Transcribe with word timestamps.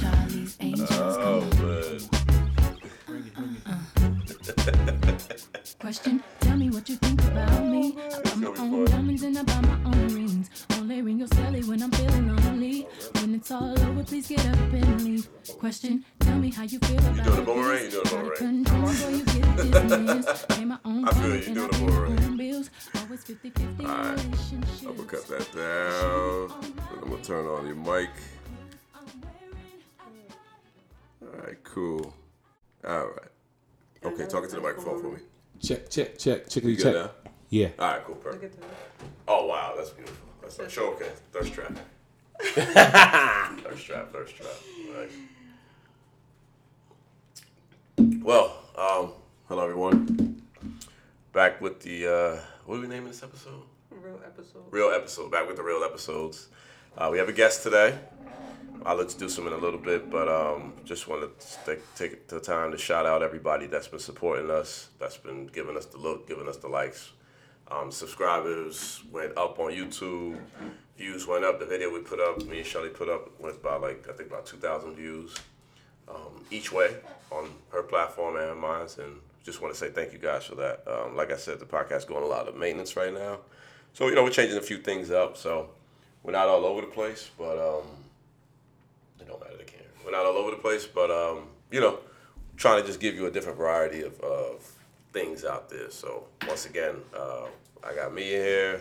Oh, 0.00 1.44
Question, 5.80 6.22
tell 6.40 6.56
me 6.56 6.70
what 6.70 6.88
you 6.88 6.94
think 6.96 7.20
about 7.24 7.64
me. 7.64 7.96
I 7.98 8.20
buy 8.22 8.34
my 8.36 8.48
own 8.60 8.84
diamonds 8.84 9.22
and 9.24 9.38
I 9.38 9.42
buy 9.42 9.60
my 9.60 9.74
own 9.86 10.08
rings. 10.14 10.50
Only 10.74 11.02
ring 11.02 11.18
your 11.18 11.28
celly 11.28 11.66
when 11.66 11.82
I'm 11.82 11.90
feeling 11.90 12.36
lonely. 12.36 12.86
When 13.14 13.34
it's 13.34 13.50
all 13.50 13.78
over, 13.80 14.04
please 14.04 14.28
get 14.28 14.46
up 14.46 14.56
and 14.72 15.02
leave. 15.04 15.28
Question, 15.58 16.04
tell 16.20 16.38
me 16.38 16.50
how 16.50 16.62
you 16.64 16.78
feel 16.80 16.98
about 16.98 17.16
You 17.16 17.22
doing 17.24 17.36
the 17.36 17.42
boomerang? 17.42 17.84
You 17.84 17.90
doing 17.90 18.04
the 18.04 18.10
boomerang? 18.10 18.36
Control 18.36 18.82
before 18.82 19.10
you 19.10 19.24
get 19.24 19.56
dismissed. 19.88 20.48
Pay 20.50 20.64
my 20.64 20.78
own 20.84 21.08
I 21.08 21.12
feel 21.12 21.26
you. 21.26 21.32
rent 21.32 21.42
You 21.42 21.48
and 21.48 21.54
doing 21.56 21.70
the 21.70 21.78
boomerang. 21.78 22.24
own 22.24 22.36
bills. 22.36 22.70
Always 22.96 23.24
50-50 23.24 23.80
Alright. 23.80 24.20
I'm 24.86 24.96
gonna 24.96 25.08
cut 25.08 25.26
that 25.28 25.52
down. 25.54 26.72
I'm 27.02 27.10
gonna 27.10 27.22
turn 27.24 27.46
on 27.46 27.66
your 27.66 27.76
mic. 27.76 28.10
Alright, 31.34 31.62
cool. 31.64 32.14
Alright. 32.84 33.28
Okay, 34.04 34.26
talking 34.26 34.48
to 34.50 34.56
the 34.56 34.62
microphone 34.62 35.00
for 35.00 35.08
me. 35.10 35.18
Check, 35.60 35.90
check, 35.90 36.16
check, 36.18 36.54
You 36.54 36.60
chickity 36.62 36.76
good 36.76 36.82
check. 36.82 36.94
now? 36.94 37.10
Yeah. 37.50 37.68
Alright, 37.78 38.04
cool, 38.04 38.14
perfect. 38.16 38.62
Oh 39.26 39.46
wow, 39.46 39.74
that's 39.76 39.90
beautiful. 39.90 40.26
That's 40.40 40.58
like 40.58 40.70
show 40.70 40.92
okay. 40.92 41.10
Thirst 41.32 41.52
trap. 41.52 41.76
thirst 42.40 43.84
trap, 43.86 44.12
thirst 44.12 44.36
trap. 44.36 44.48
Nice. 44.94 45.12
Well, 48.22 48.56
um, 48.76 49.12
hello 49.48 49.64
everyone. 49.64 50.42
Back 51.32 51.60
with 51.60 51.80
the 51.80 52.06
uh 52.06 52.40
what 52.64 52.76
are 52.76 52.80
we 52.80 52.86
naming 52.86 53.08
this 53.08 53.22
episode? 53.22 53.62
Real 53.90 54.20
episode. 54.24 54.62
Real 54.70 54.90
episode. 54.90 55.30
Back 55.32 55.46
with 55.48 55.56
the 55.56 55.62
real 55.62 55.82
episodes. 55.82 56.48
Uh, 56.96 57.08
we 57.10 57.18
have 57.18 57.28
a 57.28 57.32
guest 57.32 57.62
today. 57.62 57.98
I'll 58.84 59.00
introduce 59.00 59.36
him 59.36 59.46
in 59.46 59.52
a 59.52 59.58
little 59.58 59.78
bit, 59.78 60.10
but 60.10 60.28
um, 60.28 60.72
just 60.84 61.08
want 61.08 61.22
to 61.22 61.46
take, 61.64 61.94
take 61.94 62.28
the 62.28 62.40
time 62.40 62.70
to 62.72 62.78
shout 62.78 63.06
out 63.06 63.22
everybody 63.22 63.66
that's 63.66 63.88
been 63.88 63.98
supporting 63.98 64.50
us, 64.50 64.88
that's 64.98 65.16
been 65.16 65.46
giving 65.46 65.76
us 65.76 65.86
the 65.86 65.98
look, 65.98 66.28
giving 66.28 66.48
us 66.48 66.56
the 66.58 66.68
likes. 66.68 67.10
Um, 67.70 67.90
subscribers 67.92 69.02
went 69.12 69.36
up 69.36 69.58
on 69.58 69.72
YouTube. 69.72 70.38
Views 70.96 71.26
went 71.26 71.44
up. 71.44 71.60
The 71.60 71.66
video 71.66 71.92
we 71.92 72.00
put 72.00 72.18
up, 72.18 72.42
me 72.46 72.58
and 72.58 72.66
Shelly 72.66 72.88
put 72.88 73.08
up, 73.08 73.38
went 73.38 73.56
about 73.56 73.82
like 73.82 74.08
I 74.08 74.12
think 74.12 74.30
about 74.30 74.46
two 74.46 74.56
thousand 74.56 74.94
views 74.94 75.36
um, 76.08 76.44
each 76.50 76.72
way 76.72 76.96
on 77.30 77.50
her 77.70 77.82
platform 77.82 78.36
and 78.36 78.58
mine. 78.58 78.86
And 78.98 79.20
just 79.44 79.60
want 79.60 79.74
to 79.74 79.78
say 79.78 79.90
thank 79.90 80.12
you 80.12 80.18
guys 80.18 80.44
for 80.44 80.54
that. 80.56 80.82
Um, 80.86 81.14
like 81.14 81.30
I 81.30 81.36
said, 81.36 81.60
the 81.60 81.66
podcast 81.66 82.06
going 82.06 82.24
a 82.24 82.26
lot 82.26 82.48
of 82.48 82.56
maintenance 82.56 82.96
right 82.96 83.12
now, 83.12 83.38
so 83.92 84.08
you 84.08 84.14
know 84.14 84.24
we're 84.24 84.30
changing 84.30 84.58
a 84.58 84.62
few 84.62 84.78
things 84.78 85.10
up. 85.10 85.36
So 85.36 85.68
we're 86.22 86.32
not 86.32 86.48
all 86.48 86.64
over 86.64 86.80
the 86.80 86.86
place, 86.86 87.30
but 87.36 87.58
um, 87.58 87.84
don't 89.28 89.40
matter. 89.40 89.56
They 89.56 89.64
can. 89.64 89.80
We're 90.04 90.10
not 90.12 90.26
all 90.26 90.36
over 90.36 90.50
the 90.50 90.56
place, 90.56 90.86
but 90.86 91.10
um, 91.10 91.44
you 91.70 91.80
know, 91.80 91.98
trying 92.56 92.80
to 92.80 92.86
just 92.86 92.98
give 93.00 93.14
you 93.14 93.26
a 93.26 93.30
different 93.30 93.56
variety 93.58 94.02
of, 94.02 94.18
of 94.20 94.68
things 95.12 95.44
out 95.44 95.68
there. 95.68 95.90
So 95.90 96.24
once 96.46 96.66
again, 96.66 96.96
uh, 97.16 97.46
I 97.86 97.94
got 97.94 98.12
me 98.14 98.34
in 98.34 98.42
here. 98.42 98.80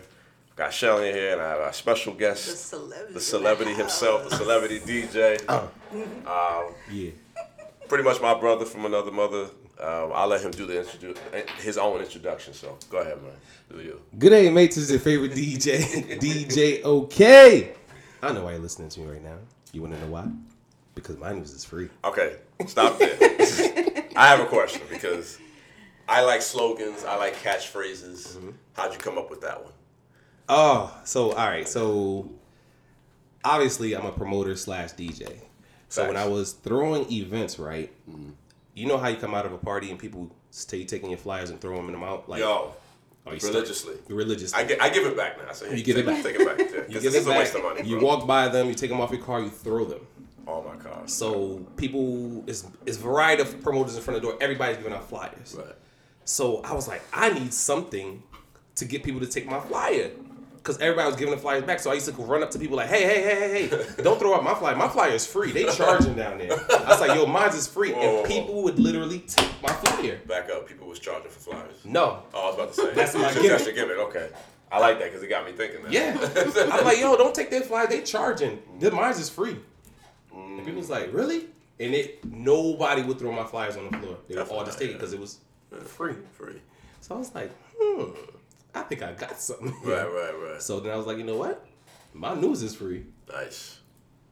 Got 0.56 0.74
Shelly 0.74 1.10
in 1.10 1.14
here, 1.16 1.34
and 1.34 1.42
I 1.42 1.50
have 1.50 1.60
our 1.60 1.72
special 1.74 2.14
guest, 2.16 2.48
The 2.48 2.56
celebrity. 2.58 3.14
the 3.14 3.20
celebrity 3.22 3.74
himself, 3.76 4.28
the 4.28 4.36
celebrity 4.38 4.80
DJ. 4.90 5.40
Yeah. 6.92 7.12
Pretty 7.88 8.04
much 8.04 8.20
my 8.22 8.34
brother 8.34 8.66
from 8.66 8.86
another 8.86 9.12
mother. 9.12 9.50
Um, 9.80 10.12
I'll 10.16 10.28
let 10.28 10.42
him 10.42 10.50
do 10.50 10.66
the 10.66 10.74
introdu- 10.74 11.50
his 11.60 11.78
own 11.78 12.02
introduction. 12.02 12.54
So 12.56 12.76
go 12.90 12.98
ahead, 12.98 13.22
man. 13.22 13.34
Do 13.72 13.80
you? 13.84 14.02
Good 14.18 14.32
day, 14.32 14.50
mates. 14.50 14.76
This 14.76 14.86
is 14.86 14.92
your 14.92 15.00
favorite 15.00 15.34
DJ, 15.34 16.18
DJ 16.20 16.82
OK. 16.84 17.74
I 18.24 18.34
know 18.34 18.44
why 18.46 18.54
you're 18.54 18.60
listening 18.60 18.90
to 18.90 19.00
me 19.02 19.12
right 19.12 19.24
now. 19.24 19.38
You 19.74 19.82
want 19.82 19.94
to 19.94 20.00
know 20.02 20.08
why? 20.08 20.28
Because 20.96 21.18
my 21.18 21.34
news 21.34 21.52
is 21.52 21.64
free. 21.64 21.90
Okay, 22.04 22.38
stop 22.66 22.98
there. 22.98 23.18
I 24.16 24.28
have 24.28 24.40
a 24.40 24.46
question 24.46 24.82
because 24.90 25.38
I 26.08 26.24
like 26.24 26.42
slogans. 26.42 27.04
I 27.06 27.18
like 27.18 27.36
catchphrases. 27.36 28.36
Mm-hmm. 28.36 28.50
How'd 28.74 28.94
you 28.94 29.00
come 29.00 29.18
up 29.18 29.30
with 29.30 29.42
that 29.42 29.64
one? 29.64 29.74
Oh, 30.50 30.96
so 31.04 31.32
all 31.32 31.48
right. 31.48 31.68
So 31.68 32.32
obviously, 33.44 33.96
I'm 33.96 34.06
a 34.06 34.12
promoter 34.12 34.56
slash 34.56 34.94
DJ. 34.94 35.34
So 35.90 36.08
when 36.08 36.18
I 36.18 36.28
was 36.28 36.54
throwing 36.54 37.12
events, 37.12 37.60
right? 37.60 37.92
Mm. 38.10 38.34
You 38.74 38.88
know 38.88 38.98
how 38.98 39.08
you 39.08 39.18
come 39.18 39.34
out 39.34 39.46
of 39.46 39.54
a 39.54 39.58
party 39.58 39.90
and 39.90 39.98
people 39.98 40.30
stay 40.52 40.84
taking 40.84 41.10
your 41.10 41.18
flyers 41.18 41.50
and 41.50 41.60
throw 41.60 41.76
them 41.76 41.88
in 41.88 41.94
the 41.94 41.98
mouth, 41.98 42.28
like 42.28 42.42
Yo, 42.42 42.74
oh, 43.30 43.34
you 43.34 43.40
start- 43.40 43.54
religiously. 43.56 43.96
religiously. 44.10 44.64
I, 44.64 44.68
gi- 44.68 44.80
I 44.80 44.90
give 44.90 45.06
it 45.06 45.16
back 45.18 45.38
now. 45.46 45.52
So 45.52 45.66
You 45.68 45.84
give 45.84 45.98
it 45.98 46.06
back. 46.06 46.24
Take 46.24 46.40
it 46.40 46.46
back. 46.46 46.60
you 46.90 47.00
give 47.00 47.04
this 47.04 47.16
it 47.16 47.18
is 47.20 47.26
a 47.28 47.30
back. 47.30 47.40
waste 47.40 47.56
of 47.56 47.64
money. 47.64 47.84
you 47.84 48.00
walk 48.00 48.26
by 48.28 48.48
them, 48.48 48.68
you 48.68 48.74
take 48.74 48.90
them 48.90 49.02
off 49.02 49.12
your 49.12 49.22
car, 49.22 49.40
you 49.42 49.50
throw 49.50 49.86
them. 49.86 50.06
Oh 50.48 50.64
my 50.64 50.76
god. 50.82 51.10
So 51.10 51.66
people, 51.76 52.44
it's 52.48 52.66
it's 52.86 52.98
variety 52.98 53.42
of 53.42 53.62
promoters 53.62 53.96
in 53.98 54.02
front 54.02 54.16
of 54.18 54.22
the 54.24 54.30
door. 54.30 54.38
Everybody's 54.40 54.78
giving 54.78 54.94
out 54.94 55.08
flyers. 55.10 55.56
Right. 55.58 55.76
So 56.24 56.62
I 56.64 56.74
was 56.74 56.88
like, 56.88 57.02
I 57.14 57.30
need 57.32 57.54
something 57.54 58.24
to 58.76 58.86
get 58.86 59.04
people 59.04 59.20
to 59.22 59.28
take 59.28 59.46
my 59.46 59.60
flyer. 59.60 60.12
Cause 60.68 60.80
everybody 60.80 61.08
was 61.08 61.16
giving 61.16 61.34
the 61.34 61.40
flyers 61.40 61.64
back. 61.64 61.80
So 61.80 61.92
I 61.92 61.94
used 61.94 62.08
to 62.08 62.12
run 62.12 62.44
up 62.44 62.52
to 62.52 62.60
people 62.60 62.76
like, 62.76 62.90
hey, 62.90 63.04
hey, 63.04 63.24
hey, 63.24 63.40
hey, 63.40 63.68
hey, 63.70 64.04
don't 64.04 64.20
throw 64.20 64.36
out 64.36 64.44
my 64.44 64.54
flyer. 64.54 64.76
My 64.76 64.90
flyer 64.90 65.12
is 65.12 65.26
free. 65.26 65.54
They 65.54 65.64
charging 65.64 66.16
down 66.16 66.40
there. 66.40 66.52
I 66.52 66.90
was 66.90 67.00
like, 67.00 67.16
yo, 67.16 67.26
mine's 67.26 67.56
is 67.56 67.68
free. 67.68 67.94
Whoa. 67.94 68.18
And 68.18 68.28
people 68.28 68.62
would 68.64 68.78
literally 68.78 69.20
take 69.20 69.50
my 69.64 69.72
flyer. 69.72 70.18
Back 70.28 70.50
up. 70.50 70.68
People 70.68 70.90
was 70.90 71.00
charging 71.00 71.32
for 71.32 71.40
flyers. 71.40 71.86
No. 71.86 72.22
Oh, 72.34 72.42
I 72.42 72.46
was 72.48 72.56
about 72.56 72.74
to 72.74 72.82
say. 72.82 72.94
That's 72.94 73.16
my 73.16 73.34
gift. 73.34 73.48
That's 73.48 73.66
your 73.66 73.76
gimmick. 73.76 73.98
Okay. 73.98 74.28
I 74.70 74.80
like 74.80 75.00
that 75.00 75.06
because 75.06 75.24
it 75.24 75.30
got 75.30 75.46
me 75.46 75.54
thinking. 75.54 75.84
That. 75.84 75.92
Yeah. 75.94 76.70
I'm 76.74 76.84
like, 76.84 77.00
yo, 77.00 77.16
don't 77.16 77.34
take 77.34 77.50
their 77.50 77.62
flyer. 77.62 77.88
They 77.88 78.02
charging. 78.02 78.62
Their 78.80 78.92
mine's 78.92 79.20
is 79.20 79.30
free. 79.30 79.56
And 80.36 80.66
people 80.66 80.82
was 80.82 80.90
like, 80.90 81.14
really? 81.14 81.46
And 81.80 81.96
it 81.96 82.26
nobody 82.26 83.04
would 83.04 83.20
throw 83.20 83.32
my 83.32 83.46
flyers 83.46 83.78
on 83.78 83.90
the 83.90 83.98
floor. 84.00 84.18
They 84.28 84.36
would 84.36 84.50
all 84.50 84.66
just 84.66 84.80
take 84.80 84.90
it 84.90 84.94
because 84.96 85.14
it 85.14 85.20
was 85.22 85.38
free. 85.86 86.16
Free. 86.34 86.62
So 87.00 87.16
I 87.16 87.20
was 87.20 87.34
like, 87.34 87.52
hmm, 87.80 88.12
I 88.80 88.84
think 88.84 89.02
I 89.04 89.14
got 89.14 89.40
something. 89.40 89.74
here. 89.84 89.96
Right. 90.06 90.06
Right. 90.06 90.52
Right. 90.52 90.62
So 90.62 90.80
then 90.80 90.94
I 90.94 90.96
was 90.96 91.06
like, 91.06 91.18
you 91.18 91.24
know 91.24 91.38
what? 91.38 91.66
My 92.14 92.34
news 92.34 92.64
is 92.64 92.76
free. 92.76 93.06
Nice, 93.32 93.80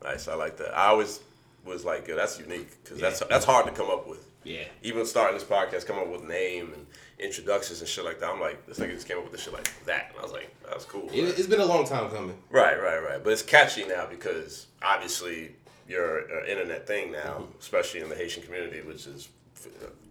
nice. 0.03 0.27
I 0.27 0.35
like 0.35 0.57
that. 0.57 0.75
I 0.75 0.87
always 0.87 1.19
was 1.65 1.85
like, 1.85 2.07
yo, 2.07 2.15
that's 2.15 2.39
unique 2.39 2.83
because 2.83 2.99
that's 2.99 3.19
that's 3.21 3.45
hard 3.45 3.65
to 3.67 3.71
come 3.71 3.89
up 3.89 4.07
with. 4.07 4.25
Yeah. 4.43 4.63
Even 4.83 5.05
starting 5.05 5.37
this 5.37 5.47
podcast, 5.47 5.87
come 5.87 5.97
up 5.97 6.07
with 6.07 6.23
name 6.23 6.71
and 6.73 6.85
introductions 7.17 7.79
and 7.79 7.89
shit 7.89 8.05
like 8.05 8.19
that. 8.19 8.29
I'm 8.29 8.39
like, 8.39 8.65
this 8.67 8.79
nigga 8.79 8.91
just 8.91 9.07
came 9.07 9.17
up 9.17 9.23
with 9.23 9.31
this 9.33 9.41
shit 9.41 9.53
like 9.53 9.69
that, 9.85 10.09
and 10.09 10.19
I 10.19 10.21
was 10.21 10.31
like, 10.31 10.55
that's 10.67 10.85
cool. 10.85 11.09
It, 11.11 11.39
it's 11.39 11.47
been 11.47 11.61
a 11.61 11.65
long 11.65 11.85
time 11.85 12.09
coming. 12.09 12.37
Right, 12.49 12.79
right, 12.81 12.99
right. 12.99 13.23
But 13.23 13.33
it's 13.33 13.41
catchy 13.41 13.85
now 13.85 14.05
because 14.07 14.67
obviously 14.83 15.55
you're 15.87 16.19
an 16.19 16.47
internet 16.47 16.87
thing 16.87 17.11
now, 17.11 17.39
mm-hmm. 17.39 17.59
especially 17.59 18.01
in 18.01 18.09
the 18.09 18.15
Haitian 18.15 18.43
community, 18.43 18.81
which 18.81 19.07
is 19.07 19.29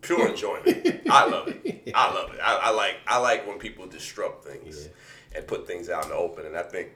pure 0.00 0.28
enjoyment. 0.32 1.02
I 1.10 1.26
love 1.26 1.48
it. 1.48 1.92
I 1.94 2.12
love 2.14 2.32
it. 2.34 2.40
I, 2.42 2.58
I 2.64 2.70
like 2.70 2.96
I 3.06 3.18
like 3.18 3.46
when 3.46 3.58
people 3.58 3.86
disrupt 3.86 4.44
things 4.44 4.88
and 5.34 5.46
put 5.46 5.66
things 5.66 5.88
out 5.88 6.04
in 6.04 6.10
the 6.10 6.16
open, 6.16 6.46
and 6.46 6.56
I 6.56 6.62
think 6.62 6.88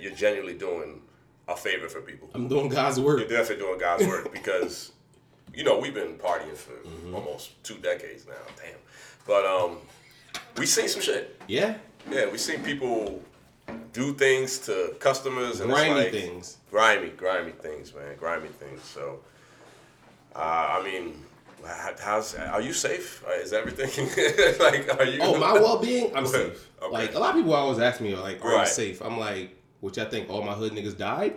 you're 0.00 0.12
genuinely 0.14 0.54
doing 0.54 1.00
a 1.46 1.56
favor 1.56 1.88
for 1.88 2.00
people. 2.00 2.28
I'm 2.34 2.48
doing 2.48 2.68
God's 2.68 2.98
work. 2.98 3.20
You're 3.20 3.28
definitely 3.28 3.64
doing 3.64 3.78
God's 3.78 4.06
work 4.06 4.32
because 4.38 4.92
you 5.54 5.62
know 5.64 5.78
we've 5.78 5.94
been 5.94 6.14
partying 6.14 6.56
for 6.56 6.72
almost 7.14 7.62
two 7.62 7.76
decades 7.76 8.26
now. 8.26 8.32
Damn, 8.56 8.78
but 9.26 9.44
um, 9.46 9.76
we 10.56 10.66
seen 10.66 10.88
some 10.88 11.02
shit. 11.02 11.40
Yeah. 11.48 11.76
Yeah, 12.10 12.30
we 12.30 12.36
seen 12.36 12.60
people 12.62 13.22
do 13.94 14.12
things 14.12 14.58
to 14.60 14.94
customers 15.00 15.60
and 15.60 15.70
Grimy 15.70 15.94
like, 15.94 16.10
things. 16.12 16.58
grimy, 16.70 17.08
grimy 17.10 17.52
things, 17.52 17.94
man, 17.94 18.14
grimy 18.18 18.48
things. 18.48 18.82
So, 18.82 19.20
uh, 20.36 20.78
I 20.78 20.82
mean, 20.84 21.14
how's 21.66 22.34
are 22.34 22.60
you 22.60 22.72
safe? 22.72 23.24
Uh, 23.26 23.32
Is 23.32 23.52
everything 23.52 23.90
like? 24.60 24.98
Are 25.00 25.04
you? 25.04 25.18
Oh, 25.22 25.38
my 25.38 25.52
well 25.54 25.78
being, 25.78 26.14
I'm 26.16 26.26
safe. 26.38 26.70
Okay. 26.82 26.92
Like 26.92 27.14
a 27.14 27.18
lot 27.18 27.30
of 27.30 27.36
people 27.36 27.54
always 27.54 27.78
ask 27.78 28.00
me, 28.00 28.14
like, 28.14 28.44
"Are 28.44 28.52
Right. 28.52 28.60
you 28.60 28.66
safe?" 28.72 29.00
I'm 29.02 29.18
like, 29.18 29.56
which 29.80 29.98
I 29.98 30.04
think 30.04 30.28
all 30.30 30.42
my 30.42 30.52
hood 30.52 30.72
niggas 30.72 30.96
died. 30.98 31.36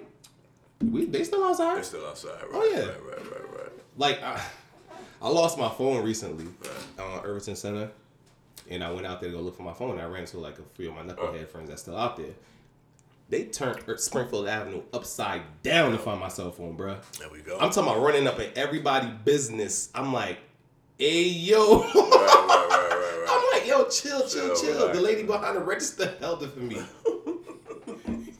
We 0.84 1.06
they 1.06 1.24
still 1.24 1.44
outside. 1.44 1.76
They're 1.78 1.84
still 1.84 2.06
outside. 2.06 2.42
Right, 2.44 2.52
Oh, 2.54 2.64
yeah. 2.74 2.80
Right, 2.80 3.06
right, 3.06 3.32
right, 3.32 3.54
right. 3.58 3.72
like 3.98 4.22
I, 4.24 4.42
I 5.22 5.30
lost 5.30 5.58
my 5.58 5.70
phone 5.70 6.04
recently 6.04 6.46
on 7.00 7.26
Irvington 7.26 7.56
Center, 7.56 7.90
and 8.70 8.84
I 8.84 8.92
went 8.92 9.08
out 9.08 9.20
there 9.22 9.30
to 9.32 9.36
go 9.38 9.42
look 9.42 9.56
for 9.58 9.64
my 9.64 9.74
phone. 9.74 9.92
And 9.92 10.02
I 10.02 10.06
ran 10.06 10.22
into 10.22 10.38
like 10.40 10.60
a 10.60 10.64
few 10.76 10.90
of 10.90 10.96
my 10.96 11.02
knucklehead 11.02 11.48
friends 11.48 11.70
that's 11.70 11.82
still 11.82 11.98
out 11.98 12.18
there. 12.18 12.34
They 13.30 13.44
turned 13.46 13.80
Er- 13.88 13.98
Springfield 13.98 14.48
Avenue 14.48 14.84
upside 14.94 15.42
down 15.64 15.92
to 15.92 15.98
find 15.98 16.20
my 16.20 16.30
cell 16.30 16.52
phone, 16.52 16.78
bruh. 16.78 16.98
There 17.20 17.30
we 17.30 17.40
go. 17.40 17.58
I'm 17.60 17.72
talking 17.72 17.92
about 17.92 18.02
running 18.02 18.26
up 18.28 18.40
in 18.40 18.52
everybody 18.56 19.08
business. 19.26 19.90
I'm 19.94 20.14
like, 20.14 20.38
hey 20.98 21.24
yo. 21.24 21.82
right, 21.82 21.94
right, 21.96 21.96
right, 21.96 22.70
right, 22.70 22.92
right. 22.92 23.26
I'm 23.30 23.60
like, 23.60 23.68
yo, 23.68 23.84
chill, 23.90 24.22
chill, 24.28 24.56
Chill, 24.56 24.56
chill. 24.56 24.94
The 24.94 25.02
lady 25.02 25.24
behind 25.24 25.58
the 25.58 25.62
register 25.62 26.14
held 26.22 26.44
it 26.44 26.52
for 26.54 26.60
me. 26.60 26.82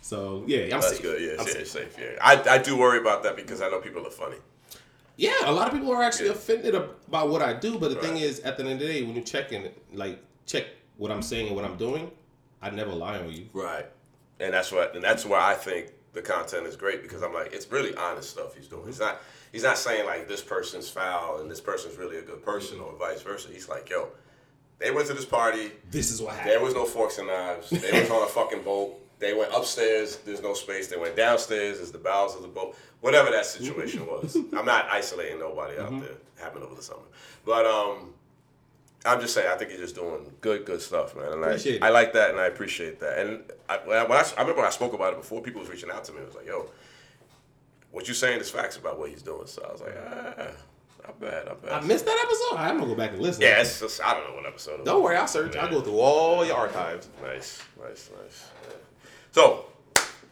so 0.00 0.44
yeah, 0.46 0.64
I'm 0.64 0.70
That's 0.70 0.88
safe. 0.90 1.02
good. 1.02 1.20
Yeah, 1.20 1.32
I'm 1.40 1.46
yeah, 1.46 1.52
safe. 1.52 1.68
safe. 1.68 1.96
Yeah, 2.00 2.16
I, 2.22 2.54
I 2.54 2.58
do 2.58 2.76
worry 2.76 2.98
about 2.98 3.22
that 3.24 3.36
because 3.36 3.60
I 3.60 3.68
know 3.68 3.80
people 3.80 4.06
are 4.06 4.10
funny. 4.10 4.36
Yeah, 5.16 5.32
a 5.44 5.52
lot 5.52 5.66
of 5.66 5.74
people 5.74 5.92
are 5.92 6.02
actually 6.02 6.26
Yeah. 6.26 6.32
offended 6.32 6.74
ab- 6.74 6.90
about 7.08 7.28
what 7.28 7.42
I 7.42 7.52
do, 7.52 7.78
but 7.78 7.90
the 7.90 7.96
thing 7.96 8.16
is, 8.16 8.40
at 8.40 8.56
the 8.56 8.62
end 8.64 8.74
of 8.74 8.78
the 8.78 8.86
day, 8.86 9.02
when 9.02 9.14
you 9.16 9.22
check 9.22 9.52
in, 9.52 9.68
like 9.92 10.20
check 10.46 10.66
what 10.96 11.10
I'm 11.10 11.22
saying 11.22 11.48
and 11.48 11.56
what 11.56 11.64
I'm 11.64 11.76
doing, 11.76 12.10
I 12.62 12.70
never 12.70 12.92
lie 12.92 13.18
on 13.18 13.30
you. 13.32 13.46
Right. 13.52 13.86
And 14.40 14.52
that's 14.54 14.70
what 14.72 14.94
and 14.94 15.02
that's 15.04 15.24
why 15.24 15.50
I 15.50 15.54
think 15.54 15.92
the 16.12 16.22
content 16.22 16.66
is 16.66 16.76
great 16.76 17.02
because 17.02 17.22
I'm 17.22 17.34
like 17.34 17.52
it's 17.52 17.70
really 17.70 17.94
honest 17.96 18.30
stuff 18.30 18.54
he's 18.56 18.68
doing. 18.68 18.86
He's 18.86 19.00
not 19.00 19.20
he's 19.52 19.62
not 19.64 19.78
saying 19.78 20.06
like 20.06 20.28
this 20.28 20.42
person's 20.42 20.88
foul 20.88 21.40
and 21.40 21.50
this 21.50 21.60
person's 21.60 21.96
really 21.96 22.18
a 22.18 22.22
good 22.22 22.42
person 22.44 22.80
or 22.80 22.94
vice 22.98 23.22
versa. 23.22 23.48
He's 23.52 23.68
like, 23.68 23.88
yo, 23.90 24.08
they 24.78 24.90
went 24.90 25.06
to 25.08 25.14
this 25.14 25.24
party, 25.24 25.72
This 25.90 26.10
is 26.10 26.22
what 26.22 26.34
happened. 26.34 26.50
there 26.50 26.60
was 26.62 26.74
no 26.74 26.84
forks 26.84 27.18
and 27.18 27.26
knives. 27.28 27.70
They 27.70 28.00
was 28.00 28.10
on 28.10 28.22
a 28.22 28.26
fucking 28.26 28.62
boat. 28.62 28.96
They 29.18 29.34
went 29.34 29.52
upstairs, 29.52 30.18
there's 30.18 30.40
no 30.42 30.54
space. 30.54 30.86
They 30.86 30.96
went 30.96 31.16
downstairs, 31.16 31.78
there's 31.78 31.90
the 31.90 31.98
bowels 31.98 32.36
of 32.36 32.42
the 32.42 32.48
boat. 32.48 32.76
Whatever 33.00 33.32
that 33.32 33.46
situation 33.46 34.06
was. 34.06 34.36
I'm 34.56 34.64
not 34.64 34.88
isolating 34.90 35.40
nobody 35.40 35.76
out 35.78 35.90
there. 36.00 36.14
Happened 36.40 36.62
over 36.64 36.76
the 36.76 36.82
summer. 36.82 37.02
But 37.44 37.66
um 37.66 38.14
I'm 39.08 39.20
just 39.20 39.34
saying, 39.34 39.48
I 39.50 39.56
think 39.56 39.70
you're 39.70 39.80
just 39.80 39.94
doing 39.94 40.32
good, 40.40 40.64
good 40.64 40.80
stuff, 40.82 41.16
man. 41.16 41.32
And 41.32 41.44
Appreciate 41.44 41.76
it. 41.76 41.82
I, 41.82 41.88
I 41.88 41.90
like 41.90 42.12
that, 42.12 42.30
and 42.30 42.38
I 42.38 42.46
appreciate 42.46 43.00
that. 43.00 43.18
And 43.18 43.42
I, 43.68 43.78
when 43.84 43.96
I, 43.98 44.02
when 44.04 44.12
I, 44.18 44.22
I 44.36 44.40
remember 44.40 44.60
when 44.60 44.66
I 44.66 44.70
spoke 44.70 44.92
about 44.92 45.12
it 45.14 45.16
before, 45.20 45.40
people 45.42 45.60
was 45.60 45.70
reaching 45.70 45.90
out 45.90 46.04
to 46.04 46.12
me. 46.12 46.18
It 46.20 46.26
was 46.26 46.34
like, 46.36 46.46
"Yo, 46.46 46.70
what 47.90 48.06
you're 48.06 48.14
saying 48.14 48.40
is 48.40 48.50
facts 48.50 48.76
about 48.76 48.98
what 48.98 49.10
he's 49.10 49.22
doing." 49.22 49.46
So 49.46 49.64
I 49.68 49.72
was 49.72 49.80
like, 49.80 49.94
"Ah, 49.98 50.46
not 51.04 51.20
bad, 51.20 51.46
not 51.46 51.62
bad." 51.62 51.72
I 51.72 51.80
missed 51.86 52.04
that 52.06 52.18
episode. 52.24 52.58
I'm 52.60 52.76
gonna 52.78 52.90
go 52.90 52.94
back 52.96 53.12
and 53.12 53.20
listen. 53.20 53.42
Yeah, 53.42 53.60
it's 53.60 53.80
just, 53.80 54.00
I 54.02 54.14
don't 54.14 54.28
know 54.28 54.34
what 54.36 54.46
episode. 54.46 54.74
it 54.74 54.78
was. 54.80 54.86
Don't 54.86 55.02
worry, 55.02 55.16
I'll 55.16 55.26
search. 55.26 55.56
I'll 55.56 55.70
go 55.70 55.80
through 55.80 55.98
all 55.98 56.44
your 56.44 56.56
archives. 56.56 57.08
Nice, 57.22 57.62
nice, 57.82 58.10
nice. 58.22 58.46
Yeah. 58.68 58.74
So, 59.32 59.66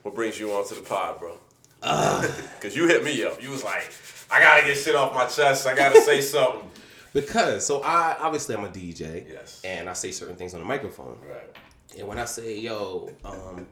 what 0.03 0.15
brings 0.15 0.39
you 0.39 0.53
onto 0.53 0.75
the 0.75 0.83
pod, 0.83 1.19
bro? 1.19 1.39
Because 1.81 2.75
you 2.77 2.89
hit 2.89 3.05
me 3.05 3.23
up. 3.25 3.43
You 3.43 3.51
was 3.51 3.63
like, 3.63 3.93
I 4.31 4.41
gotta 4.41 4.67
get 4.67 4.77
shit 4.77 4.95
off 4.97 5.15
my 5.15 5.27
chest. 5.27 5.67
I 5.67 5.75
gotta 5.77 6.01
say 6.01 6.21
something. 6.23 6.69
Because 7.17 7.65
so 7.65 7.83
I 7.83 8.15
obviously 8.21 8.55
I'm 8.55 8.65
a 8.65 8.69
DJ. 8.69 9.27
Yes. 9.27 9.63
And 9.65 9.89
I 9.89 9.95
say 9.95 10.11
certain 10.11 10.37
things 10.37 10.53
on 10.53 10.61
the 10.61 10.67
microphone. 10.67 11.17
Right. 11.27 11.57
And 11.99 12.07
when 12.07 12.19
I 12.19 12.27
say, 12.27 12.59
yo, 12.61 13.09
um, 13.25 13.67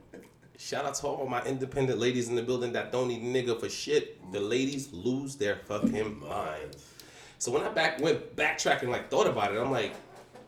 shout 0.56 0.86
out 0.86 0.94
to 0.94 1.06
all 1.06 1.26
my 1.26 1.42
independent 1.44 1.98
ladies 1.98 2.30
in 2.30 2.36
the 2.36 2.42
building 2.42 2.72
that 2.72 2.90
don't 2.90 3.08
need 3.08 3.22
nigga 3.22 3.60
for 3.60 3.68
shit, 3.68 4.32
the 4.32 4.40
ladies 4.40 4.94
lose 4.94 5.36
their 5.36 5.56
fucking 5.56 6.20
minds. 6.20 6.86
So 7.38 7.52
when 7.52 7.62
I 7.62 7.68
back 7.68 8.00
went 8.00 8.34
backtracking, 8.34 8.88
like 8.88 9.10
thought 9.10 9.26
about 9.26 9.54
it, 9.54 9.58
I'm 9.58 9.70
like, 9.70 9.92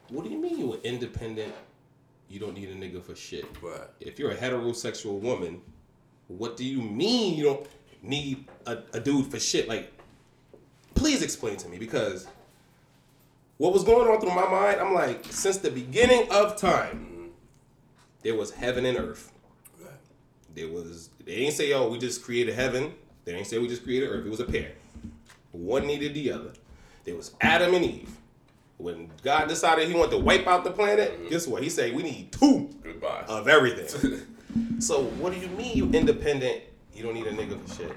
what 0.09 0.25
do 0.25 0.31
you 0.31 0.39
mean 0.39 0.59
you 0.59 0.73
an 0.73 0.81
independent? 0.83 1.53
You 2.31 2.41
don't 2.41 2.55
need 2.55 2.71
a 2.71 2.75
nigga 2.75 3.03
for 3.03 3.15
shit. 3.15 3.45
Right. 3.61 3.89
If 4.01 4.19
you're 4.19 4.31
a 4.31 4.37
heterosexual 4.37 5.21
woman, 5.21 5.61
what 6.29 6.57
do 6.57 6.65
you 6.65 6.81
mean 6.81 7.37
you 7.37 7.45
don't 7.45 7.67
need 8.01 8.47
a, 8.65 8.79
a 8.95 9.01
dude 9.01 9.31
for 9.31 9.39
shit? 9.39 9.69
Like, 9.69 9.93
please 10.95 11.23
explain 11.23 11.59
to 11.59 11.69
me 11.69 11.77
because 11.77 12.27
what 13.59 13.73
was 13.73 13.85
going 13.85 14.09
on 14.09 14.21
through 14.21 14.35
my 14.35 14.49
mind, 14.49 14.81
I'm 14.81 14.93
like, 14.93 15.25
since 15.31 15.59
the 15.59 15.71
beginning 15.71 16.31
of 16.31 16.57
time, 16.57 17.31
there 18.23 18.35
was 18.35 18.51
heaven 18.51 18.85
and 18.85 18.99
earth. 18.99 19.33
There 20.55 20.69
was 20.69 21.11
they 21.25 21.37
didn't 21.37 21.55
say, 21.55 21.73
oh, 21.73 21.89
we 21.89 21.99
just 21.99 22.23
created 22.25 22.55
heaven. 22.55 22.95
They 23.25 23.33
didn't 23.33 23.47
say 23.47 23.59
we 23.59 23.69
just 23.69 23.85
created 23.85 24.09
earth. 24.09 24.27
It 24.27 24.31
was 24.31 24.41
a 24.41 24.45
pair. 24.45 24.73
One 25.53 25.87
needed 25.87 26.15
the 26.15 26.33
other. 26.33 26.53
There 27.05 27.15
was 27.15 27.35
Adam 27.41 27.75
and 27.75 27.85
Eve. 27.85 28.11
When 28.79 29.11
God 29.23 29.49
decided 29.49 29.89
he 29.89 29.95
wanted 29.95 30.13
to 30.13 30.19
wipe 30.19 30.47
out 30.47 30.65
the 30.65 30.71
planet, 30.71 31.13
mm-hmm. 31.13 31.29
guess 31.29 31.47
what? 31.47 31.63
He 31.63 31.71
said 31.71 31.95
we 31.95 32.03
need 32.03 32.33
two 32.33 32.71
Goodbye. 32.83 33.25
of 33.29 33.49
everything. 33.49 34.21
so 34.81 35.05
what 35.05 35.33
do 35.33 35.39
you 35.39 35.49
mean 35.49 35.77
you 35.77 35.91
independent? 35.93 36.63
You 36.95 37.03
don't 37.03 37.15
need 37.15 37.27
a 37.27 37.33
nigga 37.33 37.61
for 37.67 37.75
shit. 37.75 37.97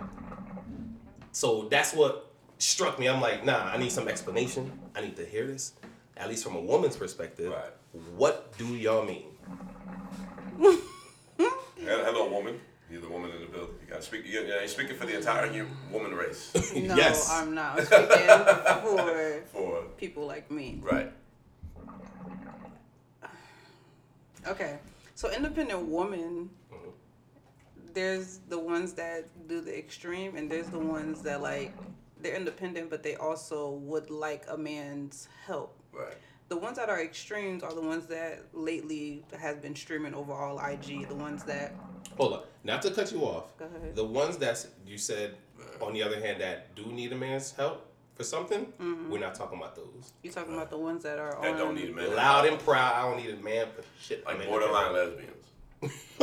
So 1.32 1.68
that's 1.70 1.94
what 1.94 2.29
struck 2.60 3.00
me. 3.00 3.08
I'm 3.10 3.20
like, 3.22 3.44
nah, 3.44 3.66
I 3.66 3.78
need 3.78 3.92
some 3.92 4.08
explanation. 4.08 4.72
I 4.96 5.02
need 5.02 5.16
to 5.18 5.26
hear 5.26 5.48
this, 5.48 5.74
at 6.18 6.30
least 6.30 6.44
from 6.44 6.56
a 6.56 6.62
woman's 6.62 6.96
perspective. 6.96 7.52
Right. 7.52 7.74
What 8.16 8.56
do 8.58 8.68
y'all 8.76 9.04
mean? 9.06 9.26
Hello, 11.80 12.30
woman. 12.30 12.60
You're 12.92 13.02
the 13.02 13.10
woman 13.10 13.32
in 13.32 13.42
the 13.42 13.48
building. 13.48 13.76
You 13.84 13.88
gotta 13.90 14.02
speak. 14.02 14.24
You're, 14.26 14.46
you're 14.46 14.68
speaking 14.68 14.96
for 14.96 15.06
the 15.06 15.16
entire 15.18 15.48
human 15.52 15.72
woman 15.92 16.14
race. 16.14 16.52
No, 16.76 16.96
Yes. 16.96 17.30
I'm 17.32 17.54
not. 17.54 17.80
I'm 17.80 17.86
speaking 17.86 18.28
for 18.82 19.44
For 19.54 19.82
people 19.98 20.26
like 20.28 20.50
me. 20.52 20.80
right. 20.84 21.12
Okay. 24.48 24.80
So 25.16 25.30
independent 25.32 25.82
woman, 25.88 26.50
Mm-hmm. 26.72 26.90
there's 27.94 28.40
the 28.50 28.58
ones 28.60 28.94
that 28.94 29.26
do 29.48 29.60
the 29.62 29.78
extreme 29.78 30.36
and 30.38 30.50
there's 30.50 30.68
the 30.70 30.80
ones 30.80 31.22
that 31.24 31.42
like 31.42 31.74
they're 32.20 32.36
independent 32.36 32.90
but 32.90 33.04
they 33.04 33.16
also 33.16 33.72
would 33.72 34.10
like 34.10 34.46
a 34.50 34.58
man's 34.58 35.28
help. 35.46 35.78
Right. 35.92 36.16
The 36.50 36.58
ones 36.58 36.78
that 36.78 36.90
are 36.90 37.00
extremes 37.02 37.62
are 37.64 37.74
the 37.74 37.82
ones 37.82 38.08
that 38.08 38.40
lately 38.54 39.24
has 39.40 39.58
been 39.58 39.76
streaming 39.76 40.16
over 40.16 40.34
all 40.34 40.60
IG. 40.60 41.08
The 41.08 41.16
ones 41.16 41.44
that 41.44 41.76
Hold 42.18 42.34
up. 42.34 42.48
Not 42.64 42.82
to 42.82 42.92
cut 42.92 43.12
you 43.12 43.22
off. 43.22 43.56
Go 43.58 43.66
ahead. 43.66 43.96
The 43.96 44.04
ones 44.04 44.38
that 44.38 44.66
you 44.86 44.98
said, 44.98 45.36
on 45.80 45.94
the 45.94 46.02
other 46.04 46.20
hand, 46.20 46.42
that 46.42 46.76
do 46.76 46.86
need 46.88 47.14
a 47.14 47.16
man's 47.16 47.52
help 47.52 47.86
for 48.16 48.24
something, 48.24 48.66
Mm-hmm. 48.82 49.10
we're 49.10 49.20
not 49.20 49.36
talking 49.36 49.58
about 49.60 49.76
those. 49.76 50.12
You're 50.24 50.34
talking 50.34 50.54
about 50.56 50.70
the 50.70 50.78
ones 50.78 51.04
that 51.04 51.20
are 51.20 51.38
That 51.42 51.52
on 51.54 51.58
don't 51.58 51.76
need 51.76 51.92
a 51.92 51.94
man. 51.94 52.16
Loud 52.16 52.48
and 52.48 52.60
proud. 52.60 52.94
I 52.96 53.02
don't 53.10 53.24
need 53.24 53.34
a 53.34 53.42
man 53.44 53.68
for 53.74 53.84
shit. 54.02 54.26
Like 54.26 54.42
I'm 54.42 54.48
borderline 54.48 54.92
lesbians. 54.94 55.36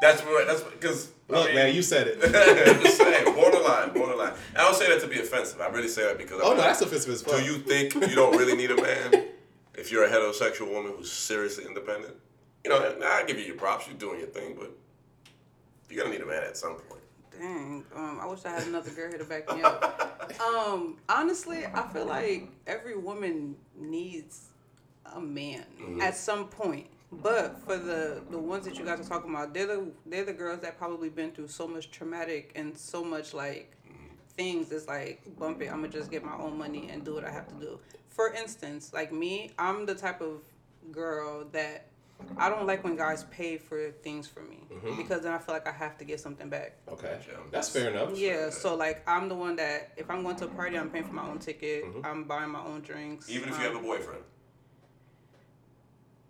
that's 0.00 0.20
what. 0.22 0.46
That's 0.46 0.62
because. 0.62 1.10
Look, 1.28 1.52
man, 1.54 1.74
you 1.74 1.82
said 1.82 2.06
it. 2.06 2.18
I'm 2.24 2.80
just 2.82 2.98
saying, 2.98 3.34
borderline, 3.34 3.55
borderline. 3.94 4.34
I 4.54 4.58
don't 4.58 4.74
say 4.74 4.88
that 4.88 5.00
to 5.00 5.06
be 5.06 5.18
offensive. 5.20 5.60
I 5.60 5.68
really 5.68 5.88
say 5.88 6.02
that 6.02 6.18
because. 6.18 6.40
Oh 6.42 6.50
I'm 6.50 6.56
no, 6.56 6.62
like, 6.62 6.70
that's 6.70 6.82
offensive 6.82 7.12
as 7.12 7.22
fuck. 7.22 7.38
Do 7.38 7.44
you 7.44 7.58
think 7.58 7.94
you 7.94 8.14
don't 8.14 8.36
really 8.36 8.56
need 8.56 8.70
a 8.70 8.80
man 8.80 9.26
if 9.74 9.90
you're 9.90 10.04
a 10.04 10.08
heterosexual 10.08 10.72
woman 10.72 10.92
who's 10.96 11.10
seriously 11.10 11.64
independent? 11.64 12.14
You 12.64 12.70
know, 12.70 12.96
nah, 12.98 13.06
I 13.06 13.24
give 13.24 13.38
you 13.38 13.44
your 13.44 13.56
props. 13.56 13.86
You're 13.86 13.96
doing 13.96 14.18
your 14.18 14.28
thing, 14.28 14.56
but 14.58 14.70
you're 15.88 16.02
gonna 16.02 16.14
need 16.14 16.22
a 16.22 16.26
man 16.26 16.42
at 16.42 16.56
some 16.56 16.74
point. 16.74 17.02
Dang, 17.38 17.84
um, 17.94 18.18
I 18.20 18.26
wish 18.26 18.44
I 18.44 18.50
had 18.50 18.66
another 18.66 18.90
girl 18.90 19.08
here 19.10 19.18
to 19.18 19.24
back 19.24 19.54
me 19.54 19.62
up. 19.62 20.32
Um, 20.40 20.96
honestly, 21.08 21.66
I 21.66 21.86
feel 21.88 22.06
like 22.06 22.48
every 22.66 22.96
woman 22.96 23.56
needs 23.76 24.48
a 25.14 25.20
man 25.20 25.64
at 26.00 26.16
some 26.16 26.48
point. 26.48 26.86
But 27.12 27.58
for 27.64 27.76
the 27.76 28.22
the 28.30 28.38
ones 28.38 28.64
that 28.66 28.78
you 28.78 28.84
guys 28.84 29.00
are 29.00 29.04
talking 29.08 29.30
about, 29.30 29.54
they're 29.54 29.66
the 29.66 29.86
they're 30.06 30.24
the 30.24 30.32
girls 30.32 30.60
that 30.60 30.76
probably 30.76 31.08
been 31.08 31.30
through 31.32 31.48
so 31.48 31.66
much 31.68 31.90
traumatic 31.90 32.52
and 32.56 32.76
so 32.76 33.04
much 33.04 33.32
like 33.32 33.76
things. 34.36 34.72
It's 34.72 34.88
like 34.88 35.22
bump 35.38 35.62
it. 35.62 35.66
I'm 35.66 35.80
gonna 35.82 35.88
just 35.88 36.10
get 36.10 36.24
my 36.24 36.36
own 36.36 36.58
money 36.58 36.88
and 36.90 37.04
do 37.04 37.14
what 37.14 37.24
I 37.24 37.30
have 37.30 37.46
to 37.48 37.54
do. 37.54 37.78
For 38.08 38.32
instance, 38.32 38.92
like 38.92 39.12
me, 39.12 39.52
I'm 39.58 39.86
the 39.86 39.94
type 39.94 40.20
of 40.20 40.40
girl 40.90 41.46
that 41.52 41.88
I 42.38 42.48
don't 42.48 42.66
like 42.66 42.82
when 42.82 42.96
guys 42.96 43.24
pay 43.24 43.58
for 43.58 43.90
things 44.02 44.26
for 44.26 44.40
me 44.40 44.64
because 44.96 45.22
then 45.22 45.32
I 45.32 45.38
feel 45.38 45.54
like 45.54 45.68
I 45.68 45.72
have 45.72 45.98
to 45.98 46.04
get 46.04 46.18
something 46.18 46.48
back. 46.48 46.76
Okay, 46.88 47.18
Gotcha. 47.26 47.38
that's 47.50 47.68
fair 47.68 47.90
enough. 47.90 48.16
Yeah, 48.18 48.50
so 48.50 48.74
like 48.74 49.02
I'm 49.08 49.28
the 49.28 49.34
one 49.34 49.56
that 49.56 49.92
if 49.96 50.10
I'm 50.10 50.22
going 50.22 50.36
to 50.36 50.46
a 50.46 50.48
party, 50.48 50.76
I'm 50.78 50.90
paying 50.90 51.04
for 51.04 51.12
my 51.12 51.26
own 51.26 51.38
ticket. 51.38 51.84
I'm 52.04 52.24
buying 52.24 52.50
my 52.50 52.64
own 52.64 52.80
drinks. 52.80 53.30
Even 53.30 53.50
if 53.50 53.60
you 53.60 53.66
um, 53.66 53.74
have 53.74 53.82
a 53.82 53.86
boyfriend. 53.86 54.22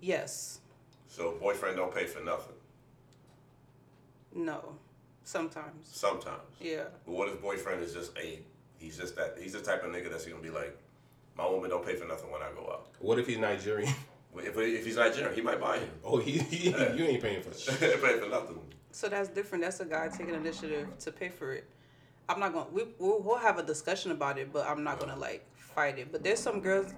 yes, 0.00 0.60
So 1.16 1.30
boyfriend 1.40 1.78
don't 1.78 1.94
pay 1.94 2.04
for 2.04 2.22
nothing. 2.22 2.52
no, 4.34 4.74
sometimes. 5.24 5.88
Sometimes. 5.90 6.42
Yeah, 6.60 6.84
But 7.06 7.12
what 7.12 7.28
if 7.30 7.40
boyfriend 7.40 7.82
is 7.82 7.94
just 7.94 8.12
a 8.18 8.40
he's 8.76 8.98
just 8.98 9.16
that 9.16 9.38
he's 9.40 9.54
the 9.54 9.62
type 9.62 9.82
of 9.82 9.92
nigga 9.92 10.10
that's 10.10 10.26
gonna 10.26 10.42
be 10.42 10.50
like, 10.50 10.76
my 11.34 11.48
woman 11.48 11.70
don't 11.70 11.86
pay 11.86 11.94
for 11.94 12.06
nothing 12.06 12.30
when 12.30 12.42
I 12.42 12.50
go 12.54 12.70
out. 12.70 12.88
What 12.98 13.18
if 13.18 13.26
he's 13.26 13.38
Nigerian? 13.38 13.92
If, 14.38 14.54
if 14.58 14.84
he's 14.84 14.96
Nigerian, 14.96 15.34
he 15.34 15.40
might 15.40 15.58
buy 15.58 15.78
him. 15.78 15.88
Oh, 16.04 16.18
he, 16.18 16.32
he 16.32 16.68
you 16.94 17.04
ain't 17.06 17.22
paying 17.22 17.40
for 17.40 17.54
shit. 17.58 17.80
pay 17.80 18.18
for 18.18 18.28
nothing. 18.28 18.58
So 18.92 19.08
that's 19.08 19.30
different. 19.30 19.64
That's 19.64 19.80
a 19.80 19.86
guy 19.86 20.08
taking 20.08 20.34
initiative 20.34 20.86
to 20.98 21.10
pay 21.10 21.30
for 21.30 21.54
it. 21.54 21.64
I'm 22.28 22.38
not 22.38 22.52
gonna. 22.52 22.66
We 22.70 22.82
we'll, 22.98 23.22
we'll 23.22 23.38
have 23.38 23.58
a 23.58 23.62
discussion 23.62 24.10
about 24.10 24.36
it, 24.36 24.52
but 24.52 24.66
I'm 24.66 24.84
not 24.84 25.00
gonna 25.00 25.16
like 25.16 25.46
fight 25.76 25.98
it. 25.98 26.10
But 26.10 26.24
there's 26.24 26.40
some 26.40 26.60
girls 26.60 26.92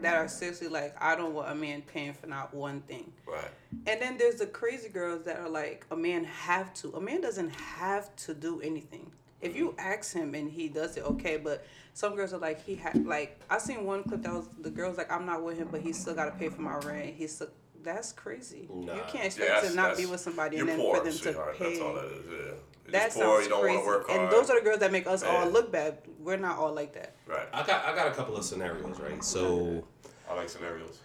that 0.00 0.16
are 0.16 0.26
seriously 0.26 0.68
like, 0.68 0.96
I 1.00 1.14
don't 1.14 1.34
want 1.34 1.52
a 1.52 1.54
man 1.54 1.82
paying 1.82 2.14
for 2.14 2.26
not 2.26 2.52
one 2.52 2.80
thing. 2.80 3.12
Right. 3.26 3.50
And 3.86 4.00
then 4.00 4.18
there's 4.18 4.36
the 4.36 4.46
crazy 4.46 4.88
girls 4.88 5.22
that 5.24 5.38
are 5.38 5.48
like, 5.48 5.86
a 5.92 5.96
man 5.96 6.24
have 6.24 6.74
to. 6.74 6.92
A 6.94 7.00
man 7.00 7.20
doesn't 7.20 7.50
have 7.50 8.14
to 8.16 8.34
do 8.34 8.60
anything. 8.62 9.12
If 9.40 9.54
you 9.54 9.70
mm-hmm. 9.70 9.80
ask 9.80 10.14
him 10.14 10.34
and 10.34 10.50
he 10.50 10.68
does 10.68 10.96
it, 10.96 11.04
okay. 11.04 11.36
But 11.36 11.64
some 11.94 12.16
girls 12.16 12.32
are 12.32 12.38
like, 12.38 12.64
he 12.64 12.74
had 12.74 13.04
like 13.06 13.40
I 13.50 13.58
seen 13.58 13.84
one 13.84 14.02
clip 14.04 14.22
that 14.22 14.32
was 14.32 14.46
the 14.60 14.70
girl's 14.70 14.96
like, 14.96 15.12
I'm 15.12 15.26
not 15.26 15.42
with 15.42 15.58
him, 15.58 15.68
but 15.70 15.82
he 15.82 15.92
still 15.92 16.14
got 16.14 16.24
to 16.26 16.32
pay 16.32 16.48
for 16.48 16.62
my 16.62 16.76
rent. 16.78 17.14
He's 17.14 17.34
still. 17.34 17.48
That's 17.82 18.12
crazy. 18.12 18.68
Nah. 18.72 18.94
You 18.94 19.02
can't 19.08 19.24
expect 19.26 19.50
Yeah, 19.64 19.68
to 19.70 19.74
not 19.74 19.96
be 19.96 20.06
with 20.06 20.20
somebody 20.20 20.58
and 20.58 20.68
then 20.68 20.78
poor, 20.78 20.96
for 20.98 21.04
them 21.04 21.12
sweetheart. 21.12 21.58
to 21.58 21.64
pay. 21.64 21.70
That's 21.70 21.80
all 21.80 21.94
that 21.94 22.04
is. 22.06 22.24
Yeah. 22.30 22.36
You're 22.84 22.92
That 22.92 23.12
poor. 23.12 23.22
sounds 23.22 23.44
You 23.44 23.48
don't 23.50 23.60
crazy. 23.62 23.76
want 23.76 23.84
to 23.84 23.86
work 23.88 24.08
hard. 24.08 24.20
And 24.20 24.32
those 24.32 24.50
are 24.50 24.58
the 24.58 24.64
girls 24.64 24.78
that 24.80 24.92
make 24.92 25.06
us 25.06 25.22
Yeah. 25.22 25.28
all 25.36 25.48
look 25.48 25.72
bad. 25.72 25.98
We're 26.20 26.36
not 26.36 26.58
all 26.58 26.72
like 26.72 26.92
that. 26.94 27.14
right. 27.26 27.48
I 27.52 27.62
got 27.66 27.84
I 27.84 27.94
got 27.94 28.08
a 28.08 28.12
couple 28.14 28.36
of 28.36 28.44
scenarios, 28.44 28.98
right? 29.00 29.22
So 29.24 29.84
I 30.30 30.34
like 30.34 30.48
scenarios. 30.48 30.98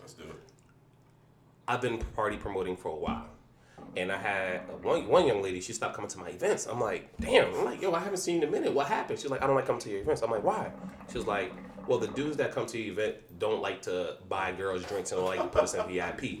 Let's 0.00 0.14
do 0.14 0.24
it. 0.24 0.30
I've 1.66 1.80
been 1.80 1.98
party 1.98 2.36
promoting 2.36 2.76
for 2.76 2.88
a 2.90 2.94
while. 2.96 3.26
And 3.96 4.10
I 4.10 4.16
had 4.18 4.60
one 4.82 5.06
one 5.06 5.26
young 5.26 5.40
lady, 5.42 5.60
she 5.60 5.72
stopped 5.72 5.94
coming 5.94 6.10
to 6.10 6.18
my 6.18 6.28
events. 6.30 6.66
I'm 6.66 6.80
like, 6.80 7.08
damn, 7.20 7.54
I'm 7.54 7.64
like, 7.64 7.80
yo, 7.80 7.92
I 7.94 8.00
haven't 8.00 8.16
seen 8.18 8.36
you 8.36 8.42
in 8.42 8.48
a 8.48 8.50
minute. 8.50 8.72
What 8.72 8.88
happened? 8.88 9.20
She's 9.20 9.30
like, 9.30 9.42
I 9.42 9.46
don't 9.46 9.54
like 9.54 9.66
coming 9.66 9.80
to 9.82 9.90
your 9.90 10.00
events. 10.00 10.22
I'm 10.22 10.30
like, 10.32 10.42
why? 10.42 10.72
She 11.12 11.18
was 11.18 11.26
like, 11.28 11.52
well, 11.86 11.98
the 11.98 12.08
dudes 12.08 12.36
that 12.38 12.52
come 12.52 12.66
to 12.66 12.72
the 12.72 12.88
event 12.88 13.16
don't 13.38 13.60
like 13.62 13.82
to 13.82 14.16
buy 14.28 14.52
girls 14.52 14.84
drinks 14.84 15.12
and 15.12 15.20
don't 15.20 15.28
like 15.28 15.40
to 15.40 15.48
put 15.48 15.62
us 15.64 15.74
in 15.74 15.86
VIP. 15.86 16.40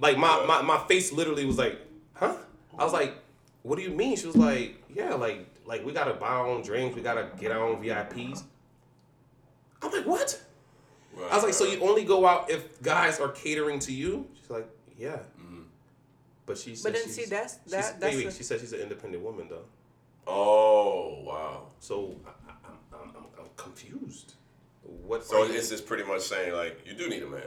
Like 0.00 0.16
my, 0.18 0.44
my, 0.46 0.62
my 0.62 0.78
face 0.88 1.12
literally 1.12 1.44
was 1.44 1.58
like, 1.58 1.78
huh? 2.14 2.34
I 2.78 2.84
was 2.84 2.92
like, 2.92 3.14
what 3.62 3.76
do 3.76 3.82
you 3.82 3.90
mean? 3.90 4.16
She 4.16 4.26
was 4.26 4.36
like, 4.36 4.82
yeah, 4.92 5.14
like 5.14 5.46
like 5.66 5.84
we 5.86 5.92
gotta 5.92 6.14
buy 6.14 6.28
our 6.28 6.46
own 6.48 6.62
drinks, 6.62 6.96
we 6.96 7.02
gotta 7.02 7.28
get 7.38 7.52
our 7.52 7.62
own 7.64 7.82
VIPs. 7.82 8.42
I'm 9.82 9.92
like, 9.92 10.06
what? 10.06 10.40
Right, 11.14 11.30
I 11.30 11.34
was 11.36 11.44
like, 11.44 11.54
so 11.54 11.64
you 11.64 11.80
only 11.82 12.04
go 12.04 12.26
out 12.26 12.50
if 12.50 12.82
guys 12.82 13.20
are 13.20 13.28
catering 13.28 13.78
to 13.80 13.92
you? 13.92 14.26
She's 14.40 14.50
like, 14.50 14.68
yeah. 14.98 15.18
Mm-hmm. 15.40 15.60
But 16.46 16.58
she 16.58 16.74
said 16.74 16.92
But 16.92 16.98
then 16.98 17.04
she's- 17.04 17.14
see, 17.16 17.24
that's- 17.26 17.58
she's- 17.68 17.70
that- 17.70 17.92
wait, 17.94 18.00
that's 18.00 18.16
wait, 18.16 18.24
the- 18.26 18.32
she 18.32 18.42
said 18.42 18.60
she's 18.60 18.72
an 18.72 18.80
independent 18.80 19.22
woman 19.22 19.46
though. 19.48 19.64
Oh 20.26 21.22
wow. 21.24 21.66
So 21.80 22.16
I, 22.26 22.30
I, 22.30 22.54
I'm, 22.64 23.00
I'm, 23.02 23.08
I'm, 23.16 23.24
I'm 23.40 23.46
confused. 23.74 24.34
What? 24.82 25.24
So 25.24 25.42
are 25.42 25.46
you- 25.46 25.54
it's 25.54 25.68
just 25.68 25.86
pretty 25.86 26.04
much 26.04 26.22
saying 26.22 26.54
like 26.54 26.80
you 26.86 26.94
do 26.94 27.08
need 27.08 27.22
a 27.22 27.26
man. 27.26 27.42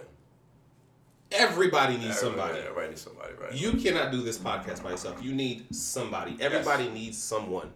everybody 1.32 1.98
needs 1.98 2.20
somebody. 2.20 2.58
Yeah, 2.60 2.66
everybody 2.66 2.88
needs 2.90 3.02
somebody, 3.02 3.34
right? 3.42 3.54
You 3.54 3.74
cannot 3.74 4.12
do 4.12 4.22
this 4.22 4.38
podcast 4.38 4.84
by 4.84 4.92
yourself. 4.92 5.22
You 5.24 5.34
need 5.34 5.74
somebody. 5.76 6.38
Everybody 6.40 6.88
needs 6.90 7.18
someone. 7.22 7.74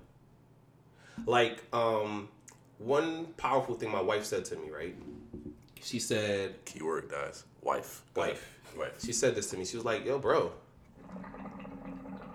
Like, 1.25 1.61
um, 1.73 2.29
one 2.77 3.25
powerful 3.37 3.75
thing 3.75 3.91
my 3.91 4.01
wife 4.01 4.23
said 4.23 4.45
to 4.45 4.55
me, 4.55 4.69
right? 4.69 4.95
She 5.81 5.99
said, 5.99 6.63
Keyword 6.65 7.09
guys. 7.09 7.43
Wife. 7.61 8.03
Wife. 8.15 8.49
ahead. 8.65 8.77
Wife. 8.79 9.03
She 9.03 9.11
said 9.11 9.35
this 9.35 9.49
to 9.49 9.57
me. 9.57 9.65
She 9.65 9.75
was 9.75 9.85
like, 9.85 10.05
"Yo, 10.05 10.19
bro, 10.19 10.53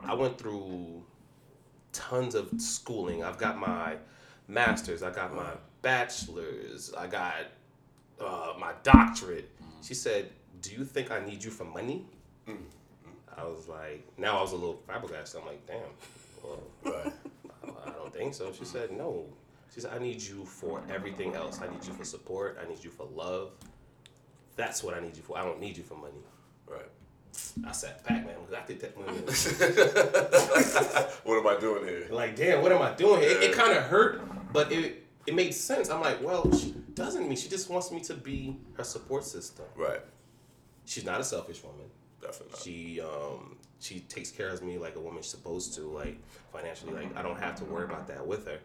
I 0.02 0.12
went 0.14 0.36
through 0.36 1.04
tons 1.92 2.34
of 2.34 2.50
schooling. 2.60 3.22
I've 3.24 3.38
got 3.38 3.56
my 3.58 3.96
master's. 4.48 5.02
I 5.02 5.10
got 5.10 5.34
my 5.34 5.52
bachelor's. 5.84 6.92
I 6.94 7.06
got 7.06 7.34
uh, 8.20 8.54
my 8.58 8.72
doctorate." 8.82 9.50
She 9.82 9.94
said, 9.94 10.30
"Do 10.62 10.70
you 10.72 10.84
think 10.84 11.10
I 11.10 11.24
need 11.24 11.42
you 11.44 11.50
for 11.50 11.64
money?" 11.64 12.04
I 13.36 13.42
was 13.44 13.66
like, 13.68 14.06
now 14.16 14.38
I 14.38 14.42
was 14.42 14.52
a 14.52 14.56
little 14.56 14.80
flabbergasted. 14.86 15.40
I'm 15.40 15.46
like, 15.48 15.66
damn. 15.66 15.80
Well, 16.42 16.62
Right. 16.84 17.12
I 17.84 17.90
don't 17.90 18.12
think 18.12 18.32
so. 18.32 18.52
She 18.52 18.64
said, 18.64 18.92
no. 18.92 19.24
She 19.74 19.80
said, 19.80 19.90
I 19.92 19.98
need 19.98 20.22
you 20.22 20.44
for 20.44 20.80
everything 20.88 21.34
else. 21.34 21.60
I 21.60 21.66
need 21.68 21.84
you 21.84 21.92
for 21.94 22.04
support. 22.04 22.58
I 22.64 22.68
need 22.68 22.84
you 22.84 22.90
for 22.90 23.06
love. 23.12 23.50
That's 24.54 24.84
what 24.84 24.94
I 24.94 25.00
need 25.00 25.16
you 25.16 25.22
for. 25.22 25.36
I 25.36 25.42
don't 25.42 25.58
need 25.60 25.76
you 25.76 25.82
for 25.82 25.96
money. 25.96 26.22
Right. 26.68 26.86
I 27.66 27.72
sat 27.72 28.04
back, 28.06 28.24
man, 28.24 28.36
because 28.46 28.54
I 28.54 28.60
think 28.60 28.78
that 28.80 28.96
money. 28.96 29.18
What 31.24 31.38
am 31.40 31.46
I 31.48 31.58
doing 31.60 31.84
here? 31.88 32.06
like, 32.10 32.36
damn, 32.36 32.62
what 32.62 32.70
am 32.70 32.82
I 32.82 32.92
doing? 32.92 33.20
here? 33.20 33.30
It, 33.30 33.42
it 33.50 33.52
kind 33.52 33.76
of 33.76 33.82
hurt, 33.82 34.22
but 34.52 34.70
it 34.70 35.03
it 35.26 35.34
made 35.34 35.52
sense. 35.54 35.90
I'm 35.90 36.00
like, 36.00 36.22
well, 36.22 36.50
she 36.56 36.74
doesn't 36.94 37.26
mean 37.26 37.36
she 37.36 37.48
just 37.48 37.70
wants 37.70 37.90
me 37.90 38.00
to 38.00 38.14
be 38.14 38.56
her 38.76 38.84
support 38.84 39.24
system. 39.24 39.66
Right. 39.76 40.00
She's 40.84 41.04
not 41.04 41.20
a 41.20 41.24
selfish 41.24 41.62
woman. 41.62 41.86
Definitely. 42.20 42.58
She 42.62 43.00
um 43.00 43.56
she 43.80 44.00
takes 44.00 44.30
care 44.30 44.48
of 44.48 44.62
me 44.62 44.78
like 44.78 44.96
a 44.96 45.00
woman's 45.00 45.26
supposed 45.26 45.74
to, 45.74 45.82
like 45.82 46.18
financially. 46.52 46.92
Like 46.94 47.16
I 47.16 47.22
don't 47.22 47.38
have 47.38 47.54
to 47.56 47.64
worry 47.64 47.84
about 47.84 48.06
that 48.08 48.26
with 48.26 48.46
her. 48.46 48.58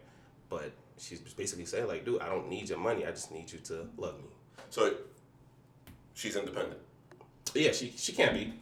But 0.48 0.72
she's 0.98 1.20
basically 1.20 1.66
saying 1.66 1.86
like, 1.88 2.04
dude, 2.04 2.20
I 2.20 2.26
don't 2.26 2.48
need 2.48 2.68
your 2.68 2.78
money. 2.78 3.06
I 3.06 3.10
just 3.10 3.32
need 3.32 3.50
you 3.50 3.58
to 3.60 3.88
love 3.96 4.18
me. 4.18 4.28
So 4.70 4.94
she's 6.14 6.36
independent. 6.36 6.80
Yeah, 7.54 7.72
she 7.72 7.92
she 7.96 8.12
can 8.12 8.34
be. 8.34 8.52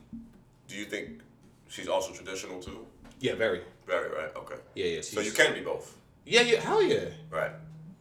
Do 0.67 0.77
you 0.77 0.85
think 0.85 1.21
she's 1.69 1.89
also 1.89 2.13
traditional 2.13 2.61
too? 2.61 2.87
Yeah, 3.21 3.35
very. 3.35 3.63
Very 3.87 4.11
right. 4.15 4.35
Okay. 4.37 4.57
Yeah, 4.75 4.87
yeah. 4.87 5.01
So 5.01 5.21
you 5.21 5.33
can 5.33 5.55
be 5.55 5.61
both. 5.61 5.97
Yeah, 6.25 6.43
yeah. 6.43 6.61
Hell 6.61 6.83
yeah. 6.83 7.07
Right. 7.31 7.53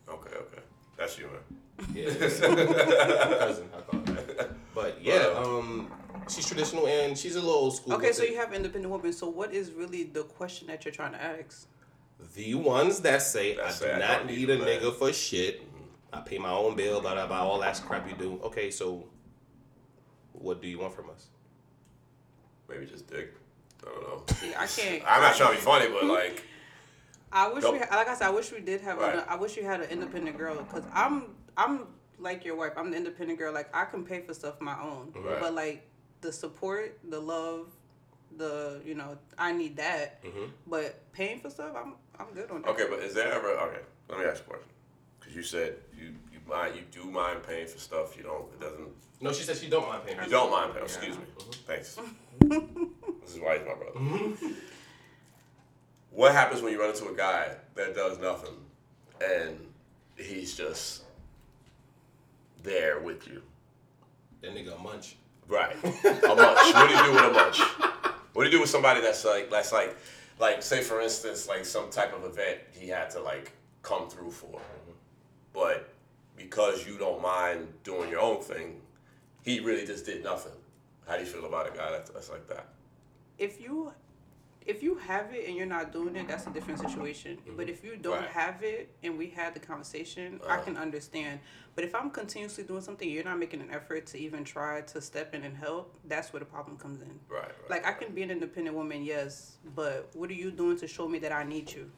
Okay. 0.09 0.35
Okay. 0.35 0.61
That's 0.97 1.17
you, 1.17 1.27
man. 1.27 1.43
Yeah. 1.93 2.05
cousin, 2.11 3.69
I 3.75 3.81
call 3.81 3.99
her 3.99 4.21
that. 4.33 4.49
But 4.73 4.97
yeah, 5.01 5.33
um, 5.37 5.91
she's 6.27 6.47
traditional 6.47 6.87
and 6.87 7.15
she's 7.15 7.35
a 7.35 7.39
little 7.39 7.53
old 7.55 7.75
school. 7.75 7.93
Okay, 7.93 8.11
so 8.11 8.23
it. 8.23 8.31
you 8.31 8.37
have 8.37 8.51
independent 8.51 8.91
women. 8.91 9.13
So 9.13 9.29
what 9.29 9.53
is 9.53 9.71
really 9.71 10.03
the 10.03 10.23
question 10.23 10.67
that 10.67 10.85
you're 10.85 10.93
trying 10.93 11.11
to 11.11 11.23
ask? 11.23 11.67
the 12.35 12.55
ones 12.55 12.99
that 13.01 13.21
say 13.21 13.55
That 13.55 13.65
I 13.65 13.71
say 13.71 13.85
do 13.87 13.93
I 13.93 13.99
not 13.99 14.25
need 14.25 14.37
need 14.37 14.49
a 14.49 14.61
a 14.61 14.65
nigga 14.65 14.93
for 14.93 15.13
shit. 15.13 15.61
I 16.11 16.21
pay 16.21 16.37
my 16.37 16.51
own 16.51 16.75
bill, 16.75 17.01
blah 17.01 17.13
blah 17.13 17.27
blah, 17.27 17.43
all 17.43 17.59
that 17.59 17.81
crap 17.85 18.09
you 18.09 18.15
do. 18.15 18.39
Okay, 18.43 18.71
so 18.71 19.05
what 20.33 20.61
do 20.61 20.67
you 20.67 20.79
want 20.79 20.93
from 20.93 21.09
us? 21.09 21.27
Maybe 22.69 22.85
just 22.85 23.07
dick. 23.07 23.33
I 23.85 23.91
don't 23.91 24.01
know. 24.01 24.23
See, 24.35 24.53
I 24.55 24.65
can't. 24.67 25.03
I'm 25.07 25.21
not 25.21 25.35
trying 25.35 25.51
to 25.51 25.55
be 25.57 25.61
funny, 25.61 25.87
but 25.89 26.05
like, 26.05 26.43
I 27.37 27.53
wish 27.53 27.63
Nope. 27.63 27.73
we, 27.73 27.79
like 27.79 28.07
I 28.07 28.15
said, 28.15 28.27
I 28.27 28.31
wish 28.31 28.51
we 28.51 28.61
did 28.61 28.81
have. 28.81 28.97
Right. 28.97 29.15
An, 29.15 29.23
I 29.27 29.35
wish 29.35 29.55
you 29.57 29.63
had 29.63 29.81
an 29.81 29.89
independent 29.89 30.37
girl 30.37 30.55
because 30.55 30.83
I'm, 30.91 31.35
I'm 31.55 31.81
like 32.17 32.43
your 32.43 32.55
wife. 32.55 32.73
I'm 32.75 32.89
the 32.91 32.97
independent 32.97 33.37
girl. 33.37 33.53
Like 33.53 33.69
I 33.75 33.85
can 33.85 34.03
pay 34.03 34.21
for 34.21 34.33
stuff 34.33 34.59
my 34.59 34.79
own, 34.81 35.13
Right. 35.15 35.39
but 35.39 35.53
like 35.53 35.87
the 36.21 36.33
support, 36.33 36.97
the 37.07 37.19
love, 37.19 37.67
the 38.37 38.81
you 38.83 38.95
know, 38.95 39.17
I 39.37 39.51
need 39.51 39.77
that. 39.77 40.23
Mm-hmm. 40.23 40.45
But 40.65 41.11
paying 41.13 41.39
for 41.39 41.49
stuff, 41.51 41.75
I'm, 41.75 41.93
I'm 42.19 42.33
good 42.33 42.49
on 42.49 42.63
that. 42.63 42.69
okay, 42.71 42.85
but 42.89 42.99
is 42.99 43.13
there 43.13 43.31
ever? 43.31 43.49
Okay, 43.49 43.81
let 44.09 44.19
me 44.19 44.25
ask 44.25 44.39
you 44.39 44.45
a 44.45 44.49
question. 44.49 44.69
Because 45.19 45.35
you 45.35 45.43
said 45.43 45.75
you 45.95 46.15
you 46.33 46.39
mind 46.49 46.75
you 46.75 46.81
do 46.91 47.09
mind 47.11 47.43
paying 47.43 47.67
for 47.67 47.77
stuff 47.77 48.17
you 48.17 48.23
don't. 48.23 48.45
It 48.53 48.61
doesn't. 48.61 48.87
No, 49.21 49.31
she 49.31 49.43
said 49.43 49.57
she 49.57 49.69
don't 49.69 49.87
mind 49.87 50.03
paying. 50.05 50.17
You 50.23 50.29
don't 50.29 50.51
mind 50.51 50.73
paying. 50.73 50.85
Excuse 50.85 51.17
me. 51.17 51.23
Thanks. 51.67 51.99
this 52.39 53.35
is 53.35 53.39
why 53.39 53.57
he's 53.59 53.67
my 53.67 53.75
brother. 53.75 54.53
What 56.17 56.31
happens 56.31 56.63
when 56.63 56.73
you 56.73 56.81
run 56.81 56.89
into 56.89 57.07
a 57.09 57.15
guy 57.15 57.51
that 57.75 57.93
does 57.93 58.17
nothing, 58.17 58.55
and 59.23 59.55
he's 60.15 60.57
just 60.57 61.03
there 62.63 62.99
with 62.99 63.27
you? 63.27 63.43
That 64.41 64.55
nigga 64.55 64.75
a 64.75 64.81
munch. 64.81 65.15
Right. 65.47 65.75
A 65.83 65.87
munch. 65.87 66.73
What 66.73 66.89
do 66.89 66.95
you 66.95 67.03
do 67.03 67.11
with 67.11 67.23
a 67.23 67.31
munch? 67.33 67.59
What 68.33 68.43
do 68.43 68.49
you 68.49 68.51
do 68.51 68.61
with 68.61 68.69
somebody 68.71 68.99
that's 68.99 69.23
like 69.25 69.51
that's 69.51 69.71
like 69.71 69.95
like 70.39 70.63
say 70.63 70.81
for 70.81 71.01
instance 71.01 71.47
like 71.47 71.65
some 71.65 71.91
type 71.91 72.15
of 72.17 72.23
event 72.23 72.61
he 72.71 72.87
had 72.87 73.11
to 73.11 73.19
like 73.19 73.51
come 73.83 74.09
through 74.09 74.31
for, 74.31 74.47
mm-hmm. 74.47 74.91
but 75.53 75.87
because 76.35 76.87
you 76.87 76.97
don't 76.97 77.21
mind 77.21 77.67
doing 77.83 78.09
your 78.09 78.21
own 78.21 78.41
thing, 78.41 78.81
he 79.43 79.59
really 79.59 79.85
just 79.85 80.03
did 80.03 80.23
nothing. 80.23 80.57
How 81.07 81.13
do 81.13 81.19
you 81.21 81.27
feel 81.27 81.45
about 81.45 81.67
a 81.67 81.77
guy 81.77 81.91
that's, 81.91 82.09
that's 82.09 82.31
like 82.31 82.47
that? 82.47 82.69
if 83.37 83.61
you 83.61 83.91
if 84.67 84.83
you 84.83 84.95
have 84.95 85.33
it 85.33 85.47
and 85.47 85.55
you're 85.55 85.65
not 85.65 85.93
doing 85.93 86.15
it, 86.17 86.27
that's 86.27 86.45
a 86.45 86.49
different 86.49 86.79
situation. 86.79 87.37
But 87.55 87.69
if 87.69 87.83
you 87.83 87.95
don't 87.95 88.17
Right. 88.19 88.29
have 88.29 88.61
it 88.63 88.93
and 89.01 89.17
we 89.17 89.27
had 89.29 89.53
the 89.53 89.59
conversation, 89.61 90.41
I 90.45 90.55
Uh-huh. 90.55 90.63
can 90.65 90.77
understand. 90.77 91.39
But 91.73 91.85
if 91.85 91.95
I'm 91.95 92.11
continuously 92.11 92.65
doing 92.65 92.81
something, 92.81 93.09
you're 93.09 93.23
not 93.23 93.39
making 93.39 93.61
an 93.61 93.71
effort 93.71 94.05
to 94.07 94.17
even 94.19 94.43
try 94.43 94.81
to 94.81 95.01
step 95.01 95.33
in 95.33 95.43
and 95.43 95.55
help, 95.55 95.97
that's 96.03 96.33
where 96.33 96.41
the 96.41 96.45
problem 96.45 96.77
comes 96.77 97.01
in. 97.01 97.19
Right. 97.29 97.43
right. 97.45 97.69
Like 97.69 97.85
I 97.87 97.93
can 97.93 98.13
be 98.13 98.23
an 98.23 98.29
independent 98.31 98.75
woman, 98.75 99.03
yes, 99.03 99.57
but 99.73 100.09
what 100.13 100.29
are 100.29 100.33
you 100.45 100.51
doing 100.51 100.77
to 100.79 100.87
show 100.87 101.07
me 101.07 101.17
that 101.19 101.31
I 101.31 101.43
need 101.43 101.71
you? 101.71 101.89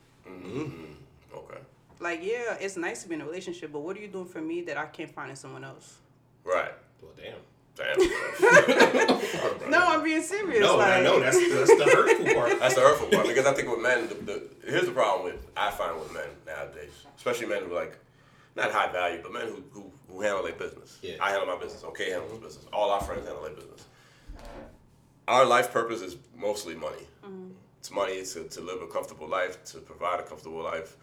okay. 1.34 1.60
Like, 2.00 2.24
yeah, 2.24 2.54
it's 2.62 2.78
nice 2.78 3.02
to 3.04 3.10
be 3.10 3.16
in 3.16 3.22
a 3.22 3.26
relationship, 3.26 3.72
but 3.74 3.80
what 3.80 3.98
are 3.98 4.00
you 4.00 4.08
doing 4.08 4.28
for 4.28 4.42
me 4.42 4.62
that 4.62 4.78
I 4.78 4.86
can't 4.86 5.10
find 5.12 5.30
in 5.32 5.36
someone 5.36 5.64
else? 5.64 5.98
Right. 6.44 6.72
Well, 7.02 7.12
damn. 7.18 7.40
Damn. 7.80 9.20
No, 9.70 9.86
I'm 9.86 10.04
being 10.04 10.24
serious. 10.24 10.62
No, 10.62 10.78
like, 10.78 10.94
I 10.94 11.02
know 11.02 11.20
that's 11.20 11.38
that's 11.38 11.76
the 11.78 11.86
hurtful 11.86 12.34
part. 12.34 12.60
That's 12.60 12.74
the 12.76 12.82
hurtful 12.82 13.08
part 13.10 13.28
because 13.28 13.46
I 13.46 13.54
think 13.54 13.70
with 13.70 13.80
men, 13.80 14.08
the, 14.08 14.16
the, 14.16 14.50
here's 14.66 14.86
the 14.88 14.92
problem 14.92 15.26
with 15.26 15.46
I 15.56 15.70
find 15.70 16.00
with 16.00 16.12
men 16.12 16.28
nowadays, 16.48 16.92
especially 17.18 17.46
men 17.46 17.64
who 17.66 17.76
like, 17.76 17.98
not 18.56 18.72
high 18.72 18.92
value, 18.92 19.20
but 19.22 19.32
men 19.32 19.48
who 19.48 19.64
who, 19.72 19.92
who 20.10 20.22
handle 20.22 20.44
their 20.44 20.54
business. 20.54 20.98
Yeah. 21.04 21.16
I 21.22 21.32
handle 21.32 21.48
my 21.48 21.62
business. 21.62 21.84
Okay, 21.84 22.10
handles 22.10 22.32
his 22.32 22.40
business. 22.40 22.66
All 22.74 22.90
our 22.90 23.02
friends 23.02 23.28
handle 23.28 23.44
their 23.44 23.54
business. 23.54 23.86
Our 25.28 25.46
life 25.46 25.72
purpose 25.72 26.02
is 26.02 26.18
mostly 26.36 26.74
money. 26.74 27.06
Mm-hmm. 27.24 27.52
It's 27.78 27.92
money 27.92 28.26
to, 28.26 28.44
to 28.46 28.62
live 28.62 28.82
a 28.82 28.88
comfortable 28.88 29.28
life, 29.28 29.64
to 29.66 29.78
provide 29.78 30.20
a 30.20 30.24
comfortable 30.24 30.64
life. 30.64 30.98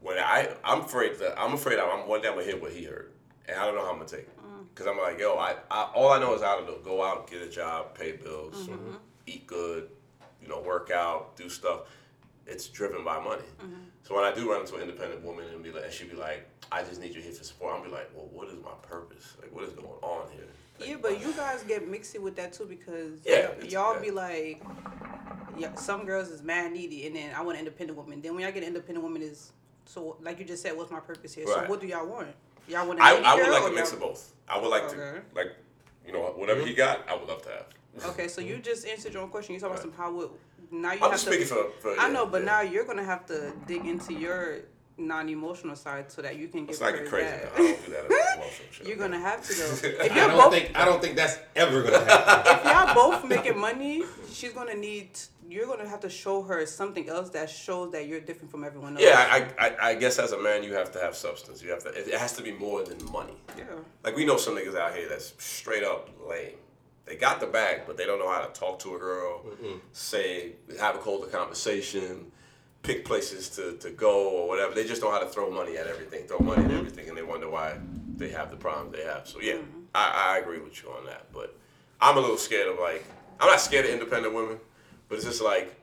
When 0.00 0.16
I 0.18 0.48
I'm 0.64 0.80
afraid 0.80 1.18
that 1.18 1.38
I'm 1.38 1.52
afraid 1.52 1.78
I'm 1.78 2.08
one 2.08 2.22
day 2.22 2.28
I'm 2.28 2.34
gonna 2.34 2.46
hear 2.46 2.56
what 2.58 2.72
he 2.72 2.84
heard, 2.84 3.12
and 3.46 3.58
I 3.58 3.66
don't 3.66 3.74
know 3.74 3.84
how 3.84 3.90
I'm 3.90 3.98
gonna 3.98 4.08
take 4.08 4.20
it. 4.20 4.37
Cause 4.78 4.86
I'm 4.86 4.96
like, 4.96 5.18
yo, 5.18 5.34
I, 5.34 5.56
I 5.72 5.90
all 5.92 6.12
I 6.12 6.20
know 6.20 6.34
is 6.34 6.42
how 6.42 6.60
to 6.60 6.72
go 6.84 7.02
out, 7.02 7.28
get 7.28 7.42
a 7.42 7.48
job, 7.48 7.98
pay 7.98 8.12
bills, 8.12 8.54
mm-hmm. 8.54 8.74
Mm-hmm. 8.74 8.96
eat 9.26 9.44
good, 9.44 9.88
you 10.40 10.46
know, 10.46 10.60
work 10.60 10.92
out, 10.92 11.36
do 11.36 11.48
stuff. 11.48 11.80
It's 12.46 12.68
driven 12.68 13.04
by 13.04 13.18
money. 13.18 13.42
Mm-hmm. 13.60 13.74
So 14.04 14.14
when 14.14 14.24
I 14.24 14.32
do 14.32 14.48
run 14.48 14.60
into 14.60 14.76
an 14.76 14.82
independent 14.82 15.24
woman 15.24 15.46
and 15.52 15.64
be 15.64 15.72
like, 15.72 15.82
and 15.82 15.92
she'd 15.92 16.10
be 16.10 16.16
like, 16.16 16.48
I 16.70 16.84
just 16.84 17.00
need 17.00 17.12
you 17.12 17.20
here 17.20 17.32
for 17.32 17.42
support. 17.42 17.74
I'm 17.74 17.82
be 17.82 17.90
like, 17.90 18.08
well, 18.14 18.28
what 18.32 18.46
is 18.46 18.62
my 18.62 18.70
purpose? 18.82 19.34
Like, 19.42 19.52
what 19.52 19.64
is 19.64 19.72
going 19.72 19.88
on 20.00 20.30
here? 20.30 20.44
Like, 20.78 20.88
Yeah, 20.88 20.96
but 21.02 21.20
you 21.20 21.32
guys 21.32 21.64
get 21.64 21.90
mixy 21.90 22.20
with 22.20 22.36
that 22.36 22.52
too 22.52 22.66
because 22.66 23.18
Yeah, 23.26 23.50
y'all 23.64 23.94
yeah. 23.94 24.00
be 24.00 24.10
like, 24.12 24.62
yeah, 25.58 25.74
some 25.74 26.06
girls 26.06 26.28
is 26.28 26.44
mad 26.44 26.70
needy, 26.70 27.04
and 27.08 27.16
then 27.16 27.34
I 27.34 27.42
want 27.42 27.56
an 27.58 27.66
independent 27.66 27.98
woman. 27.98 28.22
Then 28.22 28.34
when 28.34 28.44
y'all 28.44 28.52
get 28.52 28.62
an 28.62 28.68
independent 28.68 29.02
woman, 29.02 29.22
is 29.22 29.50
so 29.86 30.16
like 30.22 30.38
you 30.38 30.44
just 30.44 30.62
said, 30.62 30.76
what's 30.76 30.92
my 30.92 31.00
purpose 31.00 31.34
here? 31.34 31.46
So 31.48 31.64
what 31.66 31.80
do 31.80 31.88
y'all 31.88 32.06
want? 32.06 32.28
Y'all 32.68 32.86
want 32.86 33.00
a 33.00 33.02
I, 33.02 33.14
needy 33.14 33.24
I 33.24 33.34
would 33.34 33.50
like 33.50 33.72
a 33.72 33.74
mix 33.74 33.92
y'all- 33.92 33.94
of 33.94 34.00
both. 34.00 34.32
I 34.48 34.58
would 34.58 34.68
like 34.68 34.84
Okay. 34.84 34.96
to, 34.96 35.22
like, 35.34 35.52
you 36.06 36.12
know, 36.12 36.20
whatever 36.36 36.60
he 36.60 36.68
mm-hmm. 36.68 36.76
got, 36.76 37.08
I 37.08 37.14
would 37.14 37.28
love 37.28 37.42
to 37.42 37.50
have. 37.50 37.66
Okay, 38.12 38.28
so 38.28 38.40
you 38.40 38.54
mm-hmm. 38.54 38.62
just 38.62 38.86
answered 38.86 39.12
your 39.12 39.22
own 39.22 39.28
question. 39.28 39.54
You 39.54 39.60
talking 39.60 39.74
about 39.74 39.82
some 39.82 39.92
how 39.92 40.12
would 40.12 40.30
now 40.70 40.92
you 40.92 40.96
I'm 40.96 40.98
have 41.00 41.10
just 41.12 41.24
to. 41.24 41.32
speaking 41.32 41.46
for, 41.46 41.70
for 41.80 41.98
I 41.98 42.06
yeah, 42.06 42.12
know, 42.12 42.26
but 42.26 42.40
yeah. 42.42 42.46
now 42.46 42.60
you're 42.60 42.84
gonna 42.84 43.04
have 43.04 43.26
to 43.26 43.52
dig 43.66 43.84
into 43.86 44.14
your 44.14 44.60
non-emotional 44.98 45.76
side 45.76 46.10
so 46.10 46.22
that 46.22 46.36
you 46.36 46.48
can 46.48 46.66
get 46.66 46.80
not 46.80 46.92
get 46.92 47.00
her 47.00 47.06
crazy. 47.06 47.28
that. 47.28 47.44
Now. 47.44 47.64
I 47.64 47.66
don't 47.68 47.86
do 47.86 47.92
that 47.92 48.04
as. 48.04 48.86
You're 48.86 48.96
gonna 48.96 49.18
have 49.18 49.42
to 49.46 49.54
though. 49.54 49.88
If 50.04 50.12
I 50.12 50.14
you're 50.14 50.28
don't 50.28 50.36
both, 50.36 50.52
think 50.52 50.76
I 50.76 50.84
don't 50.84 51.00
think 51.02 51.16
that's 51.16 51.38
ever 51.56 51.82
gonna 51.82 52.04
happen. 52.04 52.52
if 52.56 52.64
y'all 52.64 52.94
both 52.94 53.24
making 53.28 53.58
money, 53.58 54.02
she's 54.32 54.52
gonna 54.52 54.74
need. 54.74 55.10
You're 55.48 55.66
gonna 55.66 55.88
have 55.88 56.00
to 56.00 56.10
show 56.10 56.42
her 56.42 56.66
something 56.66 57.08
else 57.08 57.30
that 57.30 57.48
shows 57.48 57.90
that 57.92 58.06
you're 58.06 58.20
different 58.20 58.50
from 58.50 58.64
everyone 58.64 58.92
else. 58.94 59.02
Yeah, 59.02 59.46
I, 59.58 59.66
I, 59.66 59.76
I 59.90 59.94
guess 59.94 60.18
as 60.18 60.32
a 60.32 60.38
man, 60.38 60.62
you 60.62 60.74
have 60.74 60.92
to 60.92 61.00
have 61.00 61.16
substance. 61.16 61.62
You 61.62 61.70
have 61.70 61.82
to. 61.84 61.88
It 61.90 62.14
has 62.14 62.36
to 62.36 62.42
be 62.42 62.52
more 62.52 62.84
than 62.84 62.98
money. 63.10 63.36
Yeah. 63.56 63.64
Like 64.04 64.14
we 64.14 64.24
know 64.26 64.36
some 64.36 64.56
niggas 64.56 64.76
out 64.76 64.94
here 64.94 65.08
that's 65.08 65.32
straight 65.38 65.84
up 65.84 66.10
lame. 66.28 66.56
They 67.06 67.16
got 67.16 67.40
the 67.40 67.46
bag, 67.46 67.82
but 67.86 67.96
they 67.96 68.04
don't 68.04 68.18
know 68.18 68.30
how 68.30 68.44
to 68.44 68.52
talk 68.52 68.78
to 68.80 68.94
a 68.94 68.98
girl, 68.98 69.42
say, 69.92 70.52
have 70.78 70.94
a 70.96 70.98
colder 70.98 71.26
conversation, 71.28 72.30
pick 72.88 73.04
places 73.04 73.50
to, 73.50 73.76
to 73.76 73.90
go 73.90 74.30
or 74.30 74.48
whatever. 74.48 74.74
They 74.74 74.84
just 74.84 75.02
know 75.02 75.10
how 75.10 75.18
to 75.18 75.26
throw 75.26 75.50
money 75.50 75.76
at 75.76 75.86
everything, 75.86 76.26
throw 76.26 76.38
money 76.38 76.64
at 76.64 76.70
everything, 76.70 77.06
and 77.08 77.16
they 77.16 77.22
wonder 77.22 77.48
why 77.48 77.76
they 78.16 78.30
have 78.30 78.50
the 78.50 78.56
problems 78.56 78.96
they 78.96 79.04
have. 79.04 79.28
So 79.28 79.40
yeah, 79.42 79.58
I, 79.94 80.34
I 80.34 80.38
agree 80.38 80.58
with 80.58 80.82
you 80.82 80.88
on 80.90 81.04
that. 81.04 81.26
But 81.30 81.54
I'm 82.00 82.16
a 82.16 82.20
little 82.20 82.38
scared 82.38 82.66
of 82.66 82.78
like, 82.78 83.04
I'm 83.38 83.48
not 83.48 83.60
scared 83.60 83.84
of 83.84 83.90
independent 83.90 84.34
women, 84.34 84.56
but 85.06 85.16
it's 85.16 85.26
just 85.26 85.42
like, 85.42 85.76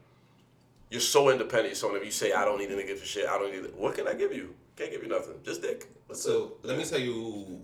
you're 0.90 1.00
so 1.00 1.30
independent. 1.30 1.78
So 1.78 1.90
independent. 1.90 2.06
You 2.08 2.12
say 2.12 2.34
I 2.34 2.44
don't 2.44 2.58
need 2.58 2.72
a 2.72 2.76
nigga 2.76 2.98
for 2.98 3.06
shit. 3.06 3.28
I 3.28 3.38
don't 3.38 3.52
need. 3.52 3.66
it. 3.66 3.76
What 3.76 3.94
can 3.96 4.08
I 4.08 4.16
give 4.16 4.34
you? 4.34 4.56
Can't 4.76 4.90
give 4.92 5.04
you 5.04 5.10
nothing. 5.10 5.36
Just 5.44 5.62
dick. 5.62 5.88
What's 6.08 6.24
So 6.24 6.54
let 6.64 6.76
me 6.78 6.86
tell 6.86 7.00
you, 7.00 7.62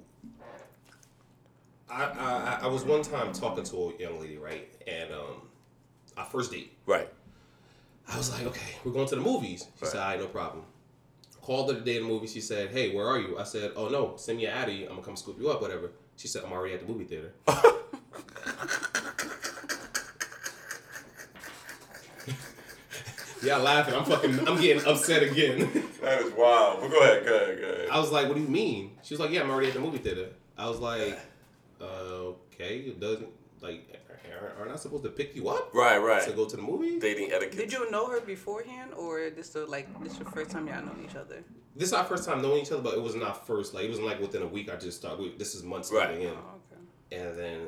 I, 1.89 2.03
I 2.03 2.60
I 2.63 2.67
was 2.67 2.83
one 2.83 3.01
time 3.01 3.33
talking 3.33 3.63
to 3.63 3.75
a 3.75 3.98
young 4.01 4.19
lady, 4.19 4.38
right, 4.38 4.67
and 4.86 5.12
um, 5.13 5.41
our 6.17 6.25
first 6.25 6.51
date. 6.51 6.74
Right. 6.86 7.10
I 8.11 8.17
was 8.17 8.29
like, 8.31 8.45
okay, 8.45 8.75
we're 8.83 8.91
going 8.91 9.07
to 9.07 9.15
the 9.15 9.21
movies. 9.21 9.65
She 9.79 9.85
said, 9.85 10.01
all 10.01 10.09
right, 10.09 10.19
no 10.19 10.27
problem. 10.27 10.65
Called 11.41 11.71
her 11.71 11.79
the 11.79 11.85
day 11.85 11.95
of 11.97 12.03
the 12.03 12.09
movie. 12.09 12.27
She 12.27 12.41
said, 12.41 12.69
hey, 12.69 12.93
where 12.93 13.07
are 13.07 13.19
you? 13.19 13.39
I 13.39 13.43
said, 13.43 13.71
oh 13.75 13.87
no, 13.87 14.15
send 14.17 14.37
me 14.37 14.45
an 14.45 14.51
Addy. 14.51 14.83
I'm 14.83 14.89
gonna 14.89 15.01
come 15.01 15.15
scoop 15.15 15.39
you 15.39 15.49
up, 15.49 15.61
whatever. 15.61 15.91
She 16.17 16.27
said, 16.27 16.43
I'm 16.45 16.51
already 16.51 16.73
at 16.73 16.81
the 16.81 16.85
movie 16.91 17.05
theater. 17.05 17.31
yeah, 23.43 23.55
laughing. 23.57 23.95
I'm 23.95 24.03
fucking. 24.03 24.47
I'm 24.47 24.59
getting 24.61 24.85
upset 24.85 25.23
again. 25.23 25.87
That 26.01 26.21
is 26.21 26.33
wild. 26.33 26.81
But 26.81 26.91
go 26.91 27.01
ahead, 27.01 27.25
go 27.25 27.35
ahead, 27.35 27.59
go 27.59 27.67
ahead. 27.69 27.89
I 27.89 28.00
was 28.00 28.11
like, 28.11 28.27
what 28.27 28.35
do 28.35 28.41
you 28.41 28.47
mean? 28.50 28.97
She 29.03 29.13
was 29.13 29.21
like, 29.21 29.31
yeah, 29.31 29.41
I'm 29.41 29.50
already 29.50 29.69
at 29.69 29.74
the 29.74 29.79
movie 29.79 30.00
theater. 30.00 30.27
I 30.57 30.67
was 30.67 30.79
like, 30.79 31.17
uh, 31.79 32.33
okay, 32.53 32.77
it 32.79 33.00
doesn't 33.00 33.29
like 33.61 33.87
aren't- 34.41 34.57
aren't 34.59 34.71
I 34.71 34.75
supposed 34.75 35.03
to 35.03 35.09
pick 35.09 35.35
you 35.35 35.50
up 35.50 35.74
Right, 35.74 35.97
right. 35.97 36.24
to 36.24 36.31
go 36.33 36.45
to 36.45 36.55
the 36.55 36.61
movie? 36.61 37.00
Dating 37.00 37.31
etiquette. 37.31 37.57
Did 37.57 37.71
you 37.74 37.89
know 37.91 38.07
her 38.07 38.21
beforehand, 38.21 38.91
or 38.97 39.29
this 39.29 39.50
the 39.50 39.65
like 39.65 39.87
this 40.03 40.17
your 40.19 40.29
first 40.29 40.51
time 40.51 40.67
y'all 40.67 40.83
know 40.83 40.95
each 41.03 41.15
other? 41.15 41.43
This 41.75 41.89
is 41.89 41.93
our 41.93 42.03
first 42.05 42.25
time 42.25 42.41
knowing 42.41 42.61
each 42.63 42.71
other, 42.71 42.81
but 42.81 42.93
it 42.95 43.01
wasn't 43.01 43.24
our 43.24 43.33
first. 43.33 43.74
Like 43.74 43.85
it 43.85 43.89
wasn't 43.89 44.07
like 44.07 44.19
within 44.19 44.41
a 44.41 44.47
week. 44.47 44.69
I 44.71 44.75
just 44.75 44.97
started. 45.00 45.37
This 45.39 45.55
is 45.55 45.63
months 45.63 45.91
Right. 45.91 46.09
leading 46.09 46.27
in, 46.27 46.33
Oh, 46.33 46.59
okay. 46.74 46.81
and 47.29 47.37
then 47.37 47.67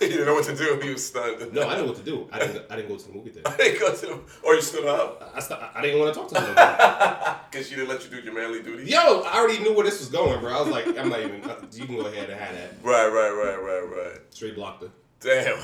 You 0.04 0.08
didn't 0.08 0.26
know 0.26 0.34
what 0.34 0.44
to 0.44 0.56
do. 0.56 0.80
He 0.82 0.90
was 0.90 1.06
stunned. 1.06 1.52
no, 1.52 1.68
I 1.68 1.74
didn't 1.74 1.86
know 1.86 1.92
what 1.92 1.96
to 1.96 2.02
do. 2.10 2.26
I 2.32 2.38
didn't. 2.38 2.64
I 2.70 2.76
didn't 2.76 2.88
go 2.88 2.96
to 2.96 3.06
the 3.06 3.12
movie 3.12 3.30
theater. 3.30 3.50
I 3.52 3.56
didn't 3.58 3.80
go 3.80 3.94
to 3.94 4.06
the, 4.06 4.18
or 4.42 4.54
you 4.54 4.62
stood 4.62 4.86
up 4.86 5.30
I, 5.34 5.40
st- 5.40 5.60
I 5.74 5.82
didn't 5.82 6.00
want 6.00 6.14
to 6.14 6.20
talk 6.20 6.28
to 6.30 6.40
her. 6.40 7.40
because 7.50 7.68
she 7.68 7.74
didn't 7.74 7.90
let 7.90 8.02
you 8.04 8.10
do 8.10 8.22
your 8.24 8.32
manly 8.32 8.62
duty. 8.62 8.90
Yo, 8.90 8.98
I 8.98 9.36
already 9.38 9.58
knew 9.62 9.74
where 9.74 9.84
this 9.84 9.98
was 10.00 10.08
going, 10.08 10.40
bro. 10.40 10.52
I 10.56 10.60
was 10.60 10.70
like, 10.70 10.86
I'm 10.98 11.10
not 11.10 11.20
even. 11.20 11.42
You 11.72 11.84
can 11.86 11.96
go 11.96 12.06
ahead 12.06 12.30
and 12.30 12.40
have 12.40 12.54
that. 12.54 12.70
Right, 12.82 13.08
right, 13.08 13.30
right, 13.30 13.62
right, 13.62 13.82
right. 13.82 14.20
Straight 14.30 14.54
blocked 14.54 14.84
her. 14.84 14.90
Damn. 15.20 15.58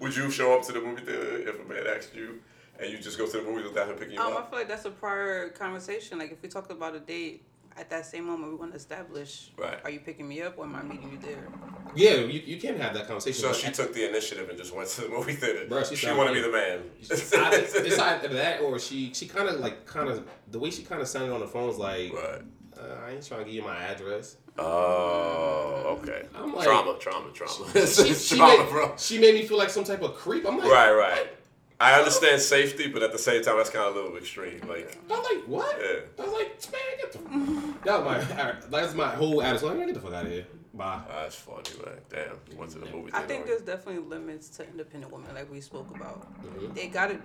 Would 0.00 0.16
you 0.16 0.30
show 0.30 0.56
up 0.58 0.64
to 0.66 0.72
the 0.72 0.80
movie 0.80 1.02
theater 1.02 1.38
if 1.48 1.60
a 1.60 1.64
man 1.68 1.84
asked 1.94 2.14
you, 2.14 2.40
and 2.80 2.90
you 2.90 2.98
just 2.98 3.18
go 3.18 3.26
to 3.26 3.36
the 3.36 3.42
movies 3.42 3.64
without 3.68 3.88
him 3.88 3.96
picking 3.96 4.14
you 4.14 4.20
Um, 4.20 4.32
I 4.36 4.42
feel 4.48 4.58
like 4.58 4.68
that's 4.68 4.84
a 4.84 4.90
prior 4.90 5.48
conversation. 5.50 6.18
Like 6.18 6.32
if 6.32 6.42
we 6.42 6.48
talked 6.48 6.70
about 6.70 6.94
a 6.94 7.00
date, 7.00 7.44
at 7.78 7.90
that 7.90 8.06
same 8.06 8.24
moment 8.24 8.50
we 8.52 8.56
want 8.56 8.72
to 8.72 8.76
establish: 8.76 9.50
Right. 9.58 9.78
Are 9.84 9.90
you 9.90 10.00
picking 10.00 10.28
me 10.28 10.42
up 10.42 10.58
or 10.58 10.64
am 10.64 10.74
I 10.74 10.82
meeting 10.82 11.10
you 11.12 11.18
there? 11.18 11.46
Yeah, 11.94 12.14
you, 12.14 12.40
you 12.44 12.58
can 12.60 12.78
have 12.78 12.94
that 12.94 13.06
conversation. 13.06 13.40
So 13.40 13.52
she 13.52 13.70
took 13.70 13.92
the 13.94 14.08
initiative 14.08 14.48
and 14.48 14.58
just 14.58 14.74
went 14.74 14.88
to 14.90 15.02
the 15.02 15.08
movie 15.08 15.32
theater. 15.34 15.66
Bro, 15.68 15.84
she 15.84 15.96
she 15.96 16.10
wanted 16.12 16.30
to 16.30 16.34
be 16.34 16.40
the 16.42 16.50
man. 16.52 16.80
I, 17.10 17.50
it's 17.54 17.98
either 17.98 18.28
that 18.28 18.60
or 18.60 18.78
she 18.78 19.12
she 19.14 19.26
kind 19.26 19.48
of 19.48 19.60
like 19.60 19.86
kind 19.86 20.08
of 20.08 20.26
the 20.50 20.58
way 20.58 20.70
she 20.70 20.82
kind 20.82 21.00
of 21.00 21.08
sounded 21.08 21.32
on 21.32 21.40
the 21.40 21.46
phone 21.48 21.66
was 21.66 21.78
like 21.78 22.12
right. 22.12 22.42
uh, 22.78 23.04
I 23.06 23.10
ain't 23.12 23.26
trying 23.26 23.40
to 23.40 23.46
give 23.46 23.54
you 23.54 23.62
my 23.62 23.76
address. 23.76 24.36
Oh, 24.58 25.98
okay. 26.00 26.26
I'm 26.34 26.54
like- 26.54 26.64
trauma, 26.66 26.96
trauma, 26.98 27.30
trauma. 27.32 27.70
She, 27.86 28.14
she, 28.14 28.36
trauma, 28.36 28.62
made, 28.64 28.70
bro. 28.70 28.94
she 28.96 29.18
made 29.18 29.34
me 29.34 29.42
feel 29.46 29.58
like 29.58 29.70
some 29.70 29.84
type 29.84 30.02
of 30.02 30.14
creep. 30.14 30.46
I'm 30.46 30.58
like, 30.58 30.70
Right, 30.70 30.92
right. 30.92 31.26
I 31.78 31.98
understand 31.98 32.40
safety, 32.40 32.88
but 32.88 33.02
at 33.02 33.12
the 33.12 33.18
same 33.18 33.42
time, 33.42 33.58
that's 33.58 33.68
kind 33.68 33.84
of 33.86 33.94
a 33.94 34.00
little 34.00 34.16
extreme. 34.16 34.60
Like, 34.66 34.96
I 35.10 35.18
was 35.18 35.28
like, 35.30 35.44
what? 35.44 35.76
Yeah. 35.78 36.00
I 36.18 36.26
was 36.26 36.32
like, 36.32 36.72
man, 36.72 36.80
get 36.98 37.12
the. 37.12 37.18
that 37.84 38.04
was 38.04 38.28
my 38.28 38.54
that 38.54 38.70
was 38.70 38.94
my 38.94 39.08
whole 39.08 39.42
attitude. 39.42 39.68
Like, 39.68 39.78
man, 39.78 39.86
get 39.86 39.94
the 39.94 40.00
fuck 40.00 40.14
out 40.14 40.24
of 40.24 40.32
here. 40.32 40.46
Bye. 40.72 40.84
ah, 40.84 41.22
that's 41.22 41.36
funny, 41.36 41.62
man. 41.84 41.96
Damn, 42.10 42.58
went 42.58 42.70
to 42.72 42.78
the 42.78 42.86
movie 42.86 43.10
theater. 43.10 43.16
I 43.16 43.20
think 43.20 43.30
already. 43.30 43.50
there's 43.50 43.62
definitely 43.62 44.02
limits 44.02 44.48
to 44.50 44.66
independent 44.66 45.12
women, 45.12 45.34
like 45.34 45.50
we 45.50 45.60
spoke 45.60 45.88
about. 45.94 46.30
Mm-hmm. 46.42 46.74
They 46.74 46.88
gotta, 46.88 47.18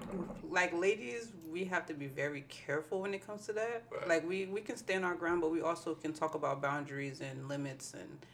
like 0.50 0.74
ladies, 0.74 1.30
we 1.52 1.66
have 1.66 1.86
to 1.88 1.94
be 1.94 2.08
very 2.08 2.42
careful 2.48 3.02
when 3.02 3.14
it 3.14 3.26
comes 3.26 3.46
to 3.48 3.54
that. 3.54 3.84
Right. 3.92 4.08
Like 4.08 4.28
we 4.28 4.46
we 4.46 4.62
can 4.62 4.78
stand 4.78 5.04
our 5.04 5.16
ground, 5.16 5.42
but 5.42 5.52
we 5.52 5.62
also 5.62 5.96
can 5.96 6.14
talk 6.14 6.36
about 6.36 6.62
boundaries 6.62 7.22
and 7.22 7.48
limits 7.48 7.94
and. 7.94 8.26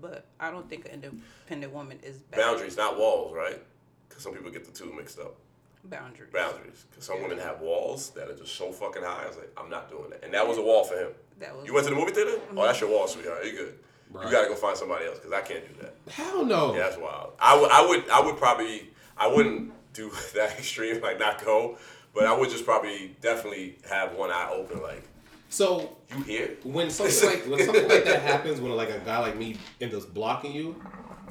But 0.00 0.26
I 0.38 0.52
don't 0.52 0.70
think 0.70 0.86
an 0.86 1.02
independent 1.02 1.72
woman 1.72 1.98
is 2.04 2.18
bad. 2.18 2.38
boundaries, 2.38 2.76
not 2.76 2.96
walls, 2.96 3.34
right? 3.34 3.60
Because 4.08 4.22
some 4.22 4.32
people 4.32 4.48
get 4.52 4.64
the 4.64 4.70
two 4.70 4.92
mixed 4.92 5.18
up. 5.18 5.36
Boundaries. 5.84 6.30
boundaries. 6.32 6.84
Because 6.90 7.04
some 7.04 7.22
women 7.22 7.38
have 7.38 7.60
walls 7.60 8.10
that 8.10 8.28
are 8.28 8.34
just 8.36 8.54
so 8.56 8.72
fucking 8.72 9.02
high. 9.02 9.24
I 9.24 9.28
was 9.28 9.36
like, 9.36 9.50
I'm 9.56 9.70
not 9.70 9.90
doing 9.90 10.10
that. 10.10 10.24
And 10.24 10.34
that 10.34 10.46
was 10.46 10.58
a 10.58 10.62
wall 10.62 10.84
for 10.84 10.94
him. 10.96 11.10
That 11.38 11.56
was 11.56 11.66
You 11.66 11.74
went 11.74 11.86
to 11.86 11.94
the 11.94 11.98
movie 11.98 12.12
theater? 12.12 12.32
Oh, 12.34 12.40
mm-hmm. 12.40 12.56
that's 12.58 12.80
your 12.80 12.90
wall, 12.90 13.06
sweetheart. 13.06 13.44
You 13.44 13.52
good. 13.52 13.78
Right. 14.10 14.26
You 14.26 14.32
gotta 14.32 14.48
go 14.48 14.54
find 14.54 14.76
somebody 14.76 15.06
else 15.06 15.18
because 15.18 15.32
I 15.32 15.40
can't 15.42 15.66
do 15.66 15.82
that. 15.82 15.94
Hell 16.12 16.44
no. 16.44 16.74
Yeah, 16.74 16.80
that's 16.80 16.96
wild. 16.96 17.32
I 17.38 17.58
would, 17.60 17.70
I 17.70 17.86
would, 17.86 18.10
I 18.10 18.20
would 18.20 18.36
probably, 18.36 18.90
I 19.16 19.26
wouldn't 19.28 19.72
do 19.92 20.10
that 20.34 20.58
extreme, 20.58 21.00
like 21.02 21.18
not 21.18 21.44
go, 21.44 21.78
but 22.14 22.24
I 22.26 22.32
would 22.36 22.50
just 22.50 22.64
probably 22.64 23.16
definitely 23.20 23.78
have 23.88 24.14
one 24.14 24.30
eye 24.30 24.50
open, 24.52 24.82
like 24.82 25.04
So 25.50 25.96
you 26.16 26.22
here? 26.22 26.56
when 26.64 26.90
something 26.90 27.28
like 27.28 27.46
when 27.46 27.64
something 27.64 27.88
like 27.88 28.04
that 28.04 28.22
happens, 28.22 28.60
when 28.60 28.72
like 28.72 28.90
a 28.90 28.98
guy 29.00 29.18
like 29.18 29.36
me 29.36 29.56
ends 29.80 29.94
up 29.94 30.12
blocking 30.14 30.52
you, 30.52 30.74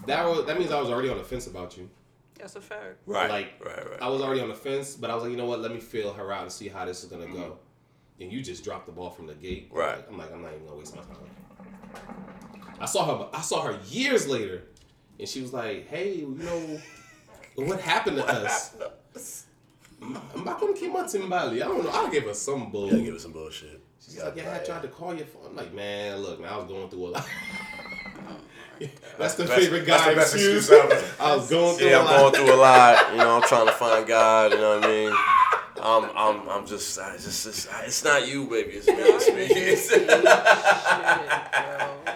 that 0.06 0.26
was, 0.26 0.46
that 0.46 0.58
means 0.60 0.72
I 0.72 0.80
was 0.80 0.90
already 0.90 1.10
on 1.10 1.18
the 1.18 1.24
fence 1.24 1.48
about 1.48 1.78
you. 1.78 1.90
That's 2.38 2.56
a 2.56 2.62
fact. 2.62 2.98
Right, 3.06 3.30
Like 3.30 3.54
right, 3.64 3.90
right. 3.90 4.02
I 4.02 4.10
was 4.10 4.22
already 4.22 4.42
on 4.42 4.50
the 4.50 4.56
fence, 4.56 4.96
but 4.96 5.10
I 5.10 5.16
was 5.16 5.24
like, 5.24 5.32
you 5.32 5.38
know 5.38 5.46
what? 5.46 5.60
Let 5.60 5.72
me 5.72 5.80
feel 5.80 6.14
her 6.14 6.32
out 6.32 6.44
and 6.44 6.52
see 6.52 6.68
how 6.68 6.86
this 6.86 7.04
is 7.04 7.10
gonna 7.10 7.28
go. 7.28 7.58
And 8.20 8.32
you 8.32 8.42
just 8.42 8.64
dropped 8.64 8.86
the 8.86 8.92
ball 8.92 9.10
from 9.10 9.28
the 9.28 9.34
gate. 9.36 9.70
Mm-hmm. 9.70 9.78
Right. 9.78 10.04
I'm 10.10 10.18
like, 10.18 10.32
I'm 10.32 10.42
not 10.42 10.54
even 10.54 10.66
gonna 10.66 10.78
waste 10.78 10.96
my 10.96 11.02
time. 11.04 11.18
I 12.80 12.86
saw 12.86 13.06
her. 13.06 13.30
I 13.34 13.42
saw 13.42 13.62
her 13.64 13.80
years 13.88 14.28
later, 14.28 14.64
and 15.20 15.28
she 15.28 15.42
was 15.42 15.52
like, 15.52 15.88
"Hey, 15.88 16.14
you 16.14 16.28
know, 16.38 16.80
what 17.66 17.80
happened 17.80 18.18
to 18.18 18.26
us?" 18.28 18.76
I'm 20.02 20.46
not 20.46 20.60
gonna 20.60 20.74
keep 20.74 20.92
my 20.94 21.04
Timbali. 21.04 21.56
I 21.56 21.60
don't 21.60 21.84
know. 21.84 21.90
I'll 21.92 22.10
give 22.12 22.26
her 22.26 22.34
some 22.34 22.72
bull. 22.72 22.94
Yeah, 22.94 23.04
give 23.04 23.16
us 23.16 23.24
some 23.24 23.32
bullshit. 23.32 23.82
She's 24.00 24.22
like, 24.22 24.36
yeah, 24.36 24.60
I 24.62 24.64
tried 24.64 24.84
to 24.84 24.88
call 24.90 25.16
your 25.16 25.26
phone. 25.26 25.48
I'm 25.50 25.56
like, 25.56 25.74
man, 25.74 26.18
look, 26.18 26.40
man, 26.40 26.54
I 26.54 26.58
was 26.58 26.68
going 26.68 26.88
through 26.90 27.08
a 27.08 27.10
lot. 27.10 27.28
That's 29.18 29.34
the 29.36 29.46
Best- 29.46 29.60
favorite 29.60 29.86
that's 29.86 30.04
guy 30.04 30.10
the 30.12 30.16
best 30.16 30.34
excuse. 30.36 30.70
excuse 30.70 30.92
ever. 30.94 31.06
I 31.24 31.36
was 31.36 31.50
going 31.50 31.78
through 31.78 31.88
Yeah, 31.90 31.98
a 31.98 32.06
I'm 32.06 32.08
going 32.32 32.34
through 32.34 32.54
a 32.54 32.56
lot. 32.56 33.12
You 33.12 33.18
know, 33.18 33.36
I'm 33.38 33.42
trying 33.44 33.66
to 33.66 33.72
find 33.74 34.06
God. 34.08 34.52
You 34.52 34.58
know 34.60 34.76
what 34.80 34.86
I 34.86 34.88
mean? 34.88 35.14
I'm, 35.80 36.10
I'm, 36.16 36.50
I'm 36.50 36.66
just, 36.68 36.98
I 37.00 37.14
just, 37.14 37.46
it's, 37.46 37.68
it's 37.86 38.04
not 38.04 38.28
you, 38.28 38.46
baby. 38.48 38.72
It's 38.72 38.88
me. 38.88 38.94
It's 38.98 39.28
me. 39.30 39.44
It's- 39.44 39.90
shit, 39.90 40.08
yo. 40.08 40.16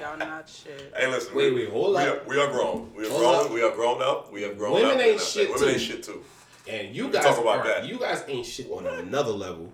Y'all 0.02 0.18
not 0.18 0.50
shit. 0.50 0.94
hey, 0.98 1.08
listen. 1.08 1.36
Wait, 1.36 1.54
we, 1.54 1.62
wait, 1.66 1.70
hold 1.72 1.96
we 1.96 2.02
up. 2.02 2.26
Are, 2.26 2.30
we 2.30 2.40
are 2.40 2.48
grown. 2.52 2.92
We 2.96 3.06
are 3.06 3.10
Hold 3.10 3.22
grown. 3.22 3.46
up. 3.46 3.52
We 3.52 3.64
are 3.64 3.72
grown 3.72 4.02
up. 4.02 4.32
We 4.34 4.42
have 4.44 4.58
grown 4.58 4.74
Women 4.74 4.92
up. 4.92 4.98
ain't 4.98 5.10
And 5.12 5.20
that's 5.20 5.32
shit. 5.32 5.50
Women 5.50 5.62
too. 5.64 5.70
ain't 5.70 5.82
shit 5.82 6.04
too. 6.04 6.24
And 6.70 6.96
you 6.96 7.08
We 7.08 7.14
guys 7.14 7.24
talk 7.24 7.38
about 7.40 7.60
are, 7.60 7.64
that. 7.68 7.86
You 7.88 7.98
guys 8.00 8.24
ain't 8.28 8.46
shit 8.46 8.70
on 8.72 8.86
another 8.86 9.32
level. 9.32 9.72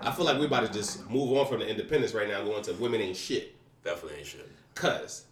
I 0.00 0.10
feel 0.12 0.24
like 0.24 0.38
we're 0.38 0.46
about 0.46 0.66
to 0.66 0.72
just 0.72 1.08
move 1.10 1.36
on 1.36 1.46
from 1.46 1.60
the 1.60 1.68
independence 1.68 2.14
right 2.14 2.28
now, 2.28 2.42
going 2.44 2.62
to 2.64 2.72
women 2.74 3.00
ain't 3.00 3.16
shit. 3.16 3.54
Definitely 3.84 4.18
ain't 4.18 4.26
shit. 4.26 4.48
Cause 4.74 5.24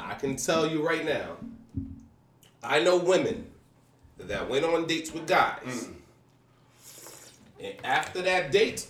I 0.00 0.14
can 0.14 0.36
tell 0.36 0.66
you 0.66 0.86
right 0.86 1.04
now, 1.04 1.36
I 2.62 2.80
know 2.82 2.96
women 2.96 3.46
that 4.18 4.48
went 4.48 4.64
on 4.64 4.86
dates 4.86 5.12
with 5.12 5.26
guys, 5.26 5.60
Mm. 5.64 5.94
and 7.60 7.74
after 7.84 8.22
that 8.22 8.50
date, 8.52 8.86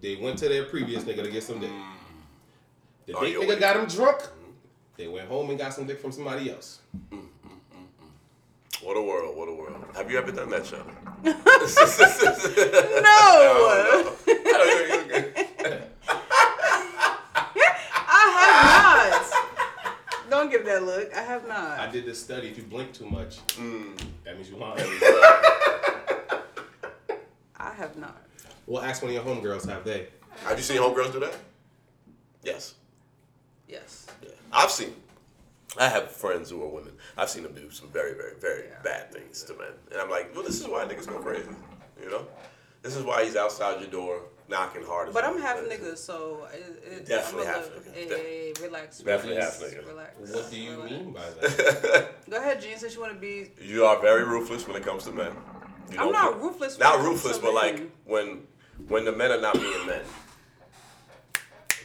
they 0.00 0.16
went 0.16 0.38
to 0.38 0.48
their 0.48 0.64
previous 0.64 1.04
nigga 1.04 1.22
to 1.24 1.30
get 1.30 1.42
some 1.42 1.60
dick. 1.60 1.70
Mm. 1.70 1.92
The 3.06 3.14
Oh, 3.16 3.20
date 3.22 3.32
yo, 3.34 3.40
nigga 3.42 3.58
got 3.60 3.74
them 3.76 3.86
drunk. 3.86 4.18
Mm. 4.20 4.28
They 4.96 5.08
went 5.08 5.28
home 5.28 5.50
and 5.50 5.58
got 5.58 5.74
some 5.74 5.86
dick 5.86 6.00
from 6.00 6.12
somebody 6.12 6.50
else. 6.50 6.80
Mm, 7.10 7.26
what 8.82 8.96
a 8.96 9.02
world. 9.02 9.36
What 9.36 9.48
a 9.48 9.52
world. 9.54 9.84
Have 9.94 10.10
you 10.10 10.18
ever 10.18 10.32
done 10.32 10.50
that, 10.50 10.66
Shelly? 10.66 10.92
No, 13.02 14.18
I 18.04 18.22
have 18.32 20.30
not. 20.30 20.31
Don't 20.42 20.50
give 20.50 20.64
that 20.64 20.82
look. 20.82 21.14
I 21.14 21.22
have 21.22 21.46
not. 21.46 21.78
I 21.78 21.88
did 21.88 22.04
this 22.04 22.20
study. 22.20 22.48
If 22.48 22.56
you 22.56 22.64
blink 22.64 22.92
too 22.92 23.06
much, 23.06 23.38
mm. 23.54 23.96
that 24.24 24.34
means 24.34 24.50
you 24.50 24.56
lying. 24.56 24.74
I 27.56 27.72
have 27.74 27.96
not. 27.96 28.20
well, 28.66 28.82
ask 28.82 29.02
one 29.02 29.14
of 29.14 29.14
your 29.14 29.22
homegirls. 29.22 29.68
Have 29.68 29.84
they? 29.84 30.08
Have 30.44 30.58
you 30.58 30.64
seen 30.64 30.78
homegirls 30.78 31.12
do 31.12 31.20
that? 31.20 31.36
Yes. 32.42 32.74
Yes. 33.68 34.08
Yeah. 34.20 34.30
I've 34.52 34.72
seen. 34.72 34.92
I 35.78 35.86
have 35.88 36.10
friends 36.10 36.50
who 36.50 36.60
are 36.64 36.68
women. 36.68 36.94
I've 37.16 37.30
seen 37.30 37.44
them 37.44 37.54
do 37.54 37.70
some 37.70 37.88
very, 37.90 38.14
very, 38.14 38.34
very 38.40 38.64
bad 38.82 39.12
things 39.12 39.44
to 39.44 39.54
men, 39.54 39.68
and 39.92 40.00
I'm 40.00 40.10
like, 40.10 40.34
well, 40.34 40.42
this 40.42 40.60
is 40.60 40.66
why 40.66 40.84
niggas 40.86 41.06
go 41.06 41.20
crazy. 41.20 41.50
You 42.02 42.10
know, 42.10 42.26
this 42.82 42.96
is 42.96 43.04
why 43.04 43.24
he's 43.24 43.36
outside 43.36 43.80
your 43.80 43.90
door 43.90 44.22
knocking 44.48 44.82
hard. 44.84 45.08
as 45.08 45.14
But 45.14 45.24
I'm 45.24 45.40
half 45.40 45.58
nigga, 45.58 45.96
so 45.96 46.46
it, 46.52 46.82
it, 46.86 47.06
Definitely 47.06 47.46
half 47.46 47.64
little- 47.74 47.80
nigga. 47.92 47.94
Hey, 47.94 48.08
eh, 48.10 48.14
eh, 48.14 48.52
eh, 48.58 48.62
relax. 48.64 48.98
Definitely 48.98 49.36
relax, 49.36 49.60
half 49.62 49.70
nigga. 49.70 49.86
Relax. 49.88 50.18
What 50.34 50.50
do 50.50 50.56
you 50.60 50.70
relax. 50.72 50.90
mean 50.90 51.12
by 51.12 51.20
that? 51.40 52.08
Go 52.30 52.36
ahead, 52.36 52.60
Gene. 52.60 52.78
Since 52.78 52.94
you 52.94 53.00
want 53.00 53.12
to 53.14 53.18
be, 53.18 53.50
You 53.60 53.84
are 53.86 54.00
very 54.00 54.24
ruthless 54.24 54.66
when 54.66 54.76
it 54.76 54.84
comes 54.84 55.04
to 55.04 55.12
men. 55.12 55.32
You 55.90 55.98
I'm 55.98 56.12
don't 56.12 56.32
put- 56.34 56.42
ruthless 56.42 56.78
Not 56.78 57.00
ruthless, 57.00 57.36
to 57.38 57.42
but 57.42 57.54
men. 57.54 57.76
like 57.76 57.90
when 58.04 58.46
when 58.88 59.04
the 59.04 59.12
men 59.12 59.30
are 59.30 59.40
not 59.40 59.54
being 59.54 59.86
men. 59.86 60.02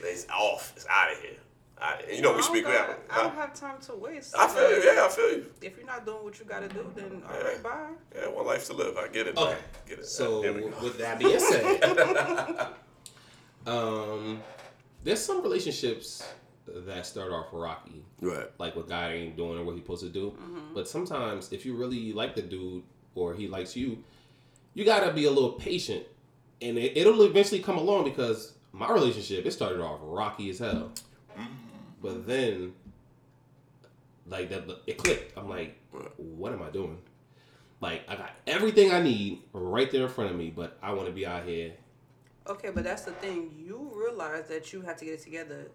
It's 0.04 0.28
off. 0.30 0.74
It's 0.76 0.86
out 0.90 1.12
of 1.12 1.20
here. 1.22 1.32
Out 1.82 2.04
of. 2.04 2.10
You 2.12 2.22
know 2.22 2.30
we 2.32 2.36
I 2.38 2.42
don't 2.42 2.44
speak. 2.44 2.66
We 2.66 2.72
got- 2.72 2.88
have, 2.88 2.98
I 3.10 3.24
don't 3.24 3.36
have 3.36 3.54
time 3.54 3.80
to 3.82 3.96
waste. 3.96 4.36
I 4.38 4.48
feel 4.48 4.70
you. 4.72 4.84
Yeah, 4.84 5.06
I 5.06 5.10
feel 5.10 5.30
you. 5.32 5.46
If 5.62 5.78
you're 5.78 5.86
not 5.86 6.06
doing 6.06 6.24
what 6.24 6.40
you 6.40 6.46
gotta 6.46 6.68
do, 6.68 6.92
then 6.96 7.22
all 7.30 7.36
Yeah. 7.36 7.48
right, 7.48 7.64
bye. 7.64 7.90
Yeah, 8.16 8.28
one 8.30 8.46
life 8.48 8.66
to 8.68 8.74
live. 8.74 8.98
I 8.98 9.08
get 9.10 9.28
it. 9.28 9.38
Okay. 9.38 9.52
man. 9.52 9.58
Get 9.88 10.00
it. 10.00 10.06
So 10.08 10.42
Here 10.42 10.54
we 10.54 10.62
go. 10.62 10.74
with 10.82 10.98
that 10.98 11.20
being 11.20 11.40
said, 11.40 12.68
um, 13.68 14.42
there's 15.04 15.24
some 15.24 15.42
relationships 15.44 16.24
that 16.68 17.06
start 17.06 17.32
off 17.32 17.48
rocky, 17.54 18.04
Right. 18.22 18.48
like 18.58 18.76
what 18.76 18.90
guy 18.90 19.14
ain't 19.14 19.38
doing 19.38 19.58
or 19.60 19.64
what 19.64 19.74
he's 19.76 19.84
supposed 19.84 20.04
to 20.04 20.10
do. 20.10 20.32
Mm-hmm. 20.32 20.74
But 20.74 20.88
sometimes, 20.88 21.52
if 21.54 21.66
you 21.66 21.76
really 21.76 22.12
like 22.14 22.36
the 22.36 22.42
dude 22.42 22.84
or 23.16 23.34
he 23.34 23.48
likes 23.48 23.76
you, 23.76 24.04
you 24.74 24.84
gotta 24.86 25.12
be 25.14 25.26
a 25.26 25.32
little 25.32 25.54
patient, 25.54 26.04
and 26.62 26.78
it, 26.78 26.98
it'll 26.98 27.22
eventually 27.24 27.62
come 27.62 27.78
along. 27.78 28.04
Because 28.04 28.54
my 28.72 28.92
relationship, 28.92 29.46
it 29.46 29.52
started 29.52 29.80
off 29.82 30.00
rocky 30.02 30.50
as 30.50 30.60
hell, 30.60 30.92
but 32.02 32.28
then, 32.28 32.74
like 34.28 34.50
that, 34.50 34.64
it 34.86 34.98
clicked. 34.98 35.38
I'm 35.38 35.50
like, 35.50 35.78
what 36.18 36.54
am 36.54 36.62
I 36.62 36.70
doing? 36.70 36.98
Like 37.80 38.04
I 38.08 38.16
got 38.16 38.32
everything 38.48 38.92
I 38.92 39.02
need 39.02 39.44
right 39.54 39.90
there 39.92 40.04
in 40.04 40.10
front 40.10 40.32
of 40.32 40.38
me, 40.38 40.52
but 40.56 40.78
I 40.82 40.94
want 40.94 41.08
to 41.08 41.14
be 41.14 41.26
out 41.26 41.46
here. 41.46 41.74
Okay, 42.48 42.70
but 42.74 42.84
that's 42.84 43.04
the 43.04 43.12
thing. 43.12 43.54
You 43.58 43.92
realize 43.94 44.48
that 44.48 44.74
you 44.74 44.82
have 44.82 44.98
to 44.98 45.06
get 45.06 45.16
it 45.16 45.22
together. 45.22 45.70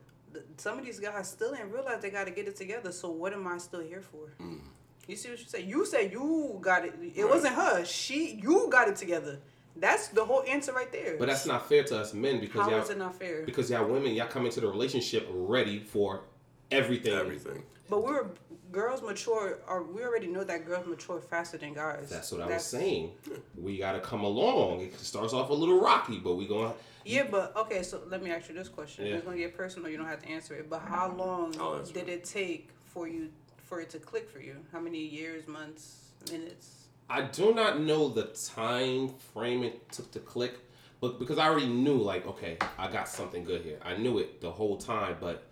Some 0.56 0.78
of 0.78 0.84
these 0.84 0.98
guys 0.98 1.28
still 1.28 1.54
ain't 1.54 1.70
realize 1.70 2.00
they 2.00 2.10
got 2.10 2.24
to 2.24 2.32
get 2.32 2.48
it 2.48 2.56
together. 2.56 2.90
So 2.90 3.10
what 3.10 3.32
am 3.32 3.46
I 3.46 3.58
still 3.58 3.82
here 3.82 4.00
for? 4.00 4.32
Mm. 4.42 4.60
You 5.06 5.16
see 5.16 5.30
what 5.30 5.38
you 5.38 5.46
say? 5.46 5.62
You 5.62 5.84
say 5.84 6.10
you 6.10 6.58
got 6.60 6.84
it. 6.84 6.94
It 7.14 7.28
wasn't 7.28 7.54
her. 7.54 7.84
She. 7.84 8.40
You 8.42 8.68
got 8.70 8.88
it 8.88 8.96
together. 8.96 9.40
That's 9.76 10.08
the 10.08 10.24
whole 10.24 10.42
answer 10.46 10.72
right 10.72 10.90
there. 10.92 11.16
But 11.18 11.28
that's 11.28 11.46
not 11.46 11.68
fair 11.68 11.82
to 11.84 12.00
us 12.00 12.14
men 12.14 12.40
because 12.40 12.62
How 12.62 12.70
y'all 12.70 12.82
is 12.82 12.90
it 12.90 12.98
not 12.98 13.18
fair? 13.18 13.42
because 13.44 13.70
y'all 13.70 13.86
women 13.86 14.14
y'all 14.14 14.26
come 14.28 14.44
into 14.44 14.60
the 14.60 14.68
relationship 14.68 15.26
ready 15.30 15.80
for 15.80 16.24
everything. 16.70 17.14
Everything. 17.14 17.62
But 17.88 18.04
we're 18.04 18.26
girls 18.72 19.02
mature, 19.02 19.58
or 19.68 19.82
we 19.82 20.02
already 20.02 20.26
know 20.26 20.42
that 20.44 20.66
girls 20.66 20.86
mature 20.86 21.20
faster 21.20 21.58
than 21.58 21.74
guys. 21.74 22.08
That's 22.10 22.32
what 22.32 22.40
I 22.40 22.46
was 22.46 22.64
saying. 22.64 23.12
We 23.56 23.78
gotta 23.78 24.00
come 24.00 24.24
along. 24.24 24.80
It 24.80 24.98
starts 24.98 25.32
off 25.32 25.50
a 25.50 25.54
little 25.54 25.80
rocky, 25.80 26.18
but 26.18 26.34
we 26.34 26.46
gonna. 26.46 26.72
Yeah, 27.04 27.26
but 27.30 27.54
okay. 27.56 27.82
So 27.82 28.02
let 28.08 28.22
me 28.22 28.30
ask 28.30 28.48
you 28.48 28.54
this 28.54 28.68
question. 28.68 29.06
Yeah. 29.06 29.14
It's 29.14 29.24
gonna 29.24 29.36
get 29.36 29.56
personal. 29.56 29.90
You 29.90 29.98
don't 29.98 30.06
have 30.06 30.22
to 30.22 30.28
answer 30.28 30.54
it. 30.54 30.70
But 30.70 30.80
how 30.80 31.12
long 31.12 31.54
oh, 31.58 31.72
I'll 31.72 31.78
answer 31.80 31.92
did 31.92 32.08
it 32.08 32.24
take 32.24 32.70
for 32.86 33.06
you 33.06 33.28
for 33.62 33.80
it 33.80 33.90
to 33.90 33.98
click 33.98 34.30
for 34.30 34.40
you? 34.40 34.56
How 34.72 34.80
many 34.80 34.98
years, 34.98 35.46
months, 35.46 36.10
minutes? 36.30 36.81
I 37.12 37.20
do 37.20 37.52
not 37.52 37.78
know 37.78 38.08
the 38.08 38.22
time 38.22 39.10
frame 39.34 39.64
it 39.64 39.92
took 39.92 40.10
to 40.12 40.18
click, 40.18 40.54
but 40.98 41.18
because 41.18 41.36
I 41.36 41.46
already 41.46 41.66
knew, 41.66 41.98
like, 41.98 42.26
okay, 42.26 42.56
I 42.78 42.90
got 42.90 43.06
something 43.06 43.44
good 43.44 43.60
here. 43.60 43.78
I 43.84 43.98
knew 43.98 44.18
it 44.18 44.40
the 44.40 44.50
whole 44.50 44.78
time, 44.78 45.18
but 45.20 45.46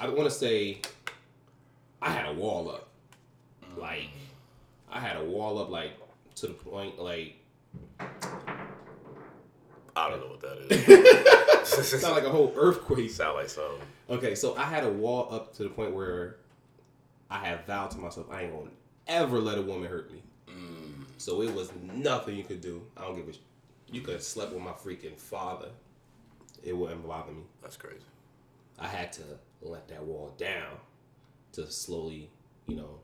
I 0.00 0.08
want 0.08 0.24
to 0.24 0.30
say 0.32 0.80
I 2.02 2.10
had 2.10 2.26
a 2.26 2.32
wall 2.32 2.68
up. 2.68 2.88
Like, 3.76 4.08
I 4.90 4.98
had 4.98 5.16
a 5.16 5.22
wall 5.22 5.58
up, 5.58 5.70
like, 5.70 5.92
to 6.34 6.48
the 6.48 6.54
point, 6.54 6.98
like, 6.98 7.36
I 8.00 8.08
don't 10.10 10.18
know 10.18 10.26
what 10.26 10.40
that 10.40 10.66
is. 10.68 10.88
it 11.94 12.00
sounded 12.00 12.16
like 12.16 12.24
a 12.24 12.30
whole 12.30 12.52
earthquake. 12.56 13.10
Sound 13.10 13.36
like 13.36 13.50
something. 13.50 13.78
Okay, 14.10 14.34
so 14.34 14.56
I 14.56 14.64
had 14.64 14.82
a 14.82 14.90
wall 14.90 15.32
up 15.32 15.54
to 15.58 15.62
the 15.62 15.68
point 15.68 15.94
where 15.94 16.38
I 17.30 17.38
had 17.38 17.64
vowed 17.68 17.92
to 17.92 17.98
myself 17.98 18.26
I 18.32 18.42
ain't 18.42 18.52
gonna 18.52 18.70
ever 19.06 19.38
let 19.38 19.58
a 19.58 19.62
woman 19.62 19.88
hurt 19.88 20.12
me. 20.12 20.24
So 21.24 21.40
it 21.40 21.54
was 21.54 21.70
nothing 21.82 22.36
you 22.36 22.44
could 22.44 22.60
do. 22.60 22.82
I 22.98 23.00
don't 23.00 23.16
give 23.16 23.26
a. 23.26 23.32
Sh- 23.32 23.38
you 23.90 24.02
could 24.02 24.12
have 24.12 24.22
slept 24.22 24.52
with 24.52 24.60
my 24.60 24.72
freaking 24.72 25.16
father. 25.16 25.70
It 26.62 26.76
wouldn't 26.76 27.08
bother 27.08 27.32
me. 27.32 27.44
That's 27.62 27.78
crazy. 27.78 28.04
I 28.78 28.88
had 28.88 29.10
to 29.14 29.22
let 29.62 29.88
that 29.88 30.04
wall 30.04 30.34
down 30.36 30.76
to 31.52 31.70
slowly, 31.70 32.28
you 32.66 32.76
know, 32.76 32.98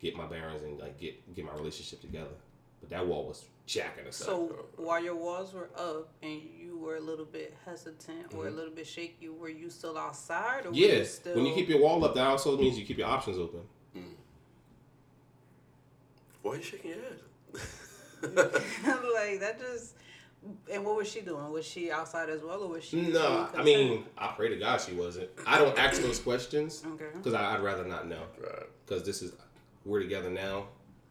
get 0.00 0.16
my 0.16 0.24
bearings 0.24 0.62
and 0.62 0.80
like 0.80 0.98
get 0.98 1.34
get 1.34 1.44
my 1.44 1.52
relationship 1.52 2.00
together. 2.00 2.36
But 2.80 2.88
that 2.88 3.06
wall 3.06 3.26
was 3.26 3.44
jacking 3.66 4.06
us 4.06 4.22
up. 4.22 4.26
So 4.26 4.66
while 4.78 5.04
your 5.04 5.16
walls 5.16 5.52
were 5.52 5.68
up 5.76 6.08
and 6.22 6.40
you 6.58 6.78
were 6.78 6.96
a 6.96 7.00
little 7.00 7.26
bit 7.26 7.54
hesitant 7.66 8.32
or 8.32 8.44
a 8.44 8.48
mm-hmm. 8.48 8.56
little 8.56 8.72
bit 8.72 8.86
shaky, 8.86 9.28
were 9.28 9.50
you 9.50 9.68
still 9.68 9.98
outside 9.98 10.64
or 10.64 10.70
were 10.70 10.76
you 10.76 11.04
still? 11.04 11.36
when 11.36 11.44
you 11.44 11.52
keep 11.52 11.68
your 11.68 11.82
wall 11.82 12.02
up, 12.06 12.14
that 12.14 12.26
also 12.26 12.56
means 12.56 12.78
you 12.78 12.86
keep 12.86 12.96
your 12.96 13.08
options 13.08 13.36
open. 13.36 13.60
Mm. 13.94 14.14
Why 16.40 16.52
are 16.52 16.56
you 16.56 16.62
shaking 16.62 16.92
your 16.92 17.00
head? 17.00 17.18
like 18.22 19.40
that 19.40 19.58
just. 19.58 19.94
And 20.72 20.84
what 20.84 20.96
was 20.96 21.10
she 21.10 21.22
doing? 21.22 21.50
Was 21.50 21.66
she 21.66 21.90
outside 21.90 22.28
as 22.30 22.40
well, 22.42 22.62
or 22.62 22.68
was 22.68 22.84
she? 22.84 23.00
No, 23.00 23.48
I 23.52 23.64
mean, 23.64 24.04
I 24.16 24.28
pray 24.28 24.48
to 24.48 24.56
God 24.56 24.80
she 24.80 24.92
wasn't. 24.92 25.28
I 25.44 25.58
don't 25.58 25.76
ask 25.76 26.00
those 26.00 26.20
questions 26.20 26.84
Okay. 26.86 27.06
because 27.14 27.34
I'd 27.34 27.60
rather 27.60 27.84
not 27.84 28.06
know. 28.06 28.22
Right. 28.40 28.62
Because 28.86 29.02
this 29.02 29.22
is 29.22 29.32
we're 29.84 30.00
together 30.00 30.30
now. 30.30 30.68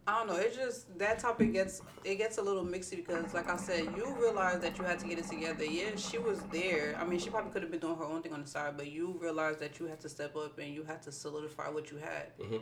I 0.08 0.20
don't 0.20 0.28
know. 0.28 0.36
It's 0.36 0.56
just 0.56 0.98
that 1.00 1.20
topic 1.20 1.52
gets 1.52 1.82
it 2.06 2.16
gets 2.16 2.38
a 2.38 2.42
little 2.42 2.64
mixy 2.64 2.96
because, 2.96 3.34
like 3.34 3.50
I 3.50 3.58
said, 3.58 3.86
you 3.98 4.16
realize 4.22 4.62
that 4.62 4.78
you 4.78 4.84
had 4.86 5.00
to 5.00 5.08
get 5.08 5.18
it 5.20 5.28
together. 5.28 5.66
Yeah, 5.66 5.96
she 5.98 6.18
was 6.20 6.40
there. 6.54 6.96
I 6.98 7.04
mean, 7.06 7.20
she 7.20 7.30
probably 7.30 7.52
could 7.52 7.64
have 7.64 7.72
been 7.72 7.80
doing 7.82 7.98
her 7.98 8.06
own 8.06 8.22
thing 8.22 8.32
on 8.32 8.42
the 8.44 8.48
side, 8.48 8.78
but 8.78 8.90
you 8.90 9.18
realize 9.20 9.58
that 9.58 9.80
you 9.80 9.88
had 9.88 10.00
to 10.02 10.08
step 10.10 10.36
up 10.38 10.60
and 10.60 10.74
you 10.74 10.84
had 10.84 11.02
to 11.04 11.12
solidify 11.12 11.70
what 11.70 11.92
you 11.92 11.98
had. 11.98 12.38
Mhm. 12.38 12.62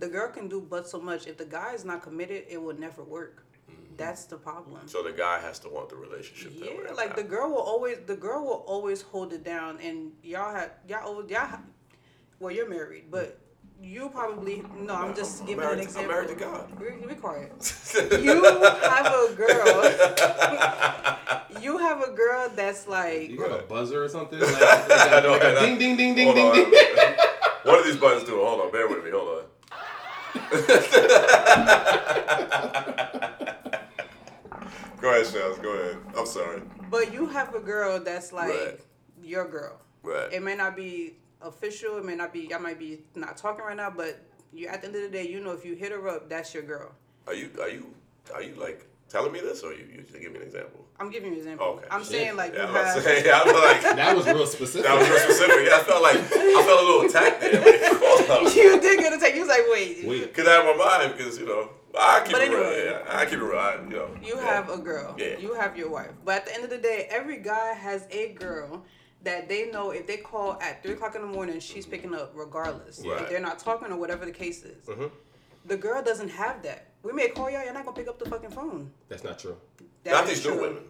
The 0.00 0.08
girl 0.08 0.28
can 0.30 0.48
do 0.48 0.60
but 0.60 0.88
so 0.88 0.98
much. 1.00 1.26
If 1.26 1.36
the 1.36 1.44
guy 1.44 1.74
is 1.74 1.84
not 1.84 2.02
committed, 2.02 2.44
it 2.48 2.60
will 2.60 2.74
never 2.86 3.02
work. 3.04 3.44
Mm-hmm. 3.70 3.96
That's 3.96 4.24
the 4.24 4.36
problem. 4.36 4.80
So 4.86 5.02
the 5.02 5.12
guy 5.12 5.38
has 5.40 5.58
to 5.60 5.68
want 5.68 5.88
the 5.90 5.96
relationship. 5.96 6.58
that 6.58 6.68
way. 6.76 6.84
Yeah, 6.86 6.92
like 6.94 7.16
the 7.16 7.22
girl 7.22 7.50
will 7.50 7.58
always 7.72 7.98
the 8.06 8.16
girl 8.16 8.42
will 8.44 8.64
always 8.66 9.02
hold 9.02 9.32
it 9.32 9.44
down, 9.44 9.78
and 9.82 10.12
y'all 10.22 10.52
have 10.54 10.70
y'all 10.88 11.06
old 11.08 11.30
y'all. 11.30 11.46
ha- 11.46 11.62
Well, 12.40 12.52
you're 12.56 12.68
married, 12.68 13.04
but 13.10 13.38
you 13.82 14.08
probably 14.08 14.62
no. 14.88 14.94
I'm 14.94 15.14
just 15.14 15.44
giving 15.46 15.58
married- 15.64 15.74
an 15.74 15.80
I'm 15.80 15.86
example. 15.88 16.12
married 16.12 16.28
to 16.28 16.34
God. 16.46 16.64
Be, 16.80 17.06
be 17.06 17.14
quiet. 17.14 17.52
you 18.26 18.42
have 18.94 19.06
a 19.24 19.34
girl. 19.42 19.76
you 21.60 21.78
have 21.78 22.00
a 22.02 22.12
girl 22.12 22.48
that's 22.56 22.88
like. 22.88 23.28
You 23.30 23.36
got 23.36 23.52
a 23.60 23.62
buzzer 23.64 24.02
or 24.02 24.08
something? 24.08 24.38
Like, 24.40 24.62
I 24.62 25.14
like, 25.14 25.22
know, 25.24 25.32
like 25.32 25.42
a 25.42 25.58
I 25.60 25.66
ding 25.66 25.78
ding 25.78 25.96
ding 25.96 26.14
ding 26.14 26.34
ding 26.34 26.46
on. 26.48 26.54
ding. 26.54 26.72
One 27.64 27.78
of 27.78 27.84
these 27.84 27.96
buttons 27.96 28.24
do 28.24 28.40
it. 28.40 28.44
Hold 28.46 28.60
on, 28.62 28.72
bear 28.72 28.88
with 28.88 29.04
me. 29.04 29.10
Hold 29.10 29.28
on. 29.28 29.44
go 35.00 35.10
ahead, 35.10 35.26
Shells. 35.26 35.58
Go 35.58 35.72
ahead. 35.72 35.96
I'm 36.16 36.26
sorry. 36.26 36.62
But 36.90 37.12
you 37.12 37.26
have 37.26 37.54
a 37.54 37.60
girl 37.60 38.00
that's 38.00 38.32
like 38.32 38.48
Right. 38.48 38.80
your 39.22 39.48
girl. 39.48 39.80
Right. 40.02 40.32
It 40.32 40.42
may 40.42 40.54
not 40.56 40.76
be 40.76 41.14
official. 41.42 41.98
It 41.98 42.04
may 42.04 42.16
not 42.16 42.32
be. 42.32 42.52
I 42.54 42.58
might 42.58 42.78
be 42.78 43.00
not 43.14 43.36
talking 43.36 43.64
right 43.64 43.76
now, 43.76 43.90
but 43.90 44.20
you 44.52 44.68
at 44.68 44.80
the 44.82 44.88
end 44.88 44.96
of 44.96 45.02
the 45.02 45.08
day, 45.08 45.28
you 45.28 45.40
know, 45.40 45.52
if 45.52 45.64
you 45.64 45.74
hit 45.74 45.92
her 45.92 46.08
up, 46.08 46.28
that's 46.28 46.52
your 46.54 46.62
girl. 46.62 46.92
Are 47.26 47.34
you 47.34 47.50
are 47.60 47.68
you 47.68 47.94
are 48.34 48.42
you 48.42 48.54
like 48.54 48.86
telling 49.10 49.32
me 49.32 49.40
this, 49.40 49.62
or 49.62 49.72
you 49.72 49.84
you 49.94 50.02
just 50.02 50.18
give 50.20 50.32
me 50.32 50.38
an 50.38 50.44
example? 50.46 50.86
I'm 50.98 51.10
giving 51.10 51.28
you 51.30 51.32
an 51.34 51.38
example. 51.38 51.66
Okay. 51.66 51.86
I'm 51.90 52.04
saying 52.04 52.36
like 52.36 52.54
Yeah, 52.54 52.70
you 52.70 52.76
I 52.76 52.82
was 52.84 52.94
have. 52.94 53.02
saying, 53.02 53.24
yeah, 53.26 53.40
I 53.40 53.44
feel 53.44 53.54
like 53.54 53.82
That 53.96 54.16
was 54.16 54.26
real 54.26 54.46
specific. 54.46 54.86
that 54.86 54.98
was 54.98 55.08
real 55.08 55.18
specific. 55.18 55.66
Yeah, 55.68 55.76
I 55.76 55.82
felt 55.82 56.02
like 56.02 56.16
I 56.16 56.62
felt 56.64 56.80
a 56.80 56.86
little 56.86 57.02
attacked 57.02 57.40
there. 57.40 57.60
Like, 57.60 58.54
you 58.56 58.80
did 58.80 59.00
get 59.00 59.12
attacked. 59.12 59.34
You 59.34 59.40
was 59.40 59.48
like, 59.48 59.64
wait. 59.70 60.06
Wait. 60.06 60.32
Cause 60.34 60.46
I 60.46 60.52
have 60.52 60.64
my 60.76 60.84
mind, 60.84 61.16
because 61.16 61.38
you 61.38 61.46
know 61.46 61.70
I 61.98 62.22
keep 62.24 62.32
But 62.32 62.42
it 62.42 62.50
real. 62.50 62.62
anyway. 62.62 62.84
Yeah, 63.04 63.16
I 63.18 63.24
keep 63.24 63.34
it 63.40 63.42
real. 63.44 63.58
I, 63.58 63.74
you 63.82 63.88
know. 63.96 64.08
You 64.22 64.36
yeah. 64.36 64.44
have 64.46 64.70
a 64.70 64.78
girl. 64.78 65.14
Yeah. 65.18 65.38
You 65.38 65.54
have 65.54 65.76
your 65.76 65.90
wife. 65.90 66.12
But 66.24 66.36
at 66.36 66.46
the 66.46 66.54
end 66.54 66.64
of 66.64 66.70
the 66.70 66.78
day, 66.78 67.08
every 67.10 67.38
guy 67.38 67.72
has 67.74 68.06
a 68.12 68.32
girl 68.34 68.84
that 69.22 69.48
they 69.48 69.70
know 69.70 69.90
if 69.90 70.06
they 70.06 70.16
call 70.16 70.58
at 70.62 70.82
three 70.82 70.92
o'clock 70.92 71.14
in 71.16 71.20
the 71.22 71.26
morning, 71.26 71.58
she's 71.60 71.84
picking 71.86 72.14
up 72.14 72.32
regardless. 72.34 73.02
Right. 73.04 73.22
If 73.22 73.28
they're 73.30 73.40
not 73.40 73.58
talking 73.58 73.90
or 73.92 73.96
whatever 73.96 74.24
the 74.24 74.32
case 74.32 74.62
is. 74.64 74.86
Mhm. 74.86 75.10
The 75.66 75.76
girl 75.76 76.02
doesn't 76.02 76.30
have 76.30 76.62
that. 76.62 76.86
We 77.02 77.12
may 77.12 77.28
call 77.28 77.50
y'all, 77.50 77.64
you're 77.64 77.72
not 77.72 77.84
gonna 77.84 77.96
pick 77.96 78.08
up 78.08 78.18
the 78.18 78.28
fucking 78.28 78.50
phone. 78.50 78.90
That's 79.08 79.24
not 79.24 79.38
true. 79.38 79.56
That 80.04 80.12
Not 80.12 80.24
is 80.24 80.30
these 80.30 80.44
new 80.46 80.52
true. 80.52 80.62
women. 80.68 80.82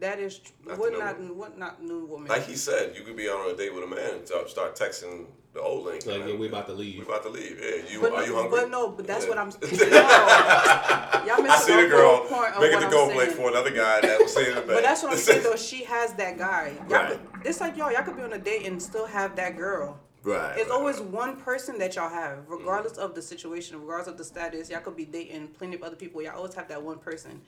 That 0.00 0.20
is 0.20 0.38
tr- 0.38 0.52
Not 0.64 0.74
the 0.76 0.80
what 0.80 0.92
new 0.92 0.98
not 0.98 1.34
what 1.34 1.58
not 1.58 1.82
new 1.82 2.04
woman. 2.06 2.28
Like 2.28 2.46
he 2.46 2.54
said, 2.54 2.94
you 2.96 3.02
could 3.02 3.16
be 3.16 3.28
on 3.28 3.50
a 3.52 3.56
date 3.56 3.74
with 3.74 3.82
a 3.82 3.86
man 3.86 4.14
and 4.14 4.26
start- 4.26 4.48
start 4.48 4.76
texting 4.76 5.26
the 5.54 5.60
old 5.60 5.86
link. 5.86 6.06
Like, 6.06 6.20
man. 6.20 6.28
yeah, 6.28 6.36
we 6.36 6.46
about 6.46 6.66
to 6.68 6.72
leave. 6.72 6.94
We 6.94 6.98
leave. 7.00 7.08
about 7.08 7.22
to 7.24 7.30
leave. 7.30 7.58
Yeah, 7.60 7.90
you 7.92 8.00
but, 8.00 8.12
are 8.12 8.22
you 8.24 8.30
no, 8.32 8.36
hungry? 8.42 8.60
but 8.60 8.70
no, 8.70 8.88
but 8.90 9.06
that's 9.08 9.24
Yeah. 9.24 9.30
what 9.30 9.38
I'm. 9.38 9.48
No. 9.48 11.24
Y'all 11.26 11.42
missing 11.42 11.50
I 11.50 11.56
see 11.58 11.82
the 11.82 11.88
girl 11.88 12.20
point 12.26 12.54
of 12.54 12.60
making 12.60 12.78
the 12.80 12.96
I'm 12.96 13.10
play 13.10 13.26
for 13.30 13.48
another 13.50 13.70
guy 13.70 14.00
that 14.02 14.20
was 14.20 14.32
saying 14.32 14.54
the 14.54 14.60
But 14.66 14.82
that's 14.84 15.02
what 15.02 15.12
I'm 15.12 15.18
saying 15.18 15.42
though. 15.42 15.56
She 15.56 15.82
has 15.84 16.12
that 16.14 16.38
guy. 16.38 16.74
Y'all 16.88 17.02
Right. 17.02 17.08
could, 17.32 17.46
it's 17.46 17.60
like 17.60 17.76
y'all. 17.76 17.90
Y'all 17.90 18.02
could 18.04 18.16
be 18.16 18.22
on 18.22 18.32
a 18.32 18.38
date 18.38 18.66
and 18.66 18.80
still 18.80 19.06
have 19.06 19.34
that 19.36 19.56
girl. 19.56 19.98
Right. 20.28 20.58
It's 20.58 20.70
right, 20.70 20.78
always 20.78 20.98
right. 20.98 21.08
one 21.08 21.36
person 21.36 21.78
that 21.78 21.96
y'all 21.96 22.10
have, 22.10 22.38
mm-hmm. 22.38 22.52
regardless 22.52 22.98
of 22.98 23.14
the 23.14 23.22
situation, 23.22 23.80
regardless 23.80 24.08
of 24.08 24.18
the 24.18 24.24
status. 24.24 24.70
Y'all 24.70 24.80
could 24.80 24.96
be 24.96 25.04
dating 25.04 25.48
plenty 25.48 25.76
of 25.76 25.82
other 25.82 25.96
people. 25.96 26.22
Y'all 26.22 26.36
always 26.36 26.54
have 26.54 26.68
that 26.68 26.82
one 26.82 26.98
person. 26.98 27.40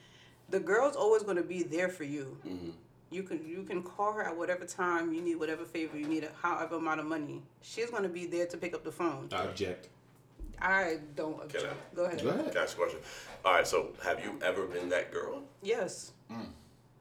The 0.49 0.59
girl's 0.59 0.95
always 0.95 1.23
going 1.23 1.37
to 1.37 1.43
be 1.43 1.63
there 1.63 1.89
for 1.89 2.03
you. 2.03 2.37
Mm-hmm. 2.47 2.69
You 3.09 3.23
can 3.23 3.45
you 3.45 3.63
can 3.63 3.83
call 3.83 4.13
her 4.13 4.23
at 4.23 4.37
whatever 4.37 4.65
time 4.65 5.13
you 5.13 5.21
need, 5.21 5.35
whatever 5.35 5.65
favor 5.65 5.97
you 5.97 6.07
need, 6.07 6.27
however 6.41 6.77
amount 6.77 7.01
of 7.01 7.05
money. 7.05 7.41
She's 7.61 7.89
going 7.89 8.03
to 8.03 8.09
be 8.09 8.25
there 8.25 8.45
to 8.45 8.57
pick 8.57 8.73
up 8.73 8.85
the 8.85 8.91
phone. 8.91 9.27
I 9.33 9.43
object. 9.43 9.89
I 10.61 10.99
don't 11.15 11.41
object. 11.41 11.65
I- 11.65 11.95
Go 11.95 12.05
ahead. 12.05 12.21
Go 12.23 12.29
ahead. 12.29 12.53
Gotcha. 12.53 12.75
Question. 12.75 12.99
All 13.43 13.53
right. 13.53 13.67
So, 13.67 13.89
have 14.03 14.23
you 14.23 14.39
ever 14.41 14.65
been 14.65 14.89
that 14.89 15.11
girl? 15.11 15.41
Yes. 15.61 16.11
Mm. 16.31 16.37
Mm, 16.37 16.45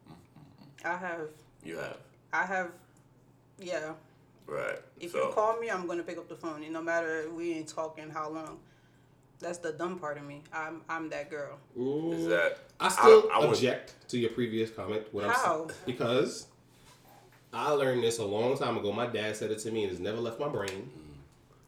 mm, 0.08 0.84
I 0.84 0.96
have. 0.96 1.28
You 1.62 1.76
have. 1.76 1.96
I 2.32 2.44
have. 2.44 2.70
Yeah. 3.60 3.92
Right. 4.50 4.78
If 4.98 5.12
so, 5.12 5.28
you 5.28 5.32
call 5.32 5.58
me, 5.60 5.70
I'm 5.70 5.86
gonna 5.86 6.02
pick 6.02 6.18
up 6.18 6.28
the 6.28 6.34
phone. 6.34 6.64
And 6.64 6.72
no 6.72 6.82
matter 6.82 7.30
we 7.32 7.52
ain't 7.54 7.68
talking 7.68 8.10
how 8.10 8.28
long. 8.30 8.58
That's 9.38 9.58
the 9.58 9.72
dumb 9.72 9.98
part 9.98 10.18
of 10.18 10.24
me. 10.24 10.42
I'm 10.52 10.82
I'm 10.88 11.08
that 11.10 11.30
girl. 11.30 11.58
Ooh. 11.78 12.12
is 12.12 12.26
that 12.26 12.58
I 12.80 12.88
still 12.88 13.30
I 13.32 13.38
would- 13.38 13.50
object 13.50 13.94
to 14.08 14.18
your 14.18 14.30
previous 14.30 14.70
comment. 14.70 15.04
What 15.12 15.24
I'm 15.24 15.30
How? 15.30 15.68
because 15.86 16.48
I 17.52 17.70
learned 17.70 18.02
this 18.02 18.18
a 18.18 18.24
long 18.24 18.58
time 18.58 18.76
ago. 18.76 18.92
My 18.92 19.06
dad 19.06 19.36
said 19.36 19.50
it 19.50 19.60
to 19.60 19.70
me 19.70 19.84
and 19.84 19.92
it's 19.92 20.00
never 20.00 20.18
left 20.18 20.38
my 20.40 20.48
brain. 20.48 20.90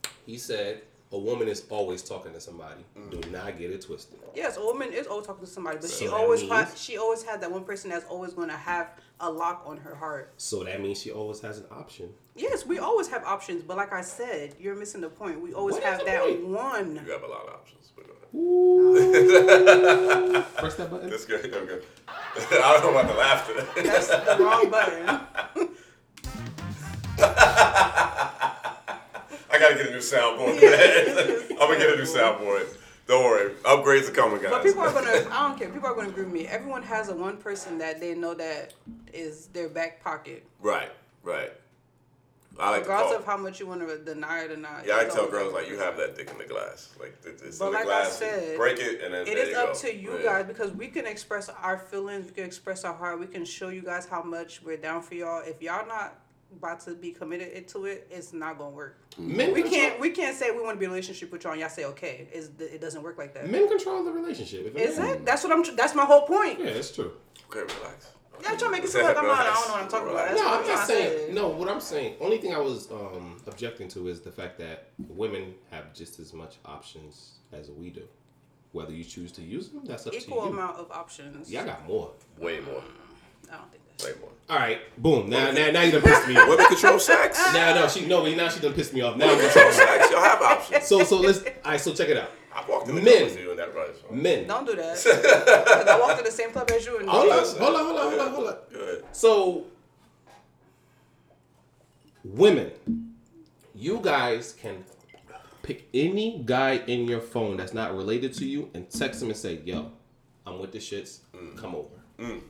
Mm. 0.04 0.08
He 0.26 0.36
said, 0.38 0.82
"A 1.12 1.18
woman 1.18 1.48
is 1.48 1.64
always 1.70 2.02
talking 2.02 2.32
to 2.34 2.40
somebody. 2.40 2.84
Mm. 2.98 3.22
Do 3.22 3.30
not 3.30 3.58
get 3.58 3.70
it 3.70 3.80
twisted." 3.82 4.18
Yes, 4.34 4.56
a 4.58 4.60
woman 4.60 4.92
is 4.92 5.06
always 5.06 5.26
talking 5.26 5.44
to 5.46 5.50
somebody, 5.50 5.78
but 5.80 5.88
she 5.88 6.04
So 6.06 6.10
that 6.10 6.16
always 6.16 6.40
means- 6.40 6.52
ha- 6.52 6.72
she 6.76 6.98
always 6.98 7.22
had 7.22 7.40
that 7.40 7.50
one 7.50 7.64
person 7.64 7.90
that's 7.90 8.04
always 8.06 8.34
gonna 8.34 8.56
have 8.56 8.90
a 9.20 9.30
lock 9.30 9.62
on 9.66 9.78
her 9.78 9.94
heart. 9.94 10.32
So 10.36 10.62
that 10.64 10.80
means 10.80 11.00
she 11.00 11.10
always 11.10 11.40
has 11.40 11.58
an 11.58 11.66
option. 11.70 12.12
Yes, 12.34 12.64
we 12.64 12.78
always 12.78 13.08
have 13.08 13.24
options, 13.24 13.62
but 13.62 13.76
like 13.76 13.92
I 13.92 14.00
said, 14.00 14.54
you're 14.58 14.74
missing 14.74 15.00
the 15.02 15.08
point. 15.10 15.40
We 15.40 15.52
always 15.52 15.74
What 15.74 15.82
is 15.82 15.88
have 15.90 16.04
that 16.06 16.22
point? 16.22 16.46
one. 16.46 17.00
you 17.04 17.12
have 17.12 17.22
a 17.22 17.26
lot 17.26 17.46
of 17.46 17.52
options. 17.54 17.92
But 17.94 18.06
go 18.06 18.12
ahead. 18.96 20.46
Press 20.56 20.74
that 20.76 20.90
button. 20.90 21.10
That's 21.10 21.26
good. 21.26 21.52
Okay. 21.52 21.84
I 22.08 22.72
don't 22.80 22.82
know 22.94 22.98
about 22.98 23.12
the 23.12 23.18
laughter. 23.18 23.82
That's 23.82 24.08
the 24.08 24.36
wrong 24.42 24.70
button. 24.70 25.20
I 29.54 29.58
gotta 29.58 29.74
get 29.74 29.88
a 29.88 29.90
new 29.90 29.98
soundboard. 29.98 30.56
I'm 31.52 31.58
gonna 31.58 31.78
get 31.78 31.92
a 31.92 31.96
new 31.96 32.04
soundboard. 32.04 32.66
Don't 33.06 33.24
worry, 33.24 33.52
upgrades 33.64 34.08
are 34.08 34.12
coming, 34.12 34.40
guys. 34.40 34.50
But 34.50 34.62
people 34.62 34.80
are 34.82 34.92
gonna. 34.92 35.10
I 35.30 35.48
don't 35.48 35.58
care. 35.58 35.68
People 35.68 35.88
are 35.88 35.94
gonna 35.94 36.08
agree 36.08 36.24
with 36.24 36.32
me. 36.32 36.46
Everyone 36.46 36.82
has 36.84 37.08
a 37.10 37.14
one 37.14 37.36
person 37.36 37.76
that 37.78 38.00
they 38.00 38.14
know 38.14 38.32
that 38.34 38.72
is 39.12 39.48
their 39.48 39.68
back 39.68 40.02
pocket, 40.02 40.46
right, 40.60 40.90
right. 41.22 41.52
I 42.58 42.70
like 42.70 42.82
to 42.84 42.88
regardless 42.88 43.10
call. 43.12 43.18
of 43.20 43.24
how 43.26 43.36
much 43.36 43.60
you 43.60 43.66
want 43.66 43.80
to 43.86 43.98
deny 43.98 44.40
it 44.44 44.50
or 44.50 44.56
not. 44.56 44.86
yeah, 44.86 44.98
I 44.98 45.04
tell 45.04 45.26
girls 45.28 45.52
like 45.54 45.68
you 45.68 45.78
have 45.78 45.96
that 45.96 46.16
dick 46.16 46.30
in 46.30 46.38
the 46.38 46.44
glass. 46.44 46.90
Like 47.00 47.16
it- 47.24 47.40
it's 47.44 47.58
But 47.58 47.66
in 47.68 47.72
the 47.72 47.78
like 47.78 47.88
I 47.88 48.08
said, 48.08 48.56
break 48.56 48.78
it 48.78 49.02
and 49.02 49.14
then 49.14 49.22
It 49.22 49.26
there 49.34 49.38
is 49.38 49.48
you 49.50 49.56
up 49.56 49.72
go. 49.72 49.78
to 49.80 49.94
you 49.96 50.16
Yeah. 50.18 50.22
guys 50.22 50.46
because 50.46 50.70
we 50.72 50.88
can 50.88 51.06
express 51.06 51.48
our 51.48 51.78
feelings, 51.78 52.26
we 52.26 52.32
can 52.32 52.44
express 52.44 52.84
our 52.84 52.94
heart, 52.94 53.18
we 53.20 53.26
can 53.26 53.44
show 53.44 53.68
you 53.68 53.82
guys 53.82 54.06
how 54.06 54.22
much 54.22 54.62
we're 54.62 54.76
down 54.76 55.02
for 55.02 55.14
y'all. 55.14 55.42
If 55.46 55.62
y'all 55.62 55.86
not 55.86 56.18
about 56.54 56.80
to 56.80 56.94
be 56.94 57.12
committed 57.12 57.66
to 57.68 57.86
it, 57.86 58.06
it's 58.10 58.34
not 58.34 58.58
gonna 58.58 58.70
work. 58.76 58.98
Men 59.16 59.52
We 59.54 59.62
control- 59.62 59.80
can't 59.80 60.00
we 60.00 60.10
can't 60.10 60.36
say 60.36 60.50
we 60.50 60.60
want 60.62 60.74
to 60.76 60.78
be 60.78 60.84
in 60.84 60.90
a 60.90 60.94
relationship 60.94 61.32
with 61.32 61.44
y'all 61.44 61.52
and 61.52 61.60
y'all 61.62 61.70
say 61.70 61.86
okay. 61.86 62.28
It's, 62.30 62.48
it 62.60 62.80
doesn't 62.80 63.02
work 63.02 63.16
like 63.16 63.32
that. 63.34 63.48
Men 63.48 63.66
control 63.68 64.04
the 64.04 64.12
relationship. 64.12 64.76
Is 64.76 64.98
it? 64.98 65.24
That's 65.24 65.42
what 65.42 65.52
I'm. 65.52 65.62
tr- 65.64 65.72
That's 65.74 65.94
my 65.94 66.04
whole 66.04 66.26
point. 66.26 66.58
Yeah, 66.60 66.66
it's 66.66 66.90
true. 66.94 67.12
Okay, 67.50 67.60
relax. 67.60 68.08
Y'all 68.42 68.56
trying 68.56 68.58
to 68.58 68.70
make 68.70 68.84
it 68.84 68.90
seem 68.90 69.04
like 69.04 69.16
I'm 69.16 69.26
not. 69.26 69.38
I 69.40 69.44
don't 69.54 69.68
know 69.68 69.74
what 69.74 69.82
I'm 69.82 69.88
talking 69.88 70.08
about. 70.10 70.28
That's 70.28 70.40
no, 70.40 70.46
what 70.46 70.52
I'm 70.54 70.58
I'm 70.60 70.64
trying 70.64 70.76
not 70.76 70.86
saying. 70.86 71.26
say. 71.28 71.32
No, 71.34 71.48
what 71.48 71.68
I'm 71.68 71.80
saying. 71.80 72.14
Only 72.20 72.38
thing 72.38 72.54
I 72.54 72.58
was 72.58 72.90
um, 72.90 73.40
objecting 73.46 73.88
to 73.88 74.08
is 74.08 74.20
the 74.20 74.32
fact 74.32 74.58
that 74.58 74.88
women 75.08 75.54
have 75.70 75.92
just 75.94 76.18
as 76.18 76.32
much 76.32 76.56
options 76.64 77.32
as 77.52 77.70
we 77.70 77.90
do. 77.90 78.02
Whether 78.72 78.92
you 78.92 79.04
choose 79.04 79.32
to 79.32 79.42
use 79.42 79.68
them, 79.68 79.82
that's 79.84 80.06
up 80.06 80.14
Equal 80.14 80.20
to 80.22 80.28
you. 80.30 80.36
Equal 80.48 80.52
amount 80.60 80.76
of 80.78 80.90
options. 80.90 81.50
Yeah, 81.50 81.62
I 81.62 81.66
got 81.66 81.86
more. 81.86 82.10
Way 82.38 82.60
more. 82.60 82.82
I 83.52 83.56
don't 83.56 83.70
think 83.70 83.82
that's. 83.98 84.04
Way 84.06 84.12
more. 84.20 84.30
All 84.48 84.56
right, 84.58 84.80
boom. 85.02 85.28
Now, 85.28 85.50
now, 85.50 85.70
now 85.70 85.82
you 85.82 85.92
done 85.92 86.00
pissed 86.02 86.26
me 86.26 86.36
off. 86.38 86.48
Women 86.48 86.66
control 86.66 86.98
sex. 86.98 87.38
Now, 87.52 87.74
no, 87.74 87.88
she 87.88 88.06
no, 88.06 88.24
now 88.34 88.48
she 88.48 88.60
done 88.60 88.72
pissed 88.72 88.94
me 88.94 89.02
off. 89.02 89.16
Now, 89.16 89.26
I'm 89.26 89.36
Women 89.36 89.52
gonna 89.54 89.70
control 89.70 89.86
sex. 89.86 90.10
Y'all 90.10 90.22
have 90.22 90.40
options. 90.42 90.84
so, 90.86 91.04
so 91.04 91.20
let's. 91.20 91.40
All 91.42 91.52
right, 91.66 91.80
so 91.80 91.92
check 91.92 92.08
it 92.08 92.16
out. 92.16 92.30
I 92.54 92.64
walked 92.68 92.88
in 92.88 92.94
the 92.96 93.02
Men. 93.02 93.18
club 93.18 93.30
with 93.30 93.40
you 93.40 93.50
in 93.50 93.56
that 93.58 93.74
right. 93.74 93.91
So. 94.12 94.20
Men. 94.22 94.46
Don't 94.46 94.66
do 94.66 94.76
that. 94.76 94.96
'Cause 95.66 95.86
I 95.86 95.98
walked 96.00 96.18
in 96.18 96.24
the 96.24 96.30
same 96.30 96.50
club 96.50 96.70
as 96.70 96.84
you 96.86 96.98
and 96.98 97.08
Hold 97.08 97.30
on, 97.32 97.38
Listen. 97.38 97.58
hold 97.62 97.74
on, 97.76 97.84
hold 97.86 97.98
on, 97.98 98.08
hold 98.08 98.20
on, 98.20 98.34
hold 98.34 98.48
on. 98.48 99.02
So, 99.12 99.64
women, 102.24 102.70
you 103.74 104.00
guys 104.02 104.54
can 104.60 104.84
pick 105.62 105.88
any 105.94 106.42
guy 106.44 106.82
in 106.86 107.06
your 107.06 107.20
phone 107.20 107.56
that's 107.56 107.72
not 107.74 107.96
related 107.96 108.34
to 108.34 108.44
you 108.44 108.70
and 108.74 108.88
text 108.90 109.22
him 109.22 109.28
and 109.28 109.36
say, 109.36 109.60
"Yo, 109.64 109.90
I'm 110.46 110.58
with 110.58 110.72
the 110.72 110.78
shits. 110.78 111.18
Mm. 111.34 111.56
Come 111.56 111.74
over." 111.74 111.88
Mm. 112.18 112.40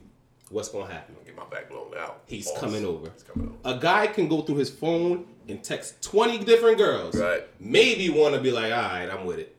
What's 0.50 0.68
gonna 0.68 0.92
happen? 0.92 1.16
Get 1.24 1.36
my 1.36 1.44
back 1.46 1.68
blown 1.70 1.92
out. 1.96 2.22
He's 2.26 2.50
Pause. 2.50 2.60
coming 2.60 2.84
over. 2.84 3.10
He's 3.14 3.22
coming 3.22 3.48
over. 3.48 3.76
A 3.76 3.78
guy 3.80 4.06
can 4.06 4.28
go 4.28 4.42
through 4.42 4.56
his 4.56 4.68
phone 4.70 5.26
and 5.48 5.62
text 5.64 6.02
20 6.02 6.38
different 6.44 6.76
girls. 6.78 7.16
Right. 7.16 7.46
Maybe 7.58 8.10
want 8.10 8.34
to 8.34 8.40
be 8.40 8.50
like, 8.50 8.70
all 8.72 8.82
right, 8.82 9.08
I'm 9.10 9.24
with 9.24 9.38
it. 9.38 9.56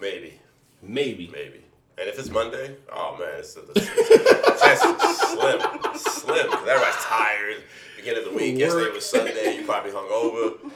Maybe. 0.00 0.37
Maybe. 0.82 1.28
Maybe. 1.32 1.64
And 1.98 2.08
if 2.08 2.18
it's 2.18 2.30
Monday, 2.30 2.76
oh 2.92 3.16
man, 3.18 3.40
it's, 3.40 3.56
it's, 3.56 3.70
it's 3.74 4.62
chances 4.62 5.18
slim, 5.18 5.60
slim. 5.96 6.50
'cause 6.50 6.68
everybody's 6.68 6.94
tired. 7.04 7.56
Beginning 7.96 8.24
of 8.24 8.30
the 8.30 8.36
week. 8.36 8.56
Yesterday 8.56 8.94
was 8.94 9.04
Sunday. 9.04 9.56
You 9.56 9.64
probably 9.64 9.90
hung 9.90 10.08
over. 10.08 10.70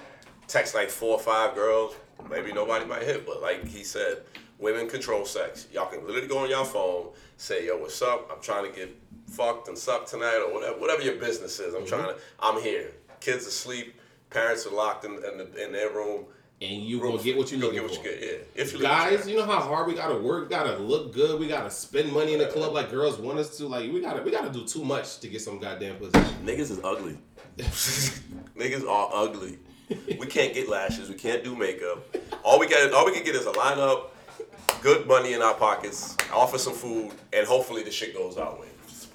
Text 0.49 0.75
like 0.75 0.91
four 0.91 1.13
or 1.15 1.21
five 1.21 1.55
girls. 1.55 1.95
Maybe 2.29 2.53
nobody 2.53 2.85
might 2.87 3.03
hit, 3.03 3.25
but 3.25 3.41
like 3.41 3.65
he 3.67 3.85
said, 3.85 4.23
women 4.59 4.89
control 4.89 5.25
sex. 5.25 5.69
Y'all 5.73 5.87
can 5.87 6.05
literally 6.05 6.27
go 6.27 6.39
on 6.39 6.51
your 6.51 6.65
phone, 6.65 7.11
say, 7.37 7.67
"Yo, 7.67 7.77
what's 7.79 8.03
up? 8.03 8.29
I'm 8.35 8.43
trying 8.43 8.71
to 8.71 8.77
get 8.77 8.97
fucked 9.29 9.69
and 9.69 9.79
sucked 9.79 10.09
tonight, 10.09 10.43
or 10.45 10.53
whatever, 10.53 10.79
whatever 10.79 11.03
your 11.03 11.17
business 11.17 11.61
is. 11.61 11.75
I'm 11.75 11.83
mm-hmm. 11.83 11.89
trying 11.89 12.15
to. 12.15 12.21
I'm 12.41 12.61
here. 12.61 12.91
Kids 13.21 13.47
asleep. 13.47 13.95
Parents 14.31 14.67
are 14.67 14.75
locked 14.75 15.05
in 15.05 15.13
in, 15.13 15.39
the, 15.39 15.65
in 15.65 15.73
their 15.73 15.91
room. 15.91 16.25
And 16.63 16.85
you 16.85 17.01
gonna 17.01 17.21
get 17.21 17.37
what 17.37 17.51
you 17.51 17.59
Go 17.59 17.67
looking 17.67 17.83
what 17.83 17.97
for. 17.97 18.07
you 18.09 18.15
get. 18.15 18.23
Yeah. 18.23 18.63
If 18.63 18.73
you 18.73 18.79
Guys, 18.79 19.29
you 19.29 19.37
know 19.37 19.45
how 19.47 19.59
hard 19.59 19.89
we 19.89 19.95
gotta 19.95 20.17
work, 20.17 20.49
gotta 20.49 20.77
look 20.79 21.13
good, 21.13 21.41
we 21.41 21.49
gotta 21.49 21.71
spend 21.71 22.13
money 22.13 22.35
in 22.35 22.39
the 22.39 22.47
club 22.47 22.73
like 22.73 22.89
girls 22.89 23.19
want 23.19 23.39
us 23.41 23.57
to. 23.57 23.67
Like 23.67 23.93
we 23.93 24.01
gotta 24.01 24.23
we 24.23 24.31
gotta 24.31 24.51
do 24.51 24.65
too 24.65 24.85
much 24.85 25.19
to 25.21 25.29
get 25.29 25.41
some 25.41 25.59
goddamn 25.59 25.97
pussy. 25.97 26.13
Niggas 26.45 26.71
is 26.71 26.81
ugly. 26.85 27.19
Niggas 27.59 28.89
are 28.89 29.11
ugly. 29.13 29.59
We 29.89 30.27
can't 30.27 30.55
get 30.55 30.69
lashes. 30.69 31.09
We 31.09 31.17
can't 31.17 31.43
do 31.43 31.57
makeup. 31.57 32.17
All 32.45 32.59
we 32.61 32.69
get, 32.69 32.93
all 32.93 33.05
we 33.05 33.13
can 33.13 33.25
get 33.25 33.35
is 33.35 33.45
a 33.47 33.53
lineup, 33.53 34.11
good 34.81 35.07
money 35.07 35.33
in 35.35 35.43
our 35.43 35.55
pockets, 35.55 36.17
offer 36.33 36.59
some 36.59 36.73
food, 36.75 37.13
and 37.33 37.47
hopefully 37.47 37.83
the 37.83 37.91
shit 37.91 38.15
goes 38.15 38.37
our 38.39 38.59
way. 38.59 38.69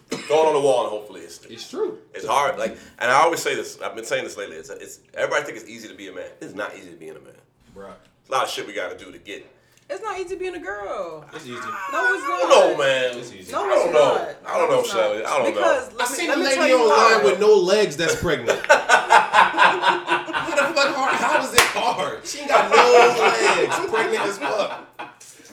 Throw 0.10 0.44
it 0.44 0.48
on 0.48 0.54
the 0.54 0.62
wall 0.62 0.84
and 0.84 0.90
hopefully 0.90 1.22
it's. 1.22 1.40
true. 1.40 1.52
It's 1.52 1.70
true. 1.70 1.98
It's 2.14 2.26
hard. 2.26 2.58
Like, 2.58 2.78
and 3.00 3.12
I 3.12 3.16
always 3.24 3.42
say 3.42 3.56
this. 3.56 3.80
I've 3.82 3.96
been 3.96 4.06
saying 4.06 4.24
this 4.24 4.38
lately. 4.38 4.56
It's, 4.56 4.70
it's 4.70 5.00
everybody 5.14 5.44
think 5.44 5.58
it's 5.58 5.70
easy 5.70 5.88
to 5.90 5.96
be 5.96 6.08
a 6.08 6.14
man. 6.14 6.30
It's 6.42 6.54
not 6.54 6.76
easy 6.78 6.92
to 6.92 6.96
be 6.96 7.10
a 7.10 7.14
man. 7.14 7.34
Bruh. 7.78 7.94
A 8.30 8.32
lot 8.32 8.44
of 8.46 8.50
shit 8.50 8.66
we 8.66 8.74
got 8.74 8.98
to 8.98 8.98
do 8.98 9.12
to 9.12 9.20
get. 9.20 9.38
It. 9.42 9.52
It's 9.90 10.02
not 10.02 10.20
easy 10.20 10.36
being 10.36 10.56
a 10.56 10.60
girl. 10.60 11.24
It's 11.32 11.46
easy. 11.46 11.54
No, 11.54 11.62
it's 11.62 11.72
I 11.94 12.28
not. 12.28 12.50
don't 12.50 12.50
know, 12.50 12.78
man. 12.78 13.18
It's 13.20 13.32
easy. 13.32 13.52
No, 13.52 13.64
I 13.64 13.70
don't 13.70 13.86
it's 13.86 13.94
know. 13.94 14.16
not. 14.16 14.36
I 14.46 14.58
don't 14.58 14.70
know. 14.72 14.84
Shelly. 14.84 15.24
I 15.24 15.38
don't 15.38 15.54
because, 15.54 15.92
know. 15.92 15.98
Let 15.98 16.08
I 16.08 16.12
me, 16.12 16.18
seen 16.18 16.30
a 16.32 16.36
lady 16.36 16.74
online 16.74 17.24
with 17.24 17.40
no 17.40 17.54
legs 17.54 17.96
that's 17.96 18.16
pregnant. 18.20 18.60
how 18.68 20.56
the 20.56 20.74
fuck 20.74 20.96
hard? 20.96 21.16
How 21.16 21.46
is 21.46 21.54
it 21.54 21.62
hard? 21.62 22.26
She 22.26 22.40
ain't 22.40 22.50
got 22.50 22.70
no 22.70 22.76
legs, 22.76 23.92
pregnant 23.92 24.26
as 24.26 24.38
fuck. 24.40 24.88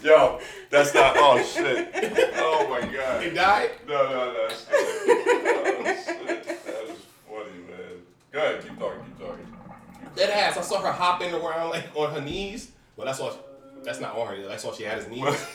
Yo, 0.03 0.41
that's 0.71 0.95
not. 0.95 1.15
Oh 1.17 1.43
shit. 1.43 1.91
Oh 2.37 2.67
my 2.69 2.81
god. 2.93 3.23
He 3.23 3.31
died. 3.31 3.71
No, 3.87 4.03
no, 4.11 4.33
no. 4.33 4.49
Shit. 4.49 4.69
Oh, 4.71 5.85
shit. 5.85 6.45
That 6.45 6.85
is 6.89 6.99
funny, 7.29 7.59
man. 7.69 8.03
Go 8.33 8.39
ahead, 8.39 8.63
keep 8.63 8.79
talking, 8.79 9.05
keep 9.05 9.19
talking. 9.19 9.47
That 10.17 10.31
ass. 10.31 10.57
I 10.57 10.61
saw 10.63 10.81
her 10.81 10.93
hopping 10.93 11.35
around 11.35 11.71
like 11.71 11.89
on 11.95 12.13
her 12.13 12.21
knees. 12.21 12.71
Well, 12.97 13.07
that's 13.07 13.21
all. 13.21 13.37
That's 13.83 14.01
not 14.01 14.17
on 14.17 14.27
her. 14.29 14.47
That's 14.47 14.65
all 14.65 14.73
she 14.73 14.85
had 14.85 14.99
his 14.99 15.09
knees. 15.09 15.25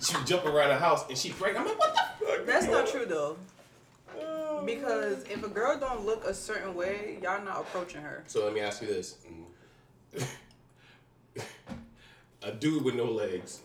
she 0.00 0.16
was 0.16 0.28
jumping 0.28 0.52
around 0.52 0.68
the 0.68 0.76
house 0.76 1.08
and 1.08 1.16
she 1.16 1.30
pregnant. 1.30 1.66
I'm 1.66 1.70
like, 1.70 1.78
what 1.78 1.94
the? 2.20 2.44
That's 2.44 2.66
not 2.66 2.86
true 2.86 3.06
though. 3.06 3.36
Because 4.64 5.22
if 5.24 5.44
a 5.44 5.48
girl 5.48 5.78
don't 5.78 6.04
look 6.04 6.24
a 6.24 6.34
certain 6.34 6.74
way, 6.74 7.18
y'all 7.22 7.44
not 7.44 7.60
approaching 7.60 8.00
her. 8.02 8.24
So 8.26 8.44
let 8.44 8.54
me 8.54 8.60
ask 8.60 8.82
you 8.82 8.88
this: 8.88 9.16
a 12.42 12.52
dude 12.52 12.84
with 12.84 12.94
no 12.94 13.04
legs 13.04 13.60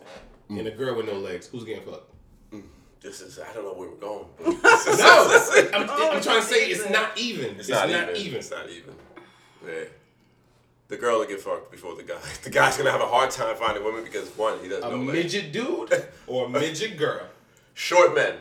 and 0.50 0.68
a 0.68 0.72
girl 0.72 0.96
with 0.96 1.08
no 1.08 1.14
legs, 1.14 1.48
who's 1.48 1.64
getting 1.64 1.84
fucked? 1.84 2.12
This 3.02 3.22
is. 3.22 3.40
I 3.40 3.52
don't 3.54 3.64
know 3.64 3.74
where 3.74 3.90
we're 3.90 3.96
going. 3.96 4.26
No, 4.98 5.40
I'm, 5.74 5.90
I'm 5.90 6.22
trying 6.22 6.42
to 6.42 6.48
say 6.48 6.68
it's 6.68 6.90
not 6.90 7.18
even. 7.18 7.56
It's, 7.58 7.70
not, 7.70 7.88
even. 7.90 8.40
It's 8.40 8.52
not 8.52 8.70
even. 8.70 8.96
Yeah. 9.66 9.84
The 10.88 10.98
girl 10.98 11.20
will 11.20 11.26
get 11.26 11.40
fucked 11.40 11.72
before 11.72 11.96
the 11.96 12.04
guy. 12.04 12.20
The 12.44 12.50
guy's 12.50 12.78
gonna 12.78 12.92
have 12.92 13.02
a 13.02 13.06
hard 13.08 13.32
time 13.32 13.56
finding 13.56 13.84
women 13.84 14.04
because 14.04 14.28
one, 14.38 14.60
he 14.62 14.68
doesn't 14.70 14.84
A 14.84 14.96
know. 14.96 15.04
legs. 15.04 15.14
midget 15.34 15.52
dude 15.52 16.06
or 16.28 16.46
a 16.48 16.50
midget 16.50 16.98
girl? 16.98 17.28
Short 17.74 18.14
men. 18.14 18.36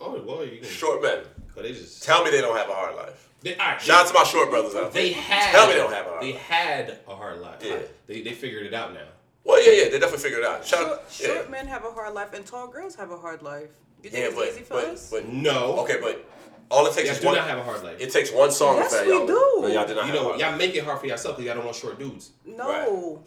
Oh, 0.00 0.20
well, 0.26 0.44
you 0.44 0.58
can. 0.60 0.68
Short 0.68 1.02
men. 1.02 1.18
But 1.54 1.64
they 1.64 1.72
just. 1.72 2.02
Tell 2.02 2.24
me 2.24 2.30
they 2.30 2.40
don't 2.40 2.56
have 2.56 2.68
a 2.68 2.74
hard 2.74 2.96
life. 2.96 3.28
They, 3.42 3.56
all 3.56 3.66
right, 3.72 3.80
Shout 3.80 4.02
out 4.02 4.08
to 4.08 4.14
my 4.14 4.24
short 4.24 4.50
brothers 4.50 4.74
out 4.74 4.92
there. 4.92 5.02
They 5.02 5.12
had. 5.12 5.50
Tell 5.52 5.66
me 5.66 5.72
they 5.74 5.78
don't 5.80 5.92
have 5.92 6.06
a 6.06 6.10
hard 6.10 6.22
They 6.22 6.32
life. 6.32 6.40
had 6.42 6.98
a 7.08 7.14
hard 7.14 7.38
life. 7.40 7.58
Yeah. 7.62 7.78
They, 8.06 8.22
they 8.22 8.32
figured 8.32 8.64
it 8.66 8.72
out 8.74 8.94
now. 8.94 9.06
Well, 9.44 9.60
yeah, 9.64 9.82
yeah, 9.84 9.90
they 9.90 9.98
definitely 9.98 10.22
figured 10.22 10.40
it 10.42 10.46
out. 10.46 10.64
Shout 10.64 10.78
Short, 10.80 10.92
out. 11.00 11.10
short 11.10 11.44
Yeah. 11.44 11.50
men 11.50 11.66
have 11.66 11.84
a 11.84 11.90
hard 11.90 12.14
life, 12.14 12.32
and 12.32 12.46
tall 12.46 12.68
girls 12.68 12.94
have 12.94 13.10
a 13.10 13.16
hard 13.18 13.42
life. 13.42 13.68
You 14.02 14.10
think 14.10 14.22
Yeah, 14.22 14.28
it's 14.28 14.36
but, 14.36 14.48
easy 14.48 14.60
for 14.62 14.74
but, 14.74 14.84
us? 14.86 15.10
but 15.10 15.28
No. 15.28 15.78
Okay, 15.80 15.98
but 16.00 16.24
all 16.72 16.86
it 16.86 16.94
takes 16.94 17.06
Y'all 17.06 17.14
is 17.16 17.20
do 17.20 17.26
one. 17.26 17.36
not 17.36 17.48
have 17.48 17.58
a 17.58 17.62
hard 17.62 17.84
life. 17.84 18.00
It 18.00 18.10
takes 18.10 18.32
one 18.32 18.50
song 18.50 18.76
Yes, 18.76 18.90
to 18.92 18.98
fan 18.98 19.06
we 19.06 19.12
y'all. 19.12 19.26
do. 19.26 19.58
No, 19.60 19.66
y'all 19.68 19.86
did 19.86 19.96
not 19.96 20.06
You 20.06 20.12
have 20.12 20.14
a 20.14 20.14
know, 20.14 20.28
hard 20.30 20.40
y'all 20.40 20.56
make 20.56 20.74
it 20.74 20.84
hard 20.84 20.98
for 21.00 21.06
yourself 21.06 21.36
because 21.36 21.46
y'all 21.46 21.54
don't 21.56 21.64
want 21.66 21.76
short 21.76 21.98
dudes. 21.98 22.30
no. 22.46 23.22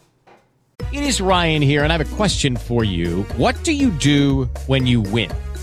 It 0.92 1.02
is 1.02 1.20
Ryan 1.20 1.62
here, 1.62 1.82
and 1.82 1.92
I 1.92 1.96
have 1.96 2.12
a 2.12 2.16
question 2.16 2.56
for 2.56 2.84
you. 2.84 3.22
What 3.36 3.60
do 3.64 3.72
you 3.72 3.90
do 3.90 4.44
when 4.66 4.86
you 4.86 5.00
win? 5.00 5.30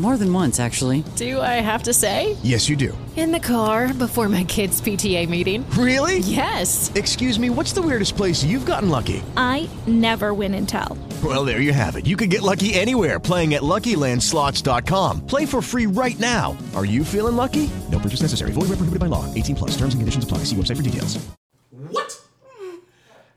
More 0.00 0.16
than 0.16 0.32
once, 0.32 0.58
actually. 0.58 1.04
Do 1.16 1.42
I 1.42 1.60
have 1.60 1.82
to 1.82 1.92
say? 1.92 2.34
Yes, 2.42 2.70
you 2.70 2.76
do. 2.76 2.96
In 3.16 3.32
the 3.32 3.38
car 3.38 3.92
before 3.92 4.30
my 4.30 4.44
kids' 4.44 4.80
PTA 4.80 5.28
meeting. 5.28 5.68
Really? 5.72 6.20
Yes. 6.20 6.90
Excuse 6.94 7.38
me, 7.38 7.50
what's 7.50 7.74
the 7.74 7.82
weirdest 7.82 8.16
place 8.16 8.42
you've 8.42 8.64
gotten 8.64 8.88
lucky? 8.88 9.22
I 9.36 9.68
never 9.86 10.32
win 10.32 10.54
and 10.54 10.66
tell. 10.66 10.96
Well, 11.22 11.44
there 11.44 11.60
you 11.60 11.74
have 11.74 11.96
it. 11.96 12.06
You 12.06 12.16
can 12.16 12.30
get 12.30 12.40
lucky 12.40 12.72
anywhere 12.72 13.20
playing 13.20 13.52
at 13.52 13.60
LuckyLandSlots.com. 13.60 15.26
Play 15.26 15.44
for 15.44 15.60
free 15.60 15.84
right 15.84 16.18
now. 16.18 16.56
Are 16.74 16.86
you 16.86 17.04
feeling 17.04 17.36
lucky? 17.36 17.68
No 17.92 17.98
purchase 17.98 18.22
necessary. 18.22 18.52
Void 18.52 18.70
where 18.70 18.80
prohibited 18.80 19.00
by 19.00 19.06
law. 19.06 19.26
18 19.34 19.54
plus. 19.54 19.70
Terms 19.72 19.92
and 19.92 20.00
conditions 20.00 20.24
apply. 20.24 20.44
See 20.44 20.56
website 20.56 20.78
for 20.78 20.82
details. 20.82 21.18
What? 21.90 22.18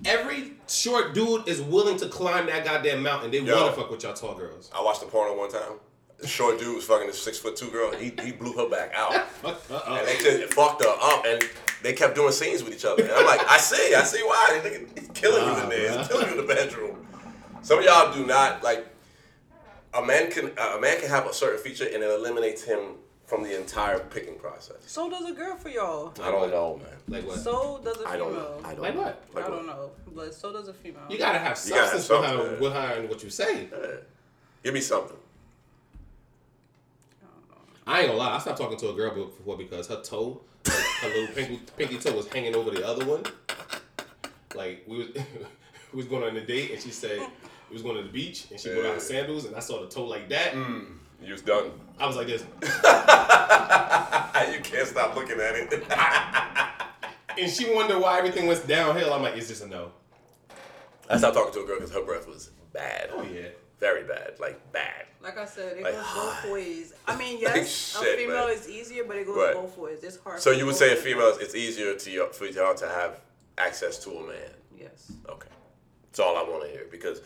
Every 0.05 0.53
short 0.69 1.13
dude 1.13 1.45
is 1.45 1.61
willing 1.61 1.97
to 1.97 2.07
climb 2.07 2.45
that 2.45 2.63
goddamn 2.63 3.03
mountain. 3.03 3.31
They 3.31 3.39
Yo. 3.39 3.53
want 3.53 3.75
to 3.75 3.81
fuck 3.81 3.91
with 3.91 4.03
y'all 4.03 4.13
tall 4.13 4.35
girls. 4.35 4.71
I 4.73 4.81
watched 4.81 5.01
the 5.01 5.07
porno 5.07 5.37
one 5.37 5.51
time. 5.51 5.79
The 6.23 6.29
short 6.29 6.57
dude 6.57 6.73
was 6.73 6.85
fucking 6.85 7.07
this 7.07 7.21
six 7.21 7.37
foot 7.37 7.57
two 7.57 7.69
girl. 7.69 7.91
He, 7.91 8.13
he 8.23 8.31
blew 8.31 8.53
her 8.53 8.69
back 8.69 8.93
out. 8.95 9.11
and 9.43 10.07
they 10.07 10.15
just 10.23 10.53
fucked 10.53 10.81
her 10.81 10.95
up 11.01 11.25
and 11.25 11.43
they 11.81 11.91
kept 11.91 12.15
doing 12.15 12.31
scenes 12.31 12.63
with 12.63 12.73
each 12.73 12.85
other. 12.85 13.03
And 13.03 13.11
I'm 13.11 13.25
like, 13.25 13.45
I 13.45 13.57
see, 13.57 13.93
I 13.93 14.03
see 14.03 14.23
why. 14.23 14.61
He's 14.95 15.09
killing 15.13 15.45
you 15.45 15.63
in 15.63 15.67
there. 15.67 15.89
He's 15.89 15.97
uh-huh. 15.97 16.07
killing 16.07 16.27
you 16.27 16.39
in 16.39 16.47
the 16.47 16.53
bedroom. 16.55 17.05
Some 17.61 17.79
of 17.79 17.83
y'all 17.83 18.13
do 18.13 18.25
not 18.25 18.63
like 18.63 18.87
a 19.93 20.01
man 20.01 20.31
can 20.31 20.51
a 20.57 20.79
man 20.79 21.01
can 21.01 21.09
have 21.09 21.27
a 21.27 21.33
certain 21.33 21.61
feature 21.61 21.83
and 21.93 22.01
it 22.01 22.09
eliminates 22.09 22.63
him 22.63 22.79
from 23.25 23.43
the 23.43 23.59
entire 23.59 23.99
picking 23.99 24.35
process. 24.35 24.77
So 24.87 25.09
does 25.09 25.29
a 25.29 25.33
girl 25.33 25.57
for 25.57 25.67
y'all. 25.67 26.13
I 26.23 26.31
don't 26.31 26.51
know, 26.51 26.79
man. 26.81 26.87
Like 27.09 27.27
what? 27.27 27.39
So 27.39 27.81
does 27.83 27.97
a 27.97 27.99
female. 27.99 28.13
I 28.13 28.17
don't 28.17 28.33
know. 28.33 28.61
I 28.63 28.71
don't 28.75 28.81
Like 28.81 28.95
know. 28.95 29.01
what? 29.01 29.43
I 29.43 29.47
don't 29.49 29.67
know, 29.67 29.91
but 30.15 30.33
so 30.33 30.53
does 30.53 30.69
a 30.69 30.73
female. 30.73 31.03
You 31.09 31.17
gotta 31.17 31.39
have 31.39 31.59
You 31.65 31.71
gotta 31.71 31.91
have 31.91 31.99
substance 31.99 32.05
something, 32.05 32.31
behind, 32.31 32.51
yeah. 32.53 32.69
behind 32.69 33.09
what 33.09 33.21
you 33.25 33.29
say. 33.29 33.67
Give 34.63 34.73
me 34.73 34.79
something. 34.79 35.17
I 37.85 37.99
ain't 37.99 38.07
gonna 38.07 38.19
lie. 38.19 38.35
I 38.35 38.39
stopped 38.39 38.57
talking 38.59 38.77
to 38.77 38.89
a 38.89 38.93
girl 38.93 39.13
before 39.13 39.57
because 39.57 39.87
her 39.87 40.01
toe, 40.01 40.41
like, 40.65 40.75
her 41.01 41.09
little 41.09 41.35
pinky, 41.35 41.59
pinky 41.75 41.97
toe, 41.97 42.15
was 42.15 42.27
hanging 42.27 42.55
over 42.55 42.71
the 42.71 42.85
other 42.87 43.05
one. 43.05 43.23
Like 44.55 44.83
we 44.87 44.97
was, 44.99 45.07
we 45.91 45.97
was 45.97 46.05
going 46.05 46.23
on 46.23 46.35
a 46.35 46.45
date, 46.45 46.71
and 46.71 46.81
she 46.81 46.91
said 46.91 47.19
we 47.69 47.73
was 47.73 47.81
going 47.81 47.97
to 47.97 48.03
the 48.03 48.09
beach, 48.09 48.47
and 48.51 48.59
she 48.59 48.69
put 48.69 48.85
on 48.85 48.93
her 48.93 48.99
sandals, 48.99 49.45
and 49.45 49.55
I 49.55 49.59
saw 49.59 49.81
the 49.81 49.87
toe 49.87 50.05
like 50.05 50.29
that. 50.29 50.53
Mm, 50.53 50.97
you 51.21 51.31
was 51.31 51.41
done. 51.41 51.71
I 51.99 52.07
was 52.07 52.15
like 52.15 52.27
this, 52.27 52.41
you 54.53 54.61
can't 54.61 54.87
stop 54.87 55.15
looking 55.15 55.39
at 55.39 55.55
it. 55.55 55.83
and 57.39 57.51
she 57.51 57.73
wondered 57.73 57.99
why 57.99 58.17
everything 58.17 58.47
was 58.47 58.59
downhill. 58.61 59.13
I'm 59.13 59.21
like, 59.21 59.35
it's 59.35 59.47
just 59.47 59.63
a 59.63 59.67
no. 59.67 59.91
I 61.09 61.17
stopped 61.17 61.35
talking 61.35 61.53
to 61.53 61.59
a 61.61 61.65
girl 61.65 61.77
because 61.77 61.93
her 61.93 62.03
breath 62.03 62.27
was 62.27 62.49
bad. 62.71 63.09
Oh 63.11 63.23
yeah. 63.23 63.49
Very 63.83 64.03
bad. 64.05 64.39
Like 64.39 64.57
bad. 64.71 65.07
Like 65.21 65.37
I 65.37 65.43
said, 65.43 65.75
it 65.77 65.83
Like, 65.83 65.93
goes 65.93 66.05
both 66.15 66.51
ways. 66.53 66.93
I 67.05 67.15
mean, 67.21 67.43
Like 67.43 67.55
yes, 67.55 67.97
a 68.01 68.05
female 68.15 68.47
man. 68.47 68.55
is 68.57 68.69
easier, 68.69 69.03
but 69.03 69.17
it 69.17 69.25
goes 69.25 69.35
Right. 69.37 69.53
both 69.53 69.77
ways. 69.77 69.99
It's 70.03 70.17
hard. 70.23 70.39
So 70.39 70.51
you 70.51 70.65
would 70.65 70.75
say 70.77 70.93
a 70.93 70.95
female, 70.95 71.33
it's 71.39 71.53
easier 71.53 71.93
to 71.95 72.09
you, 72.09 72.27
for 72.31 72.45
y'all 72.45 72.75
to 72.75 72.87
have 72.87 73.19
access 73.57 73.99
to 74.05 74.09
a 74.11 74.25
man. 74.25 74.37
Yes. 74.79 75.11
Okay. 75.27 75.49
That's 76.05 76.19
all 76.21 76.37
I 76.37 76.43
want 76.49 76.63
to 76.63 76.69
hear 76.69 76.85
because 76.89 77.19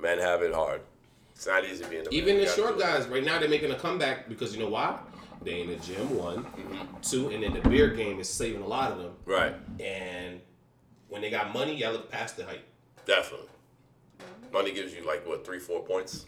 men 0.00 0.18
have 0.18 0.42
it 0.42 0.52
hard. 0.52 0.80
It's 1.36 1.46
not 1.46 1.64
easy 1.64 1.84
being 1.84 2.00
a 2.02 2.04
man. 2.06 2.12
Even 2.12 2.36
You 2.36 2.46
the 2.46 2.50
short 2.50 2.76
guys 2.78 3.06
right 3.06 3.24
now 3.24 3.38
they're 3.38 3.48
making 3.48 3.70
a 3.70 3.78
comeback 3.78 4.28
because 4.28 4.52
you 4.54 4.60
know 4.62 4.68
why? 4.68 4.98
They 5.42 5.60
in 5.60 5.68
the 5.68 5.76
gym 5.76 6.16
one, 6.18 6.42
Mm-hmm. 6.44 7.00
two, 7.02 7.30
and 7.30 7.42
then 7.44 7.52
the 7.54 7.66
beer 7.68 7.88
game 7.94 8.18
is 8.18 8.28
saving 8.28 8.62
a 8.62 8.66
lot 8.66 8.90
of 8.92 8.98
them. 8.98 9.12
Right. 9.24 9.54
And 9.78 10.40
when 11.08 11.22
they 11.22 11.30
got 11.30 11.52
money, 11.54 11.74
y'all 11.76 11.92
look 11.92 12.10
past 12.10 12.36
the 12.36 12.44
height. 12.44 12.64
Definitely. 13.06 13.46
Money 14.52 14.72
gives 14.72 14.94
you 14.94 15.04
like 15.06 15.26
what 15.26 15.44
three, 15.44 15.58
four 15.58 15.82
points. 15.82 16.26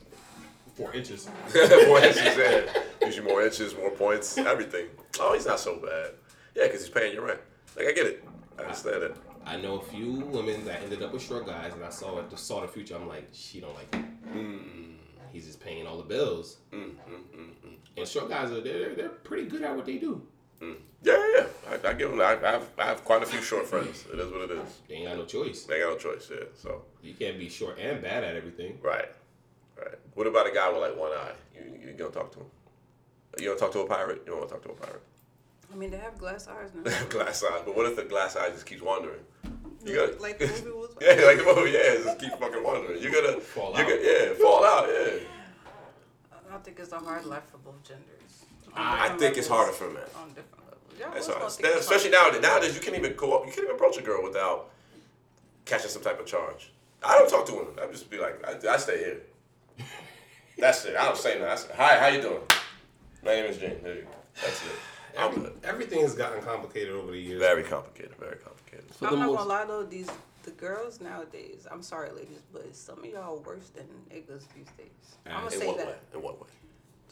Four 0.74 0.94
inches. 0.94 1.28
more 1.86 2.00
inches, 2.00 2.24
yeah. 2.24 2.62
Gives 3.00 3.16
you 3.16 3.22
more 3.22 3.42
inches, 3.42 3.76
more 3.76 3.90
points, 3.90 4.38
everything. 4.38 4.86
Oh, 5.20 5.34
he's 5.34 5.46
not 5.46 5.60
so 5.60 5.76
bad. 5.76 6.12
Yeah, 6.54 6.64
because 6.64 6.80
he's 6.80 6.90
paying 6.90 7.12
your 7.14 7.26
rent. 7.26 7.40
Like 7.76 7.88
I 7.88 7.92
get 7.92 8.06
it. 8.06 8.24
I 8.58 8.62
understand 8.62 9.02
it. 9.02 9.16
I 9.44 9.56
know 9.56 9.76
a 9.76 9.82
few 9.82 10.12
women 10.12 10.64
that 10.66 10.82
ended 10.82 11.02
up 11.02 11.12
with 11.12 11.22
short 11.22 11.46
guys, 11.46 11.72
and 11.74 11.84
I 11.84 11.90
saw 11.90 12.18
it, 12.18 12.38
saw 12.38 12.60
the 12.60 12.68
future. 12.68 12.94
I'm 12.94 13.08
like, 13.08 13.28
she 13.32 13.60
don't 13.60 13.74
like 13.74 13.92
him. 13.94 14.18
Mm. 14.34 14.92
He's 15.32 15.46
just 15.46 15.60
paying 15.60 15.86
all 15.86 15.96
the 15.96 16.04
bills. 16.04 16.58
And 16.72 18.08
short 18.08 18.28
guys 18.28 18.50
are 18.50 18.60
they're 18.60 18.94
they're 18.94 19.08
pretty 19.08 19.46
good 19.46 19.62
at 19.62 19.74
what 19.74 19.86
they 19.86 19.96
do. 19.96 20.26
Mm. 20.62 20.76
Yeah, 21.02 21.16
yeah, 21.18 21.36
yeah. 21.38 21.46
I, 21.84 21.88
I 21.88 21.92
give 21.94 22.10
them. 22.10 22.20
I, 22.20 22.38
I, 22.40 22.50
have, 22.52 22.68
I 22.78 22.84
have 22.84 23.04
quite 23.04 23.22
a 23.22 23.26
few 23.26 23.42
short 23.42 23.66
friends. 23.66 24.04
It 24.12 24.18
is 24.20 24.30
what 24.30 24.42
it 24.42 24.50
is. 24.52 24.78
They 24.88 24.94
ain't 24.96 25.08
got 25.08 25.16
no 25.16 25.24
choice. 25.24 25.64
They 25.64 25.74
ain't 25.76 25.84
got 25.84 25.90
no 26.04 26.12
choice. 26.12 26.30
Yeah. 26.30 26.44
So 26.54 26.82
You 27.02 27.14
can't 27.14 27.38
be 27.38 27.48
short 27.48 27.78
and 27.80 28.00
bad 28.00 28.22
at 28.22 28.36
everything. 28.36 28.78
right, 28.82 29.08
right. 29.76 29.94
What 30.14 30.26
about 30.28 30.46
a 30.46 30.52
guy 30.52 30.68
with 30.70 30.80
like 30.80 30.96
one 30.96 31.10
eye? 31.12 31.32
You 31.54 31.88
you 31.88 31.92
gonna 31.94 32.10
talk 32.10 32.30
to 32.32 32.38
him? 32.38 32.46
You 33.38 33.48
gonna 33.48 33.58
talk 33.58 33.72
to 33.72 33.80
a 33.80 33.86
pirate? 33.86 34.22
You 34.24 34.32
don't 34.32 34.38
want 34.38 34.50
to 34.50 34.54
talk 34.54 34.64
to 34.64 34.70
a 34.70 34.74
pirate? 34.86 35.02
I 35.72 35.74
mean, 35.74 35.90
they 35.90 35.96
have 35.96 36.16
glass 36.18 36.46
eyes 36.46 36.70
now. 36.74 36.82
glass 37.08 37.42
eyes, 37.42 37.62
But 37.64 37.74
what 37.76 37.86
if 37.86 37.96
the 37.96 38.04
glass 38.04 38.36
eye 38.36 38.50
just 38.50 38.66
keeps 38.66 38.82
wandering? 38.82 39.20
You 39.84 39.96
gotta, 39.96 40.22
like 40.22 40.38
the 40.38 40.46
movie 40.64 40.70
was. 40.70 40.90
yeah, 41.00 41.24
like 41.26 41.38
the 41.38 41.44
movie. 41.56 41.70
Yeah, 41.72 41.94
just 42.04 42.18
keep 42.20 42.32
fucking 42.38 42.62
wandering. 42.62 43.02
You're 43.02 43.10
gonna 43.10 43.40
Fall 43.40 43.72
you 43.72 43.78
out. 43.80 43.88
Gonna, 43.88 44.00
yeah, 44.02 44.34
fall 44.34 44.64
out. 44.64 44.88
Yeah. 44.88 45.18
I 46.54 46.58
think 46.58 46.78
it's 46.78 46.92
a 46.92 46.98
hard 46.98 47.24
life 47.24 47.44
for 47.50 47.56
both 47.58 47.82
genders. 47.82 48.21
On 48.76 48.82
I 48.82 49.02
different 49.02 49.20
think 49.20 49.36
it's 49.38 49.48
harder 49.48 49.72
for 49.72 49.88
men. 49.90 50.02
On 50.16 50.28
different 50.28 50.64
levels. 50.64 50.98
Y'all 50.98 51.10
hard. 51.10 51.40
gonna 51.40 51.50
think 51.50 51.68
it's 51.76 51.80
Especially 51.86 52.10
hard. 52.12 52.32
nowadays. 52.34 52.48
Nowadays, 52.50 52.74
you 52.74 52.80
can't 52.80 52.96
even 52.96 53.14
go 53.16 53.36
up. 53.36 53.46
You 53.46 53.52
can't 53.52 53.64
even 53.64 53.74
approach 53.76 53.98
a 53.98 54.02
girl 54.02 54.22
without 54.22 54.70
catching 55.64 55.90
some 55.90 56.02
type 56.02 56.18
of 56.20 56.26
charge. 56.26 56.72
I 57.04 57.18
don't 57.18 57.28
talk 57.28 57.46
to 57.46 57.52
women. 57.54 57.74
I 57.82 57.86
just 57.90 58.08
be 58.10 58.18
like, 58.18 58.42
I, 58.46 58.56
I 58.72 58.76
stay 58.76 58.98
here. 58.98 59.20
That's 60.58 60.84
it. 60.84 60.96
I 60.96 61.04
don't 61.06 61.16
say 61.16 61.38
nothing. 61.38 61.50
I 61.50 61.56
say, 61.56 61.68
Hi, 61.76 61.98
how 61.98 62.06
you 62.08 62.22
doing? 62.22 62.40
My 63.24 63.32
name 63.34 63.46
is 63.46 63.58
Gene. 63.58 63.78
There 63.82 63.94
you 63.96 64.02
go. 64.02 64.08
That's 64.40 64.62
it. 64.64 64.72
Every, 65.16 65.50
everything 65.64 66.00
has 66.02 66.14
gotten 66.14 66.42
complicated 66.42 66.94
over 66.94 67.10
the 67.12 67.18
years. 67.18 67.38
Very 67.40 67.62
complicated. 67.64 68.14
Very 68.18 68.36
complicated. 68.36 68.84
For 68.94 69.08
I'm 69.08 69.18
not 69.18 69.26
most- 69.26 69.36
gonna 69.38 69.48
lie 69.48 69.64
though, 69.64 69.82
these 69.84 70.08
the 70.44 70.50
girls 70.52 71.00
nowadays. 71.00 71.66
I'm 71.70 71.82
sorry, 71.82 72.10
ladies, 72.10 72.40
but 72.52 72.74
some 72.74 72.98
of 72.98 73.04
y'all 73.04 73.38
worse 73.46 73.68
than 73.70 73.84
niggas 74.10 74.42
these 74.56 74.66
days. 74.76 75.16
Uh, 75.26 75.30
I'm 75.30 75.44
gonna 75.44 75.54
In 75.54 75.60
say 75.60 75.66
what 75.68 75.76
that. 75.78 75.86
way? 75.86 75.94
In 76.14 76.22
what 76.22 76.40
way? 76.40 76.48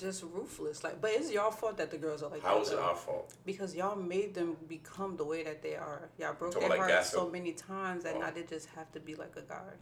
Just 0.01 0.23
ruthless, 0.23 0.83
like. 0.83 1.01
But 1.01 1.11
it's 1.13 1.31
y'all 1.31 1.51
fault 1.51 1.77
that 1.77 1.91
the 1.91 1.99
girls 1.99 2.23
are 2.23 2.31
like 2.31 2.43
How 2.43 2.55
that. 2.55 2.63
is 2.63 2.71
it 2.71 2.77
though. 2.77 2.83
our 2.83 2.97
fault? 2.97 3.35
Because 3.45 3.75
y'all 3.75 3.97
made 3.97 4.35
them 4.35 4.57
become 4.69 5.17
the 5.17 5.25
way 5.25 5.43
that 5.45 5.63
they 5.63 5.75
are. 5.77 6.09
Y'all 6.19 6.33
broke 6.35 6.55
Talking 6.55 6.69
their 6.71 6.79
like 6.79 6.91
hearts 6.91 7.13
Oh. 7.15 7.25
so 7.27 7.31
many 7.31 7.53
times 7.53 8.05
that 8.05 8.19
now 8.19 8.31
they 8.31 8.43
just 8.45 8.69
have 8.71 8.91
to 8.93 9.01
be 9.01 9.15
like 9.15 9.37
a 9.37 9.43
guy. 9.43 9.73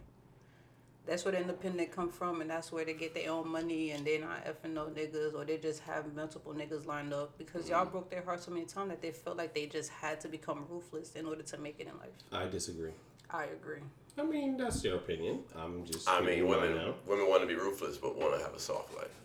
That's 1.05 1.25
where 1.25 1.31
the 1.31 1.39
independent 1.41 1.91
come 1.91 2.09
from, 2.09 2.41
and 2.41 2.49
that's 2.49 2.71
where 2.71 2.85
they 2.85 2.93
get 2.93 3.15
their 3.15 3.31
own 3.31 3.47
money, 3.49 3.91
and 3.91 4.05
they're 4.05 4.19
not 4.19 4.45
effing 4.45 4.73
no 4.73 4.87
niggas, 4.87 5.33
or 5.33 5.43
they 5.43 5.57
just 5.57 5.79
have 5.83 6.13
multiple 6.13 6.53
niggas 6.53 6.85
lined 6.85 7.13
up 7.13 7.35
because 7.37 7.67
y'all 7.67 7.85
Mm. 7.87 7.91
broke 7.91 8.09
their 8.11 8.21
hearts 8.21 8.45
so 8.45 8.51
many 8.51 8.65
times 8.65 8.89
that 8.89 9.01
they 9.01 9.11
felt 9.11 9.37
like 9.37 9.55
they 9.55 9.65
just 9.65 9.89
had 9.89 10.19
to 10.21 10.27
become 10.27 10.67
ruthless 10.69 11.15
in 11.15 11.25
order 11.25 11.41
to 11.41 11.57
make 11.57 11.79
it 11.79 11.87
in 11.87 11.97
life. 11.97 12.11
I 12.31 12.45
disagree. 12.47 12.91
I 13.31 13.45
agree. 13.45 13.81
I 14.17 14.23
mean, 14.23 14.57
that's 14.57 14.83
your 14.83 14.97
opinion. 14.97 15.43
I'm 15.55 15.85
just. 15.85 16.07
I 16.09 16.19
mean, 16.21 16.45
women 16.47 16.93
women 17.07 17.27
want 17.29 17.41
to 17.41 17.47
be 17.47 17.55
ruthless, 17.55 17.97
but 17.97 18.15
want 18.17 18.37
to 18.37 18.43
have 18.43 18.53
a 18.53 18.59
soft 18.59 18.93
life. 18.95 19.15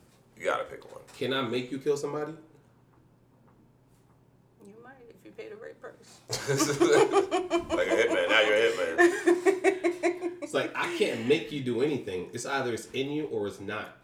You 0.44 0.50
gotta 0.50 0.64
pick 0.64 0.84
one. 0.92 1.02
Can 1.16 1.32
I 1.32 1.40
make 1.40 1.72
you 1.72 1.78
kill 1.78 1.96
somebody? 1.96 2.32
You 4.66 4.74
might 4.84 4.92
if 5.08 5.16
you 5.24 5.30
pay 5.30 5.48
the 5.48 5.56
right 5.56 5.80
price. 5.80 6.18
like 7.70 7.86
a 7.88 7.96
hitman. 7.96 8.28
Now 8.28 8.40
you're 8.42 8.56
a 8.56 8.70
hitman. 8.70 10.30
It's 10.42 10.52
like 10.52 10.70
I 10.76 10.94
can't 10.98 11.26
make 11.26 11.50
you 11.50 11.62
do 11.62 11.80
anything. 11.82 12.28
It's 12.34 12.44
either 12.44 12.74
it's 12.74 12.86
in 12.92 13.10
you 13.10 13.24
or 13.28 13.46
it's 13.46 13.58
not. 13.60 13.96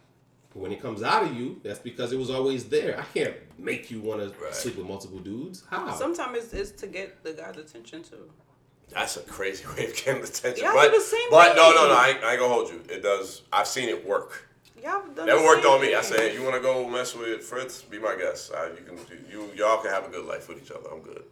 When 0.54 0.72
it 0.72 0.80
comes 0.80 1.02
out 1.02 1.24
of 1.24 1.36
you, 1.36 1.60
that's 1.62 1.78
because 1.78 2.10
it 2.12 2.18
was 2.18 2.30
always 2.30 2.64
there. 2.70 2.98
I 2.98 3.02
can't 3.12 3.34
make 3.58 3.90
you 3.90 4.00
want 4.00 4.22
to 4.22 4.54
sleep 4.54 4.78
with 4.78 4.86
multiple 4.86 5.18
dudes. 5.18 5.64
How? 5.68 5.94
Sometimes 5.94 6.38
it's, 6.38 6.52
it's 6.54 6.70
to 6.80 6.86
get 6.86 7.22
the 7.22 7.34
guy's 7.34 7.58
attention 7.58 8.02
too. 8.02 8.30
That's 8.88 9.18
a 9.18 9.20
crazy 9.20 9.66
way 9.66 9.84
of 9.88 9.94
getting 9.94 10.22
attention. 10.24 10.64
Y'all 10.64 10.72
but 10.72 10.90
the 10.90 11.00
same 11.00 11.20
but 11.30 11.54
no, 11.54 11.70
no, 11.72 11.86
no. 11.88 11.94
I, 11.94 12.08
ain't- 12.08 12.24
I 12.24 12.30
ain't 12.32 12.40
gonna 12.40 12.54
hold 12.54 12.70
you. 12.70 12.82
It 12.88 13.02
does. 13.02 13.42
I've 13.52 13.68
seen 13.68 13.90
it 13.90 14.06
work. 14.08 14.48
Y'all 14.82 15.06
done 15.14 15.26
Never 15.26 15.42
worked 15.44 15.66
on 15.66 15.80
me. 15.80 15.94
I 15.94 16.00
said, 16.02 16.34
you 16.34 16.42
want 16.42 16.54
to 16.54 16.60
go 16.60 16.88
mess 16.88 17.14
with 17.14 17.42
Fritz? 17.42 17.82
Be 17.82 17.98
my 17.98 18.16
guest. 18.16 18.52
I, 18.54 18.68
you 18.68 18.84
can. 18.86 18.98
You 19.30 19.50
y'all 19.56 19.78
can 19.82 19.90
have 19.90 20.06
a 20.06 20.08
good 20.10 20.24
life 20.26 20.48
with 20.48 20.62
each 20.62 20.70
other. 20.70 20.88
I'm 20.90 21.00
good. 21.02 21.22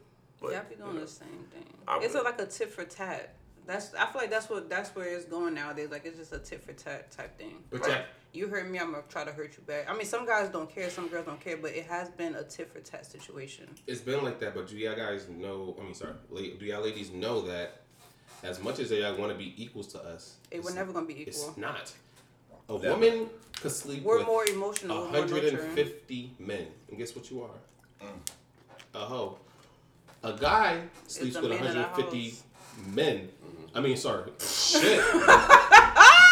But 0.41 0.53
Y'all 0.53 0.63
be 0.69 0.77
doing 0.77 1.01
the 1.01 1.07
same 1.07 1.29
thing. 1.53 1.65
I'm 1.87 2.03
it's 2.03 2.15
a, 2.15 2.21
like 2.23 2.41
a 2.41 2.47
tit 2.47 2.71
for 2.71 2.85
tat. 2.85 3.35
That's 3.67 3.93
I 3.95 4.07
feel 4.07 4.21
like 4.23 4.31
that's 4.31 4.49
what 4.49 4.71
that's 4.71 4.95
where 4.95 5.07
it's 5.07 5.25
going 5.25 5.55
nowadays. 5.55 5.91
Like 5.91 6.05
it's 6.05 6.19
just 6.19 6.33
a 6.33 6.39
tit 6.39 6.63
for 6.63 6.73
tat 6.73 7.11
type 7.11 7.37
thing. 7.39 7.57
But 7.71 7.83
Like, 7.83 8.07
you 8.33 8.49
hurt 8.49 8.69
me, 8.71 8.79
I'm 8.79 8.93
gonna 8.93 9.03
try 9.09 9.25
to 9.25 9.33
hurt 9.33 9.57
you 9.57 9.63
back. 9.65 9.91
I 9.91 9.95
mean, 9.95 10.07
some 10.07 10.27
guys 10.27 10.49
don't 10.49 10.73
care, 10.73 10.91
some 10.91 11.09
girls 11.09 11.27
don't 11.27 11.41
care, 11.41 11.57
but 11.57 11.73
it 11.73 11.87
has 11.87 12.09
been 12.11 12.35
a 12.35 12.45
tit 12.45 12.71
for 12.73 12.81
tat 12.81 13.05
situation. 13.05 13.69
It's 13.87 14.01
been 14.01 14.23
like 14.23 14.39
that, 14.41 14.55
but 14.55 14.69
do 14.69 14.77
y'all 14.77 14.95
guys 14.97 15.29
know? 15.29 15.77
I 15.81 15.85
mean, 15.85 15.95
sorry, 15.95 16.15
do 16.35 16.65
y'all 16.65 16.83
ladies 16.83 17.11
know 17.11 17.43
that 17.43 17.83
as 18.43 18.63
much 18.63 18.79
as 18.79 18.91
y'all 18.91 19.17
want 19.17 19.33
to 19.33 19.39
be 19.39 19.55
equals 19.63 19.89
to 19.89 19.99
us, 20.01 20.37
It 20.51 20.57
we're 20.59 20.71
it's- 20.71 20.75
never 20.75 20.93
gonna 20.93 21.07
be 21.07 21.21
equal. 21.23 21.49
It's 21.49 21.57
not. 21.57 21.93
A 22.69 22.73
Never. 22.73 22.91
woman 22.91 23.31
could 23.61 23.71
sleep 23.73 24.03
We're 24.05 24.19
with 24.19 24.27
more 24.27 24.45
emotional, 24.47 25.05
we're 25.05 25.11
more 25.13 25.21
150 25.23 26.31
men, 26.39 26.67
and 26.89 26.99
guess 26.99 27.17
what 27.17 27.31
you 27.31 27.43
are? 27.43 28.09
A 28.95 28.99
hoe. 28.99 29.39
A 30.23 30.33
guy 30.35 30.83
sleeps 31.07 31.37
the 31.37 31.43
with 31.43 31.51
man 31.51 31.67
of 31.67 31.75
the 31.75 31.81
150 31.81 32.35
men. 32.95 33.17
Mm-hmm. 33.29 33.77
I 33.77 33.81
mean, 33.81 33.97
sorry, 33.97 34.31
shit. 34.41 35.01
Time 35.01 35.31
out. 35.31 35.49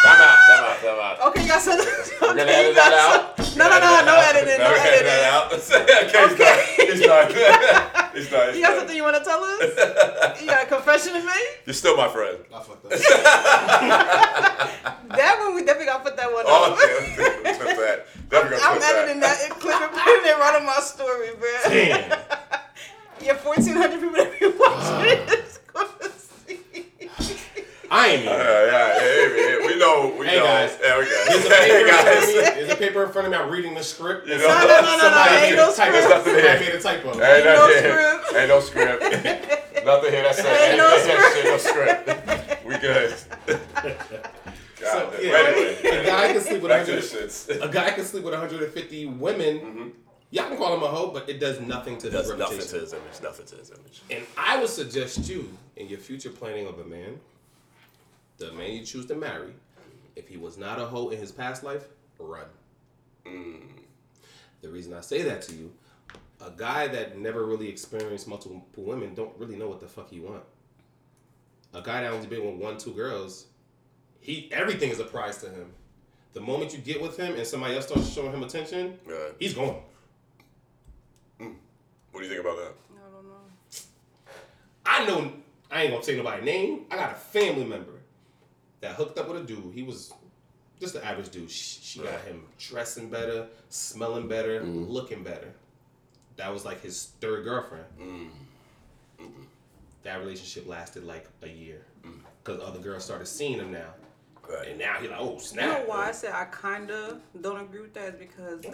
Time 0.03 0.63
out. 0.63 0.79
Time 0.79 0.99
out. 0.99 1.27
Okay, 1.29 1.41
you 1.43 1.47
got 1.47 1.61
some. 1.61 1.77
We're 1.77 2.35
gonna 2.35 2.43
edit 2.43 2.75
that 2.75 2.93
out. 2.93 3.37
No, 3.57 3.67
no, 3.69 3.79
no, 3.79 4.05
no 4.05 4.15
editing, 4.19 4.57
no 4.59 4.69
We're 4.69 4.77
gonna 4.77 4.89
edit 4.89 5.07
editing. 5.07 5.07
that 5.07 5.33
out. 5.33 5.53
okay, 5.53 6.93
it's 6.93 7.07
not. 7.07 7.31
It's 7.31 7.73
not. 7.73 7.93
It's 8.15 8.25
You 8.31 8.61
got 8.61 8.69
not. 8.71 8.77
something 8.79 8.95
you 8.95 9.03
want 9.03 9.17
to 9.17 9.23
tell 9.23 9.43
us? 9.43 9.61
You 10.41 10.47
got 10.47 10.63
a 10.63 10.65
confession 10.67 11.13
to 11.13 11.23
make? 11.25 11.61
You're 11.65 11.73
still 11.73 11.95
my 11.97 12.07
friend. 12.07 12.37
I 12.53 12.61
fucked 12.61 12.85
up. 12.85 12.91
That 15.09 15.35
one 15.39 15.55
we 15.55 15.63
definitely 15.63 15.85
gotta 15.87 16.03
put 16.03 16.15
that 16.17 16.31
one 16.31 16.43
Oh, 16.47 16.71
up. 16.71 16.77
okay. 16.77 16.93
okay. 17.13 17.57
Clip 17.57 17.77
that. 17.77 18.05
Definitely 18.29 18.57
gonna 18.57 18.69
I'm 18.69 18.77
clip 18.79 18.89
editing 18.95 19.19
that 19.21 19.37
and 19.43 19.53
clip 19.53 19.81
it, 19.81 19.91
putting 19.91 20.25
it 20.31 20.37
right 20.37 20.55
on 20.59 20.65
my 20.65 20.79
story, 20.79 21.29
bro. 21.39 21.49
Damn. 21.65 22.19
Yeah, 23.19 23.33
1,400 23.43 23.99
people 23.99 24.15
that 24.15 24.39
be 24.39 24.45
watching 24.47 25.25
this 25.27 25.27
gonna 25.37 25.49
see. 25.49 25.56
I 27.89 28.07
ain't 28.09 28.23
Yeah, 28.25 28.31
even. 28.33 28.45
yeah, 28.45 28.65
yeah, 28.65 29.01
yeah, 29.01 29.59
yeah. 29.59 29.67
We 29.67 29.79
know. 29.79 30.15
We 30.19 30.25
Hey, 30.27 30.37
know. 30.37 30.43
guys. 30.45 30.77
Yeah, 30.81 30.99
we 30.99 31.05
There's 31.05 31.45
a 31.45 31.49
got. 31.49 31.59
paper 31.61 31.73
Hey 31.73 31.81
in 31.81 31.87
front 31.87 32.07
of 32.07 32.13
guys. 32.13 32.27
me. 32.27 32.33
There's 32.33 32.71
a 32.71 32.75
paper 32.75 33.03
in 33.03 33.11
front 33.11 33.27
of 33.27 33.31
me. 33.33 33.37
I'm 33.39 33.49
reading 33.49 33.73
the 33.75 33.83
script. 33.83 34.27
You 34.27 34.37
know? 34.37 34.47
No, 34.47 34.53
no, 34.53 34.67
no, 34.67 34.81
no, 34.81 34.97
somebody 34.97 35.31
no, 35.31 35.37
ain't 35.37 35.49
made 35.51 35.55
no 35.57 35.71
a 35.71 35.75
typo. 35.75 35.99
script. 36.01 36.09
Nothing 36.09 36.33
Somebody 36.33 36.65
made 36.65 36.75
a 36.75 36.81
typo. 36.81 37.07
Ain't 37.09 37.45
no 37.45 37.55
nothing 37.55 37.83
here. 37.83 38.21
script. 38.21 38.35
Ain't 38.37 38.49
no 38.49 38.59
script. 38.59 39.03
Nothing 39.87 40.11
here. 40.11 40.23
That's 40.23 40.39
it. 40.39 40.45
Ain't 40.45 40.61
Ain't 40.63 40.77
no 40.77 40.87
that 40.89 41.33
shit, 41.33 41.45
no 41.45 41.57
script. 41.57 42.65
We 42.65 42.77
good. 42.77 43.15
God, 43.45 45.11
So, 45.13 45.19
yeah, 45.21 45.33
Anyway, 45.33 45.97
a 46.01 46.05
guy 46.05 46.33
can 46.33 46.41
sleep 46.41 46.61
with 46.61 46.69
back 46.69 46.87
100. 46.87 47.61
A 47.63 47.69
guy 47.73 47.89
can 47.91 48.03
sleep 48.05 48.23
with 48.23 48.33
150 48.33 49.05
women. 49.05 49.59
Mm-hmm. 49.59 49.87
Y'all 50.31 50.49
can 50.49 50.57
call 50.57 50.75
him 50.75 50.83
a 50.83 50.87
hoe, 50.87 51.07
but 51.11 51.29
it 51.29 51.39
does 51.39 51.61
nothing 51.61 51.97
to 51.99 52.07
his 52.07 52.13
Does 52.13 52.27
nothing 52.37 52.39
reputation. 52.57 52.67
to 52.73 52.79
his 52.81 52.93
image. 52.93 53.21
Nothing 53.23 53.45
to 53.45 53.55
his 53.55 53.71
image. 53.71 54.01
And 54.11 54.23
I 54.37 54.57
would 54.59 54.69
suggest 54.69 55.29
you, 55.29 55.49
in 55.77 55.87
your 55.87 55.99
future 55.99 56.29
planning 56.31 56.67
of 56.67 56.79
a 56.79 56.83
man, 56.83 57.19
the 58.37 58.51
man 58.53 58.71
you 58.73 58.83
choose 58.85 59.05
to 59.07 59.15
marry, 59.15 59.53
if 60.15 60.27
he 60.27 60.37
was 60.37 60.57
not 60.57 60.79
a 60.79 60.85
hoe 60.85 61.09
in 61.09 61.19
his 61.19 61.31
past 61.31 61.63
life, 61.63 61.85
run. 62.19 62.45
Mm. 63.25 63.61
The 64.61 64.69
reason 64.69 64.93
I 64.93 65.01
say 65.01 65.21
that 65.23 65.41
to 65.43 65.55
you, 65.55 65.71
a 66.41 66.51
guy 66.55 66.87
that 66.87 67.17
never 67.17 67.45
really 67.45 67.69
experienced 67.69 68.27
multiple 68.27 68.63
women 68.75 69.13
don't 69.15 69.35
really 69.37 69.55
know 69.55 69.67
what 69.67 69.79
the 69.79 69.87
fuck 69.87 70.09
he 70.09 70.19
want. 70.19 70.43
A 71.73 71.81
guy 71.81 72.01
that 72.03 72.11
only 72.11 72.27
been 72.27 72.45
with 72.45 72.55
one, 72.55 72.77
two 72.77 72.93
girls, 72.93 73.45
he 74.19 74.49
everything 74.51 74.89
is 74.89 74.99
a 74.99 75.03
prize 75.03 75.37
to 75.39 75.49
him. 75.49 75.71
The 76.33 76.41
moment 76.41 76.73
you 76.73 76.79
get 76.79 77.01
with 77.01 77.17
him 77.17 77.35
and 77.35 77.45
somebody 77.45 77.75
else 77.75 77.87
starts 77.87 78.09
showing 78.11 78.31
him 78.31 78.43
attention, 78.43 78.97
Right. 79.05 79.33
he's 79.39 79.53
gone. 79.53 79.81
Mm. 81.39 81.55
What 82.11 82.21
do 82.21 82.27
you 82.27 82.33
think 82.33 82.41
about 82.41 82.57
that? 82.57 82.73
I 82.95 83.11
don't 83.11 83.27
know. 83.27 83.41
I 84.85 85.05
know 85.25 85.33
I 85.69 85.81
ain't 85.83 85.91
gonna 85.91 86.03
say 86.03 86.15
nobody's 86.15 86.45
name. 86.45 86.85
I 86.89 86.95
got 86.95 87.11
a 87.11 87.15
family 87.15 87.65
member 87.65 87.96
that 88.81 88.95
hooked 88.95 89.17
up 89.17 89.27
with 89.27 89.41
a 89.41 89.43
dude. 89.43 89.73
He 89.73 89.83
was 89.83 90.13
just 90.79 90.95
an 90.95 91.03
average 91.03 91.29
dude. 91.29 91.49
She, 91.49 91.79
she 91.81 91.99
got 91.99 92.21
him 92.21 92.43
dressing 92.59 93.09
better, 93.09 93.47
smelling 93.69 94.27
better, 94.27 94.61
mm-hmm. 94.61 94.83
looking 94.85 95.23
better. 95.23 95.53
That 96.35 96.53
was 96.53 96.65
like 96.65 96.81
his 96.81 97.11
third 97.19 97.43
girlfriend. 97.43 97.85
Mm-hmm. 97.99 99.23
Mm-hmm. 99.23 99.43
That 100.03 100.19
relationship 100.19 100.67
lasted 100.67 101.03
like 101.03 101.27
a 101.41 101.47
year 101.47 101.85
because 102.43 102.61
other 102.61 102.79
girls 102.79 103.03
started 103.03 103.25
seeing 103.27 103.59
him 103.59 103.71
now. 103.71 103.93
Right. 104.49 104.69
And 104.69 104.79
now 104.79 104.95
he 105.01 105.07
like, 105.07 105.17
oh 105.19 105.33
You 105.33 105.39
snap. 105.39 105.79
know 105.79 105.85
why 105.87 106.09
I 106.09 106.11
said 106.11 106.33
I 106.33 106.45
kinda 106.45 107.19
don't 107.41 107.59
agree 107.59 107.81
with 107.81 107.93
that 107.95 108.13
is 108.13 108.19
because 108.19 108.65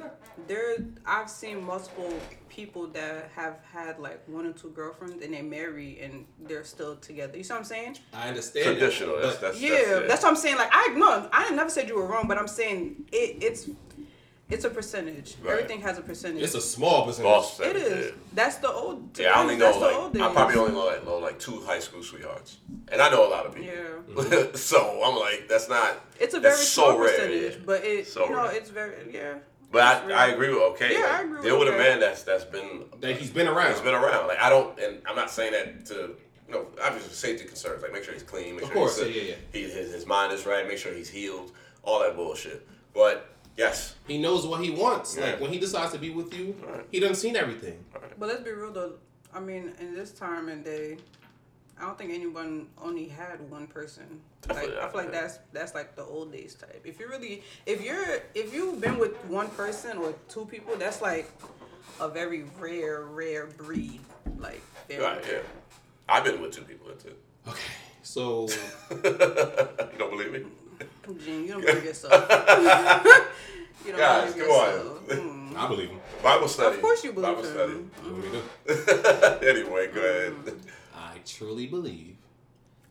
there 0.48 0.76
I've 1.06 1.30
seen 1.30 1.64
multiple 1.64 2.14
people 2.50 2.88
that 2.88 3.32
have 3.36 3.58
had 3.72 4.00
like 4.00 4.22
one 4.28 4.46
or 4.46 4.54
two 4.54 4.70
girlfriends 4.70 5.24
and 5.24 5.34
they 5.34 5.42
marry 5.42 6.00
and 6.02 6.26
they're 6.48 6.64
still 6.64 6.96
together. 6.98 7.38
You 7.38 7.44
see 7.44 7.54
what 7.54 7.60
I'm 7.60 7.66
saying? 7.66 7.98
I 8.14 8.30
understand. 8.30 8.66
Traditional. 8.78 9.16
That, 9.16 9.22
That's, 9.24 9.36
but 9.36 9.42
that's, 9.42 9.62
yeah, 9.62 9.70
that's, 9.70 10.08
that's, 10.08 10.24
what 10.24 10.30
I'm 10.30 10.36
saying. 10.36 10.58
Like 10.58 10.70
I 10.72 10.94
no, 10.96 11.30
I 11.32 11.50
never 11.52 11.70
said 11.70 11.88
you 11.88 11.96
were 11.96 12.06
wrong, 12.06 12.28
but 12.28 12.38
I'm 12.38 12.48
saying 12.48 13.06
it, 13.12 13.42
it's 13.42 13.70
it's 14.50 14.66
a 14.66 14.70
percentage. 14.70 15.36
Right. 15.42 15.54
Everything 15.54 15.82
has 15.82 15.98
a 15.98 16.02
percentage. 16.02 16.44
it's 16.44 16.54
a 16.54 16.62
small 16.62 17.06
percentage. 17.06 17.32
Boss 17.32 17.60
it 17.60 17.74
percentage, 17.74 17.98
is. 17.98 18.06
yeah. 18.08 18.12
That's 18.34 18.56
the 18.58 18.72
old. 18.72 19.18
Yeah, 19.18 19.32
I 19.36 19.42
only 19.42 19.58
know 19.58 19.72
like 20.12 20.22
I 20.22 20.34
probably 20.34 20.58
only 20.58 20.74
know 20.74 20.86
like, 20.86 21.06
know 21.06 21.18
like 21.18 21.40
two 21.40 21.62
high 21.62 21.80
school 21.80 22.04
sweethearts, 22.04 22.58
and 22.92 23.02
I 23.02 23.10
know 23.10 23.28
a 23.28 23.32
lot 23.32 23.46
of 23.46 23.56
people. 23.56 23.74
Yeah. 24.26 24.46
so 24.56 25.02
I'm 25.04 25.16
like, 25.20 25.48
that's 25.48 25.70
not. 25.70 26.06
It's 26.20 26.34
a 26.34 26.40
very 26.40 26.54
that's 26.54 26.68
small 26.68 26.92
so 26.92 27.00
rare, 27.00 27.10
percentage, 27.10 27.54
yeah. 27.56 27.62
but 27.66 27.84
it 27.84 28.08
So 28.08 28.26
you 28.26 28.32
know 28.32 28.44
rare. 28.44 28.56
it's 28.56 28.70
very 28.70 28.96
yeah. 29.12 29.36
But 29.72 30.04
It's 30.04 30.14
I, 30.14 30.26
I 30.26 30.28
agree 30.28 30.50
with 30.50 30.62
okay. 30.74 30.94
Yeah, 30.94 31.00
like, 31.00 31.12
I 31.12 31.22
agree 31.22 31.34
with 31.34 31.44
Deal 31.46 31.60
with 31.60 31.68
a 31.70 31.78
man 31.78 32.00
that's 32.00 32.22
that's 32.22 32.46
been 32.46 32.84
That 33.02 33.16
he's 33.16 33.32
been 33.32 33.48
around. 33.48 33.72
He's 33.72 33.82
been 33.82 33.96
around. 33.96 34.28
Like 34.28 34.40
I 34.40 34.50
don't, 34.50 34.78
and 34.80 35.02
I'm 35.08 35.16
not 35.16 35.32
saying 35.32 35.54
that 35.54 35.86
to 35.88 36.16
you 36.48 36.54
know 36.54 36.68
obviously 36.84 37.12
safety 37.14 37.46
concerns. 37.46 37.82
Like 37.82 37.92
make 37.92 38.04
sure 38.04 38.14
he's 38.14 38.22
clean. 38.22 38.54
Make 38.56 38.66
Of 38.66 38.68
sure 38.68 38.76
course, 38.76 39.02
he's, 39.02 39.16
yeah, 39.16 39.22
yeah, 39.24 39.36
He, 39.52 39.62
his, 39.64 39.92
his 39.92 40.06
mind 40.06 40.32
is 40.32 40.46
right. 40.46 40.68
Make 40.68 40.78
sure 40.78 40.94
he's 40.94 41.10
healed. 41.10 41.54
All 41.82 42.00
that 42.02 42.16
bullshit. 42.16 42.68
But 42.94 43.33
yes, 43.58 43.96
He 44.08 44.18
knows 44.18 44.46
what 44.46 44.64
he 44.64 44.70
wants. 44.70 45.16
Yeah. 45.16 45.26
Like 45.26 45.42
when 45.42 45.52
he 45.52 45.60
decides 45.60 45.92
to 45.94 46.00
be 46.00 46.10
with 46.10 46.34
you, 46.34 46.56
he 46.92 47.00
doesn't 47.00 47.16
seen 47.16 47.36
everything. 47.36 47.84
But 48.18 48.30
let's 48.30 48.42
be 48.42 48.52
real 48.52 48.72
though. 48.72 48.94
I 49.34 49.40
mean, 49.40 49.74
in 49.80 49.94
this 49.96 50.12
time 50.12 50.48
and 50.50 50.64
day, 50.64 50.98
I 51.80 51.86
don't 51.86 51.98
think 51.98 52.12
anyone 52.12 52.68
only 52.82 53.08
had 53.08 53.40
one 53.50 53.68
person. 53.68 54.22
Like 54.48 54.70
I 54.78 54.88
feel 54.90 55.02
like 55.02 55.12
that's 55.12 55.40
that's 55.54 55.74
like 55.74 55.96
the 55.96 56.04
old 56.04 56.32
days 56.32 56.54
type. 56.56 56.82
If 56.86 57.00
you 57.00 57.08
really, 57.10 57.44
if 57.66 57.82
you're, 57.84 58.20
if 58.36 58.54
you've 58.54 58.80
been 58.80 58.98
with 58.98 59.16
one 59.26 59.50
person 59.50 59.98
or 59.98 60.14
two 60.30 60.46
people, 60.46 60.76
that's 60.76 61.02
like 61.02 61.32
a 62.00 62.08
very 62.08 62.46
rare, 62.60 63.04
rare 63.04 63.48
breed. 63.48 64.02
Like 64.38 64.62
very 64.88 65.04
right. 65.04 65.24
Yeah. 65.28 65.40
I've 66.08 66.24
been 66.24 66.42
with 66.42 66.52
two 66.52 66.64
people. 66.64 66.88
That's 66.88 67.06
it. 67.06 67.18
Okay, 67.48 67.60
so 68.04 68.48
you 68.92 69.98
don't 69.98 70.12
believe 70.12 70.32
me? 70.32 70.44
Gene, 71.24 71.44
you 71.46 71.48
don't 71.54 71.62
believe 71.66 71.84
yourself. 71.84 72.14
you 73.86 73.92
don't 73.92 73.98
Guys, 73.98 74.34
believe 74.34 74.48
come 74.48 74.56
on. 74.56 74.70
yourself. 74.70 75.08
Mm. 75.10 75.56
I 75.58 75.68
believe 75.68 75.90
him. 75.90 76.00
Bible 76.24 76.48
study. 76.48 76.76
Of 76.76 76.82
course 76.82 77.04
you 77.04 77.12
believe 77.14 77.36
Bible 77.36 77.44
him. 77.70 77.92
What 78.04 78.24
we 78.24 78.30
do? 78.32 79.48
anyway, 79.48 79.88
go 79.94 80.00
ahead. 80.02 80.34
I 80.96 81.18
truly 81.26 81.68
believe 81.68 82.16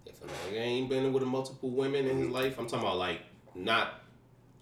if 0.07 0.23
a 0.23 0.27
nigga 0.27 0.61
ain't 0.61 0.89
been 0.89 1.13
with 1.13 1.23
multiple 1.25 1.71
women 1.71 2.07
in 2.07 2.19
his 2.19 2.29
life, 2.29 2.59
I'm 2.59 2.67
talking 2.67 2.87
about 2.87 2.99
like 2.99 3.21
not 3.55 4.01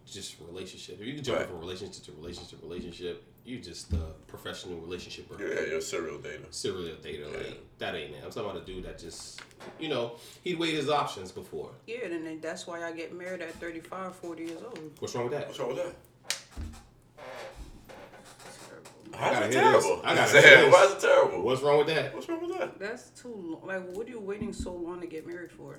just 0.07 0.37
relationship. 0.41 1.01
If 1.01 1.07
you 1.07 1.15
can 1.15 1.25
jump 1.25 1.39
Right. 1.41 1.49
from 1.49 1.59
relationship 1.61 2.05
to 2.05 2.13
relationship 2.13 2.61
to 2.61 2.67
relationship, 2.67 3.25
you 3.45 3.59
just 3.59 3.93
a 3.93 3.99
professional 4.27 4.79
relationship 4.79 5.29
bro. 5.29 5.39
Yeah, 5.39 5.61
you're 5.67 5.79
a 5.79 5.83
serial 5.83 6.19
dater. 6.19 6.51
Serial 6.51 6.97
dater, 6.97 7.27
like 7.37 7.61
that 7.79 7.95
ain't 7.95 8.13
it. 8.15 8.23
I'm 8.25 8.31
talking 8.31 8.51
about 8.51 8.63
a 8.63 8.65
dude 8.65 8.85
that 8.85 8.99
just, 8.99 9.41
you 9.79 9.89
know, 9.89 10.17
he'd 10.43 10.59
weighed 10.59 10.75
his 10.75 10.89
options 10.89 11.33
before. 11.33 11.71
Yeah, 11.87 12.05
and 12.05 12.27
then 12.27 12.41
that's 12.41 12.67
why 12.67 12.83
I 12.85 12.93
get 12.93 13.17
married 13.17 13.41
at 13.43 13.53
35, 13.55 14.15
40 14.17 14.43
years 14.43 14.63
old. 14.63 14.91
What's 14.99 15.15
wrong 15.15 15.25
with 15.25 15.33
that? 15.33 15.47
What's 15.49 15.59
wrong 15.59 15.69
with 15.69 15.79
that? 15.79 15.95
I 19.13 19.17
How's 19.17 19.35
gotta 19.35 19.47
it 19.49 19.53
terrible? 19.53 20.01
I 20.05 20.15
gotta 20.15 20.31
Say 20.31 20.41
hear 20.63 20.71
Why 20.71 20.85
is 20.85 20.93
it 20.93 21.01
terrible? 21.01 21.43
What's 21.43 21.63
wrong 21.63 21.79
with 21.79 21.89
that? 21.89 22.15
What's 22.15 22.29
wrong 22.29 22.47
with 22.47 22.59
that? 22.59 22.79
That's 22.79 23.11
too 23.11 23.35
long. 23.35 23.67
Like, 23.67 23.97
what 23.97 24.07
are 24.07 24.11
you 24.11 24.21
waiting 24.21 24.53
so 24.53 24.73
long 24.73 25.01
to 25.01 25.07
get 25.07 25.27
married 25.27 25.51
for? 25.51 25.79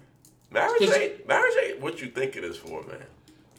Marriage 0.51 0.81
ain't 0.81 1.27
marriage 1.27 1.53
ain't 1.63 1.79
what 1.79 2.01
you 2.01 2.09
think 2.09 2.35
it 2.35 2.43
is 2.43 2.57
for, 2.57 2.83
man. 2.83 3.01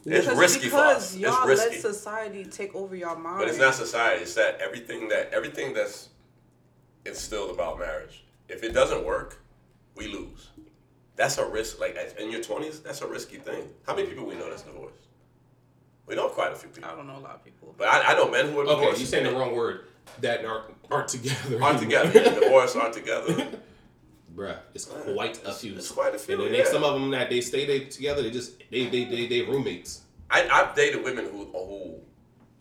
It's 0.04 0.26
because, 0.26 0.38
risky 0.38 0.68
for 0.68 0.76
because 0.76 1.16
y'all 1.16 1.48
It's 1.48 1.60
let 1.60 1.80
society 1.80 2.44
take 2.44 2.74
over 2.74 2.96
your 2.96 3.16
mind. 3.16 3.38
But 3.38 3.48
it's 3.48 3.58
not 3.58 3.74
society. 3.74 4.22
It's 4.22 4.34
that 4.34 4.60
everything 4.60 5.08
that 5.08 5.32
everything 5.32 5.72
that's 5.74 6.08
instilled 7.06 7.50
about 7.50 7.78
marriage. 7.78 8.24
If 8.48 8.64
it 8.64 8.72
doesn't 8.72 9.04
work, 9.04 9.40
we 9.94 10.08
lose. 10.08 10.50
That's 11.14 11.38
a 11.38 11.46
risk. 11.46 11.80
Like 11.80 11.96
in 12.18 12.32
your 12.32 12.42
twenties, 12.42 12.80
that's 12.80 13.00
a 13.02 13.06
risky 13.06 13.36
thing. 13.36 13.68
How 13.86 13.94
many 13.94 14.08
people 14.08 14.24
we 14.26 14.34
know 14.34 14.50
that's 14.50 14.62
divorced? 14.62 15.06
We 16.06 16.16
know 16.16 16.28
quite 16.28 16.52
a 16.52 16.56
few 16.56 16.68
people. 16.68 16.90
I 16.90 16.96
don't 16.96 17.06
know 17.06 17.16
a 17.16 17.20
lot 17.20 17.36
of 17.36 17.44
people. 17.44 17.74
But 17.78 17.86
I, 17.88 18.12
I 18.12 18.14
know 18.14 18.28
men 18.28 18.46
who 18.50 18.60
are 18.60 18.64
divorced. 18.64 18.88
Okay, 18.88 18.98
you're 18.98 19.06
saying 19.06 19.24
the 19.24 19.32
wrong 19.32 19.54
word. 19.54 19.86
That 20.20 20.44
aren't 20.44 20.74
aren't 20.90 21.08
together. 21.08 21.62
Aren't 21.62 21.78
together. 21.78 22.40
divorced 22.40 22.76
aren't 22.76 22.94
together. 22.94 23.46
Bruh, 24.34 24.56
it's 24.74 24.86
quite 24.86 25.38
a 25.44 25.52
few. 25.52 25.74
It's 25.74 25.90
quite 25.90 26.14
a 26.14 26.18
few, 26.18 26.42
And 26.42 26.54
then 26.54 26.60
yeah. 26.60 26.70
some 26.70 26.84
of 26.84 26.94
them 26.94 27.10
that 27.10 27.28
they 27.28 27.40
stay 27.40 27.66
they 27.66 27.80
together, 27.86 28.22
they 28.22 28.30
just 28.30 28.58
they 28.70 28.86
they 28.86 29.04
they, 29.04 29.26
they 29.26 29.42
roommates. 29.42 30.02
I, 30.30 30.48
I've 30.48 30.74
dated 30.74 31.04
women 31.04 31.26
who, 31.26 31.44
who, 31.44 31.96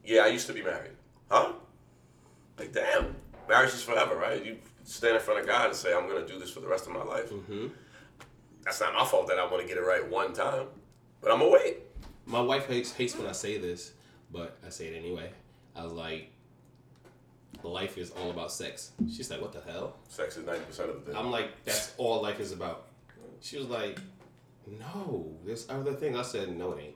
yeah, 0.04 0.24
I 0.24 0.28
used 0.28 0.46
to 0.48 0.54
be 0.54 0.62
married. 0.62 0.92
Huh? 1.30 1.54
Like, 2.60 2.74
damn, 2.74 3.16
marriage 3.48 3.74
is 3.74 3.82
forever, 3.82 4.16
right? 4.16 4.46
You 4.46 4.58
stand 4.84 5.16
in 5.16 5.22
front 5.22 5.40
of 5.40 5.48
God 5.48 5.68
and 5.68 5.76
say, 5.76 5.94
I'm 5.94 6.08
going 6.08 6.26
to 6.26 6.32
do 6.32 6.38
this 6.38 6.50
for 6.52 6.60
the 6.60 6.68
rest 6.68 6.86
of 6.88 6.94
my 6.94 7.04
life. 7.04 7.32
Mm-hmm. 7.32 7.68
That's 8.66 8.82
not 8.82 8.94
my 8.94 9.06
fault 9.06 9.28
that 9.28 9.40
I 9.40 9.46
want 9.46 9.62
to 9.62 9.68
get 9.68 9.78
it 9.78 9.86
right 9.86 10.08
one 10.08 10.34
time, 10.34 10.66
but 11.22 11.32
I'm 11.32 11.40
to 11.40 11.48
wait. 11.50 11.78
My 12.26 12.42
wife 12.42 12.68
hates 12.68 12.92
hates 12.94 13.18
when 13.18 13.28
I 13.28 13.32
say 13.32 13.58
this, 13.58 13.94
but 14.32 14.58
I 14.66 14.70
say 14.70 14.88
it 14.88 14.98
anyway. 14.98 15.32
I 15.76 15.84
was 15.84 15.94
like, 15.94 16.32
life 17.64 17.98
is 17.98 18.12
all 18.12 18.30
about 18.30 18.52
sex. 18.52 18.92
She's 19.12 19.30
like, 19.30 19.42
what 19.42 19.54
the 19.54 19.62
hell? 19.72 19.96
Sex 20.08 20.38
is 20.38 20.46
90% 20.46 20.60
of 20.90 21.06
the 21.06 21.12
day. 21.12 21.18
I'm 21.18 21.32
like, 21.32 21.64
that's 21.64 21.94
all 21.98 22.22
life 22.22 22.40
is 22.40 22.52
about. 22.52 22.88
She 23.42 23.58
was 23.58 23.68
like, 23.68 24.00
no, 24.68 25.32
this 25.46 25.68
other 25.70 25.94
thing. 25.94 26.16
I 26.16 26.22
said, 26.22 26.56
no, 26.58 26.74
it 26.74 26.84
ain't. 26.84 26.96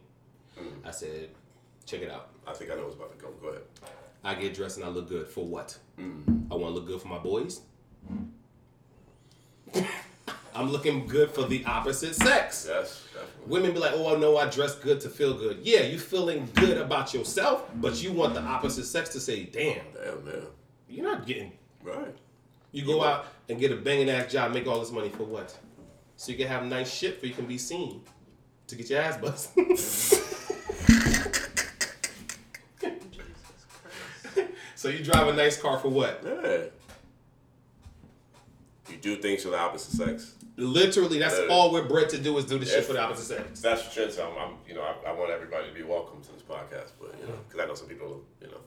I 0.86 0.92
said, 0.92 1.30
check 1.86 2.02
it 2.02 2.10
out. 2.10 2.30
I 2.48 2.54
think 2.54 2.72
I 2.72 2.76
know 2.76 2.84
what's 2.84 2.96
about 2.96 3.18
to 3.18 3.24
come. 3.24 3.34
Go 3.42 3.50
ahead. 3.50 3.64
I 4.24 4.36
get 4.36 4.54
dressed 4.54 4.78
and 4.78 4.86
I 4.86 4.90
look 4.90 5.10
good. 5.10 5.28
For 5.28 5.46
what? 5.46 5.78
Mm. 6.00 6.48
I 6.52 6.56
want 6.56 6.74
to 6.74 6.80
look 6.80 6.88
good 6.88 7.02
for 7.02 7.08
my 7.08 7.18
boys. 7.18 7.62
I'm 10.56 10.72
looking 10.72 11.06
good 11.06 11.32
for 11.32 11.44
the 11.44 11.66
opposite 11.66 12.16
sex. 12.16 12.66
Yes. 12.70 13.05
Women 13.46 13.74
be 13.74 13.80
like, 13.80 13.92
oh, 13.94 14.16
I 14.16 14.20
know 14.20 14.38
I 14.38 14.50
dress 14.50 14.76
good 14.76 15.00
to 15.02 15.10
feel 15.10 15.36
good. 15.36 15.60
Yeah, 15.62 15.82
you 15.82 16.00
feeling 16.00 16.50
good 16.56 16.78
about 16.80 17.14
yourself, 17.14 17.70
but 17.76 18.02
you 18.02 18.12
want 18.12 18.34
the 18.34 18.42
opposite 18.42 18.86
sex 18.86 19.10
to 19.10 19.20
say, 19.20 19.44
damn, 19.44 19.82
Damn, 19.94 20.26
man. 20.26 20.42
you're 20.90 21.06
not 21.06 21.28
getting. 21.28 21.52
Right. 21.84 22.16
You 22.72 22.86
go 22.86 23.04
out 23.04 23.28
and 23.48 23.60
get 23.60 23.72
a 23.72 23.76
banging 23.76 24.10
ass 24.10 24.32
job, 24.32 24.52
make 24.52 24.66
all 24.68 24.80
this 24.80 24.92
money 24.92 25.10
for 25.10 25.24
what? 25.24 25.56
So 26.18 26.32
you 26.32 26.38
can 26.38 26.48
have 26.48 26.66
nice 26.66 26.92
shit 26.92 27.20
for 27.20 27.28
you 27.28 27.34
can 27.34 27.46
be 27.46 27.58
seen 27.58 28.02
to 28.68 28.76
get 28.76 28.90
your 28.90 29.02
ass 29.02 29.18
busted. 29.18 29.78
so 34.76 34.90
you 34.90 35.04
drive 35.04 35.28
a 35.28 35.34
nice 35.34 35.62
car 35.62 35.78
for 35.80 35.90
what? 35.90 36.22
Yeah. 36.26 36.58
You 38.90 38.98
do 38.98 39.18
things 39.18 39.44
for 39.44 39.50
the 39.50 39.60
opposite 39.60 39.92
sex. 39.92 40.35
Literally, 40.58 41.20
that's 41.20 41.36
Uh, 41.38 41.48
all 41.50 41.72
we're 41.72 41.84
bred 41.88 42.10
to 42.10 42.18
do 42.18 42.38
is 42.38 42.46
do 42.46 42.58
the 42.58 42.66
shit 42.66 42.86
for 42.86 42.94
the 42.94 43.02
opposite 43.02 43.26
sex. 43.38 43.62
That's 43.62 43.84
the 43.88 43.94
truth. 43.94 44.20
I'm, 44.20 44.38
I'm, 44.38 44.56
you 44.68 44.74
know, 44.74 44.82
I, 44.84 45.10
I 45.10 45.12
want 45.12 45.30
everybody 45.32 45.68
to 45.68 45.74
be 45.74 45.84
welcome 45.84 46.22
to 46.22 46.32
this 46.32 46.42
podcast, 46.44 46.92
but 47.00 47.14
you 47.20 47.28
know, 47.28 47.38
because 47.48 47.60
I 47.62 47.66
know 47.68 47.74
some 47.76 47.88
people, 47.88 48.22
you 48.42 48.48
know, 48.48 48.58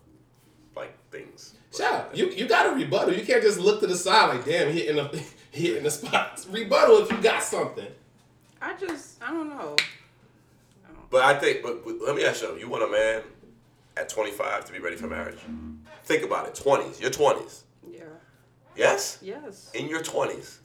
like 0.77 0.93
things. 1.11 1.55
Shout, 1.75 2.15
you 2.17 2.29
you 2.31 2.47
got 2.47 2.65
to 2.65 2.71
rebuttal. 2.75 3.15
You 3.15 3.25
can't 3.25 3.43
just 3.43 3.59
look 3.59 3.81
to 3.81 3.87
the 3.87 3.97
side 3.97 4.29
like, 4.29 4.45
damn, 4.45 4.71
hitting 4.73 4.97
the 4.97 5.23
hitting 5.51 5.83
the 5.83 5.91
spot. 5.91 6.45
Rebuttal 6.51 6.99
if 6.99 7.11
you 7.11 7.19
got 7.23 7.43
something. 7.43 7.87
I 8.61 8.75
just, 8.77 9.23
I 9.23 9.31
don't 9.31 9.49
know. 9.49 9.77
But 11.11 11.23
I 11.25 11.39
think, 11.39 11.63
but, 11.63 11.85
but 11.85 11.97
let 12.03 12.17
me 12.17 12.25
ask 12.25 12.43
you, 12.43 12.55
you 12.59 12.69
want 12.69 12.83
a 12.83 12.89
man 12.89 13.23
at 13.97 14.09
25 14.11 14.67
to 14.67 14.73
be 14.73 14.79
ready 14.79 14.97
for 14.97 15.07
marriage? 15.07 15.39
Think 16.05 16.23
about 16.25 16.49
it. 16.49 16.55
20s. 16.55 17.01
Your 17.01 17.11
20s. 17.11 17.63
Yeah. 17.91 18.01
Yes. 18.77 19.19
Yes. 19.23 19.71
In 19.75 19.89
your 19.89 20.01
20s. 20.03 20.59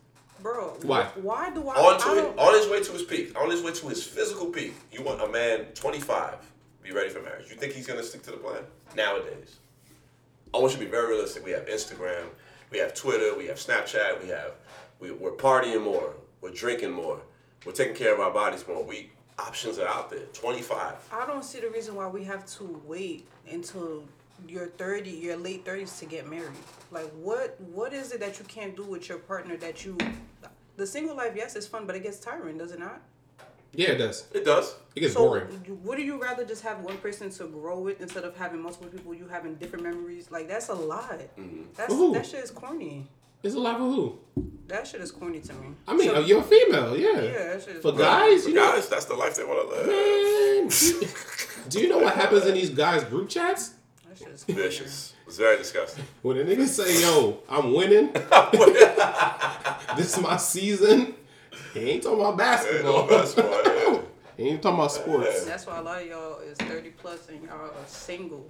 Bro. 0.43 0.77
Why? 0.83 1.03
Why 1.15 1.49
do 1.51 1.67
I? 1.69 1.75
On 1.75 1.99
to 1.99 2.11
it, 2.19 2.21
don't- 2.21 2.37
on 2.39 2.53
his 2.53 2.67
way 2.69 2.83
to 2.83 2.91
his 2.91 3.01
peak, 3.03 3.39
on 3.39 3.49
his 3.49 3.61
way 3.61 3.71
to 3.71 3.87
his 3.87 4.05
physical 4.05 4.47
peak. 4.47 4.73
You 4.91 5.01
want 5.01 5.21
a 5.21 5.27
man 5.29 5.67
25 5.73 6.35
be 6.83 6.91
ready 6.91 7.09
for 7.09 7.21
marriage. 7.21 7.49
You 7.49 7.55
think 7.55 7.71
he's 7.73 7.87
gonna 7.87 8.03
stick 8.03 8.23
to 8.23 8.31
the 8.31 8.37
plan 8.37 8.61
nowadays? 8.95 9.55
I 10.53 10.57
want 10.57 10.73
you 10.73 10.79
to 10.79 10.85
be 10.85 10.91
very 10.91 11.07
realistic. 11.13 11.45
We 11.45 11.51
have 11.51 11.65
Instagram, 11.67 12.25
we 12.71 12.77
have 12.79 12.93
Twitter, 12.93 13.35
we 13.37 13.47
have 13.47 13.55
Snapchat, 13.57 14.21
we 14.21 14.27
have 14.29 14.51
we, 14.99 15.11
we're 15.11 15.31
partying 15.31 15.81
more, 15.81 16.13
we're 16.41 16.51
drinking 16.51 16.91
more, 16.91 17.21
we're 17.65 17.71
taking 17.71 17.95
care 17.95 18.13
of 18.13 18.19
our 18.19 18.31
bodies 18.31 18.67
more. 18.67 18.83
We 18.83 19.11
options 19.39 19.79
are 19.79 19.87
out 19.87 20.09
there. 20.09 20.25
25. 20.33 21.09
I 21.11 21.25
don't 21.25 21.43
see 21.43 21.61
the 21.61 21.69
reason 21.69 21.95
why 21.95 22.07
we 22.07 22.23
have 22.25 22.45
to 22.57 22.81
wait 22.85 23.27
until 23.49 24.03
your 24.47 24.67
30, 24.67 25.09
your 25.09 25.37
late 25.37 25.65
30s 25.65 25.99
to 25.99 26.05
get 26.05 26.29
married. 26.29 26.51
Like 26.91 27.09
what 27.11 27.59
what 27.61 27.93
is 27.93 28.11
it 28.11 28.19
that 28.19 28.39
you 28.39 28.45
can't 28.45 28.75
do 28.75 28.83
with 28.83 29.09
your 29.09 29.19
partner 29.19 29.57
that 29.57 29.85
you 29.85 29.97
the 30.75 30.87
single 30.87 31.15
life, 31.15 31.33
yes, 31.35 31.55
it's 31.55 31.67
fun, 31.67 31.85
but 31.85 31.95
it 31.95 32.03
gets 32.03 32.19
tiring, 32.19 32.57
does 32.57 32.71
it 32.71 32.79
not? 32.79 33.01
Yeah, 33.75 33.89
it 33.89 33.97
does. 33.97 34.27
It 34.33 34.45
does. 34.45 34.75
It 34.95 34.99
gets 35.01 35.13
so, 35.13 35.21
boring. 35.21 35.79
Would 35.83 35.99
you 35.99 36.21
rather 36.21 36.45
just 36.45 36.61
have 36.63 36.81
one 36.81 36.97
person 36.97 37.29
to 37.31 37.45
grow 37.47 37.79
with 37.79 38.01
instead 38.01 38.23
of 38.23 38.37
having 38.37 38.61
multiple 38.61 38.87
people 38.89 39.13
you 39.15 39.27
having 39.27 39.55
different 39.55 39.83
memories? 39.83 40.29
Like 40.31 40.47
that's 40.47 40.69
a 40.69 40.75
lot. 40.75 41.09
Mm-hmm. 41.37 41.63
That's 41.75 41.93
Ooh. 41.93 42.13
that 42.13 42.25
shit 42.25 42.43
is 42.43 42.51
corny. 42.51 43.07
It's 43.41 43.55
a 43.55 43.59
lot 43.59 43.77
for 43.77 43.83
who? 43.83 44.19
That 44.67 44.87
shit 44.87 45.01
is 45.01 45.11
corny 45.11 45.41
to 45.41 45.53
me. 45.53 45.67
I 45.87 45.95
mean, 45.95 46.09
So- 46.09 46.15
uh, 46.15 46.19
you're 46.19 46.39
a 46.39 46.43
female, 46.43 46.95
yeah. 46.97 47.09
Yeah, 47.21 47.31
that 47.53 47.63
shit 47.63 47.75
is 47.77 47.81
For 47.81 47.91
corny. 47.91 47.97
guys, 48.03 48.43
For 48.43 48.49
you 48.49 48.55
know, 48.55 48.71
guys, 48.71 48.87
that's 48.87 49.05
the 49.05 49.15
life 49.15 49.35
they 49.35 49.43
want 49.43 49.69
to 49.69 49.75
live. 49.75 49.87
man, 49.87 50.67
do, 50.69 51.07
do 51.69 51.79
you 51.81 51.89
know 51.89 51.97
what 51.97 52.15
happens 52.15 52.45
in 52.45 52.53
these 52.53 52.69
guys' 52.69 53.03
group 53.03 53.27
chats? 53.27 53.73
That 54.23 54.39
Vicious. 54.47 55.13
It's 55.27 55.37
very 55.37 55.57
disgusting. 55.57 56.03
When 56.21 56.37
a 56.37 56.43
nigga 56.43 56.67
say, 56.67 57.01
"Yo, 57.01 57.39
I'm 57.49 57.73
winning," 57.73 58.11
this 59.97 60.17
is 60.17 60.21
my 60.21 60.37
season. 60.37 61.15
He 61.73 61.79
ain't 61.79 62.03
talking 62.03 62.19
about 62.19 62.37
basketball. 62.37 63.07
he 64.37 64.43
ain't 64.49 64.61
talking 64.61 64.79
about 64.79 64.91
sports. 64.91 65.45
That's 65.45 65.65
why 65.65 65.79
a 65.79 65.81
lot 65.81 66.01
of 66.01 66.07
y'all 66.07 66.39
is 66.39 66.57
30 66.57 66.89
plus 66.91 67.29
and 67.29 67.43
y'all 67.43 67.65
are 67.65 67.71
single. 67.87 68.49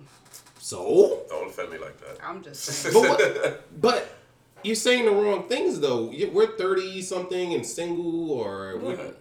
So, 0.59 1.23
Don't 1.29 1.49
offend 1.49 1.71
me 1.71 1.77
like 1.77 1.99
that. 1.99 2.17
I'm 2.23 2.41
just 2.41 2.63
saying. 2.63 2.93
but, 3.01 3.19
what, 3.19 3.81
but 3.81 4.15
you're 4.63 4.75
saying 4.75 5.05
the 5.05 5.11
wrong 5.11 5.47
things 5.47 5.79
though. 5.79 6.11
We're 6.31 6.55
thirty 6.57 7.01
something 7.01 7.53
and 7.53 7.65
single, 7.65 8.31
or 8.31 8.77
we, 8.77 8.95
Right. 8.95 9.15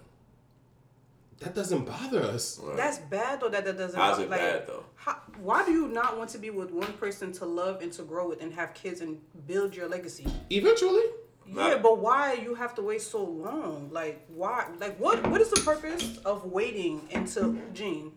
That 1.39 1.53
doesn't 1.55 1.85
bother 1.85 2.21
us. 2.23 2.59
That's 2.75 2.97
bad 2.99 3.39
though. 3.41 3.49
That 3.49 3.65
that 3.65 3.77
doesn't. 3.77 3.99
How's 3.99 4.19
it 4.19 4.29
like, 4.29 4.39
bad, 4.39 4.67
though? 4.67 4.83
How, 4.95 5.17
why 5.41 5.65
do 5.65 5.71
you 5.71 5.87
not 5.87 6.17
want 6.17 6.29
to 6.31 6.37
be 6.37 6.49
with 6.49 6.71
one 6.71 6.93
person 6.93 7.31
to 7.33 7.45
love 7.45 7.81
and 7.81 7.91
to 7.93 8.03
grow 8.03 8.29
with 8.29 8.41
and 8.41 8.53
have 8.53 8.73
kids 8.73 9.01
and 9.01 9.19
build 9.47 9.75
your 9.75 9.87
legacy? 9.89 10.25
Eventually, 10.49 11.03
Yeah, 11.45 11.77
but 11.81 11.99
why 11.99 12.33
you 12.33 12.55
have 12.55 12.73
to 12.75 12.81
wait 12.81 13.01
so 13.01 13.23
long? 13.23 13.89
Like 13.91 14.25
why? 14.29 14.67
Like 14.79 14.97
what? 14.99 15.25
What 15.27 15.41
is 15.41 15.49
the 15.49 15.61
purpose 15.61 16.17
of 16.19 16.45
waiting 16.45 17.01
until 17.13 17.55
Gene? 17.73 18.11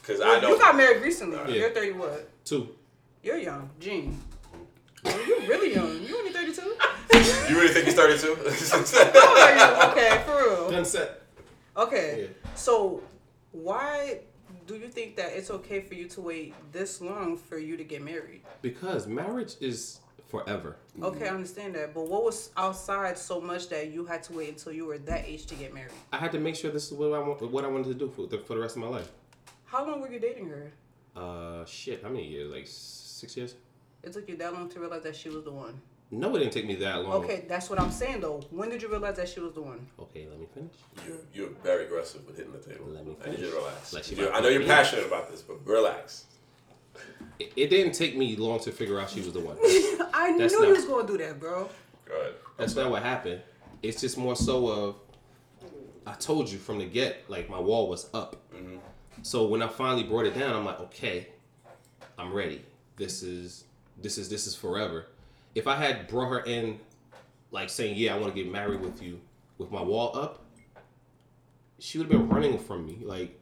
Because 0.00 0.20
Well, 0.20 0.36
I 0.36 0.40
know. 0.40 0.48
you 0.50 0.58
got 0.58 0.76
married 0.76 1.02
recently. 1.02 1.36
Yeah. 1.36 1.60
You're 1.66 1.70
30 1.70 1.92
what? 1.92 2.44
two. 2.44 2.68
You're 3.22 3.38
young, 3.38 3.68
Gene. 3.80 4.18
Well, 5.04 5.26
you're 5.26 5.40
really 5.40 5.74
young. 5.74 6.02
You 6.02 6.16
only 6.18 6.32
32. 6.32 6.62
You 7.50 7.56
really 7.56 7.74
think 7.74 7.86
he's 7.86 7.94
32? 7.94 8.34
How 8.36 9.28
old 9.28 9.38
are 9.38 9.54
you? 9.56 9.90
Okay, 9.90 10.22
for 10.24 10.36
real. 10.36 10.70
Done 10.70 10.84
set. 10.84 11.19
Okay. 11.76 12.30
So 12.54 13.02
why 13.52 14.20
do 14.66 14.76
you 14.76 14.88
think 14.88 15.16
that 15.16 15.32
it's 15.32 15.50
okay 15.50 15.80
for 15.80 15.94
you 15.94 16.08
to 16.08 16.20
wait 16.20 16.54
this 16.72 17.00
long 17.00 17.36
for 17.36 17.58
you 17.58 17.76
to 17.76 17.84
get 17.84 18.02
married? 18.02 18.42
Because 18.62 19.06
marriage 19.06 19.54
is 19.60 20.00
forever. 20.28 20.76
Okay, 21.02 21.26
I 21.28 21.34
understand 21.34 21.74
that. 21.74 21.92
But 21.92 22.08
what 22.08 22.22
was 22.22 22.50
outside 22.56 23.18
so 23.18 23.40
much 23.40 23.68
that 23.68 23.90
you 23.90 24.04
had 24.04 24.22
to 24.24 24.32
wait 24.32 24.50
until 24.50 24.72
you 24.72 24.86
were 24.86 24.98
that 24.98 25.24
age 25.26 25.46
to 25.46 25.54
get 25.54 25.74
married? 25.74 25.92
I 26.12 26.18
had 26.18 26.32
to 26.32 26.38
make 26.38 26.54
sure 26.56 26.70
this 26.70 26.86
is 26.86 26.92
what 26.92 27.12
I 27.12 27.18
want, 27.18 27.42
what 27.50 27.64
I 27.64 27.68
wanted 27.68 27.88
to 27.88 27.94
do 27.94 28.08
for 28.08 28.26
the, 28.26 28.38
for 28.38 28.54
the 28.54 28.60
rest 28.60 28.76
of 28.76 28.82
my 28.82 28.88
life. 28.88 29.10
How 29.64 29.86
long 29.86 30.00
were 30.00 30.10
you 30.10 30.20
dating 30.20 30.48
her? 30.48 30.72
Uh, 31.16 31.64
shit, 31.64 32.02
how 32.02 32.08
many 32.08 32.26
years? 32.26 32.52
Like 32.52 32.66
six 32.66 33.36
years? 33.36 33.54
It 34.02 34.12
took 34.12 34.28
you 34.28 34.36
that 34.36 34.54
long 34.54 34.68
to 34.70 34.80
realize 34.80 35.02
that 35.02 35.16
she 35.16 35.28
was 35.28 35.44
the 35.44 35.52
one. 35.52 35.80
No, 36.12 36.34
it 36.34 36.40
didn't 36.40 36.52
take 36.52 36.66
me 36.66 36.74
that 36.76 37.02
long. 37.04 37.24
Okay, 37.24 37.44
that's 37.48 37.70
what 37.70 37.80
I'm 37.80 37.90
saying 37.92 38.20
though. 38.20 38.40
When 38.50 38.68
did 38.68 38.82
you 38.82 38.88
realize 38.88 39.16
that 39.16 39.28
she 39.28 39.38
was 39.40 39.52
the 39.52 39.62
one? 39.62 39.86
Okay, 39.98 40.26
let 40.28 40.40
me 40.40 40.46
finish. 40.52 40.72
You're, 41.06 41.16
you're 41.32 41.54
very 41.62 41.84
aggressive 41.86 42.26
with 42.26 42.36
hitting 42.36 42.52
the 42.52 42.58
table. 42.58 42.86
Let 42.88 43.06
me 43.06 43.16
I 43.24 43.30
need 43.30 43.38
you 43.38 43.44
to 43.46 43.50
finish. 43.52 43.54
relax. 43.64 43.92
Like 43.92 44.10
You're- 44.10 44.32
I 44.32 44.40
know 44.40 44.48
you're 44.48 44.60
me 44.60 44.66
passionate 44.66 45.06
about 45.06 45.30
this, 45.30 45.40
but 45.42 45.64
relax. 45.64 46.24
It, 47.38 47.52
it 47.54 47.70
didn't 47.70 47.92
take 47.92 48.16
me 48.16 48.34
long 48.36 48.58
to 48.60 48.72
figure 48.72 49.00
out 49.00 49.10
she 49.10 49.20
was 49.20 49.32
the 49.32 49.40
one. 49.40 49.56
I 50.12 50.36
That's 50.36 50.52
knew 50.52 50.60
not- 50.60 50.68
you 50.68 50.74
was 50.74 50.84
gonna 50.84 51.06
do 51.06 51.16
that, 51.18 51.38
bro. 51.38 51.68
Go 52.06 52.14
ahead. 52.20 52.34
That's 52.56 52.74
not 52.74 52.90
what 52.90 53.02
happened. 53.04 53.40
It's 53.82 54.00
just 54.00 54.18
more 54.18 54.34
so 54.34 54.66
of 54.68 54.96
I 56.06 56.14
told 56.14 56.50
you 56.50 56.58
from 56.58 56.78
the 56.78 56.86
get, 56.86 57.24
like 57.28 57.48
my 57.48 57.60
wall 57.60 57.88
was 57.88 58.08
up. 58.12 58.36
Mm-hmm. 58.54 58.78
So 59.22 59.46
when 59.46 59.62
I 59.62 59.68
finally 59.68 60.02
brought 60.02 60.26
it 60.26 60.34
down, 60.34 60.54
I'm 60.56 60.64
like, 60.64 60.80
okay, 60.80 61.28
I'm 62.18 62.32
ready. 62.32 62.64
This 62.96 63.22
is 63.22 63.64
this 64.02 64.18
is 64.18 64.28
this 64.28 64.46
is 64.46 64.54
forever. 64.56 65.06
If 65.54 65.66
I 65.66 65.76
had 65.76 66.06
brought 66.08 66.28
her 66.28 66.40
in, 66.40 66.78
like 67.50 67.68
saying, 67.70 67.96
yeah, 67.96 68.14
I 68.14 68.18
want 68.18 68.34
to 68.34 68.42
get 68.42 68.50
married 68.50 68.80
with 68.80 69.02
you, 69.02 69.20
with 69.58 69.70
my 69.70 69.82
wall 69.82 70.16
up, 70.16 70.44
she 71.78 71.98
would 71.98 72.10
have 72.10 72.20
been 72.20 72.28
running 72.28 72.58
from 72.58 72.86
me. 72.86 72.98
Like 73.02 73.38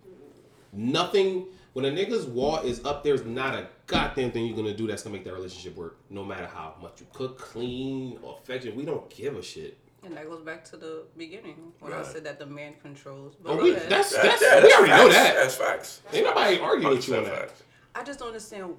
nothing. 0.72 1.46
When 1.74 1.84
a 1.84 1.90
nigga's 1.90 2.26
wall 2.26 2.58
is 2.60 2.84
up, 2.84 3.04
there's 3.04 3.24
not 3.24 3.54
a 3.54 3.68
goddamn 3.86 4.32
thing 4.32 4.46
you're 4.46 4.56
gonna 4.56 4.74
do 4.74 4.86
that's 4.86 5.02
gonna 5.02 5.14
make 5.14 5.24
that 5.24 5.34
relationship 5.34 5.76
work. 5.76 5.98
No 6.10 6.24
matter 6.24 6.46
how 6.46 6.74
much 6.80 7.00
you 7.00 7.06
cook, 7.12 7.38
clean, 7.38 8.18
or 8.22 8.38
affection, 8.42 8.74
we 8.74 8.84
don't 8.84 9.08
give 9.10 9.36
a 9.36 9.42
shit. 9.42 9.76
And 10.04 10.16
that 10.16 10.28
goes 10.28 10.40
back 10.42 10.64
to 10.66 10.76
the 10.76 11.04
beginning 11.16 11.72
when 11.80 11.92
I 11.92 12.02
said 12.02 12.24
that 12.24 12.38
the 12.38 12.46
man 12.46 12.74
controls. 12.80 13.34
Oh, 13.44 13.56
go 13.56 13.62
we- 13.64 13.70
ahead. 13.74 13.82
that's- 13.90 14.12
That- 14.12 14.22
that's- 14.40 14.42
yeah, 14.42 14.62
we 14.62 14.72
already 14.72 14.92
know 14.92 15.08
that. 15.12 15.34
That's 15.34 15.54
facts. 15.56 16.02
Ain't 16.12 16.24
nobody 16.24 16.58
arguing 16.58 16.96
with 16.96 17.08
you 17.08 17.16
on 17.16 17.24
that. 17.24 17.50
facts. 17.50 17.62
I 17.94 18.04
just 18.04 18.18
don't 18.20 18.28
understand. 18.28 18.76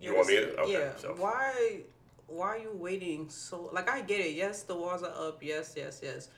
You 0.00 0.14
want 0.16 0.26
me 0.28 0.36
to? 0.36 0.56
Okay, 0.62 0.72
yeah. 0.72 0.96
so. 0.96 1.14
Why? 1.16 1.82
Why 2.32 2.46
are 2.48 2.58
you 2.58 2.70
waiting 2.72 3.28
so? 3.28 3.68
Like 3.72 3.90
I 3.90 4.00
get 4.00 4.20
it. 4.20 4.34
Yes, 4.34 4.62
the 4.62 4.74
walls 4.74 5.02
are 5.02 5.12
up. 5.28 5.42
Yes, 5.42 5.74
yes, 5.76 6.00
yes. 6.02 6.28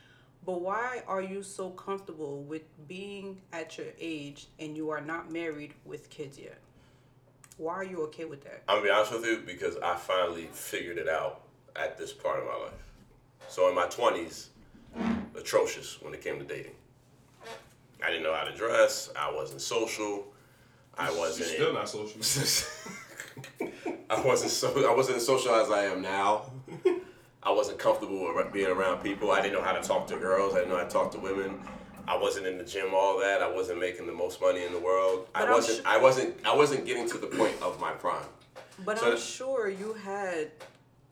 But 0.45 0.61
why 0.61 1.03
are 1.07 1.23
you 1.23 1.43
so 1.43 1.71
comfortable 1.71 2.43
with 2.43 2.63
being 2.89 3.41
at 3.53 3.79
your 3.79 3.87
age 3.99 4.49
and 4.59 4.77
you 4.77 4.91
are 4.91 5.01
not 5.01 5.31
married 5.31 5.73
with 5.85 6.11
kids 6.11 6.37
yet? 6.37 6.59
Why 7.59 7.75
are 7.75 7.85
you 7.85 8.03
okay 8.07 8.25
with 8.25 8.43
that? 8.43 8.65
I'm 8.69 8.79
gonna 8.79 8.87
be 8.87 8.91
honest 8.91 9.13
with 9.13 9.25
you 9.25 9.43
because 9.47 9.77
I 9.79 9.95
finally 9.95 10.49
figured 10.53 10.99
it 10.99 11.09
out 11.09 11.43
at 11.77 11.97
this 11.97 12.13
part 12.13 12.41
of 12.41 12.47
my 12.47 12.57
life. 12.57 12.93
So 13.49 13.69
in 13.69 13.75
my 13.77 13.87
20s, 13.87 14.49
atrocious 15.37 16.03
when 16.03 16.13
it 16.13 16.23
came 16.23 16.39
to 16.41 16.45
dating. 16.45 16.75
I 18.05 18.09
didn't 18.09 18.25
know 18.25 18.35
how 18.35 18.45
to 18.45 18.55
dress. 18.55 19.11
I 19.17 19.33
wasn't 19.33 19.61
social. 19.61 20.27
I 20.99 21.11
wasn't. 21.17 21.49
Still 21.51 21.73
not 21.73 21.89
social. 21.89 22.21
I 24.11 24.21
wasn't 24.25 24.51
so. 24.51 24.69
I 24.91 24.95
wasn't 24.95 25.17
as 25.19 25.27
social 25.27 25.55
as 25.55 25.71
I 25.71 25.85
am 25.85 26.03
now. 26.03 26.51
I 27.43 27.51
wasn't 27.51 27.79
comfortable 27.79 28.33
with 28.35 28.53
being 28.53 28.69
around 28.71 29.03
people. 29.03 29.31
I 29.31 29.41
didn't 29.43 29.55
know 29.55 29.63
how 29.63 29.73
to 29.73 29.83
talk 29.83 30.07
to 30.09 30.17
girls. 30.17 30.55
I 30.55 30.59
didn't 30.59 30.71
know 30.71 30.79
how 30.79 30.85
to 30.85 30.91
talk 30.91 31.11
to 31.13 31.19
women. 31.19 31.61
I 32.07 32.17
wasn't 32.17 32.47
in 32.47 32.59
the 32.59 32.65
gym 32.65 32.95
all 32.95 33.19
that. 33.21 33.43
I 33.43 33.51
wasn't 33.51 33.81
making 33.81 34.07
the 34.07 34.13
most 34.13 34.41
money 34.41 34.65
in 34.65 34.73
the 34.73 34.79
world. 34.79 35.27
But 35.33 35.49
I 35.49 35.51
wasn't. 35.51 35.87
I 35.87 35.99
wasn't. 35.99 36.35
I 36.47 36.55
wasn't 36.55 36.87
getting 36.87 37.09
to 37.11 37.19
the 37.19 37.27
point 37.27 37.55
of 37.63 37.81
my 37.81 37.93
prime. 37.93 38.27
But 38.85 38.99
So 38.99 39.05
I'm 39.07 39.11
that- 39.13 39.21
sure 39.21 39.69
you 39.69 39.95
had 39.95 40.51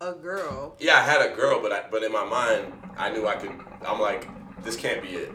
a 0.00 0.12
girl. 0.12 0.76
Yeah, 0.80 0.96
I 0.96 1.02
had 1.02 1.22
a 1.30 1.34
girl, 1.34 1.60
but 1.62 1.72
I, 1.72 1.84
but 1.90 2.02
in 2.02 2.12
my 2.12 2.24
mind, 2.24 2.72
I 2.96 3.10
knew 3.10 3.26
I 3.26 3.36
could. 3.36 3.52
I'm 3.86 4.00
like, 4.00 4.26
this 4.64 4.76
can't 4.76 5.02
be 5.02 5.10
it. 5.10 5.32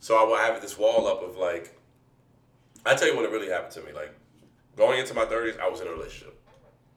So 0.00 0.16
I 0.16 0.28
would 0.28 0.38
have 0.40 0.62
this 0.62 0.78
wall 0.78 1.06
up 1.06 1.22
of 1.22 1.36
like, 1.36 1.76
I 2.86 2.94
tell 2.94 3.08
you 3.08 3.16
when 3.16 3.24
it 3.24 3.30
really 3.30 3.50
happened 3.50 3.72
to 3.74 3.82
me. 3.82 3.92
Like, 3.92 4.14
going 4.80 4.98
into 4.98 5.12
my 5.12 5.26
30s, 5.26 5.60
I 5.60 5.68
was 5.68 5.82
in 5.82 5.88
a 5.88 5.90
relationship. 5.90 6.34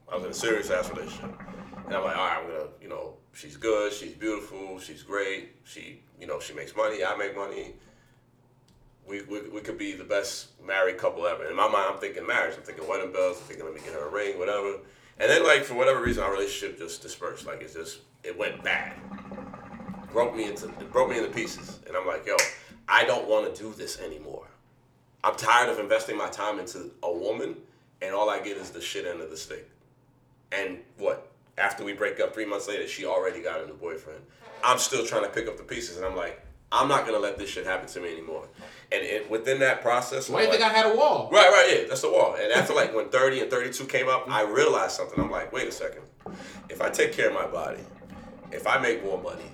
I 0.10 0.16
was 0.16 0.24
in 0.24 0.32
a 0.32 0.34
serious 0.34 0.70
ass 0.70 0.90
relationship, 0.90 1.38
and 1.86 1.94
I'm 1.94 2.04
like, 2.06 2.16
all 2.16 2.28
right, 2.28 2.38
I'm 2.42 2.48
gonna, 2.48 2.70
you 2.82 2.88
know, 2.88 3.16
she's 3.34 3.58
good, 3.58 3.92
she's 3.92 4.14
beautiful, 4.14 4.80
she's 4.80 5.04
great, 5.04 5.58
she, 5.66 6.00
you 6.18 6.26
know, 6.26 6.40
she 6.40 6.54
makes 6.54 6.74
money, 6.78 7.04
I 7.04 7.18
make 7.18 7.36
money. 7.36 7.74
We, 9.06 9.24
we, 9.24 9.50
we 9.50 9.60
could 9.60 9.78
be 9.78 9.96
the 9.96 10.06
best 10.06 10.52
married 10.66 10.98
couple 10.98 11.28
ever. 11.28 11.46
In 11.50 11.58
my 11.58 11.68
mind, 11.68 11.90
I'm 11.92 12.00
thinking 12.00 12.26
marriage. 12.26 12.56
I'm 12.56 12.64
thinking 12.64 12.88
wedding 12.88 13.12
bells. 13.12 13.36
I'm 13.38 13.44
thinking 13.44 13.66
let 13.66 13.74
me 13.74 13.82
get 13.82 13.92
her 13.92 14.08
a 14.08 14.10
ring, 14.10 14.40
whatever. 14.40 14.78
And 15.20 15.30
then, 15.30 15.44
like 15.46 15.66
for 15.66 15.74
whatever 15.74 16.02
reason, 16.02 16.24
our 16.24 16.32
relationship 16.32 16.80
just 16.80 17.02
dispersed. 17.02 17.46
Like 17.46 17.62
it's 17.62 17.74
just 17.74 18.00
it 18.24 18.40
went 18.40 18.64
bad. 18.64 18.94
Broke 20.14 20.34
me 20.34 20.46
into 20.46 20.68
it 20.70 20.90
broke 20.90 21.10
me 21.10 21.18
into 21.18 21.32
pieces. 21.32 21.82
And 21.86 21.98
I'm 21.98 22.08
like, 22.08 22.26
yo, 22.26 22.38
I 22.88 23.04
don't 23.04 23.28
want 23.28 23.54
to 23.54 23.62
do 23.62 23.74
this 23.74 24.00
anymore. 24.00 24.48
I'm 25.22 25.36
tired 25.36 25.68
of 25.68 25.80
investing 25.80 26.18
my 26.18 26.30
time 26.30 26.60
into 26.60 26.92
a 27.04 27.12
woman, 27.12 27.58
and 28.04 28.14
all 28.14 28.30
I 28.30 28.40
get 28.40 28.58
is 28.58 28.70
the 28.72 28.82
shit 28.82 29.06
end 29.06 29.22
of 29.22 29.30
the 29.30 29.38
stick. 29.38 29.70
And 30.52 30.80
what? 30.98 31.32
After 31.58 31.84
we 31.84 31.94
break 31.94 32.20
up 32.20 32.34
three 32.34 32.46
months 32.46 32.68
later, 32.68 32.88
she 32.88 33.06
already 33.06 33.42
got 33.42 33.62
a 33.62 33.68
new 33.68 33.76
boyfriend. 33.76 34.20
I'm 34.64 34.80
still 34.80 35.06
trying 35.06 35.24
to 35.24 35.30
pick 35.30 35.48
up 35.48 35.58
the 35.58 35.64
pieces, 35.64 35.98
and 35.98 36.06
I'm 36.06 36.16
like, 36.16 36.44
I'm 36.72 36.88
not 36.88 37.06
gonna 37.06 37.20
let 37.20 37.38
this 37.38 37.50
shit 37.50 37.66
happen 37.66 37.88
to 37.88 38.00
me 38.00 38.12
anymore. 38.12 38.48
And 38.92 39.04
it, 39.04 39.30
within 39.30 39.60
that 39.60 39.82
process, 39.82 40.30
Why 40.30 40.42
do 40.42 40.46
you 40.46 40.52
think 40.52 40.64
I 40.64 40.70
had 40.70 40.92
a 40.92 40.96
wall? 40.96 41.30
Right, 41.32 41.50
right, 41.50 41.82
yeah, 41.82 41.88
that's 41.88 42.02
the 42.02 42.10
wall. 42.12 42.36
And 42.40 42.52
after 42.52 42.74
like 42.76 42.96
when 42.96 43.10
30 43.10 43.42
and 43.42 43.52
32 43.52 43.86
came 43.86 44.10
up, 44.10 44.26
I 44.28 44.44
mm-hmm. 44.44 44.54
realized 44.54 44.94
something. 44.94 45.20
I'm 45.20 45.30
like, 45.30 45.54
wait 45.54 45.68
a 45.68 45.72
second. 45.72 46.02
If 46.70 46.82
I 46.82 46.90
take 46.90 47.14
care 47.14 47.28
of 47.28 47.36
my 47.36 47.46
body, 47.46 47.82
if 48.52 48.66
I 48.66 48.80
make 48.80 49.04
more 49.04 49.22
money, 49.22 49.52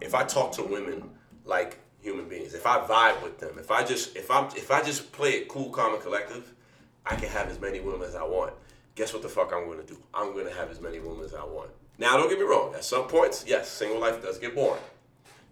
if 0.00 0.14
I 0.14 0.24
talk 0.24 0.52
to 0.52 0.62
women 0.62 1.10
like 1.44 1.78
human 2.00 2.28
beings, 2.28 2.54
if 2.54 2.66
I 2.66 2.78
vibe 2.78 3.22
with 3.22 3.38
them, 3.38 3.58
if 3.58 3.70
I 3.70 3.84
just 3.84 4.16
if 4.16 4.30
I'm 4.30 4.46
if 4.56 4.70
I 4.70 4.82
just 4.82 5.12
play 5.12 5.32
it 5.32 5.48
cool, 5.48 5.68
calm, 5.68 5.92
and 5.92 6.02
collective, 6.02 6.53
I 7.06 7.16
can 7.16 7.28
have 7.28 7.48
as 7.48 7.60
many 7.60 7.80
women 7.80 8.08
as 8.08 8.14
I 8.14 8.22
want. 8.22 8.52
Guess 8.94 9.12
what 9.12 9.22
the 9.22 9.28
fuck 9.28 9.52
I'm 9.52 9.68
gonna 9.68 9.82
do? 9.82 9.98
I'm 10.12 10.34
gonna 10.34 10.54
have 10.54 10.70
as 10.70 10.80
many 10.80 11.00
women 11.00 11.24
as 11.24 11.34
I 11.34 11.44
want. 11.44 11.70
Now 11.98 12.16
don't 12.16 12.28
get 12.28 12.38
me 12.38 12.44
wrong, 12.44 12.74
at 12.74 12.84
some 12.84 13.06
points, 13.06 13.44
yes, 13.46 13.70
single 13.70 14.00
life 14.00 14.22
does 14.22 14.38
get 14.38 14.54
boring. 14.54 14.82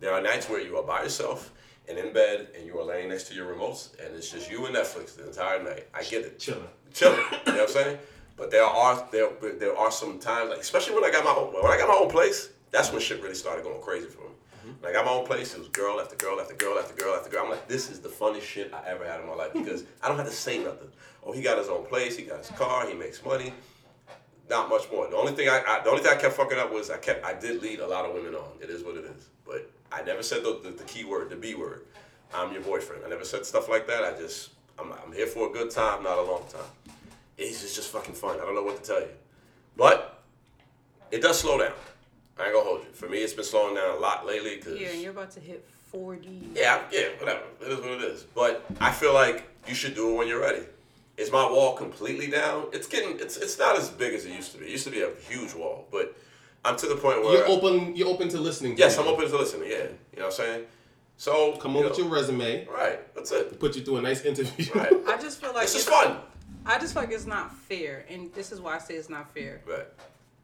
There 0.01 0.13
are 0.13 0.21
nights 0.21 0.49
where 0.49 0.61
you 0.61 0.77
are 0.77 0.83
by 0.83 1.03
yourself 1.03 1.53
and 1.89 1.99
in 1.99 2.13
bed 2.13 2.49
and 2.57 2.67
you 2.67 2.79
are 2.79 2.85
laying 2.85 3.09
next 3.09 3.25
to 3.29 3.35
your 3.35 3.55
remotes 3.55 3.91
and 4.05 4.15
it's 4.17 4.31
just 4.31 4.51
you 4.51 4.65
and 4.67 4.75
Netflix 4.75 5.17
the 5.17 5.27
entire 5.27 5.63
night. 5.63 5.87
I 5.95 6.03
get 6.03 6.25
it. 6.25 6.39
Chilling. 6.39 6.69
Chilling. 6.93 7.19
You 7.47 7.53
know 7.53 7.59
what 7.59 7.61
I'm 7.63 7.69
saying? 7.69 7.99
But 8.37 8.51
there 8.51 8.65
are 8.65 9.07
there 9.13 9.29
there 9.59 9.77
are 9.77 9.93
some 9.93 10.19
times, 10.19 10.51
like 10.51 10.61
especially 10.61 10.95
when 10.95 11.05
I 11.05 11.11
got 11.11 11.25
my 11.25 11.31
own 11.31 11.53
when 11.53 11.71
I 11.71 11.79
got 11.79 11.89
my 11.89 11.95
own 11.95 12.11
place, 12.11 12.51
that's 12.71 12.91
when 12.91 13.01
shit 13.01 13.23
really 13.23 13.35
started 13.35 13.63
going 13.63 13.81
crazy 13.81 14.07
for 14.07 14.23
me. 14.23 14.35
Mm-hmm. 14.59 14.71
When 14.81 14.91
I 14.91 14.93
got 14.93 15.05
my 15.05 15.13
own 15.13 15.27
place, 15.27 15.55
it 15.55 15.59
was 15.59 15.69
girl 15.69 16.01
after 16.01 16.17
girl 16.17 16.41
after 16.41 16.55
girl 16.55 16.79
after 16.79 16.95
girl 16.95 17.15
after 17.15 17.31
girl. 17.31 17.45
I'm 17.45 17.51
like, 17.51 17.69
this 17.69 17.91
is 17.91 18.01
the 18.01 18.09
funniest 18.09 18.47
shit 18.47 18.73
I 18.73 18.89
ever 18.89 19.07
had 19.07 19.21
in 19.21 19.27
my 19.27 19.35
life 19.35 19.53
because 19.53 19.85
I 20.03 20.09
don't 20.09 20.17
have 20.17 20.27
to 20.27 20.33
say 20.33 20.59
nothing. 20.59 20.89
Oh, 21.25 21.33
he 21.33 21.41
got 21.43 21.59
his 21.59 21.69
own 21.69 21.85
place, 21.87 22.17
he 22.17 22.25
got 22.25 22.39
his 22.39 22.51
car, 22.51 22.87
he 22.89 22.95
makes 22.95 23.25
money. 23.25 23.53
not 24.51 24.69
much 24.69 24.91
more. 24.91 25.09
The 25.09 25.17
only 25.17 25.33
thing 25.33 25.49
I, 25.49 25.63
I 25.67 25.81
the 25.83 25.91
only 25.91 26.03
thing 26.03 26.13
I 26.13 26.21
kept 26.21 26.35
fucking 26.35 26.59
up 26.59 26.73
was 26.73 26.91
I 26.91 26.99
kept 26.99 27.25
I 27.25 27.33
did 27.35 27.63
lead 27.63 27.81
a 27.81 27.87
lot 27.87 28.05
of 28.05 28.13
women 28.15 28.35
on. 28.35 28.51
It 28.61 28.71
is 28.71 28.83
what 28.83 28.97
it 28.97 29.05
is. 29.05 29.29
But 29.47 29.71
I 29.91 30.03
never 30.03 30.23
said 30.23 30.43
the, 30.43 30.59
the, 30.63 30.71
the 30.71 30.85
key 30.85 31.05
word, 31.05 31.31
the 31.31 31.37
B 31.37 31.55
word. 31.55 31.83
I'm 32.35 32.53
your 32.53 32.63
boyfriend. 32.63 33.03
I 33.05 33.09
never 33.09 33.25
said 33.25 33.45
stuff 33.47 33.69
like 33.69 33.87
that. 33.87 34.03
I 34.05 34.19
just 34.19 34.51
I'm, 34.79 34.93
I'm 34.93 35.13
here 35.13 35.27
for 35.27 35.49
a 35.49 35.53
good 35.53 35.71
time, 35.71 36.03
not 36.03 36.19
a 36.19 36.23
long 36.23 36.43
time. 36.51 36.95
It's 37.39 37.63
just, 37.63 37.77
just 37.77 37.91
fucking 37.91 38.15
fun. 38.15 38.37
I 38.41 38.45
don't 38.45 38.55
know 38.55 38.63
what 38.63 38.83
to 38.83 38.89
tell 38.91 39.01
you. 39.01 39.09
But 39.77 40.23
it 41.11 41.23
does 41.23 41.39
slow 41.41 41.59
down. 41.59 41.73
I 42.39 42.45
ain't 42.47 42.55
gonna 42.55 42.65
hold 42.67 42.81
you. 42.81 42.93
For 42.93 43.09
me, 43.09 43.19
it's 43.19 43.33
been 43.35 43.45
slowing 43.45 43.75
down 43.75 43.97
a 43.97 44.01
lot 44.01 44.27
lately 44.27 44.57
because 44.57 44.79
Yeah, 44.81 44.89
and 44.89 45.01
you're 45.01 45.13
about 45.13 45.31
to 45.33 45.41
hit 45.41 45.67
40. 45.91 46.53
yeah, 46.55 46.83
yeah, 46.91 47.09
whatever. 47.19 47.43
It 47.61 47.69
is 47.69 47.79
what 47.81 47.91
it 47.91 48.03
is. 48.03 48.23
But 48.35 48.65
I 48.81 48.91
feel 48.91 49.13
like 49.15 49.49
you 49.69 49.75
should 49.75 49.95
do 49.95 50.11
it 50.11 50.17
when 50.17 50.29
you're 50.29 50.41
ready. 50.41 50.63
Is 51.17 51.31
my 51.31 51.45
wall 51.45 51.75
completely 51.77 52.29
down? 52.29 52.67
It's 52.73 52.87
getting 52.87 53.19
it's 53.21 53.37
it's 53.37 53.59
not 53.59 53.77
as 53.77 53.91
big 53.91 54.15
as 54.15 54.25
it 54.25 54.33
used 54.33 54.53
to 54.53 54.59
be. 54.59 54.65
It 54.67 54.71
used 54.71 54.85
to 54.85 54.91
be 54.91 55.03
a 55.03 55.11
huge 55.29 55.55
wall, 55.55 55.87
but 55.93 56.17
I'm 56.65 56.77
to 56.77 56.87
the 56.87 56.97
point 56.97 57.23
where 57.23 57.39
You're 57.39 57.49
open. 57.49 57.95
You're 57.95 58.09
open 58.09 58.29
to 58.31 58.39
listening. 58.41 58.77
Yes, 58.79 58.95
to 58.97 59.03
I'm 59.03 59.09
open 59.09 59.29
to 59.29 59.37
listening. 59.37 59.71
Yeah, 59.71 59.77
you 59.79 60.19
know 60.19 60.25
what 60.25 60.25
I'm 60.27 60.33
saying. 60.33 60.65
So 61.19 61.53
Come 61.57 61.73
you 61.73 61.79
on 61.79 61.85
with 61.85 61.99
know, 61.99 62.05
your 62.05 62.13
resume. 62.13 62.67
Right. 62.67 63.15
That's 63.15 63.31
it. 63.31 63.61
Put 63.61 63.77
you 63.77 63.83
through 63.83 63.99
a 63.99 64.03
nice 64.03 64.25
interview. 64.25 64.67
Right. 64.75 64.93
I 65.07 65.19
just 65.19 65.41
feel 65.41 65.53
like 65.53 65.63
This 65.67 65.75
is 65.77 65.87
it's- 65.87 66.03
fun. 66.05 66.17
I 66.65 66.79
just 66.79 66.95
feel 66.95 67.03
like 67.03 67.13
it's 67.13 67.27
not 67.27 67.55
fair, 67.57 68.05
and 68.09 68.33
this 68.35 68.53
is 68.53 68.61
why 68.61 68.77
I 68.77 68.79
say 68.79 68.95
it's 68.95 69.11
not 69.11 69.33
fair. 69.35 69.61
Right. 69.67 69.87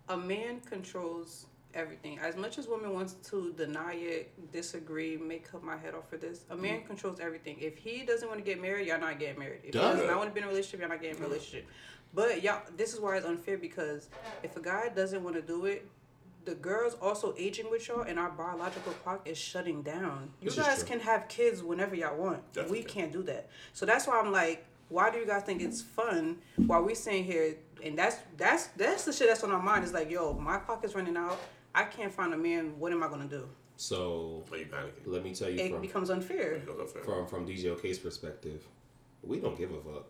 A 0.08 0.16
man 0.16 0.60
controls 0.60 1.46
everything. 1.78 2.18
As 2.18 2.36
much 2.36 2.58
as 2.58 2.66
women 2.68 2.92
wants 2.92 3.14
to 3.30 3.52
deny 3.56 3.94
it, 3.94 4.52
disagree, 4.52 5.16
make 5.16 5.50
cut 5.50 5.62
my 5.62 5.76
head 5.76 5.94
off 5.94 6.08
for 6.10 6.16
this, 6.16 6.44
a 6.50 6.56
man 6.56 6.80
mm. 6.80 6.86
controls 6.86 7.20
everything. 7.20 7.56
If 7.60 7.78
he 7.78 8.02
doesn't 8.04 8.28
want 8.28 8.40
to 8.40 8.44
get 8.44 8.60
married, 8.60 8.88
y'all 8.88 9.00
not 9.00 9.18
getting 9.18 9.38
married. 9.38 9.60
If 9.64 9.72
Duh. 9.72 9.92
he 9.92 9.98
does 9.98 10.06
not 10.06 10.18
want 10.18 10.30
to 10.30 10.34
be 10.34 10.40
in 10.40 10.44
a 10.44 10.48
relationship, 10.48 10.80
y'all 10.80 10.88
not 10.88 11.00
getting 11.00 11.16
in 11.16 11.22
a 11.22 11.26
mm. 11.26 11.30
relationship. 11.30 11.66
But 12.14 12.42
y'all, 12.42 12.62
this 12.76 12.94
is 12.94 13.00
why 13.00 13.16
it's 13.16 13.26
unfair 13.26 13.58
because 13.58 14.08
if 14.42 14.56
a 14.56 14.60
guy 14.60 14.88
doesn't 14.88 15.22
want 15.22 15.36
to 15.36 15.42
do 15.42 15.66
it, 15.66 15.86
the 16.44 16.54
girls 16.54 16.96
also 17.02 17.34
aging 17.36 17.70
with 17.70 17.88
y'all, 17.88 18.00
and 18.00 18.18
our 18.18 18.30
biological 18.30 18.92
clock 18.92 19.28
is 19.28 19.36
shutting 19.36 19.82
down. 19.82 20.30
You 20.40 20.48
This 20.48 20.58
guys 20.58 20.82
can 20.82 20.98
have 21.00 21.28
kids 21.28 21.62
whenever 21.62 21.94
y'all 21.94 22.16
want. 22.16 22.42
we 22.70 22.82
can't 22.82 23.12
do 23.12 23.22
that. 23.24 23.50
So 23.74 23.84
that's 23.84 24.06
why 24.06 24.18
I'm 24.18 24.32
like, 24.32 24.64
why 24.88 25.10
do 25.10 25.18
you 25.18 25.26
guys 25.26 25.42
think 25.42 25.60
it's 25.60 25.82
fun 25.82 26.38
while 26.56 26.82
we 26.82 26.94
sitting 26.94 27.24
here? 27.24 27.56
And 27.84 27.98
that's 27.98 28.16
that's 28.36 28.68
that's 28.68 29.04
the 29.04 29.12
shit 29.12 29.28
that's 29.28 29.44
on 29.44 29.52
our 29.52 29.62
mind. 29.62 29.84
Is 29.84 29.92
like, 29.92 30.10
yo, 30.10 30.32
my 30.32 30.56
clock 30.56 30.84
is 30.84 30.94
running 30.94 31.16
out. 31.16 31.38
I 31.74 31.84
can't 31.84 32.12
find 32.12 32.32
a 32.34 32.36
man. 32.38 32.78
What 32.78 32.92
am 32.92 33.02
I 33.02 33.08
gonna 33.08 33.26
do? 33.28 33.48
So 33.76 34.44
let 35.06 35.22
me 35.22 35.34
tell 35.34 35.48
you 35.48 35.60
It 35.60 35.70
from 35.72 35.80
becomes 35.80 36.10
unfair. 36.10 36.60
from 37.04 37.26
from 37.26 37.46
DJ 37.46 37.66
OK's 37.70 37.98
perspective, 37.98 38.66
we 39.22 39.38
don't 39.38 39.56
give 39.56 39.70
a 39.72 39.80
fuck. 39.80 40.06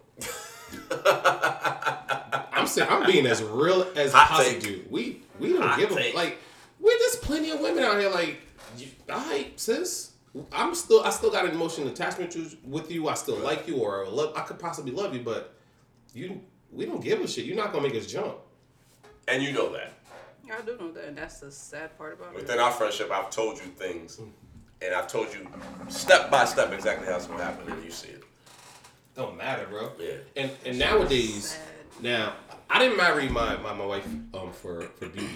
I'm 2.52 2.66
saying 2.66 2.88
I'm 2.90 3.06
being 3.06 3.26
as 3.26 3.42
real 3.42 3.86
as 3.96 4.12
Hot 4.12 4.28
possible. 4.28 4.60
take. 4.60 4.86
We 4.90 5.22
we 5.38 5.52
don't 5.52 5.62
Hot 5.62 5.78
give 5.78 5.90
take. 5.90 6.14
a 6.14 6.16
like. 6.16 6.38
We 6.80 6.96
there's 6.98 7.16
plenty 7.16 7.50
of 7.50 7.60
women 7.60 7.82
out 7.84 7.98
here 7.98 8.08
like, 8.08 8.40
you, 8.76 8.86
all 9.10 9.18
right, 9.18 9.58
sis. 9.58 10.12
I'm 10.52 10.74
still 10.74 11.02
I 11.02 11.10
still 11.10 11.30
got 11.30 11.44
an 11.44 11.50
emotional 11.52 11.88
attachment 11.88 12.30
to, 12.32 12.48
with 12.64 12.90
you. 12.90 13.08
I 13.08 13.14
still 13.14 13.36
like 13.38 13.66
you, 13.66 13.76
or 13.78 14.06
love. 14.06 14.32
I 14.36 14.42
could 14.42 14.58
possibly 14.58 14.92
love 14.92 15.14
you, 15.14 15.20
but 15.20 15.54
you 16.14 16.40
we 16.70 16.86
don't 16.86 17.02
give 17.02 17.20
a 17.20 17.26
shit. 17.28 17.44
You're 17.44 17.56
not 17.56 17.72
gonna 17.72 17.86
make 17.88 17.96
us 17.96 18.06
jump. 18.06 18.36
And 19.26 19.42
you 19.42 19.52
know 19.52 19.72
that. 19.72 19.92
I 20.50 20.62
do 20.62 20.76
know 20.78 20.92
that, 20.92 21.04
and 21.04 21.18
that's 21.18 21.40
the 21.40 21.50
sad 21.50 21.96
part 21.98 22.14
about 22.14 22.30
it. 22.30 22.36
Within 22.36 22.58
our 22.58 22.70
friendship, 22.72 23.10
I've 23.10 23.30
told 23.30 23.58
you 23.58 23.64
things, 23.64 24.18
and 24.18 24.94
I've 24.94 25.08
told 25.08 25.28
you 25.34 25.46
step 25.88 26.30
by 26.30 26.44
step 26.44 26.72
exactly 26.72 27.06
how 27.06 27.16
it's 27.16 27.26
gonna 27.26 27.42
happen, 27.44 27.70
and 27.72 27.84
you 27.84 27.90
see 27.90 28.08
it. 28.08 28.22
Don't 29.14 29.36
matter, 29.36 29.66
bro. 29.66 29.90
Yeah. 29.98 30.12
And 30.36 30.50
and 30.64 30.78
nowadays, 30.78 31.58
now 32.00 32.34
I 32.70 32.78
didn't 32.78 32.96
marry 32.96 33.28
my 33.28 33.56
my, 33.56 33.72
my 33.74 33.84
wife 33.84 34.06
um 34.34 34.52
for 34.52 34.82
for 34.82 35.08
beauty. 35.08 35.28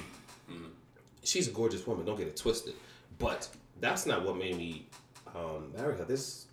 She's 1.24 1.46
a 1.46 1.52
gorgeous 1.52 1.86
woman. 1.86 2.04
Don't 2.04 2.18
get 2.18 2.26
it 2.26 2.36
twisted. 2.36 2.74
But 3.18 3.48
that's 3.80 4.06
not 4.06 4.24
what 4.24 4.36
made 4.36 4.56
me 4.56 4.86
um 5.34 5.72
marry 5.76 5.96
her. 5.96 6.04
This. 6.04 6.46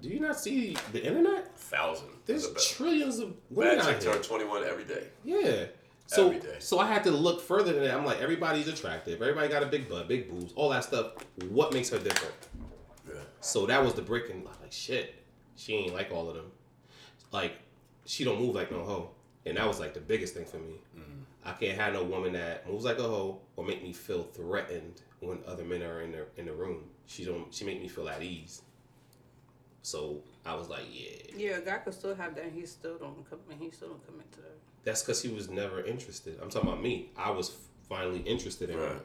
Do 0.00 0.08
you 0.08 0.18
not 0.18 0.38
see 0.40 0.76
the 0.92 1.04
internet? 1.06 1.56
Thousand. 1.56 2.08
There's 2.26 2.52
trillions 2.74 3.20
of 3.20 3.34
women 3.50 3.76
Bad 3.78 3.86
out 3.86 3.92
chick 3.92 4.02
here. 4.02 4.12
turn 4.14 4.22
21 4.22 4.64
every 4.64 4.84
day. 4.84 5.04
Yeah. 5.24 5.66
So 6.06 6.26
Every 6.28 6.40
day. 6.40 6.56
so 6.58 6.78
I 6.78 6.86
had 6.86 7.02
to 7.04 7.10
look 7.10 7.40
further 7.40 7.72
than 7.72 7.82
that. 7.84 7.94
I'm 7.94 8.04
like, 8.04 8.20
everybody's 8.20 8.68
attractive. 8.68 9.22
Everybody 9.22 9.48
got 9.48 9.62
a 9.62 9.66
big 9.66 9.88
butt, 9.88 10.06
big 10.06 10.28
boobs, 10.28 10.52
all 10.54 10.68
that 10.70 10.84
stuff. 10.84 11.12
What 11.48 11.72
makes 11.72 11.88
her 11.90 11.98
different? 11.98 12.34
Yeah. 13.08 13.20
So 13.40 13.64
that 13.66 13.82
was 13.82 13.94
the 13.94 14.02
brick, 14.02 14.28
and 14.30 14.40
I'm 14.46 14.60
like, 14.60 14.70
shit, 14.72 15.14
she 15.56 15.74
ain't 15.74 15.94
like 15.94 16.10
all 16.12 16.28
of 16.28 16.36
them. 16.36 16.52
Like, 17.32 17.54
she 18.04 18.22
don't 18.22 18.38
move 18.38 18.54
like 18.54 18.70
no 18.70 18.82
hoe, 18.84 19.10
and 19.46 19.56
that 19.56 19.66
was 19.66 19.80
like 19.80 19.94
the 19.94 20.00
biggest 20.00 20.34
thing 20.34 20.44
for 20.44 20.58
me. 20.58 20.74
Mm. 20.96 21.02
I 21.42 21.52
can't 21.52 21.78
have 21.78 21.94
no 21.94 22.04
woman 22.04 22.34
that 22.34 22.68
moves 22.70 22.84
like 22.84 22.98
a 22.98 23.02
hoe 23.02 23.40
or 23.56 23.64
make 23.64 23.82
me 23.82 23.92
feel 23.92 24.24
threatened 24.24 25.00
when 25.20 25.38
other 25.46 25.64
men 25.64 25.82
are 25.82 26.02
in 26.02 26.12
the 26.12 26.26
in 26.36 26.44
the 26.46 26.52
room. 26.52 26.84
She 27.06 27.24
don't. 27.24 27.52
She 27.52 27.64
make 27.64 27.80
me 27.80 27.88
feel 27.88 28.08
at 28.08 28.22
ease. 28.22 28.60
So 29.82 30.22
I 30.46 30.54
was 30.54 30.68
like, 30.68 30.84
yeah, 30.90 31.10
Yeah, 31.36 31.56
a 31.56 31.60
guy 31.60 31.78
could 31.78 31.92
still 31.94 32.14
have 32.14 32.34
that, 32.36 32.44
and 32.44 32.52
he 32.54 32.64
still 32.66 32.96
don't 32.98 33.28
come. 33.28 33.40
And 33.50 33.60
he 33.60 33.70
still 33.70 33.88
don't 33.88 34.06
commit 34.06 34.30
to 34.32 34.40
that. 34.40 34.58
That's 34.84 35.02
because 35.02 35.22
he 35.22 35.28
was 35.28 35.48
never 35.48 35.82
interested. 35.82 36.38
I'm 36.42 36.50
talking 36.50 36.68
about 36.68 36.82
me. 36.82 37.10
I 37.16 37.30
was 37.30 37.56
finally 37.88 38.20
interested 38.20 38.70
in 38.70 38.78
her. 38.78 39.00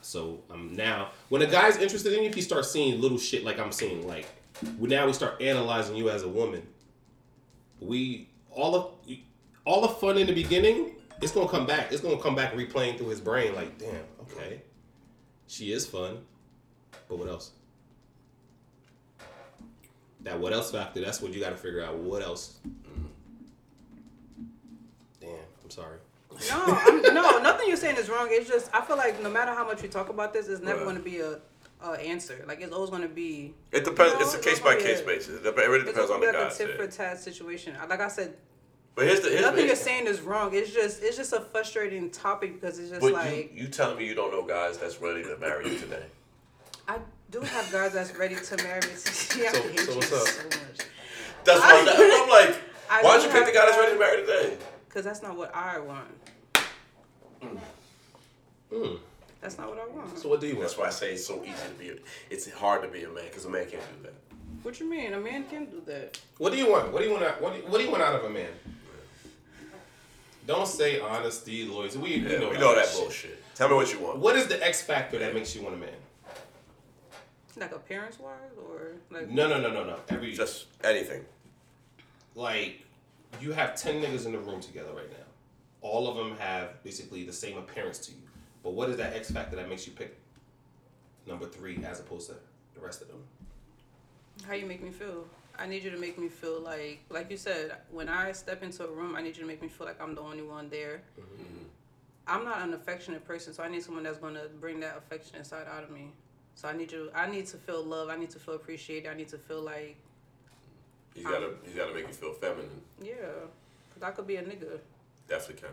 So 0.00 0.42
I'm 0.50 0.60
um, 0.60 0.74
now, 0.74 1.10
when 1.28 1.42
a 1.42 1.46
guy's 1.46 1.76
interested 1.76 2.12
in 2.12 2.24
you, 2.24 2.30
he 2.32 2.40
starts 2.40 2.70
seeing 2.70 3.00
little 3.00 3.18
shit 3.18 3.44
like 3.44 3.58
I'm 3.58 3.70
seeing. 3.70 4.06
Like 4.06 4.26
now, 4.80 5.06
we 5.06 5.12
start 5.12 5.40
analyzing 5.40 5.96
you 5.96 6.10
as 6.10 6.22
a 6.22 6.28
woman. 6.28 6.66
We 7.80 8.28
all 8.50 8.74
of 8.74 8.92
all 9.64 9.80
the 9.82 9.88
fun 9.88 10.18
in 10.18 10.26
the 10.26 10.34
beginning. 10.34 10.96
It's 11.20 11.32
gonna 11.32 11.48
come 11.48 11.66
back. 11.66 11.92
It's 11.92 12.00
gonna 12.00 12.20
come 12.20 12.34
back 12.34 12.54
replaying 12.54 12.98
through 12.98 13.08
his 13.08 13.20
brain. 13.20 13.54
Like, 13.54 13.78
damn, 13.78 14.04
okay, 14.22 14.62
she 15.46 15.72
is 15.72 15.86
fun, 15.86 16.18
but 17.08 17.18
what 17.18 17.28
else? 17.28 17.52
That 20.22 20.38
what 20.38 20.52
else 20.52 20.72
factor. 20.72 21.00
That's 21.00 21.20
what 21.20 21.32
you 21.32 21.40
got 21.40 21.50
to 21.50 21.56
figure 21.56 21.82
out. 21.82 21.96
What 21.96 22.22
else? 22.22 22.58
I'm 22.64 23.10
sorry. 25.72 25.98
No, 26.48 26.64
I'm, 26.66 27.02
no, 27.14 27.38
nothing 27.42 27.68
you're 27.68 27.76
saying 27.76 27.96
is 27.96 28.08
wrong. 28.08 28.28
It's 28.30 28.48
just 28.48 28.70
I 28.74 28.80
feel 28.82 28.96
like 28.96 29.22
no 29.22 29.28
matter 29.30 29.52
how 29.52 29.66
much 29.66 29.82
we 29.82 29.88
talk 29.88 30.08
about 30.08 30.32
this, 30.32 30.48
it's 30.48 30.62
never 30.62 30.78
Right. 30.78 30.84
going 30.84 30.96
to 30.96 31.02
be 31.02 31.18
a, 31.20 31.38
a 31.84 31.90
answer. 32.00 32.42
Like 32.48 32.60
it's 32.62 32.72
always 32.72 32.90
going 32.90 33.02
to 33.02 33.08
be. 33.08 33.54
It 33.70 33.84
depends. 33.84 34.14
No, 34.14 34.20
it's 34.20 34.34
a 34.34 34.38
case 34.38 34.58
by 34.58 34.76
case 34.76 34.98
yet. 34.98 35.06
basis. 35.06 35.44
It 35.44 35.56
really 35.56 35.80
It's 35.80 35.90
depends 35.90 36.10
on 36.10 36.20
gonna 36.20 36.26
the 36.32 36.32
be 36.32 36.38
guy. 36.38 36.44
like 36.44 36.54
a 36.54 36.56
tit 36.56 36.76
for 36.76 36.86
tat 36.86 37.20
situation. 37.20 37.76
Like 37.88 38.00
I 38.00 38.08
said, 38.08 38.34
But 38.94 39.06
here's 39.06 39.20
the 39.20 39.28
here's 39.28 39.42
nothing 39.42 39.60
the, 39.62 39.66
you're 39.66 39.76
saying 39.76 40.06
is 40.06 40.20
wrong. 40.22 40.54
It's 40.54 40.72
just 40.72 41.02
it's 41.02 41.16
just 41.18 41.32
a 41.34 41.40
frustrating 41.40 42.10
topic 42.10 42.58
because 42.58 42.78
it's 42.78 42.88
just 42.90 43.02
But 43.02 43.12
like 43.12 43.52
you, 43.54 43.64
you 43.64 43.68
telling 43.68 43.98
me 43.98 44.06
you 44.06 44.14
don't 44.14 44.30
know 44.32 44.42
guys 44.42 44.78
that's 44.78 45.00
ready 45.02 45.22
to 45.24 45.36
marry 45.36 45.68
you 45.70 45.78
today? 45.78 46.04
I 46.88 46.98
do 47.30 47.40
have 47.40 47.70
guys 47.70 47.92
that's 47.92 48.16
ready 48.16 48.36
to 48.36 48.56
marry 48.64 48.80
me. 48.80 48.94
See, 48.94 49.46
I 49.46 49.52
So- 49.52 49.62
hate 49.62 49.80
so 49.80 49.90
you 49.92 49.96
what's 49.98 50.12
up? 50.12 50.26
so 50.28 50.44
much. 50.44 50.86
That's 51.44 51.60
why 51.60 51.84
I'm, 51.86 52.22
I'm 52.22 52.28
like, 52.30 52.56
why 52.88 53.16
do 53.18 53.22
don't 53.22 53.22
you 53.26 53.30
pick 53.32 53.46
the 53.46 53.52
guy 53.52 53.66
that's 53.66 53.76
ready 53.78 53.92
to 53.92 53.98
marry 53.98 54.20
today? 54.22 54.56
Cause 54.92 55.04
that's 55.04 55.22
not 55.22 55.36
what 55.36 55.54
I 55.54 55.78
want. 55.78 56.08
Hmm. 58.70 58.96
That's 59.40 59.58
not 59.58 59.68
what 59.70 59.78
I 59.78 59.86
want. 59.86 60.18
So 60.18 60.28
what 60.28 60.40
do 60.40 60.46
you 60.46 60.54
want? 60.54 60.68
That's 60.68 60.78
why 60.78 60.86
I 60.86 60.90
say 60.90 61.12
it's 61.14 61.26
so 61.26 61.42
easy 61.42 61.52
to 61.52 61.74
be. 61.78 61.88
A, 61.90 61.94
it's 62.30 62.50
hard 62.52 62.82
to 62.82 62.88
be 62.88 63.04
a 63.04 63.08
man 63.08 63.24
because 63.24 63.46
a 63.46 63.50
man 63.50 63.62
can't 63.68 63.82
do 63.96 64.02
that. 64.04 64.14
What 64.62 64.78
you 64.78 64.88
mean? 64.88 65.14
A 65.14 65.20
man 65.20 65.44
can't 65.44 65.70
do 65.70 65.82
that. 65.86 66.20
What 66.38 66.52
do 66.52 66.58
you 66.58 66.70
want? 66.70 66.92
What 66.92 67.00
do 67.00 67.08
you 67.08 67.12
want? 67.12 67.24
Out, 67.24 67.40
what, 67.42 67.54
do 67.54 67.58
you, 67.60 67.64
what 67.66 67.78
do 67.78 67.84
you 67.84 67.90
want 67.90 68.02
out 68.02 68.14
of 68.16 68.24
a 68.24 68.30
man? 68.30 68.50
Don't 70.46 70.68
say 70.68 71.00
honesty, 71.00 71.64
loyalty. 71.64 71.98
We, 71.98 72.16
Yeah, 72.16 72.28
we 72.28 72.38
know, 72.38 72.50
we 72.50 72.58
know 72.58 72.74
that 72.74 72.86
shit. 72.88 73.00
bullshit. 73.00 73.54
Tell 73.54 73.68
me 73.68 73.74
what 73.74 73.92
you 73.92 73.98
want. 74.00 74.18
What 74.18 74.36
is 74.36 74.46
the 74.46 74.64
X 74.64 74.82
factor 74.82 75.18
that 75.18 75.34
makes 75.34 75.54
you 75.56 75.62
want 75.62 75.74
a 75.74 75.78
man? 75.78 75.88
Like 77.56 77.72
appearance 77.72 78.18
wise, 78.18 78.38
or 78.58 78.92
like 79.10 79.28
No, 79.28 79.48
no, 79.48 79.60
no, 79.60 79.70
no, 79.70 79.84
no. 79.84 79.96
Every 80.08 80.32
just 80.32 80.66
anything. 80.84 81.24
Like 82.34 82.82
you 83.40 83.52
have 83.52 83.74
ten 83.74 84.02
niggas 84.02 84.26
in 84.26 84.32
the 84.32 84.38
room 84.38 84.60
together 84.60 84.92
right 84.94 85.10
now. 85.10 85.26
All 85.80 86.08
of 86.08 86.16
them 86.16 86.36
have 86.38 86.82
basically 86.84 87.24
the 87.24 87.32
same 87.32 87.58
appearance 87.58 87.98
to 88.06 88.12
you. 88.12 88.18
But 88.62 88.74
what 88.74 88.88
is 88.88 88.96
that 88.98 89.14
X 89.14 89.30
factor 89.30 89.56
that 89.56 89.68
makes 89.68 89.86
you 89.86 89.92
pick 89.92 90.16
number 91.26 91.46
three 91.46 91.82
as 91.84 92.00
opposed 92.00 92.28
to 92.28 92.36
the 92.74 92.80
rest 92.80 93.02
of 93.02 93.08
them? 93.08 93.22
How 94.46 94.54
you 94.54 94.66
make 94.66 94.82
me 94.82 94.90
feel? 94.90 95.26
I 95.58 95.66
need 95.66 95.82
you 95.82 95.90
to 95.90 95.98
make 95.98 96.18
me 96.18 96.28
feel 96.28 96.60
like, 96.60 97.00
like 97.10 97.30
you 97.30 97.36
said, 97.36 97.76
when 97.90 98.08
I 98.08 98.32
step 98.32 98.62
into 98.62 98.84
a 98.84 98.90
room, 98.90 99.14
I 99.16 99.22
need 99.22 99.36
you 99.36 99.42
to 99.42 99.46
make 99.46 99.60
me 99.60 99.68
feel 99.68 99.86
like 99.86 100.00
I'm 100.00 100.14
the 100.14 100.22
only 100.22 100.42
one 100.42 100.68
there. 100.70 101.02
Mm-hmm. 101.20 101.64
I'm 102.26 102.44
not 102.44 102.62
an 102.62 102.72
affectionate 102.74 103.26
person, 103.26 103.52
so 103.52 103.62
I 103.62 103.68
need 103.68 103.82
someone 103.82 104.04
that's 104.04 104.18
gonna 104.18 104.46
bring 104.60 104.80
that 104.80 104.96
affectionate 104.96 105.44
side 105.44 105.66
out 105.68 105.84
of 105.84 105.90
me. 105.90 106.12
So 106.54 106.68
I 106.68 106.72
need 106.72 106.92
you. 106.92 107.10
I 107.14 107.28
need 107.28 107.46
to 107.46 107.56
feel 107.56 107.82
love. 107.84 108.08
I 108.08 108.16
need 108.16 108.30
to 108.30 108.38
feel 108.38 108.54
appreciated. 108.54 109.10
I 109.10 109.14
need 109.14 109.28
to 109.28 109.38
feel 109.38 109.60
like, 109.60 109.96
He's 111.14 111.24
gotta 111.24 111.46
um, 111.46 111.54
he's 111.64 111.74
gotta 111.74 111.94
make 111.94 112.06
you 112.06 112.12
feel 112.12 112.32
feminine. 112.32 112.80
yeah, 113.02 113.14
cause 113.94 114.02
I 114.02 114.10
could 114.10 114.26
be 114.26 114.36
a 114.36 114.42
nigga. 114.42 114.78
Definitely 115.28 115.68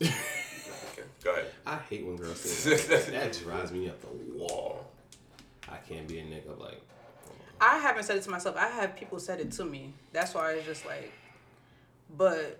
can. 0.00 0.08
okay, 0.08 1.02
go 1.22 1.32
ahead. 1.32 1.46
I 1.66 1.76
hate 1.88 2.04
when 2.06 2.16
girls 2.16 2.40
say 2.40 2.76
that. 2.96 3.06
that 3.06 3.40
drives 3.42 3.72
me 3.72 3.88
up 3.88 4.00
the 4.00 4.38
wall. 4.38 4.86
I 5.68 5.76
can't 5.78 6.06
be 6.06 6.18
a 6.18 6.22
nigga 6.24 6.58
like 6.58 6.80
oh. 7.28 7.32
I 7.60 7.78
haven't 7.78 8.04
said 8.04 8.16
it 8.16 8.22
to 8.24 8.30
myself. 8.30 8.56
I 8.56 8.68
have 8.68 8.96
people 8.96 9.18
said 9.18 9.40
it 9.40 9.52
to 9.52 9.64
me. 9.64 9.92
That's 10.12 10.34
why 10.34 10.52
it's 10.52 10.66
just 10.66 10.84
like, 10.86 11.12
but 12.16 12.58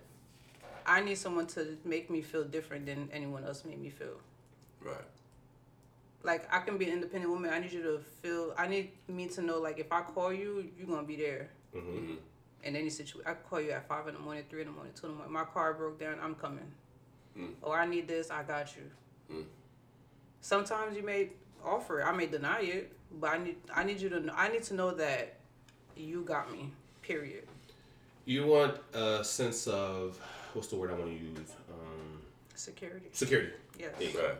I 0.85 1.01
need 1.01 1.17
someone 1.17 1.47
to 1.47 1.77
make 1.85 2.09
me 2.09 2.21
feel 2.21 2.43
different 2.43 2.85
than 2.85 3.09
anyone 3.13 3.45
else 3.45 3.63
made 3.65 3.81
me 3.81 3.89
feel. 3.89 4.17
Right. 4.81 4.95
Like 6.23 6.47
I 6.53 6.59
can 6.59 6.77
be 6.77 6.85
an 6.85 6.93
independent 6.93 7.31
woman. 7.31 7.51
I 7.51 7.59
need 7.59 7.71
you 7.71 7.83
to 7.83 7.99
feel. 8.21 8.53
I 8.57 8.67
need 8.67 8.91
me 9.07 9.27
to 9.27 9.41
know 9.41 9.59
like 9.59 9.77
if 9.79 9.91
I 9.91 10.01
call 10.01 10.31
you, 10.33 10.65
you're 10.77 10.87
gonna 10.87 11.03
be 11.05 11.17
there. 11.17 11.49
Mm-hmm. 11.75 12.13
In 12.63 12.75
any 12.77 12.89
situation, 12.89 13.29
I 13.29 13.33
call 13.33 13.59
you 13.59 13.71
at 13.71 13.87
five 13.89 14.07
in 14.07 14.13
the 14.13 14.21
morning, 14.21 14.45
three 14.49 14.61
in 14.61 14.67
the 14.67 14.73
morning, 14.73 14.93
two 14.95 15.07
in 15.07 15.11
the 15.11 15.17
morning. 15.17 15.33
My 15.33 15.43
car 15.43 15.73
broke 15.73 15.99
down. 15.99 16.15
I'm 16.23 16.35
coming. 16.35 16.71
Mm. 17.37 17.49
Or 17.61 17.77
I 17.77 17.85
need 17.85 18.07
this. 18.07 18.31
I 18.31 18.43
got 18.43 18.73
you. 18.77 19.35
Mm. 19.35 19.43
Sometimes 20.39 20.95
you 20.95 21.03
may 21.03 21.29
offer. 21.65 21.99
it. 21.99 22.05
I 22.05 22.13
may 22.13 22.27
deny 22.27 22.61
it, 22.61 22.93
but 23.19 23.31
I 23.31 23.37
need. 23.39 23.57
I 23.75 23.83
need 23.83 23.99
you 23.99 24.07
to. 24.09 24.19
Know, 24.21 24.33
I 24.35 24.47
need 24.47 24.63
to 24.63 24.75
know 24.75 24.91
that 24.91 25.35
you 25.97 26.21
got 26.21 26.51
me. 26.53 26.71
Period. 27.01 27.45
You 28.25 28.45
want 28.47 28.77
a 28.93 29.23
sense 29.25 29.67
of 29.67 30.17
what's 30.53 30.69
the 30.69 30.77
word 30.77 30.91
I 30.91 30.93
want 30.93 31.07
to 31.07 31.13
use? 31.13 31.51
Um, 31.69 32.21
Security. 32.55 33.07
security. 33.11 33.51
Yes. 33.77 33.91
There. 33.99 34.23
Right. 34.23 34.37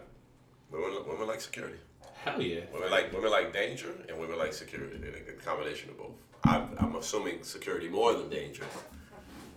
Women, 0.74 1.08
women 1.08 1.28
like 1.28 1.40
security. 1.40 1.78
Hell 2.16 2.42
yeah. 2.42 2.62
Women 2.74 2.90
like 2.90 3.14
women 3.14 3.30
like 3.32 3.54
danger, 3.54 3.90
and 4.10 4.20
women 4.20 4.38
like 4.40 4.54
security. 4.54 4.98
They're 4.98 5.36
a 5.36 5.42
combination 5.42 5.92
of 5.92 5.98
both. 6.00 6.16
I'm, 6.44 6.76
I'm 6.80 6.96
assuming 6.96 7.44
security 7.44 7.88
more 7.88 8.14
than 8.14 8.30
danger, 8.30 8.64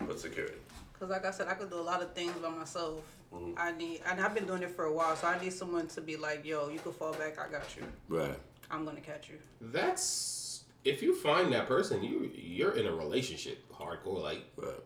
but 0.01 0.21
security. 0.21 0.57
Cause 0.99 1.09
like 1.09 1.25
I 1.25 1.31
said, 1.31 1.49
I 1.49 1.55
could 1.55 1.71
do 1.71 1.77
a 1.77 1.81
lot 1.83 2.03
of 2.03 2.15
things 2.15 2.33
by 2.35 2.51
myself. 2.51 3.01
Mhm. 3.35 3.55
I 3.57 3.73
need, 3.73 4.03
and 4.07 4.21
I've 4.21 4.35
been 4.35 4.47
doing 4.47 4.63
it 4.63 4.71
for 4.71 4.85
a 4.85 4.93
while, 4.93 5.17
so 5.17 5.27
I 5.27 5.41
need 5.41 5.53
someone 5.53 5.89
to 5.89 6.01
be 6.01 6.17
like, 6.17 6.45
"Yo, 6.45 6.69
you 6.69 6.79
can 6.79 6.93
fall 6.93 7.13
back. 7.13 7.39
I 7.39 7.51
got 7.51 7.77
you. 7.77 7.83
Right. 8.09 8.39
I'm 8.71 8.85
gonna 8.85 9.01
catch 9.01 9.29
you." 9.29 9.39
That's 9.61 10.65
if 10.85 11.03
you 11.03 11.15
find 11.15 11.53
that 11.53 11.67
person, 11.67 12.03
you 12.03 12.31
you're 12.35 12.73
in 12.77 12.87
a 12.87 12.93
relationship, 12.93 13.59
hardcore. 13.73 14.23
Like, 14.23 14.45
right. 14.57 14.81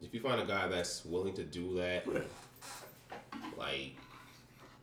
if 0.00 0.14
you 0.14 0.20
find 0.20 0.40
a 0.40 0.46
guy 0.46 0.66
that's 0.68 1.04
willing 1.04 1.34
to 1.34 1.44
do 1.44 1.74
that, 1.76 2.06
like, 3.58 3.96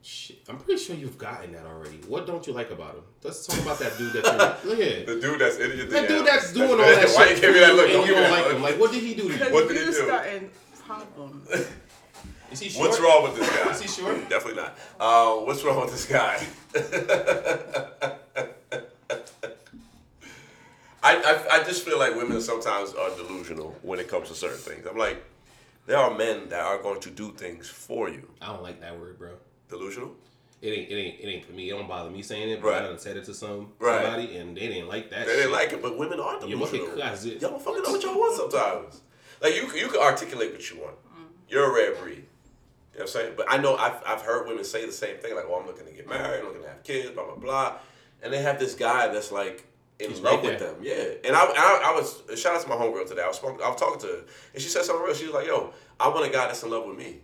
shit, 0.04 0.40
I'm 0.50 0.58
pretty 0.58 0.82
sure 0.82 0.96
you've 0.96 1.18
gotten 1.18 1.52
that 1.54 1.66
already. 1.66 1.98
What 2.08 2.26
don't 2.28 2.46
you 2.48 2.54
like 2.54 2.72
about 2.72 2.96
him? 2.96 3.04
Let's 3.24 3.46
talk 3.46 3.60
about 3.60 3.80
that 3.80 3.98
dude 3.98 4.14
that 4.14 4.26
you 4.64 4.70
look 4.70 4.80
at. 4.80 5.06
The 5.06 5.20
dude 5.20 5.40
that's 5.40 5.58
in 5.58 5.78
your 5.78 5.86
That 5.88 6.08
dude 6.08 6.26
that's 6.26 6.52
doing 6.54 6.72
all 6.72 6.78
That's- 6.78 7.14
that 7.14 7.20
Why 7.20 7.28
shit. 7.28 7.36
you 7.38 7.42
give 7.42 7.54
me 7.54 7.60
that 7.62 7.76
look? 7.76 7.86
and 7.86 7.94
Don't 7.94 8.08
you 8.08 8.14
don't 8.16 8.32
like 8.32 8.46
look. 8.46 8.56
him. 8.56 8.62
Like, 8.64 8.80
what 8.80 8.92
did 8.92 9.04
he 9.04 9.14
do 9.16 9.30
to 9.30 9.38
you? 9.48 9.54
What 9.54 9.68
did 9.68 9.78
he 9.78 9.84
you 9.84 9.92
do? 9.92 9.94
starting 9.94 10.50
problems. 10.86 11.50
Is 12.52 12.60
he 12.60 12.68
short? 12.68 12.90
What's 12.90 13.00
wrong 13.02 13.24
with 13.24 13.36
this 13.38 13.50
guy? 13.50 13.72
Is 13.72 13.82
he 13.82 13.88
short? 13.88 14.16
Definitely 14.30 14.62
not. 14.62 14.78
Uh, 15.00 15.36
what's 15.46 15.64
wrong 15.64 15.80
with 15.82 15.92
this 15.92 16.06
guy? 16.06 16.46
I, 21.04 21.16
I, 21.16 21.60
I 21.60 21.64
just 21.64 21.84
feel 21.84 21.98
like 21.98 22.16
women 22.16 22.42
sometimes 22.42 22.94
are 22.94 23.10
delusional 23.16 23.76
when 23.82 24.00
it 24.00 24.08
comes 24.08 24.28
to 24.30 24.36
certain 24.36 24.58
things. 24.60 24.86
I'm 24.86 24.98
like, 24.98 25.24
there 25.88 25.98
are 25.98 26.16
men 26.16 26.50
that 26.50 26.60
are 26.62 26.78
going 26.78 27.00
to 27.02 27.10
do 27.10 27.32
things 27.32 27.68
for 27.70 28.08
you. 28.10 28.28
I 28.42 28.48
don't 28.48 28.62
like 28.62 28.82
that 28.82 29.00
word, 29.00 29.18
bro. 29.18 29.32
Delusional? 29.72 30.12
It 30.62 30.70
ain't, 30.70 30.92
it 30.92 30.96
ain't, 30.96 31.20
it 31.20 31.28
ain't 31.28 31.46
for 31.46 31.54
me. 31.54 31.70
It 31.70 31.74
don't 31.74 31.88
bother 31.88 32.12
me 32.12 32.22
saying 32.22 32.50
it, 32.52 32.62
but 32.62 32.68
Right. 32.70 32.84
I 32.84 32.86
done 32.88 33.00
said 33.00 33.18
it 33.18 33.26
to 33.26 33.34
some 33.34 33.72
Right. 33.80 34.04
somebody, 34.04 34.38
and 34.38 34.56
they 34.56 34.68
didn't 34.68 34.90
like 34.90 35.10
that. 35.10 35.26
They 35.26 35.32
didn't 35.38 35.42
shit. 35.46 35.52
like 35.52 35.74
it, 35.74 35.82
but 35.82 35.98
women 35.98 36.20
are 36.20 36.34
You 36.46 36.56
look 36.58 36.70
delusional. 36.72 37.02
at 37.02 37.26
it- 37.26 37.42
Y'all 37.42 37.50
don't 37.52 37.62
fucking 37.64 37.82
know 37.82 37.92
what 37.92 38.04
y'all 38.04 38.20
want 38.20 38.36
sometimes. 38.36 39.02
Like 39.42 39.56
you, 39.56 39.64
you 39.74 39.88
can 39.88 40.00
articulate 40.02 40.52
what 40.52 40.70
you 40.70 40.80
want. 40.82 40.96
Mm. 41.18 41.26
You're 41.50 41.66
a 41.66 41.74
rare 41.74 41.96
breed. 41.96 42.18
You 42.18 42.20
know 42.20 42.26
what 42.94 43.02
I'm 43.02 43.08
saying? 43.08 43.34
But 43.38 43.46
I 43.50 43.58
know 43.58 43.76
I've, 43.76 44.04
I've 44.06 44.22
heard 44.22 44.48
women 44.48 44.64
say 44.64 44.86
the 44.86 44.92
same 44.92 45.18
thing, 45.18 45.34
like, 45.34 45.46
"Oh, 45.50 45.56
I'm 45.56 45.66
looking 45.66 45.86
to 45.88 45.92
get 45.94 46.08
married, 46.08 46.42
I'm 46.42 46.46
looking 46.48 46.62
to 46.62 46.68
have 46.68 46.84
kids, 46.84 47.10
blah 47.12 47.24
blah 47.24 47.36
blah," 47.36 47.78
and 48.22 48.32
they 48.32 48.42
have 48.44 48.60
this 48.60 48.76
guy 48.76 49.08
that's 49.08 49.32
like 49.32 49.64
in 49.98 50.10
He's 50.12 50.20
love 50.20 50.36
right 50.36 50.44
with 50.44 50.60
them. 50.60 50.76
Yeah, 50.82 51.06
and 51.24 51.36
I, 51.36 51.42
I, 51.46 51.82
I 51.86 51.96
was 51.96 52.22
shout 52.40 52.54
out 52.56 52.62
to 52.62 52.68
my 52.68 52.76
homegirl 52.76 53.08
today. 53.08 53.24
I 53.24 53.28
was 53.30 53.40
I 53.44 53.48
was 53.70 53.80
talking 53.80 54.00
to 54.02 54.08
her, 54.08 54.24
and 54.54 54.62
she 54.62 54.68
said 54.70 54.84
something 54.84 55.04
real. 55.06 55.16
She 55.16 55.26
was 55.26 55.34
like, 55.34 55.48
"Yo, 55.48 55.74
I 56.00 56.10
want 56.10 56.26
a 56.26 56.30
guy 56.30 56.46
that's 56.48 56.62
in 56.64 56.70
love 56.70 56.86
with 56.86 56.98
me. 56.98 57.22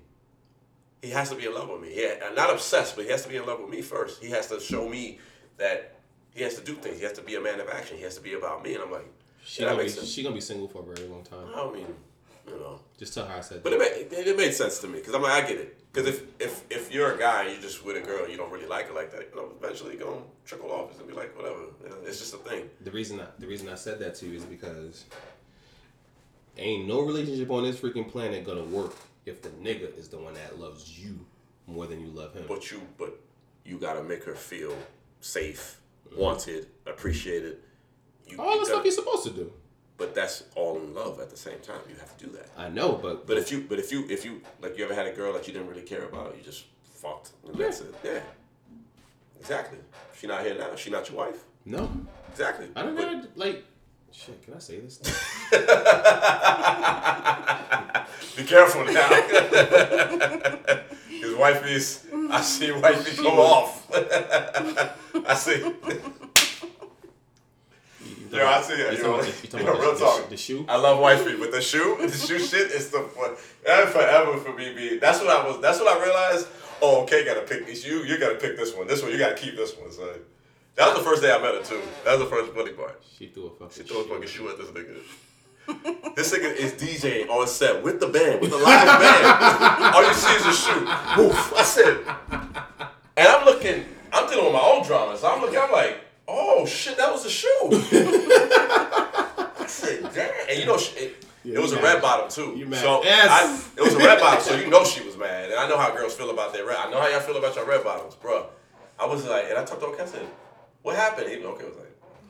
He 1.02 1.12
has 1.12 1.30
to 1.30 1.36
be 1.36 1.46
in 1.46 1.54
love 1.54 1.70
with 1.70 1.82
me. 1.82 1.92
Yeah, 1.94 2.30
not 2.36 2.52
obsessed, 2.52 2.96
but 2.96 3.06
he 3.06 3.12
has 3.12 3.24
to 3.24 3.30
be 3.30 3.38
in 3.38 3.46
love 3.46 3.60
with 3.60 3.70
me 3.70 3.82
first. 3.82 4.22
He 4.22 4.30
has 4.32 4.48
to 4.48 4.60
show 4.60 4.90
me 4.90 5.20
that 5.58 6.00
he 6.34 6.44
has 6.44 6.56
to 6.56 6.64
do 6.64 6.74
things. 6.74 6.98
He 6.98 7.04
has 7.04 7.14
to 7.14 7.22
be 7.22 7.36
a 7.36 7.42
man 7.42 7.60
of 7.60 7.70
action. 7.70 7.98
He 7.98 8.04
has 8.04 8.16
to 8.16 8.22
be 8.22 8.34
about 8.34 8.64
me." 8.64 8.74
And 8.74 8.84
I'm 8.84 8.92
like, 8.92 9.06
She 9.46 9.64
gonna, 9.64 9.82
be, 9.84 9.90
sense. 9.90 10.08
she 10.08 10.24
gonna 10.24 10.36
be 10.36 10.42
single 10.42 10.68
for 10.68 10.80
a 10.80 10.96
very 10.96 11.08
long 11.08 11.24
time. 11.24 11.48
I 11.56 11.72
mean, 11.72 11.88
you 12.48 12.56
know. 12.56 12.80
Just 12.98 13.14
tell 13.14 13.26
her 13.26 13.36
I 13.36 13.42
said 13.42 13.62
But 13.64 13.74
it 13.74 13.80
made, 13.80 14.18
it, 14.18 14.28
it 14.28 14.38
made 14.38 14.54
sense 14.54 14.80
to 14.80 14.88
me 14.88 15.00
because 15.00 15.14
I'm 15.14 15.22
like, 15.22 15.44
I 15.44 15.48
get 15.48 15.58
it. 15.60 15.94
Because 15.94 16.08
if, 16.10 16.24
if 16.40 16.64
if 16.70 16.92
you're 16.92 17.14
a 17.14 17.18
guy 17.18 17.44
and 17.44 17.54
you're 17.54 17.62
just 17.62 17.84
with 17.86 17.98
a 17.98 18.02
girl 18.02 18.24
and 18.24 18.32
you 18.32 18.38
don't 18.38 18.52
really 18.52 18.68
like 18.68 18.88
her 18.90 18.94
like 18.94 19.12
that, 19.12 19.30
you 19.32 19.36
know, 19.36 19.50
eventually 19.62 19.96
you're 19.98 20.06
gonna 20.06 20.22
trickle 20.46 20.72
off. 20.72 20.90
It's 20.92 21.00
gonna 21.00 21.12
be 21.12 21.18
like 21.18 21.36
whatever. 21.38 21.62
It's 22.06 22.20
just 22.20 22.34
a 22.34 22.38
thing. 22.38 22.70
The 22.82 22.92
reason 22.92 23.20
I, 23.20 23.26
the 23.40 23.48
reason 23.48 23.70
I 23.70 23.76
said 23.76 24.00
that 24.00 24.16
to 24.16 24.28
you 24.28 24.38
is 24.38 24.44
because 24.44 25.06
ain't 26.58 26.88
no 26.88 27.02
relationship 27.02 27.50
on 27.52 27.64
this 27.64 27.78
freaking 27.78 28.10
planet 28.12 28.46
gonna 28.46 28.64
work 28.64 28.94
if 29.28 29.42
the 29.42 29.50
nigga 29.50 29.96
is 29.98 30.08
the 30.08 30.18
one 30.18 30.34
that 30.34 30.60
loves 30.60 30.98
you 30.98 31.20
more 31.68 31.86
than 31.86 32.00
you 32.00 32.08
love 32.08 32.34
him. 32.34 32.46
But 32.48 32.72
you 32.72 32.82
but 32.98 33.20
you 33.66 33.78
gotta 33.78 34.04
make 34.04 34.24
her 34.24 34.36
feel 34.36 34.76
safe, 35.22 35.80
wanted, 36.16 36.68
appreciated. 36.86 37.58
You, 38.28 38.38
All 38.40 38.54
you 38.54 38.60
the 38.62 38.66
stuff 38.66 38.84
you're 38.84 38.94
supposed 38.94 39.24
to 39.26 39.32
do. 39.32 39.52
But 39.98 40.14
that's 40.14 40.44
all 40.56 40.78
in 40.78 40.94
love 40.94 41.20
at 41.20 41.30
the 41.32 41.38
same 41.38 41.60
time. 41.60 41.80
You 41.90 41.96
have 41.96 42.16
to 42.18 42.26
do 42.26 42.32
that. 42.34 42.50
I 42.56 42.70
know, 42.70 42.94
but 43.02 43.26
But 43.26 43.38
if 43.38 43.52
you 43.52 43.66
but 43.68 43.80
if 43.80 43.92
you 43.92 44.06
if 44.10 44.24
you 44.24 44.42
like 44.62 44.78
you 44.78 44.86
ever 44.86 44.94
had 44.94 45.08
a 45.08 45.12
girl 45.14 45.34
that 45.34 45.48
you 45.48 45.54
didn't 45.54 45.68
really 45.68 45.82
care 45.82 46.06
about, 46.06 46.36
you 46.38 46.44
just 46.44 46.66
fucked. 46.84 47.32
And 47.48 47.56
that's 47.56 47.82
it. 47.82 47.94
Yeah. 48.04 48.20
Exactly. 49.40 49.80
She 50.18 50.28
not 50.28 50.44
here 50.44 50.58
now. 50.58 50.76
She 50.76 50.90
not 50.90 51.10
your 51.10 51.18
wife. 51.18 51.44
No. 51.66 51.90
Exactly. 52.32 52.68
I 52.76 52.84
don't 52.84 52.96
know. 52.96 53.24
Like, 53.36 53.66
shit. 54.18 54.42
Can 54.44 54.54
I 54.56 54.60
say 54.60 54.80
this? 54.80 54.98
Be 58.38 58.44
careful 58.44 58.84
now. 58.86 59.08
His 61.10 61.36
wife 61.36 61.66
is. 61.68 62.06
I 62.32 62.42
see 62.42 62.72
wifey 62.72 63.22
go 63.22 63.42
off. 63.42 63.88
I 65.28 65.34
see. 65.36 65.60
Yo, 68.32 68.46
I 68.46 68.62
see 68.62 68.74
it. 68.74 68.94
You 68.94 68.98
Yo, 69.00 69.04
talking 69.04 69.08
about 69.08 69.24
the- 69.24 69.34
you 69.44 69.50
talking 69.50 69.68
real 69.82 69.94
the- 69.94 70.00
talk. 70.00 70.30
the 70.30 70.38
shoe? 70.38 70.66
I 70.68 70.78
love 70.78 71.00
wifey, 71.00 71.36
but 71.38 71.52
the 71.52 71.62
shoe, 71.62 71.98
the 72.00 72.10
shoe 72.12 72.40
shit 72.40 72.72
is 72.72 72.90
the. 72.90 73.08
That 73.66 73.90
forever 73.90 74.38
for 74.38 74.54
me. 74.54 74.74
Be 74.74 74.98
that's 75.00 75.20
what 75.20 75.30
I 75.30 75.48
was. 75.48 75.60
That's 75.62 75.80
what 75.80 75.96
I 75.98 76.04
realized. 76.04 76.48
Oh, 76.82 77.02
okay, 77.04 77.24
gotta 77.26 77.42
pick 77.42 77.66
this. 77.66 77.86
You, 77.86 78.04
you 78.04 78.18
gotta 78.20 78.36
pick 78.36 78.58
this 78.58 78.74
one. 78.76 78.88
This 78.88 79.02
one, 79.02 79.12
you 79.12 79.18
gotta 79.18 79.36
keep 79.36 79.56
this 79.56 79.76
one. 79.78 79.92
So 79.92 80.14
that 80.78 80.88
was 80.90 80.98
the 80.98 81.04
first 81.04 81.22
day 81.22 81.32
I 81.34 81.42
met 81.42 81.56
her 81.56 81.62
too. 81.64 81.82
That 82.06 82.18
was 82.18 82.30
the 82.30 82.36
first 82.36 82.54
funny 82.54 82.72
part. 82.72 83.02
She 83.18 83.28
threw 83.28 83.48
a 83.48 83.50
fucking. 83.52 83.84
She 83.84 83.84
threw 83.84 84.02
a 84.02 84.04
fucking 84.08 84.28
shoe 84.28 84.50
at 84.50 84.58
this 84.58 84.68
nigga. 84.70 86.16
this 86.16 86.32
nigga 86.34 86.56
is 86.56 86.72
DJing 86.74 87.30
on 87.30 87.46
set 87.48 87.84
with 87.84 88.00
the 88.00 88.08
band, 88.08 88.40
with 88.42 88.52
the 88.52 88.58
live 88.58 88.86
band. 88.86 89.96
All 89.96 90.06
you 90.08 90.14
see 90.14 90.34
is 90.36 90.46
a 90.46 90.54
shoe. 90.54 91.22
Woof. 91.22 91.52
That's 91.56 91.78
it. 91.78 91.98
And 93.18 93.28
I'm 93.28 93.44
looking, 93.46 93.84
I'm 94.14 94.30
dealing 94.30 94.46
with 94.46 94.54
my 94.54 94.62
own 94.62 94.86
drama. 94.86 95.18
So 95.18 95.28
I'm 95.30 95.42
looking, 95.42 95.60
I'm 95.60 95.72
like, 95.72 96.00
oh 96.28 96.66
shit, 96.66 96.96
that 96.98 97.12
was 97.12 97.26
a 97.26 97.30
shoe. 97.30 97.50
I 97.72 99.66
said, 99.68 100.02
damn. 100.14 100.32
And 100.50 100.60
you 100.60 100.66
know, 100.66 100.76
it, 100.76 101.26
Yeah, 101.44 101.56
it 101.58 101.62
was 101.62 101.74
a 101.74 101.76
mad. 101.76 101.84
red 101.84 102.02
bottom 102.02 102.30
too. 102.30 102.56
You 102.58 102.68
mad. 102.68 102.80
So 102.82 103.04
Yes. 103.04 103.28
I, 103.30 103.82
it 103.82 103.84
was 103.84 103.94
a 103.96 103.98
red 103.98 104.20
bottom, 104.20 104.42
so 104.44 104.56
you 104.56 104.70
know 104.70 104.84
she 104.84 105.04
was 105.04 105.18
mad. 105.18 105.50
And 105.52 105.60
I 105.60 105.68
know 105.68 105.78
how 105.78 105.92
girls 105.96 106.14
feel 106.16 106.30
about 106.30 106.54
their 106.54 106.66
red. 106.66 106.78
I 106.78 106.90
know 106.92 107.02
how 107.02 107.08
y'all 107.08 107.20
feel 107.20 107.38
about 107.38 107.56
your 107.56 107.66
red 107.66 107.84
bottoms, 107.84 108.16
bro. 108.16 108.46
I 109.00 109.06
was 109.06 109.26
like, 109.26 109.46
and 109.50 109.58
I 109.58 109.66
talked 109.66 109.82
to 109.82 110.02
I 110.02 110.06
said, 110.06 110.26
what 110.88 110.96
happened? 110.96 111.28
He 111.28 111.44
okay. 111.44 111.66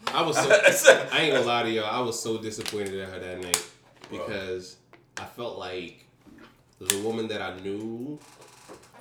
I 0.07 0.23
was 0.23 0.35
like, 0.35 0.49
I 0.51 0.67
was 0.67 0.79
so. 0.79 1.07
I 1.11 1.19
ain't 1.19 1.33
gonna 1.35 1.45
lie 1.45 1.61
to 1.61 1.69
y'all. 1.69 1.85
I 1.85 1.99
was 1.99 2.19
so 2.19 2.39
disappointed 2.39 2.99
at 2.99 3.09
her 3.09 3.19
that 3.19 3.39
night 3.39 3.63
because 4.09 4.77
I 5.15 5.25
felt 5.25 5.59
like 5.59 6.05
the 6.79 6.97
woman 7.01 7.27
that 7.27 7.39
I 7.39 7.59
knew. 7.59 8.17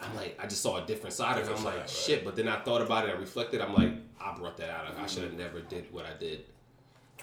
I'm 0.03 0.15
like, 0.15 0.39
I 0.39 0.47
just 0.47 0.61
saw 0.61 0.85
a 0.85 0.87
different 0.87 1.15
side 1.15 1.39
of 1.39 1.47
her. 1.47 1.55
I'm 1.55 1.57
Different 1.57 1.79
like, 1.79 1.89
side, 1.89 1.91
shit. 1.91 2.25
But 2.25 2.37
then 2.37 2.49
I 2.49 2.61
thought 2.61 2.83
about 2.83 3.09
it. 3.09 3.15
I 3.17 3.19
reflected. 3.19 3.63
I'm 3.63 3.75
like, 3.75 3.93
I 4.21 4.35
brought 4.35 4.59
that 4.59 4.69
out. 4.69 4.95
I 5.01 5.07
should 5.07 5.23
have 5.23 5.33
never 5.33 5.61
did 5.61 5.91
what 5.91 6.05
I 6.05 6.13
did. 6.21 6.45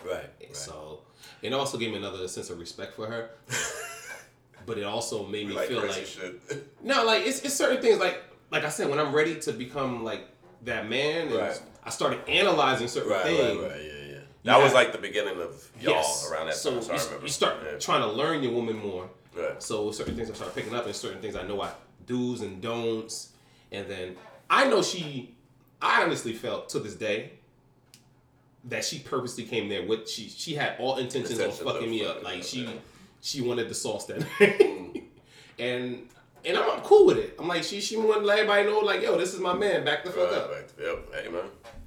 Right. 0.04 0.26
So 0.54 1.02
it 1.44 1.54
also 1.54 1.78
gave 1.78 1.92
me 1.92 1.98
another 1.98 2.28
sense 2.28 2.50
of 2.50 2.60
respect 2.60 2.96
for 2.96 3.06
her. 3.06 3.30
but 4.66 4.80
it 4.80 4.86
also 4.86 5.28
made 5.28 5.48
me 5.48 5.54
like 5.54 5.68
feel 5.68 5.86
like 5.86 6.06
shit. 6.08 6.42
no, 6.84 7.06
like 7.06 7.28
it's, 7.28 7.42
it's 7.42 7.54
certain 7.54 7.80
things 7.80 8.00
like 8.00 8.24
like 8.52 8.66
I 8.66 8.70
said 8.70 8.90
when 8.90 9.00
I'm 9.00 9.14
ready 9.14 9.40
to 9.42 9.54
become 9.54 10.04
like 10.04 10.28
that 10.66 10.90
man, 10.90 11.28
and 11.28 11.36
Right. 11.36 11.62
I 11.84 11.90
started 11.90 12.28
analyzing 12.28 12.88
certain 12.88 13.10
Right, 13.12 13.26
right, 13.26 13.36
things. 13.36 13.62
right, 13.62 13.82
yeah, 13.84 14.12
yeah. 14.14 14.20
That 14.44 14.62
was 14.62 14.74
like 14.74 14.92
the 14.92 14.98
beginning 14.98 15.40
of 15.42 15.70
y'all 15.82 15.94
Yes. 15.96 16.30
around 16.30 16.48
that 16.48 16.56
so 16.56 16.72
time. 16.72 16.84
So 16.84 16.94
I 16.94 17.16
you, 17.18 17.22
you 17.24 17.30
start 17.30 17.58
Yeah. 17.64 17.78
trying 17.80 18.02
to 18.02 18.08
learn 18.12 18.44
your 18.44 18.52
woman 18.54 18.78
more. 18.78 19.10
Right. 19.36 19.62
So 19.64 19.92
certain 19.92 20.16
things 20.16 20.30
I 20.30 20.34
started 20.34 20.56
picking 20.56 20.76
up, 20.76 20.86
and 20.86 20.96
certain 20.96 21.22
things 21.22 21.36
I 21.36 21.44
know 21.44 21.62
I 21.62 21.72
do's 22.06 22.42
and 22.42 22.62
don'ts, 22.62 23.30
and 23.72 23.88
then 23.90 24.16
I 24.50 24.68
know 24.68 24.82
she. 24.84 25.36
I 25.82 26.04
honestly 26.04 26.34
felt 26.34 26.70
to 26.70 26.80
this 26.80 26.96
day 26.96 27.34
that 28.66 28.86
she 28.86 29.00
purposely 29.00 29.44
came 29.44 29.68
there 29.68 29.86
with 29.86 30.10
she 30.10 30.30
she 30.30 30.54
had 30.56 30.76
all 30.80 30.98
intentions 30.98 31.32
of 31.32 31.46
Intentions 31.46 31.60
of 31.68 31.74
fucking 31.74 31.90
me 31.90 32.06
up. 32.06 32.24
Like 32.24 32.44
she 32.44 32.70
she 33.22 33.42
wanted 33.42 33.70
the 33.70 33.74
sauce 33.76 34.06
that 34.06 34.20
night. 34.20 34.60
Mm. 34.60 35.04
and 35.60 36.08
and 36.46 36.58
I'm, 36.58 36.70
I'm 36.72 36.82
cool 36.82 37.06
with 37.06 37.18
it. 37.18 37.36
I'm 37.40 37.48
like 37.48 37.64
she 37.64 37.80
she 37.82 37.98
wanted 37.98 38.22
to 38.22 38.26
let 38.26 38.40
everybody 38.40 38.64
know 38.70 38.80
like 38.80 39.02
yo 39.02 39.18
this 39.18 39.34
is 39.34 39.40
my 39.40 39.54
man. 39.54 39.84
Back 39.86 40.04
the 40.04 40.12
fuck 40.12 40.32
Right, 40.32 40.40
up. 40.40 40.52
right. 40.52 40.74
Yep. 40.80 41.24
Hey 41.24 41.30
man. 41.32 41.44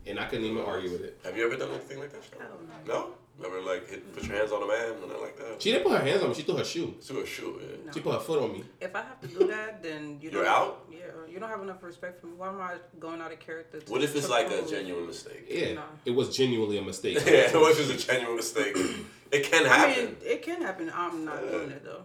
and 0.06 0.20
I 0.20 0.26
couldn't 0.26 0.44
even 0.46 0.62
argue 0.64 0.90
with 0.90 1.02
it. 1.02 1.18
Have 1.24 1.36
you 1.36 1.44
ever 1.46 1.56
done 1.56 1.70
anything 1.70 1.98
like 2.00 2.12
that? 2.12 2.22
Shelly? 2.24 2.44
No. 2.86 3.10
Never 3.38 3.60
like 3.60 3.86
hit, 3.90 4.14
put 4.14 4.24
your 4.24 4.34
hands 4.34 4.50
on 4.50 4.62
a 4.62 4.66
man 4.66 4.92
or 5.02 5.06
nothing 5.08 5.20
like 5.22 5.36
that. 5.36 5.60
She 5.60 5.70
didn't 5.70 5.84
put 5.86 5.92
her 5.98 6.02
hands 6.06 6.22
on 6.22 6.30
me. 6.30 6.34
She 6.34 6.40
threw 6.40 6.56
her 6.56 6.64
shoe. 6.64 6.94
Threw 7.02 7.20
her 7.20 7.26
shoe. 7.26 7.60
Yeah. 7.60 7.92
She 7.92 8.00
put 8.00 8.14
her 8.14 8.18
foot 8.20 8.42
on 8.42 8.50
me. 8.54 8.64
If 8.80 8.96
I 8.96 9.00
have 9.02 9.20
to 9.20 9.26
do 9.28 9.46
that, 9.48 9.82
then 9.82 10.16
you 10.22 10.30
You're 10.30 10.46
out? 10.46 10.86
Yeah, 10.90 11.00
you 11.30 11.38
don't 11.38 11.50
have 11.50 11.60
enough 11.60 11.82
respect 11.82 12.18
for 12.18 12.28
me. 12.28 12.32
Why 12.38 12.48
am 12.48 12.62
I 12.62 12.76
going 12.98 13.20
out 13.20 13.30
of 13.32 13.38
character? 13.40 13.78
To, 13.80 13.92
What 13.92 14.02
if 14.02 14.16
it's 14.16 14.30
like 14.30 14.46
a 14.46 14.50
prove- 14.56 14.70
genuine 14.70 15.06
mistake? 15.06 15.44
Yeah, 15.50 15.74
No. 15.74 15.82
it 16.06 16.12
was 16.12 16.34
genuinely 16.34 16.78
a 16.78 16.82
mistake. 16.82 17.18
Yeah, 17.26 17.54
what 17.58 17.72
if 17.78 17.90
it's 17.90 18.04
a 18.04 18.06
genuine 18.06 18.36
mistake? 18.36 18.74
It 19.30 19.42
can 19.50 19.66
I 19.66 19.68
happen. 19.68 20.04
mean, 20.06 20.16
it 20.22 20.40
can 20.40 20.62
happen. 20.62 20.90
I'm 20.94 21.26
not 21.26 21.42
doing 21.50 21.70
it 21.72 21.84
though. 21.84 22.04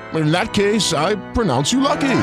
In 0.13 0.31
that 0.31 0.53
case, 0.53 0.93
I 0.93 1.15
pronounce 1.31 1.71
you 1.71 1.79
lucky. 1.79 2.17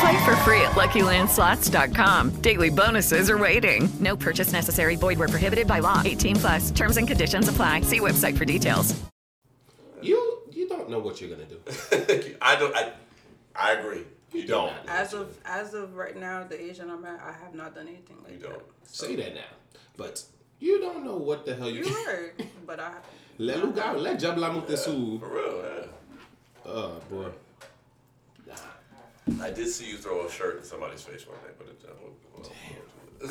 Play 0.00 0.24
for 0.24 0.34
free 0.36 0.62
at 0.62 0.72
LuckyLandSlots.com. 0.72 2.40
Daily 2.40 2.70
bonuses 2.70 3.28
are 3.28 3.36
waiting. 3.36 3.90
No 4.00 4.16
purchase 4.16 4.52
necessary. 4.52 4.96
Void 4.96 5.18
where 5.18 5.28
prohibited 5.28 5.66
by 5.66 5.80
law. 5.80 6.00
18 6.04 6.36
plus. 6.36 6.70
Terms 6.70 6.96
and 6.96 7.06
conditions 7.06 7.48
apply. 7.48 7.82
See 7.82 8.00
website 8.00 8.38
for 8.38 8.46
details. 8.46 8.98
You 10.00 10.38
you 10.50 10.66
don't 10.66 10.88
know 10.88 10.98
what 10.98 11.20
you're 11.20 11.28
gonna 11.28 11.44
do. 11.44 11.60
I 12.40 12.56
don't. 12.56 12.74
I, 12.74 12.92
I 13.54 13.72
agree. 13.72 14.04
You 14.32 14.46
don't. 14.46 14.72
As 14.88 15.12
of 15.12 15.36
as 15.44 15.74
of 15.74 15.94
right 15.96 16.16
now, 16.16 16.44
the 16.44 16.58
age 16.58 16.78
that 16.78 16.88
I'm 16.88 17.04
at, 17.04 17.20
I 17.20 17.32
have 17.44 17.54
not 17.54 17.74
done 17.74 17.88
anything 17.88 18.16
like 18.24 18.40
that. 18.40 18.48
You 18.48 18.54
don't. 18.54 18.62
Say 18.84 19.16
that 19.16 19.34
now, 19.34 19.52
but 19.98 20.24
you 20.58 20.80
don't 20.80 21.04
know 21.04 21.16
what 21.16 21.44
the 21.44 21.54
hell 21.54 21.68
you. 21.70 21.84
You're 21.84 22.06
right, 22.06 22.32
but 22.66 22.80
I. 22.80 22.94
Let 23.36 23.62
lugar, 23.62 23.92
let 23.98 24.18
jabla 24.18 24.50
mutesu. 24.54 25.20
For 25.20 25.28
real, 25.28 25.62
yeah. 25.64 25.86
Oh 26.72 27.00
boy. 27.10 27.26
I 29.40 29.50
did 29.50 29.68
see 29.68 29.88
you 29.88 29.96
throw 29.96 30.26
a 30.26 30.30
shirt 30.30 30.58
in 30.58 30.64
somebody's 30.64 31.02
face 31.02 31.26
one 31.26 31.36
day, 31.38 31.50
but 31.58 31.66
it. 31.68 31.80
Uh, 31.84 31.92
well, 32.36 32.52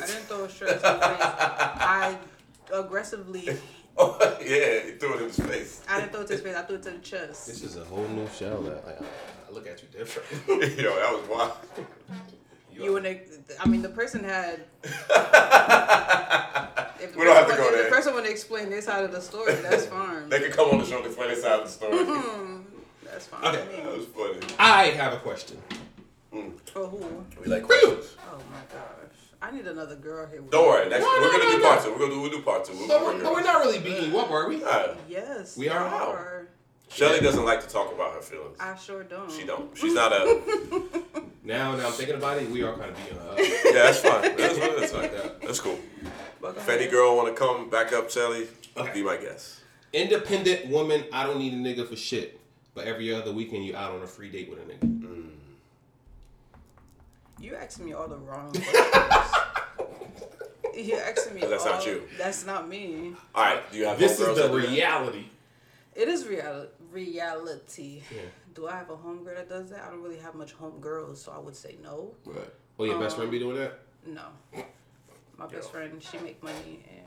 I 0.02 0.06
didn't 0.06 0.22
throw 0.24 0.44
a 0.44 0.48
shirt. 0.50 0.68
to 0.68 0.74
his 0.74 0.82
face. 0.82 0.92
I 0.92 2.16
aggressively. 2.72 3.48
oh 3.98 4.18
yeah, 4.40 4.80
he 4.84 4.92
threw 4.92 5.14
it 5.14 5.20
in 5.22 5.28
his 5.28 5.38
face. 5.40 5.82
I 5.88 6.00
didn't 6.00 6.12
throw 6.12 6.20
it 6.22 6.26
to 6.28 6.32
his 6.34 6.42
face. 6.42 6.56
I 6.56 6.62
threw 6.62 6.76
it 6.76 6.82
to 6.84 6.90
the 6.90 6.98
chest. 6.98 7.46
This 7.46 7.62
is 7.62 7.76
a 7.76 7.84
whole 7.84 8.06
new 8.08 8.26
shell. 8.28 8.60
That 8.62 8.82
I, 8.86 9.50
I 9.50 9.54
look 9.54 9.66
at 9.66 9.82
you 9.82 9.88
different. 9.88 10.28
Yo, 10.78 10.94
that 10.96 11.12
was 11.12 11.28
wild. 11.28 11.52
You 12.72 12.96
and 12.96 13.04
they, 13.04 13.22
I 13.58 13.68
mean, 13.68 13.82
the 13.82 13.88
person 13.90 14.24
had. 14.24 14.64
If 17.02 17.14
the 17.14 17.18
We 17.18 17.24
don't 17.24 17.34
have 17.34 17.46
to 17.46 17.52
person- 17.52 17.64
go 17.64 17.68
if 17.70 17.74
there. 17.76 17.84
The 17.84 17.90
person 17.96 18.12
want 18.12 18.26
to 18.26 18.30
explain 18.30 18.68
their 18.68 18.82
side 18.82 19.04
of 19.04 19.12
the 19.12 19.22
story. 19.22 19.54
That's 19.54 19.86
fine. 19.86 20.28
They 20.28 20.38
could 20.40 20.52
come 20.52 20.68
on 20.68 20.78
the 20.80 20.84
show 20.84 20.98
and 20.98 21.06
explain 21.06 21.28
their 21.28 21.40
side 21.40 21.60
of 21.60 21.64
the 21.64 21.70
story. 21.70 21.96
That's 23.10 23.26
fine. 23.26 23.44
Okay. 23.44 23.82
That 23.82 23.96
was 23.96 24.06
funny. 24.06 24.54
I 24.58 24.84
have 24.86 25.12
a 25.12 25.16
question. 25.18 25.58
For 26.66 26.86
who? 26.86 27.24
We 27.42 27.46
like 27.50 27.64
questions. 27.64 28.16
Oh 28.30 28.36
my 28.50 28.60
gosh. 28.72 29.16
I 29.42 29.50
need 29.50 29.66
another 29.66 29.96
girl 29.96 30.26
here. 30.28 30.42
With 30.42 30.50
Don't 30.52 30.66
worry. 30.68 30.88
Next, 30.88 31.02
No, 31.02 31.08
we're 31.08 31.20
no, 31.26 31.32
gonna 31.32 31.44
no, 31.44 31.50
do 31.52 31.58
no. 31.58 31.64
part 31.68 31.82
two. 31.84 31.90
We're 31.92 31.98
gonna 31.98 32.10
do. 32.14 32.20
We'll 32.20 32.30
do 32.30 32.42
part 32.42 32.64
two. 32.64 32.72
We'll, 32.74 32.88
But 32.88 33.00
we'll 33.00 33.14
we're, 33.16 33.22
but 33.22 33.32
we're 33.32 33.42
not 33.42 33.64
really 33.64 33.78
beating 33.80 34.12
you 34.12 34.18
up, 34.18 34.30
are 34.30 34.48
we? 34.48 34.62
Alright. 34.62 34.96
Yes. 35.08 35.56
We 35.56 35.68
are. 35.68 35.78
are. 35.84 36.46
Shelly 36.88 37.20
doesn't 37.20 37.44
like 37.44 37.60
to 37.62 37.68
talk 37.68 37.92
about 37.92 38.14
her 38.14 38.20
feelings. 38.20 38.56
I 38.60 38.76
sure 38.76 39.02
don't. 39.04 39.30
She 39.30 39.44
don't. 39.44 39.76
She's 39.76 39.94
not 39.94 40.12
a. 40.12 40.92
Now, 41.42 41.74
now 41.74 41.86
I'm 41.86 41.92
thinking 41.92 42.16
about 42.16 42.36
it. 42.36 42.50
We 42.50 42.62
are 42.62 42.76
kind 42.76 42.90
of 42.90 42.96
beating 42.98 43.18
her 43.18 43.30
up. 43.30 43.38
Yeah, 43.38 43.72
that's 43.72 44.00
fine. 44.00 44.36
That's 44.36 44.58
what 44.58 44.70
it 44.72 44.82
is. 44.84 44.92
Like 44.92 45.10
that. 45.12 45.40
That's 45.40 45.58
cool. 45.58 45.78
If 46.44 46.68
any 46.68 46.86
girl 46.86 47.16
want 47.16 47.28
to 47.28 47.34
come 47.34 47.70
back 47.70 47.94
up, 47.94 48.10
Shelly, 48.10 48.46
be 48.92 49.02
my 49.02 49.16
guest. 49.16 49.60
Independent 49.94 50.68
woman. 50.68 51.04
I 51.12 51.24
don't 51.24 51.38
need 51.38 51.54
a 51.54 51.56
nigga 51.56 51.88
for 51.88 51.96
shit. 51.96 52.38
But 52.74 52.86
every 52.86 53.12
other 53.14 53.32
weekend, 53.32 53.64
you 53.64 53.74
out 53.76 53.92
on 53.92 54.02
a 54.02 54.06
free 54.06 54.30
date 54.30 54.48
with 54.50 54.58
a 54.60 54.62
nigga. 54.62 55.28
You 57.40 57.54
asking 57.56 57.86
me 57.86 57.92
all 57.94 58.06
the 58.06 58.16
wrong 58.16 58.52
questions. 58.52 58.86
You're 60.76 61.00
asking 61.00 61.34
me. 61.34 61.40
That's 61.40 61.64
not 61.64 61.84
you. 61.86 62.02
That's 62.18 62.46
not 62.46 62.68
me. 62.68 63.14
All 63.34 63.44
right. 63.44 63.72
Do 63.72 63.78
you 63.78 63.86
have 63.86 63.98
This 63.98 64.20
is 64.20 64.28
homegirls 64.28 64.34
the 64.36 64.42
that 64.42 64.52
do 64.52 64.60
that? 64.60 64.68
reality. 64.70 65.24
It 65.94 66.08
is 66.08 66.26
real 66.26 66.66
reality. 66.92 68.02
Yeah. 68.14 68.20
Do 68.54 68.68
I 68.68 68.72
have 68.72 68.90
a 68.90 68.96
homegirl 68.96 69.34
that 69.36 69.48
does 69.48 69.70
that? 69.70 69.82
I 69.86 69.90
don't 69.90 70.02
really 70.02 70.18
have 70.18 70.34
much 70.34 70.56
homegirls, 70.56 71.16
so 71.16 71.32
I 71.32 71.38
would 71.38 71.56
say 71.56 71.76
no. 71.82 72.12
Right. 72.24 72.50
Oh, 72.78 72.84
your 72.84 72.98
best 72.98 73.14
Um, 73.14 73.20
friend 73.20 73.30
be 73.32 73.38
doing 73.38 73.56
that? 73.56 73.80
No. 74.06 74.22
My 75.36 75.46
best 75.46 75.70
friend, 75.70 76.02
she 76.02 76.18
make 76.18 76.42
money 76.42 76.80
and 76.88 77.06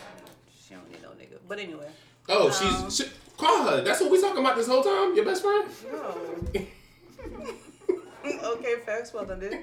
she 0.54 0.74
don't 0.74 0.90
need 0.92 1.02
no 1.02 1.10
nigga. 1.10 1.38
But 1.48 1.60
anyway. 1.60 1.90
Oh, 2.30 2.48
um, 2.48 2.52
she's. 2.52 2.98
She, 2.98 3.12
call 3.38 3.68
her. 3.68 3.82
That's 3.82 4.02
what 4.02 4.12
we 4.12 4.22
talking 4.22 4.40
about 4.40 4.56
this 4.56 4.68
whole 4.68 4.84
time. 4.84 5.16
Your 5.16 5.26
best 5.26 5.42
friend? 5.44 5.70
No. 5.92 6.18
okay, 8.54 8.76
facts 8.86 9.14
well 9.14 9.26
done, 9.26 9.40
dude. 9.40 9.60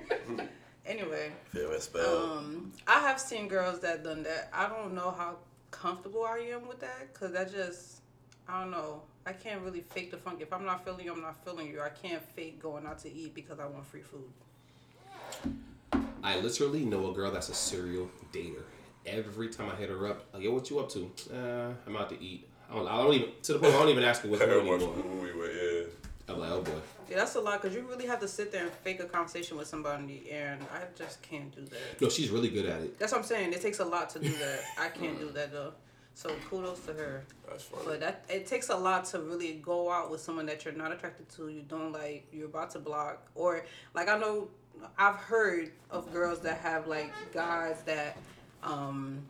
Anyway. 0.87 1.31
Fair 1.53 1.73
as 1.73 1.85
spell. 1.85 2.33
Um, 2.33 2.73
I 2.87 3.01
have 3.01 3.21
seen 3.21 3.49
girls 3.49 3.81
that 3.81 4.03
done 4.03 4.23
that. 4.25 4.51
I 4.53 4.69
don't 4.69 4.95
know 4.95 5.11
how 5.11 5.37
comfortable 5.71 6.25
I 6.25 6.39
am 6.53 6.67
with 6.67 6.81
that, 6.81 7.15
cause 7.15 7.33
that 7.33 7.53
just, 7.53 8.01
I 8.49 8.61
don't 8.61 8.71
know. 8.71 9.03
I 9.27 9.33
can't 9.33 9.61
really 9.61 9.83
fake 9.83 10.11
the 10.11 10.17
funk. 10.17 10.41
If 10.41 10.53
I'm 10.53 10.65
not 10.65 10.85
feeling 10.85 11.05
you, 11.05 11.13
I'm 11.13 11.21
not 11.21 11.45
feeling 11.45 11.69
you. 11.69 11.81
I 11.81 11.91
can't 11.91 12.23
fake 12.23 12.61
going 12.61 12.87
out 12.87 12.99
to 13.01 13.13
eat 13.13 13.35
because 13.35 13.61
I 13.61 13.67
want 13.67 13.87
free 13.87 14.03
food. 14.03 14.31
I 16.23 16.41
literally 16.41 16.85
know 16.85 17.11
a 17.11 17.15
girl 17.15 17.31
that's 17.31 17.51
a 17.51 17.55
serial 17.55 18.11
dater. 18.33 18.65
Every 19.07 19.49
time 19.49 19.71
I 19.71 19.77
hit 19.77 19.91
her 19.91 20.07
up, 20.09 20.27
like, 20.35 20.43
yo, 20.43 20.53
what 20.53 20.69
you 20.71 20.81
up 20.81 20.91
to? 20.91 21.11
Uh, 21.33 21.73
I'm 21.87 21.97
out 21.97 22.09
to 22.11 22.23
eat. 22.23 22.49
I 22.71 22.75
don't, 22.75 22.89
I 22.89 22.97
don't 23.03 23.15
even 23.15 23.29
to 23.43 23.53
the 23.55 23.59
point 23.59 23.75
I 23.75 23.79
don't 23.79 23.89
even 23.89 24.05
ask 24.05 24.23
her 24.23 24.29
what's 24.29 24.45
going 24.45 24.67
Watch 24.67 24.83
on. 24.83 24.97
the 24.97 25.05
movie 25.05 25.39
with 25.39 25.51
yeah. 25.55 26.33
I'm 26.33 26.39
like, 26.39 26.51
oh 26.51 26.63
boy. 26.63 26.73
Yeah, 27.11 27.17
that's 27.17 27.35
a 27.35 27.41
lot 27.41 27.61
because 27.61 27.77
you 27.77 27.83
really 27.83 28.07
have 28.07 28.21
to 28.21 28.29
sit 28.29 28.53
there 28.53 28.63
and 28.63 28.71
fake 28.73 29.01
a 29.01 29.05
conversation 29.05 29.57
with 29.57 29.67
somebody, 29.67 30.31
and 30.31 30.63
I 30.73 30.83
just 30.97 31.21
can't 31.23 31.53
do 31.53 31.63
that. 31.63 32.01
No, 32.01 32.09
she's 32.09 32.31
really 32.31 32.51
good 32.51 32.67
at 32.67 32.83
it. 32.83 32.99
That's 33.01 33.11
what 33.11 33.19
I'm 33.19 33.25
saying. 33.25 33.53
It 33.53 33.61
takes 33.61 33.81
a 33.81 33.85
lot 33.85 34.11
to 34.11 34.21
do 34.21 34.31
that. 34.31 34.61
I 34.79 34.89
can't 34.89 35.19
do 35.19 35.31
that 35.31 35.51
though. 35.51 35.73
So 36.15 36.31
kudos 36.49 36.81
to 36.87 36.93
her. 36.93 37.25
That's 37.49 37.65
funny. 37.65 37.83
But 37.85 38.01
that 38.01 38.25
it 38.29 38.47
takes 38.47 38.69
a 38.69 38.77
lot 38.77 39.07
to 39.07 39.21
really 39.21 39.55
go 39.55 39.91
out 39.91 40.11
with 40.11 40.21
someone 40.21 40.47
that 40.47 40.65
you're 40.65 40.75
not 40.75 40.93
attracted 40.93 41.29
to, 41.31 41.49
you 41.49 41.63
don't 41.63 41.93
like, 41.93 42.27
you're 42.33 42.47
about 42.47 42.71
to 42.73 42.79
block, 42.79 43.27
or 43.35 43.65
like 43.95 44.09
I 44.09 44.19
know 44.19 44.49
I've 44.97 45.17
heard 45.17 45.73
of 45.91 46.13
girls 46.13 46.41
that 46.41 46.59
have 46.59 46.87
like 46.87 47.13
guys 47.33 47.83
that 47.87 48.17
um 48.63 49.27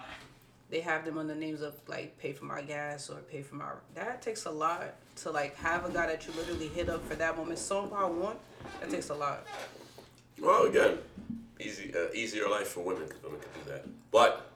they 0.70 0.80
have 0.80 1.04
them 1.04 1.18
under 1.18 1.34
names 1.34 1.62
of 1.62 1.74
like 1.88 2.16
pay 2.18 2.32
for 2.32 2.44
my 2.44 2.62
gas 2.62 3.10
or 3.10 3.16
pay 3.16 3.42
for 3.42 3.56
my 3.56 3.66
that 3.94 4.22
takes 4.22 4.44
a 4.46 4.50
lot 4.50 4.94
to 5.16 5.30
like 5.30 5.54
have 5.56 5.84
a 5.84 5.90
guy 5.92 6.06
that 6.06 6.26
you 6.26 6.32
literally 6.34 6.68
hit 6.68 6.88
up 6.88 7.04
for 7.08 7.16
that 7.16 7.36
moment 7.36 7.58
so 7.58 7.92
I 7.94 8.04
want 8.06 8.38
that 8.80 8.90
takes 8.90 9.08
a 9.10 9.14
lot. 9.14 9.46
Well, 10.38 10.64
again, 10.66 10.98
easy, 11.58 11.92
uh, 11.94 12.12
easier 12.14 12.48
life 12.48 12.68
for 12.68 12.80
women 12.80 13.04
because 13.06 13.22
women 13.22 13.40
can 13.40 13.62
do 13.62 13.70
that. 13.70 13.86
But, 14.10 14.50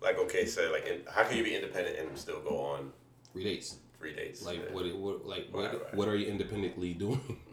like, 0.00 0.16
okay, 0.18 0.46
so 0.46 0.70
like, 0.70 0.86
in, 0.86 1.00
how 1.12 1.24
can 1.24 1.36
you 1.36 1.42
be 1.44 1.54
independent 1.56 1.98
and 1.98 2.16
still 2.16 2.40
go 2.40 2.58
on 2.58 2.92
Three 3.32 3.44
dates. 3.44 3.76
three 3.98 4.14
dates? 4.14 4.44
Like 4.44 4.58
Yeah. 4.58 4.72
what? 4.72 4.94
what 4.96 5.26
like 5.26 5.48
what? 5.50 5.64
Right, 5.64 5.72
right. 5.72 5.94
What 5.94 6.08
are 6.08 6.16
you 6.16 6.26
independently 6.26 6.94
doing? 6.94 7.20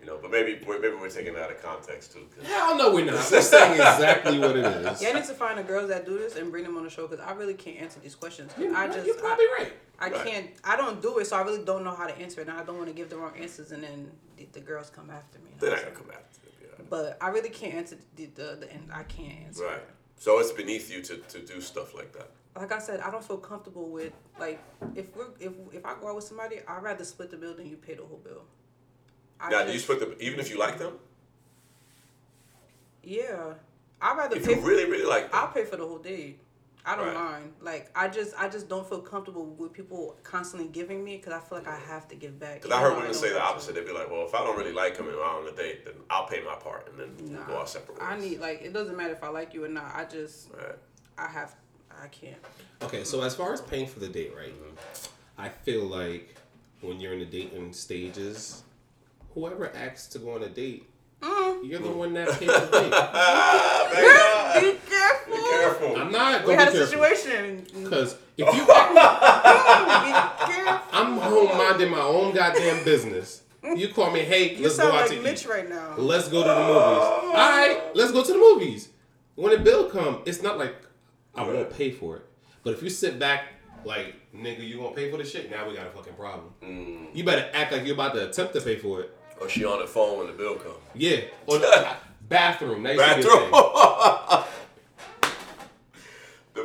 You 0.00 0.06
know, 0.06 0.18
but 0.22 0.30
maybe 0.30 0.60
we're, 0.66 0.78
maybe 0.78 0.94
we're 0.94 1.10
taking 1.10 1.34
it 1.34 1.38
out 1.40 1.50
of 1.50 1.60
context 1.62 2.12
too. 2.12 2.26
'cause- 2.34 2.46
Hell 2.46 2.76
no, 2.76 2.94
we're 2.94 3.04
not. 3.04 3.14
We're 3.30 3.40
saying 3.42 3.72
exactly 3.72 4.38
what 4.38 4.56
it 4.56 4.64
is. 4.64 5.02
Yeah, 5.02 5.08
I 5.10 5.12
need 5.14 5.24
to 5.24 5.34
find 5.34 5.58
the 5.58 5.64
girls 5.64 5.88
that 5.88 6.06
do 6.06 6.18
this 6.18 6.36
and 6.36 6.50
bring 6.52 6.62
them 6.64 6.76
on 6.76 6.84
the 6.84 6.90
show 6.90 7.06
because 7.08 7.24
I 7.24 7.32
really 7.32 7.54
can't 7.54 7.78
answer 7.78 7.98
these 8.00 8.14
questions. 8.14 8.52
I 8.56 8.86
just 8.86 9.06
You're 9.06 9.16
probably 9.16 9.44
I, 9.44 9.54
right. 9.58 9.72
I 9.98 10.10
Right. 10.10 10.26
can't. 10.26 10.50
I 10.62 10.76
don't 10.76 11.02
do 11.02 11.18
it, 11.18 11.26
so 11.26 11.36
I 11.36 11.42
really 11.42 11.64
don't 11.64 11.82
know 11.82 11.94
how 11.94 12.06
to 12.06 12.16
answer 12.16 12.40
it, 12.40 12.48
and 12.48 12.56
I 12.56 12.62
don't 12.62 12.76
want 12.76 12.88
to 12.88 12.94
give 12.94 13.10
the 13.10 13.16
wrong 13.16 13.32
answers, 13.36 13.72
and 13.72 13.82
then 13.82 14.10
the, 14.36 14.46
the 14.52 14.60
girls 14.60 14.88
come 14.90 15.10
after 15.10 15.40
me. 15.40 15.50
They're 15.58 15.70
not 15.70 15.80
gonna 15.82 15.90
come 15.96 16.10
after 16.12 16.40
you. 16.46 16.68
yeah. 16.68 16.84
But 16.88 17.18
I 17.20 17.28
really 17.30 17.50
can't 17.50 17.74
answer 17.74 17.96
the 18.14 18.26
the, 18.26 18.56
the 18.60 18.72
and 18.72 18.90
I 18.92 19.02
can't 19.02 19.34
answer. 19.46 19.64
Right. 19.64 19.82
So 20.16 20.38
it's 20.38 20.52
beneath 20.52 20.92
you 20.92 21.02
to, 21.02 21.16
to 21.16 21.38
do 21.40 21.60
stuff 21.60 21.94
like 21.94 22.12
that. 22.12 22.30
Like 22.56 22.70
I 22.72 22.78
said, 22.78 23.00
I 23.00 23.10
don't 23.10 23.24
feel 23.24 23.36
comfortable 23.38 23.88
with 23.88 24.12
like 24.38 24.60
if 24.94 25.14
we're 25.16 25.26
if 25.40 25.52
if 25.72 25.84
I 25.84 25.94
go 26.00 26.08
out 26.08 26.14
with 26.16 26.24
somebody, 26.24 26.60
I'd 26.68 26.82
rather 26.84 27.04
split 27.04 27.30
the 27.32 27.36
bill 27.36 27.54
than 27.54 27.66
you 27.66 27.76
pay 27.76 27.94
the 27.94 28.04
whole 28.04 28.20
bill. 28.22 28.42
I 29.40 29.50
now, 29.50 29.62
do 29.62 29.68
you 29.68 29.72
just- 29.74 29.84
split 29.84 30.00
the 30.00 30.18
even 30.24 30.40
if 30.40 30.50
you 30.50 30.58
like 30.58 30.78
them? 30.78 30.98
Yeah, 33.02 33.54
I'd 34.00 34.16
rather 34.18 34.36
If 34.36 34.46
pay. 34.46 34.54
you 34.56 34.60
really, 34.60 34.84
really 34.84 35.06
like 35.06 35.30
them. 35.30 35.40
I'll 35.40 35.48
pay 35.48 35.64
for 35.64 35.76
the 35.76 35.86
whole 35.86 35.98
date. 35.98 36.40
I 36.84 36.96
don't 36.96 37.06
Right. 37.06 37.14
mind. 37.14 37.54
Like 37.60 37.90
I 37.94 38.08
just, 38.08 38.34
I 38.38 38.48
just 38.48 38.68
don't 38.68 38.88
feel 38.88 39.00
comfortable 39.00 39.44
with 39.46 39.72
people 39.72 40.16
constantly 40.22 40.68
giving 40.68 41.04
me 41.04 41.16
because 41.18 41.32
I 41.34 41.40
feel 41.40 41.58
like 41.58 41.68
I 41.68 41.76
have 41.78 42.08
to 42.08 42.14
give 42.14 42.38
back. 42.38 42.62
Because 42.62 42.70
I 42.76 42.80
heard 42.80 42.90
women 42.92 43.04
don't 43.04 43.14
say 43.14 43.28
the 43.30 43.42
opposite. 43.42 43.74
They'd 43.74 43.84
be 43.84 43.92
like, 43.92 44.10
well, 44.10 44.24
if 44.26 44.34
I 44.34 44.38
don't 44.42 44.56
really 44.56 44.72
like 44.72 44.96
him 44.96 45.06
and 45.08 45.16
we're 45.16 45.24
on 45.24 45.46
a 45.46 45.52
date, 45.52 45.84
then 45.84 45.94
I'll 46.08 46.26
pay 46.26 46.40
my 46.42 46.54
part 46.54 46.88
and 46.88 46.98
then 46.98 47.14
we'll 47.30 47.44
go 47.44 47.52
Nah. 47.52 47.58
our 47.60 47.66
separate 47.66 47.98
ways. 47.98 48.06
I 48.08 48.18
need 48.18 48.40
like 48.40 48.62
it 48.62 48.72
doesn't 48.72 48.96
matter 48.96 49.12
if 49.12 49.22
I 49.22 49.28
like 49.28 49.52
you 49.52 49.64
or 49.64 49.68
not. 49.68 49.94
I 49.94 50.04
just, 50.06 50.48
I 51.18 51.26
have, 51.28 51.54
I 52.02 52.06
can't. 52.08 52.38
Okay, 52.82 53.04
so 53.04 53.22
as 53.22 53.34
far 53.34 53.52
as 53.52 53.60
paying 53.60 53.86
for 53.86 54.00
the 54.00 54.08
date, 54.08 54.32
right? 54.34 54.52
Mm-hmm. 54.54 55.06
I 55.40 55.48
feel 55.50 55.84
like 55.84 56.36
when 56.80 57.00
you're 57.00 57.12
in 57.12 57.18
the 57.20 57.26
dating 57.26 57.72
stages, 57.74 58.62
whoever 59.34 59.70
asks 59.74 60.06
to 60.08 60.18
go 60.18 60.34
on 60.34 60.42
a 60.42 60.48
date, 60.48 60.84
Mm. 61.20 61.68
you're 61.68 61.80
the 61.80 61.90
one 61.90 62.14
that 62.14 62.28
pays 62.38 62.46
the 62.46 62.68
date. 62.70 62.92
Be 64.72 64.78
careful. 64.88 65.34
Be 65.36 65.42
careful. 65.50 65.96
I'm 65.96 66.12
not. 66.12 66.46
We 66.46 66.52
had 66.54 66.68
a 66.68 66.70
careful. 66.72 66.86
situation. 66.86 67.66
Because 67.82 68.14
if 68.36 68.46
you, 68.46 68.60
Be 68.60 70.12
careful. 70.52 70.80
I'm 70.92 71.16
home 71.18 71.58
minding 71.58 71.90
my 71.90 72.00
own 72.00 72.34
goddamn 72.34 72.84
business. 72.84 73.42
You 73.74 73.88
call 73.88 74.10
me, 74.12 74.20
hey, 74.20 74.54
You 74.54 74.62
let's 74.64 74.76
sound 74.76 74.92
go 74.92 74.96
out 74.96 75.08
like 75.08 75.18
to 75.18 75.22
Mitch 75.22 75.42
eat. 75.44 75.48
right 75.50 75.68
now. 75.68 75.94
Let's 75.96 76.28
go 76.28 76.42
to 76.42 76.48
the 76.48 76.54
movies. 76.54 76.74
All 76.76 77.32
right, 77.34 77.80
let's 77.94 78.12
go 78.12 78.22
to 78.22 78.32
the 78.32 78.38
movies. 78.38 78.88
When 79.34 79.50
the 79.52 79.58
bill 79.58 79.90
come, 79.90 80.22
it's 80.24 80.40
not 80.42 80.56
like 80.58 80.74
I 81.34 81.42
won't 81.42 81.70
pay 81.76 81.90
for 81.90 82.16
it. 82.16 82.22
But 82.62 82.74
if 82.74 82.82
you 82.82 82.90
sit 82.90 83.18
back 83.18 83.44
like, 83.84 84.14
nigga, 84.34 84.66
you 84.66 84.76
gonna 84.78 84.94
pay 84.94 85.10
for 85.10 85.16
the 85.16 85.24
shit? 85.24 85.50
Now 85.50 85.68
we 85.68 85.74
got 85.74 85.86
a 85.86 85.90
fucking 85.90 86.14
problem. 86.14 86.52
Mm. 86.62 87.14
You 87.14 87.24
better 87.24 87.50
act 87.52 87.72
like 87.72 87.84
you're 87.84 87.94
about 87.94 88.14
to 88.14 88.28
attempt 88.28 88.54
to 88.54 88.60
pay 88.60 88.76
for 88.76 89.00
it. 89.02 89.14
Or 89.40 89.48
she 89.48 89.64
on 89.64 89.78
the 89.80 89.86
phone 89.86 90.18
when 90.18 90.26
the 90.26 90.32
bill 90.32 90.56
comes. 90.56 90.76
Yeah. 90.94 91.20
Or 91.46 91.58
the 91.58 91.88
bathroom. 92.28 92.82
That 92.82 92.94
used 92.96 93.06
to 93.06 93.14
be 93.16 93.22
a 93.22 93.50
Bathroom. 93.50 94.44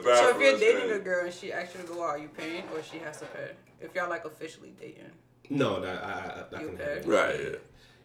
So 0.03 0.29
if 0.29 0.39
you're 0.39 0.57
dating 0.57 0.81
crazy. 0.81 0.95
a 0.95 0.99
girl 0.99 1.25
and 1.25 1.33
she 1.33 1.53
asks 1.53 1.75
you 1.75 1.81
to 1.81 1.87
go 1.87 2.03
out, 2.03 2.09
are 2.09 2.17
you 2.17 2.27
paying 2.29 2.63
or 2.73 2.81
she 2.81 2.97
has 2.99 3.19
to 3.19 3.25
pay? 3.25 3.51
If 3.79 3.93
y'all 3.93 4.09
like 4.09 4.25
officially 4.25 4.73
dating. 4.79 5.11
No, 5.49 5.79
that 5.81 6.03
I, 6.03 6.09
I, 6.09 6.43
that 6.51 6.61
You 6.61 6.67
can 6.69 6.77
pay? 6.77 7.01
Right, 7.05 7.39
yeah. 7.39 7.57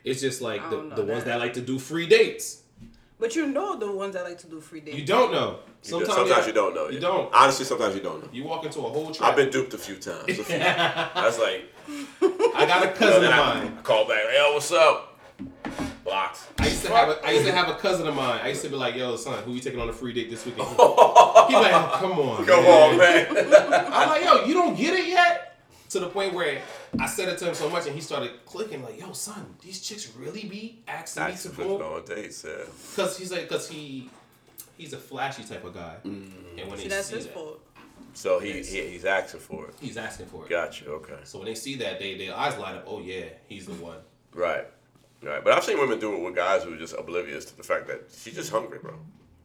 It's 0.04 0.20
just 0.20 0.40
like 0.42 0.62
I 0.62 0.70
the, 0.70 0.76
don't 0.76 0.96
the 0.96 1.04
ones 1.04 1.24
that. 1.24 1.30
that 1.32 1.38
like 1.38 1.54
to 1.54 1.60
do 1.60 1.78
free 1.78 2.06
dates. 2.06 2.62
But 3.20 3.34
you 3.34 3.46
know 3.46 3.76
the 3.76 3.90
ones 3.90 4.14
that 4.14 4.24
like 4.24 4.38
to 4.38 4.46
do 4.46 4.60
free 4.60 4.80
dates. 4.80 4.96
You 4.96 5.04
don't 5.04 5.32
know. 5.32 5.58
You 5.82 6.00
do- 6.00 6.06
sometimes 6.06 6.46
you 6.46 6.52
don't 6.52 6.74
know. 6.74 6.88
You 6.88 6.94
yeah. 6.94 7.00
don't. 7.00 7.34
Honestly, 7.34 7.64
sometimes 7.64 7.94
you 7.96 8.00
don't 8.00 8.22
know. 8.22 8.28
You 8.32 8.44
walk 8.44 8.64
into 8.64 8.78
a 8.78 8.82
whole 8.88 9.10
trap. 9.10 9.30
I've 9.30 9.36
been 9.36 9.50
duped 9.50 9.74
a 9.74 9.78
few 9.78 9.96
times. 9.96 10.28
A 10.28 10.34
few. 10.34 10.44
That's 10.58 11.38
like, 11.38 11.64
I 12.54 12.64
got 12.66 12.84
a 12.84 12.92
cousin 12.92 13.22
then 13.22 13.32
of 13.32 13.38
mine. 13.38 13.76
I 13.78 13.82
call 13.82 14.06
back, 14.06 14.22
hey, 14.30 14.50
what's 14.52 14.70
up? 14.70 15.18
Blocked. 16.04 16.38
I 16.58 16.66
used 16.68 16.84
to 16.84 16.92
have 16.92 17.08
a, 17.08 17.26
I 17.26 17.32
used 17.32 17.46
to 17.46 17.52
have 17.52 17.68
a 17.68 17.74
cousin 17.74 18.06
of 18.06 18.14
mine. 18.14 18.40
I 18.42 18.48
used 18.48 18.62
to 18.62 18.68
be 18.68 18.76
like, 18.76 18.96
"Yo, 18.96 19.14
son, 19.16 19.42
who 19.42 19.52
you 19.52 19.60
taking 19.60 19.78
on 19.78 19.88
a 19.88 19.92
free 19.92 20.12
date 20.12 20.30
this 20.30 20.44
weekend?" 20.46 20.68
He's 20.68 20.78
like, 20.78 20.88
oh, 21.74 21.96
"Come 22.00 22.12
on, 22.12 22.46
Come 22.46 22.64
man. 22.64 22.90
on, 22.90 22.98
man. 22.98 23.92
I'm 23.92 24.08
like, 24.08 24.24
"Yo, 24.24 24.44
you 24.46 24.54
don't 24.54 24.74
get 24.74 24.94
it 24.94 25.06
yet." 25.06 25.56
To 25.90 26.00
the 26.00 26.08
point 26.08 26.34
where 26.34 26.60
I 26.98 27.06
said 27.06 27.28
it 27.28 27.38
to 27.38 27.48
him 27.48 27.54
so 27.54 27.68
much, 27.68 27.86
and 27.86 27.94
he 27.94 28.00
started 28.00 28.44
clicking 28.44 28.82
like, 28.82 29.00
"Yo, 29.00 29.12
son, 29.12 29.54
these 29.62 29.80
chicks 29.80 30.12
really 30.16 30.44
be 30.44 30.80
asking 30.86 31.24
me 31.24 31.32
to 31.32 31.48
for 31.50 31.78
go." 31.78 31.94
on 31.96 32.04
dates, 32.04 32.44
yeah. 32.46 32.64
Because 32.90 33.18
he's 33.18 33.30
like, 33.32 33.48
because 33.48 33.68
he 33.68 34.10
he's 34.76 34.92
a 34.92 34.98
flashy 34.98 35.44
type 35.44 35.64
of 35.64 35.74
guy, 35.74 35.96
mm. 36.04 36.30
and 36.56 36.68
when 36.68 36.78
See, 36.78 36.84
they 36.84 36.88
that's 36.88 37.08
see 37.08 37.16
his 37.16 37.26
that, 37.26 37.34
fault. 37.34 37.60
So 38.14 38.38
he, 38.38 38.62
he 38.62 38.82
he's 38.88 39.04
asking 39.04 39.40
for 39.40 39.66
it. 39.68 39.74
he's 39.80 39.96
asking 39.96 40.26
for 40.26 40.44
it. 40.44 40.48
Gotcha. 40.48 40.88
Okay. 40.88 41.18
So 41.24 41.38
when 41.38 41.46
they 41.46 41.54
see 41.54 41.76
that, 41.76 41.98
they 41.98 42.16
their 42.16 42.34
eyes 42.36 42.58
light 42.58 42.74
up. 42.74 42.84
Oh 42.86 43.00
yeah, 43.00 43.24
he's 43.48 43.66
the 43.66 43.74
one. 43.74 43.98
Right. 44.34 44.66
Right. 45.22 45.42
But 45.42 45.52
I've 45.52 45.64
seen 45.64 45.78
women 45.78 45.98
do 45.98 46.14
it 46.14 46.22
with 46.22 46.34
guys 46.34 46.62
who 46.62 46.74
are 46.74 46.78
just 46.78 46.94
oblivious 46.96 47.44
to 47.46 47.56
the 47.56 47.62
fact 47.62 47.86
that 47.88 48.08
she's 48.16 48.34
just 48.34 48.50
hungry, 48.50 48.78
bro. 48.80 48.94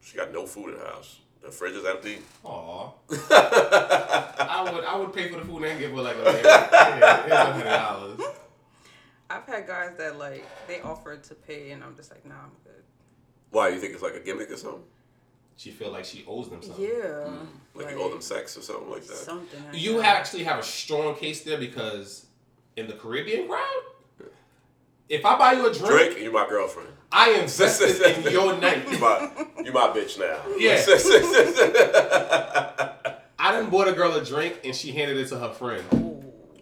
She 0.00 0.16
got 0.16 0.32
no 0.32 0.46
food 0.46 0.74
in 0.74 0.78
the 0.78 0.86
house. 0.86 1.18
The 1.44 1.50
fridge 1.50 1.74
is 1.74 1.84
empty. 1.84 2.18
Aw. 2.44 2.90
I 3.10 4.70
would 4.72 4.84
I 4.84 4.96
would 4.96 5.12
pay 5.12 5.28
for 5.30 5.38
the 5.40 5.44
food 5.44 5.62
and 5.64 5.78
give 5.78 5.90
her 5.90 5.96
like 6.00 6.16
a 6.16 6.40
yeah, 6.42 7.26
a 7.26 7.52
hundred 7.52 7.64
dollars. 7.64 8.20
I've 9.28 9.44
had 9.44 9.66
guys 9.66 9.90
that 9.98 10.18
like 10.18 10.46
they 10.66 10.80
offered 10.80 11.22
to 11.24 11.34
pay 11.34 11.72
and 11.72 11.84
I'm 11.84 11.94
just 11.96 12.10
like, 12.10 12.24
nah, 12.24 12.34
I'm 12.34 12.50
good. 12.64 12.82
Why? 13.50 13.68
You 13.68 13.78
think 13.78 13.92
it's 13.92 14.02
like 14.02 14.14
a 14.14 14.20
gimmick 14.20 14.50
or 14.50 14.56
something? 14.56 14.84
She 15.56 15.70
feel 15.70 15.92
like 15.92 16.04
she 16.06 16.24
owes 16.26 16.48
them 16.48 16.62
something. 16.62 16.82
Yeah. 16.84 17.28
Hmm. 17.28 17.46
Like, 17.74 17.90
you 17.90 18.00
owe 18.02 18.08
them 18.08 18.20
sex 18.22 18.56
or 18.56 18.62
something 18.62 18.90
like 18.90 19.04
that? 19.06 19.16
Something. 19.16 19.64
like 19.66 19.80
You 19.80 19.98
that. 19.98 20.16
actually 20.16 20.44
have 20.44 20.58
a 20.58 20.62
strong 20.64 21.14
case 21.14 21.42
there 21.44 21.58
because 21.58 22.26
in 22.76 22.86
the 22.88 22.94
Caribbean 22.94 23.46
crowd, 23.48 23.73
if 25.08 25.24
I 25.24 25.36
buy 25.38 25.52
you 25.52 25.66
a 25.66 25.72
drink, 25.72 25.86
Drake, 26.14 26.18
you 26.20 26.32
my 26.32 26.46
girlfriend. 26.48 26.88
I 27.12 27.30
invested 27.32 28.00
in 28.26 28.32
your 28.32 28.56
night. 28.58 28.90
You 28.90 28.98
my, 28.98 29.30
you 29.64 29.72
my 29.72 29.88
bitch 29.88 30.18
now. 30.18 30.40
Yeah. 30.58 30.80
I 33.38 33.52
done 33.52 33.70
bought 33.70 33.88
a 33.88 33.92
girl 33.92 34.12
a 34.14 34.24
drink 34.24 34.60
and 34.64 34.74
she 34.74 34.92
handed 34.92 35.16
it 35.18 35.28
to 35.28 35.38
her 35.38 35.52
friend. 35.52 35.84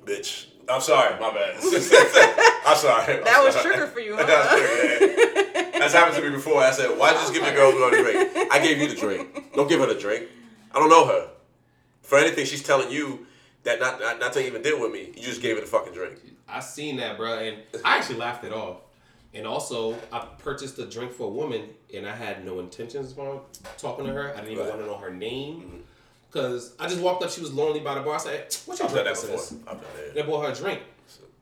bitch. 0.05 0.47
I'm 0.69 0.81
sorry, 0.81 1.19
my 1.21 1.33
bad. 1.33 1.57
I'm 2.67 2.77
sorry. 2.77 3.19
I'm 3.19 3.25
That 3.25 3.43
was 3.45 3.55
sorry. 3.55 3.67
trigger 3.67 3.87
for 3.89 4.01
you, 4.01 4.17
huh? 4.17 4.25
was 4.27 4.61
trigger, 4.61 5.13
yeah. 5.55 5.79
That's 5.79 5.93
happened 5.95 6.17
to 6.17 6.23
me 6.23 6.31
before. 6.37 6.63
I 6.63 6.71
said, 6.71 6.97
why 6.97 7.13
just 7.13 7.33
give 7.35 7.45
the 7.45 7.51
girl 7.53 7.71
a 7.71 7.91
drink? 7.91 8.49
I 8.53 8.59
gave 8.61 8.79
you 8.79 8.89
the 8.89 8.95
drink. 8.95 9.53
Don't 9.55 9.69
give 9.69 9.81
her 9.81 9.87
the 9.87 9.99
drink. 9.99 10.29
I 10.73 10.79
don't 10.79 10.89
know 10.89 11.07
her. 11.07 11.29
For 12.03 12.17
anything, 12.19 12.47
she's 12.47 12.63
telling 12.63 12.91
you 12.91 13.27
that 13.65 13.81
not, 13.81 14.01
not, 14.01 14.19
not 14.21 14.33
to 14.35 14.47
even 14.47 14.63
deal 14.63 14.81
with 14.81 14.93
me. 14.93 15.13
You 15.17 15.23
just 15.23 15.41
gave 15.43 15.57
it 15.57 15.63
a 15.65 15.67
fucking 15.67 15.93
drink. 15.93 16.19
I 16.49 16.61
seen 16.61 16.97
that, 16.97 17.17
bro, 17.17 17.39
and 17.39 17.59
I 17.85 17.97
actually 17.99 18.19
laughed 18.19 18.45
it 18.45 18.53
off. 18.53 18.79
And 19.35 19.47
also, 19.47 19.97
I 20.13 20.19
purchased 20.39 20.79
a 20.79 20.85
drink 20.87 21.13
for 21.13 21.25
a 21.25 21.31
woman, 21.31 21.71
and 21.95 22.07
I 22.07 22.15
had 22.15 22.45
no 22.45 22.59
intentions 22.61 23.15
of 23.17 23.41
talking 23.79 24.05
to 24.07 24.13
her. 24.13 24.33
I 24.33 24.37
didn't 24.41 24.53
even 24.53 24.65
Right. 24.65 24.69
want 24.75 24.81
to 24.83 24.87
know 24.87 24.99
her 24.99 25.11
name, 25.11 25.55
mm-hmm. 25.61 25.77
cause 26.31 26.75
I 26.79 26.87
just 26.89 27.01
walked 27.01 27.23
up. 27.23 27.31
She 27.31 27.41
was 27.41 27.53
lonely 27.53 27.81
by 27.81 27.95
the 27.95 28.03
bar. 28.03 28.17
I 28.17 28.19
said, 28.19 28.55
"What 28.67 28.79
y'all 28.79 28.89
I've 28.89 28.93
drink?" 28.93 29.07
that 29.07 29.21
before. 29.23 29.39
sis?" 29.39 29.53
I've 29.67 29.81
done 29.81 29.91
that. 29.97 30.15
They 30.15 30.23
bought 30.23 30.45
her 30.47 30.53
a 30.53 30.55
drink. 30.55 30.81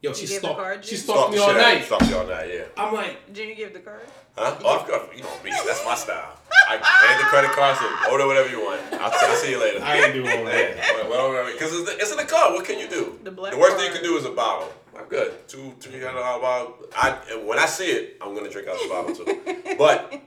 Yo, 0.03 0.12
she 0.14 0.23
You 0.23 0.29
gave 0.29 0.43
the 0.43 0.49
stalked. 0.49 0.85
She 0.85 0.91
Jim? 0.97 0.99
stalked 1.05 1.33
me 1.33 1.39
all 1.39 1.49
shit 1.49 1.57
out 1.57 1.62
of 1.62 1.68
you. 1.73 1.79
night. 1.79 1.85
Stalked 1.87 2.09
you 2.11 2.16
all 2.16 2.27
night, 2.27 2.51
yeah. 2.55 2.64
I'm 2.77 2.95
like, 2.95 3.33
Did 3.35 3.49
you 3.49 3.55
give 3.57 3.73
the 3.75 3.81
card? 3.81 4.01
Huh? 4.37 4.57
Oh, 4.64 4.78
I've 4.81 4.89
got, 4.89 5.16
you 5.16 5.22
know 5.22 5.37
me. 5.45 5.51
That's 5.51 5.85
my 5.85 5.95
style. 5.95 6.37
I 6.68 6.76
hand 6.76 7.20
the 7.20 7.24
credit 7.24 7.51
card, 7.51 7.76
say, 7.76 8.11
order 8.11 8.26
whatever 8.26 8.49
you 8.49 8.61
want. 8.61 8.81
I'll, 8.93 9.11
I'll 9.12 9.37
see 9.37 9.51
you 9.51 9.61
later. 9.61 9.83
I 9.83 9.97
ain't 9.99 10.14
doing 10.14 10.39
all 10.39 10.45
that. 10.45 10.76
Because 11.53 11.78
it's, 11.78 11.91
it's 12.03 12.11
in 12.11 12.16
the 12.16 12.24
car. 12.24 12.53
What 12.53 12.64
can 12.64 12.78
you 12.78 12.89
do? 12.89 13.18
The 13.22 13.31
black 13.31 13.55
worst 13.57 13.76
thing 13.76 13.87
you 13.87 13.93
can 13.93 14.03
do 14.03 14.16
is 14.16 14.24
a 14.24 14.31
bottle. 14.31 14.72
I'm 14.97 15.05
good. 15.07 15.47
Two, 15.49 15.74
three 15.81 16.01
hundred 16.01 16.20
dollar 16.20 16.41
bottle. 16.41 16.74
I 16.97 17.12
when 17.45 17.59
I 17.59 17.66
see 17.66 17.91
it, 17.91 18.16
I'm 18.20 18.35
gonna 18.35 18.49
drink 18.51 18.68
out 18.68 18.78
the 18.81 18.89
bottle 18.89 19.14
too. 19.14 19.74
But 19.78 20.20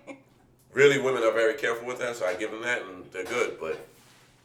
really, 0.73 0.99
women 0.99 1.23
are 1.23 1.31
very 1.31 1.55
careful 1.55 1.87
with 1.87 1.99
that, 1.99 2.15
so 2.15 2.25
I 2.25 2.35
give 2.35 2.51
them 2.51 2.61
that, 2.63 2.81
and 2.83 3.05
they're 3.11 3.23
good. 3.23 3.57
But 3.59 3.87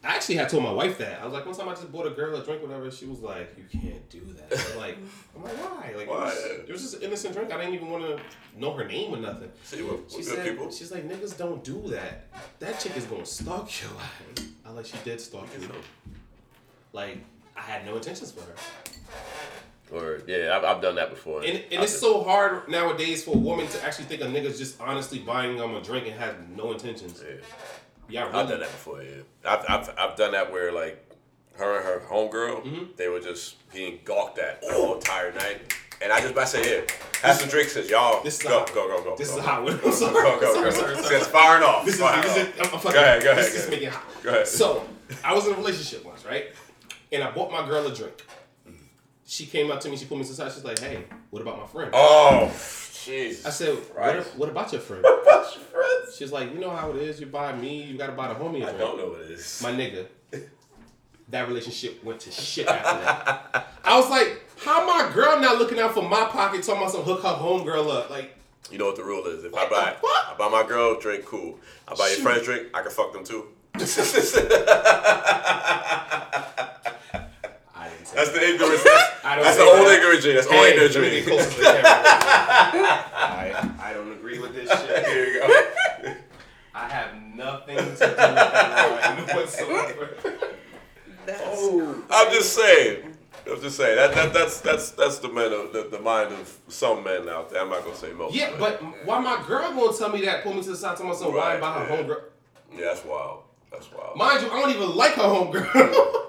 I 0.01 0.15
actually 0.15 0.35
had 0.35 0.47
told 0.47 0.63
my 0.63 0.71
wife 0.71 0.97
that. 0.99 1.21
I 1.21 1.25
was 1.25 1.33
like, 1.33 1.45
one 1.45 1.53
time 1.53 1.67
I 1.67 1.73
just 1.73 1.91
bought 1.91 2.07
a 2.07 2.11
girl 2.11 2.33
a 2.39 2.43
drink, 2.43 2.61
whatever. 2.61 2.89
She 2.89 3.05
was 3.05 3.19
like, 3.19 3.53
you 3.57 3.65
can't 3.81 4.09
do 4.09 4.21
that. 4.37 4.65
I'm 4.71 4.77
like, 4.79 4.97
I'm 5.35 5.43
like, 5.43 5.53
why? 5.57 5.93
Like, 5.97 6.09
Why? 6.09 6.29
It, 6.29 6.29
was, 6.29 6.69
it 6.69 6.71
was 6.71 6.81
just 6.83 6.93
an 6.95 7.01
innocent 7.01 7.35
drink. 7.35 7.51
I 7.51 7.57
didn't 7.57 7.73
even 7.73 7.89
want 7.89 8.05
to 8.05 8.19
know 8.57 8.71
her 8.73 8.85
name 8.87 9.13
or 9.13 9.17
nothing. 9.17 9.51
see, 9.63 9.81
we're, 9.83 9.95
we're 9.95 10.09
She 10.09 10.17
good 10.17 10.25
said, 10.25 10.45
people. 10.47 10.71
she's 10.71 10.91
like, 10.93 11.07
niggas 11.07 11.37
don't 11.37 11.61
do 11.65 11.81
that. 11.89 12.27
That 12.59 12.79
chick 12.79 12.95
is 12.95 13.03
gonna 13.05 13.25
stalk 13.25 13.69
you. 13.81 13.89
ass. 13.99 14.45
I 14.65 14.71
like, 14.71 14.85
she 14.85 14.95
did 15.03 15.19
stalk 15.19 15.47
you. 15.59 15.67
Like, 16.93 17.17
I 17.57 17.61
had 17.61 17.85
no 17.85 17.97
intentions 17.97 18.31
for 18.31 18.41
her. 18.41 18.55
Or 19.91 20.21
yeah, 20.27 20.55
I've, 20.55 20.63
I've 20.63 20.81
done 20.81 20.95
that 20.95 21.09
before. 21.09 21.39
And, 21.43 21.57
and 21.71 21.83
it's 21.83 21.97
so 21.99 22.23
hard 22.23 22.69
nowadays 22.69 23.23
for 23.25 23.35
a 23.35 23.39
woman 23.39 23.67
to 23.67 23.83
actually 23.83 24.05
think 24.05 24.21
a 24.21 24.25
nigga's 24.25 24.57
just 24.59 24.79
honestly 24.79 25.19
buying 25.19 25.57
them 25.57 25.75
a 25.75 25.81
drink 25.81 26.05
and 26.07 26.15
has 26.19 26.35
no 26.55 26.71
intentions. 26.71 27.21
Yeah. 27.27 27.35
Yeah, 28.09 28.25
I've 28.25 28.31
done 28.49 28.59
that 28.59 28.71
before. 28.71 29.01
Yeah, 29.03 29.09
I've, 29.45 29.65
I've, 29.69 29.89
I've 29.97 30.15
done 30.17 30.31
that 30.31 30.51
where 30.51 30.71
like 30.71 31.05
her 31.57 31.77
and 31.77 31.85
her 31.85 32.01
homegirl, 32.09 32.63
Mm-hmm. 32.63 32.83
they 32.95 33.07
were 33.07 33.19
just 33.19 33.55
being 33.71 33.99
gawked 34.05 34.39
at 34.39 34.61
the 34.61 34.73
whole 34.73 34.95
entire 34.95 35.31
night, 35.33 35.73
and 36.01 36.11
I 36.11 36.21
just 36.21 36.37
I 36.37 36.45
say, 36.45 36.63
here, 36.63 36.85
have 37.21 37.35
some 37.35 37.49
drinks, 37.49 37.73
says 37.73 37.89
y'all 37.89 38.23
This 38.23 38.37
is 38.39 38.43
go, 38.43 38.63
a- 38.63 38.67
go, 38.73 38.87
go, 38.87 39.03
go. 39.03 39.15
this 39.17 39.29
go, 39.31 39.37
is 39.37 39.39
a 39.43 39.47
hot 39.47 39.63
one. 39.63 39.77
Go, 39.77 39.87
I'm 39.87 39.93
sorry, 39.93 40.13
go, 40.13 40.39
go, 40.39 40.53
sorry, 40.53 40.71
go. 40.71 40.77
sorry, 40.77 40.95
sorry. 41.03 41.15
It's 41.17 41.27
firing 41.27 41.63
off. 41.63 41.85
This 41.85 41.95
is, 41.95 41.99
Fire 42.01 42.21
this 42.21 42.31
off. 42.31 42.37
is 42.37 42.47
I'm, 42.59 42.73
I'm 42.73 42.79
fucking, 42.79 42.91
Go 42.93 42.99
ahead, 43.01 43.23
go 43.23 43.31
ahead. 43.31 43.43
This 43.45 43.53
go 43.53 43.57
is 43.59 43.67
ahead. 43.67 43.71
making 43.71 43.89
hot. 43.89 44.23
Go 44.23 44.29
ahead. 44.29 44.47
So 44.47 44.85
I 45.23 45.33
was 45.33 45.45
in 45.47 45.53
a 45.53 45.57
relationship 45.57 46.05
once, 46.05 46.25
right? 46.25 46.45
And 47.11 47.23
I 47.23 47.31
bought 47.31 47.51
my 47.51 47.65
girl 47.67 47.85
a 47.85 47.93
drink. 47.93 48.23
She 49.25 49.45
came 49.45 49.69
up 49.69 49.79
to 49.81 49.89
me, 49.89 49.97
she 49.97 50.05
pulled 50.05 50.21
me 50.21 50.25
to 50.25 50.31
the 50.31 50.35
side, 50.35 50.51
she's 50.51 50.63
like, 50.63 50.79
hey, 50.79 51.03
what 51.29 51.41
about 51.43 51.59
my 51.59 51.67
friend? 51.67 51.91
Oh, 51.93 52.47
jeez. 53.05 53.45
I 53.45 53.49
said, 53.49 53.75
what, 53.95 54.25
what 54.37 54.49
about 54.49 54.71
your 54.71 54.81
friend? 54.81 55.03
What 55.03 55.21
about 55.23 55.55
your 55.55 55.63
friends? 55.65 56.15
She's 56.17 56.31
like, 56.31 56.53
you 56.53 56.59
know 56.59 56.69
how 56.69 56.91
it 56.91 56.97
is, 56.97 57.19
you 57.19 57.25
buy 57.27 57.53
me, 57.55 57.83
you 57.83 57.97
gotta 57.97 58.11
buy 58.13 58.27
the 58.27 58.35
homie 58.35 58.63
I 58.65 58.71
don't 58.77 58.97
know 58.97 59.09
what 59.09 59.21
it 59.21 59.31
is. 59.31 59.61
My 59.63 59.71
nigga. 59.71 60.05
That 61.31 61.47
relationship 61.47 62.03
went 62.03 62.19
to 62.21 62.31
shit 62.31 62.65
after 62.67 63.05
that. 63.05 63.67
I 63.83 63.95
was 63.99 64.09
like, 64.09 64.41
how 64.57 64.83
my 64.87 65.11
girl 65.13 65.39
not 65.39 65.59
looking 65.59 65.77
out 65.79 65.93
for 65.93 66.01
my 66.01 66.25
pocket, 66.25 66.63
talking 66.63 66.81
about 66.81 66.91
some 66.91 67.03
hook 67.03 67.21
her 67.21 67.29
homegirl 67.29 67.87
up? 67.87 68.09
Like, 68.09 68.35
You 68.71 68.79
know 68.79 68.87
what 68.87 68.95
the 68.95 69.03
rule 69.03 69.23
is. 69.27 69.43
If 69.43 69.53
I 69.53 69.69
buy? 69.69 69.95
I 70.03 70.33
buy 70.39 70.49
my 70.49 70.63
girl 70.67 70.99
drink, 70.99 71.25
cool. 71.25 71.59
I 71.87 71.93
buy 71.93 72.07
your 72.07 72.15
Shoot. 72.15 72.23
friend's 72.23 72.45
drink, 72.45 72.69
I 72.73 72.81
can 72.81 72.89
fuck 72.89 73.13
them 73.13 73.23
too. 73.23 73.45
I 78.01 78.03
say 78.05 78.15
That's 78.15 78.29
the 78.31 78.41
ignorance. 78.49 78.83
That's, 78.83 79.23
that's 79.23 79.57
the 79.57 79.63
old 79.63 79.87
that. 79.87 79.97
ignorant 79.97 80.21
G. 80.23 80.33
That's 80.33 80.47
old 80.47 80.55
Hey, 80.55 80.71
ignorant 80.73 80.93
let 80.95 81.03
me 81.03 81.09
G. 81.09 81.15
get 81.15 81.25
closer 81.27 81.49
to 81.49 81.57
the 81.57 81.63
camera. 81.63 83.05
I, 83.15 83.69
I 83.81 83.93
don't 83.93 84.11
agree 84.13 84.39
with 84.39 84.53
this 84.53 84.69
shit. 84.69 85.05
Here 85.07 85.25
you 85.25 85.39
go. 85.39 86.13
I 86.73 86.87
have 86.87 87.13
nothing 87.35 87.75
to 87.77 87.83
do 87.83 87.87
with 87.89 87.97
that 87.99 89.35
whatsoever. 89.35 90.09
That's 91.25 91.41
oh. 91.45 92.03
I'm 92.09 92.31
just 92.33 92.53
saying. 92.53 93.15
I'm 93.49 93.59
just 93.61 93.77
saying 93.77 93.95
that, 93.95 94.13
that 94.13 94.31
that's 94.33 94.61
that's 94.61 94.91
that's 94.91 95.17
the 95.19 95.29
men 95.29 95.51
of 95.51 95.73
the, 95.73 95.87
the 95.89 95.99
mind 95.99 96.31
of 96.33 96.55
some 96.67 97.03
men 97.03 97.27
out 97.29 97.49
there. 97.49 97.61
I'm 97.61 97.69
not 97.69 97.83
gonna 97.83 97.95
say 97.95 98.11
most. 98.13 98.35
Yeah, 98.35 98.51
but 98.59 98.79
why 99.05 99.19
my 99.19 99.43
girl 99.47 99.71
gonna 99.73 99.97
tell 99.97 100.09
me 100.09 100.21
that? 100.25 100.43
Pull 100.43 100.53
me 100.53 100.61
to 100.63 100.69
the 100.69 100.75
side, 100.77 100.97
tell 100.97 101.07
me 101.07 101.15
some 101.15 101.33
Right, 101.33 101.59
why 101.59 101.67
about 101.69 101.87
her 101.87 101.95
homegirl. 101.95 102.21
yeah, 102.73 102.85
that's 102.85 103.03
wild. 103.05 103.43
That's 103.71 103.91
wild. 103.91 104.15
Mind 104.17 104.41
you, 104.43 104.51
I 104.51 104.59
don't 104.61 104.69
even 104.69 104.95
like 104.95 105.13
her 105.13 105.23
homegirl. 105.23 106.25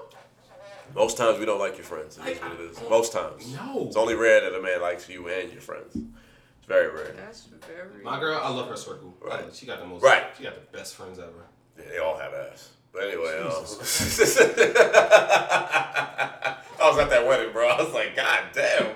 Most 0.95 1.17
times 1.17 1.39
we 1.39 1.45
don't 1.45 1.59
like 1.59 1.77
your 1.77 1.85
friends. 1.85 2.17
It 2.17 2.27
is 2.27 2.39
what 2.39 2.51
it 2.53 2.59
is. 2.59 2.79
Most 2.89 3.13
times. 3.13 3.53
No. 3.53 3.85
It's 3.87 3.95
only 3.95 4.15
rare 4.15 4.41
that 4.41 4.57
a 4.57 4.61
man 4.61 4.81
likes 4.81 5.07
you 5.09 5.27
and 5.27 5.51
your 5.51 5.61
friends. 5.61 5.95
It's 5.95 6.67
very 6.67 6.93
rare. 6.93 7.13
that's 7.17 7.47
very. 7.67 8.03
my 8.03 8.19
girl, 8.19 8.39
I 8.41 8.49
love 8.49 8.67
her 8.67 8.75
circle. 8.77 9.15
Right. 9.21 9.53
She 9.53 9.65
got 9.65 9.79
the 9.79 9.85
most. 9.85 10.03
Right. 10.03 10.25
She 10.37 10.43
got 10.43 10.55
the 10.55 10.77
best 10.77 10.95
friends 10.95 11.19
ever. 11.19 11.47
Yeah, 11.77 11.85
they 11.89 11.97
all 11.99 12.17
have 12.17 12.33
ass. 12.33 12.69
But 12.93 13.03
anyway, 13.05 13.39
um, 13.39 13.47
I 16.79 16.89
was 16.89 16.97
at 16.99 17.09
that 17.09 17.25
wedding, 17.25 17.53
bro. 17.53 17.69
I 17.69 17.81
was 17.81 17.93
like, 17.93 18.15
God 18.15 18.43
damn. 18.53 18.95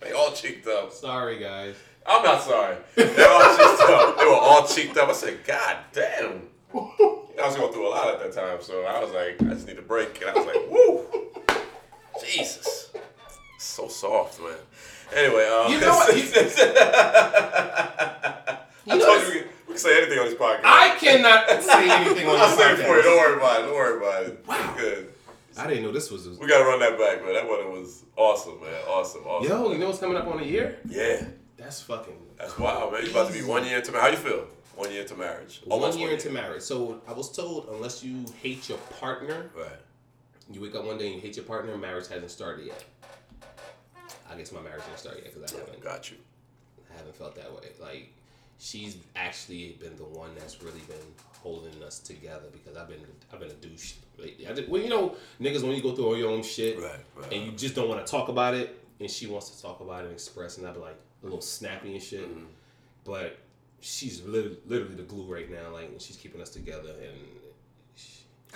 They 0.00 0.12
all 0.12 0.32
cheeked 0.32 0.66
up. 0.68 0.92
Sorry, 0.92 1.38
guys. 1.40 1.74
I'm 2.06 2.22
not 2.22 2.42
sorry. 2.42 2.76
They 2.94 3.24
all 3.24 3.56
cheeked 3.56 3.82
up. 3.90 4.18
They 4.18 4.24
were 4.24 4.32
all 4.34 4.66
cheeked 4.66 4.96
up. 4.96 5.08
I 5.08 5.12
said, 5.12 5.44
God 5.44 5.76
damn. 5.92 6.42
I 7.42 7.46
was 7.46 7.56
going 7.56 7.72
through 7.72 7.88
a 7.88 7.90
lot 7.90 8.14
at 8.14 8.20
that 8.20 8.32
time, 8.40 8.58
so 8.62 8.82
I 8.84 9.02
was 9.02 9.12
like, 9.12 9.40
I 9.42 9.54
just 9.54 9.66
need 9.66 9.78
a 9.78 9.82
break. 9.82 10.20
And 10.20 10.30
I 10.30 10.34
was 10.34 10.46
like, 10.46 10.70
woo. 10.70 11.04
Jesus. 12.24 12.90
So 13.58 13.88
soft, 13.88 14.40
man. 14.40 14.52
Anyway, 15.14 15.46
um, 15.48 15.72
You 15.72 15.80
know 15.80 15.94
what? 15.94 16.14
You- 18.84 18.94
I 18.94 18.98
told 18.98 19.22
you 19.22 19.26
we, 19.28 19.32
can- 19.40 19.48
we 19.68 19.74
can 19.74 19.78
say 19.78 19.96
anything 20.02 20.18
on 20.18 20.24
this 20.26 20.34
podcast. 20.34 20.60
I 20.64 20.96
cannot 20.98 21.62
say 21.62 21.88
anything 21.90 22.26
on 22.28 22.36
I'll 22.40 22.48
this 22.48 22.58
say 22.58 22.72
it 22.72 22.76
for 22.78 22.96
you. 22.96 23.02
podcast. 23.02 23.02
Don't 23.04 23.16
worry 23.18 23.36
about 23.36 23.60
it. 23.60 23.62
Don't 23.66 23.74
worry 23.74 23.96
about 23.98 24.22
it. 24.24 24.44
Wow. 24.46 24.74
Good. 24.76 25.12
I 25.56 25.66
didn't 25.68 25.84
know 25.84 25.92
this 25.92 26.10
was. 26.10 26.26
A... 26.26 26.30
We 26.30 26.48
gotta 26.48 26.64
run 26.64 26.80
that 26.80 26.98
back, 26.98 27.22
man. 27.24 27.34
That 27.34 27.48
one 27.48 27.70
was 27.80 28.02
awesome, 28.16 28.60
man. 28.60 28.72
Awesome, 28.88 29.22
awesome. 29.24 29.48
Yo, 29.50 29.70
you 29.72 29.78
know 29.78 29.86
what's 29.86 30.00
coming 30.00 30.16
up 30.16 30.26
on 30.26 30.40
a 30.40 30.44
year? 30.44 30.78
Yeah. 30.88 31.24
That's 31.58 31.80
fucking. 31.82 32.16
That's 32.38 32.58
wild, 32.58 32.92
man. 32.92 33.04
You 33.04 33.10
about 33.12 33.28
to 33.28 33.32
be 33.34 33.42
one 33.44 33.64
year 33.64 33.76
into 33.78 33.92
marriage. 33.92 34.16
How 34.18 34.22
you 34.24 34.28
feel? 34.30 34.46
One 34.76 34.90
year 34.90 35.02
into 35.02 35.14
marriage. 35.16 35.60
One 35.66 35.98
year 35.98 36.10
into 36.12 36.30
marriage. 36.30 36.62
So 36.62 37.00
I 37.06 37.12
was 37.12 37.30
told 37.30 37.68
unless 37.70 38.02
you 38.02 38.24
hate 38.42 38.68
your 38.68 38.78
partner, 39.00 39.50
Right. 39.54 39.68
you 40.50 40.60
wake 40.60 40.74
up 40.74 40.84
one 40.84 40.98
day 40.98 41.06
and 41.06 41.16
you 41.16 41.20
hate 41.20 41.36
your 41.36 41.44
partner, 41.44 41.76
marriage 41.76 42.08
hasn't 42.08 42.30
started 42.30 42.66
yet. 42.66 42.84
I 44.30 44.36
guess 44.36 44.50
my 44.52 44.60
marriage 44.60 44.82
didn't 44.86 44.98
start 44.98 45.16
yet 45.22 45.34
because 45.34 45.52
I 45.52 45.58
haven't. 45.58 45.80
Got 45.80 46.10
you. 46.10 46.16
I 46.92 46.96
haven't 46.96 47.14
felt 47.16 47.34
that 47.36 47.52
way. 47.52 47.68
Like 47.80 48.12
she's 48.58 48.96
actually 49.16 49.76
been 49.80 49.96
the 49.96 50.04
one 50.04 50.30
that's 50.38 50.62
really 50.62 50.80
been 50.80 50.96
holding 51.42 51.82
us 51.82 51.98
together 51.98 52.46
because 52.52 52.76
I've 52.76 52.88
been 52.88 53.00
I've 53.32 53.40
been 53.40 53.50
a 53.50 53.54
douche 53.54 53.94
lately. 54.18 54.46
I 54.46 54.52
just, 54.54 54.68
well, 54.68 54.80
you 54.80 54.88
know, 54.88 55.16
niggas 55.40 55.62
when 55.62 55.72
you 55.72 55.82
go 55.82 55.94
through 55.94 56.06
all 56.06 56.16
your 56.16 56.30
own 56.30 56.42
shit 56.42 56.78
Right, 56.78 56.92
right. 57.16 57.32
and 57.32 57.44
you 57.46 57.52
just 57.52 57.74
don't 57.74 57.88
want 57.88 58.04
to 58.04 58.10
talk 58.10 58.28
about 58.28 58.54
it, 58.54 58.78
and 59.00 59.10
she 59.10 59.26
wants 59.26 59.50
to 59.50 59.60
talk 59.62 59.80
about 59.80 60.00
it 60.02 60.04
and 60.06 60.12
express, 60.14 60.56
and 60.58 60.66
I'd 60.66 60.74
be 60.74 60.80
like 60.80 60.96
a 61.22 61.26
little 61.26 61.40
snappy 61.40 61.92
and 61.92 62.02
shit. 62.02 62.28
Mm-hmm. 62.28 62.44
But 63.04 63.38
she's 63.82 64.22
literally, 64.22 64.56
literally 64.66 64.94
the 64.94 65.02
glue 65.02 65.24
right 65.32 65.50
now. 65.50 65.70
Like 65.72 65.90
she's 65.98 66.16
keeping 66.16 66.40
us 66.40 66.48
together, 66.50 66.90
and 67.02 67.18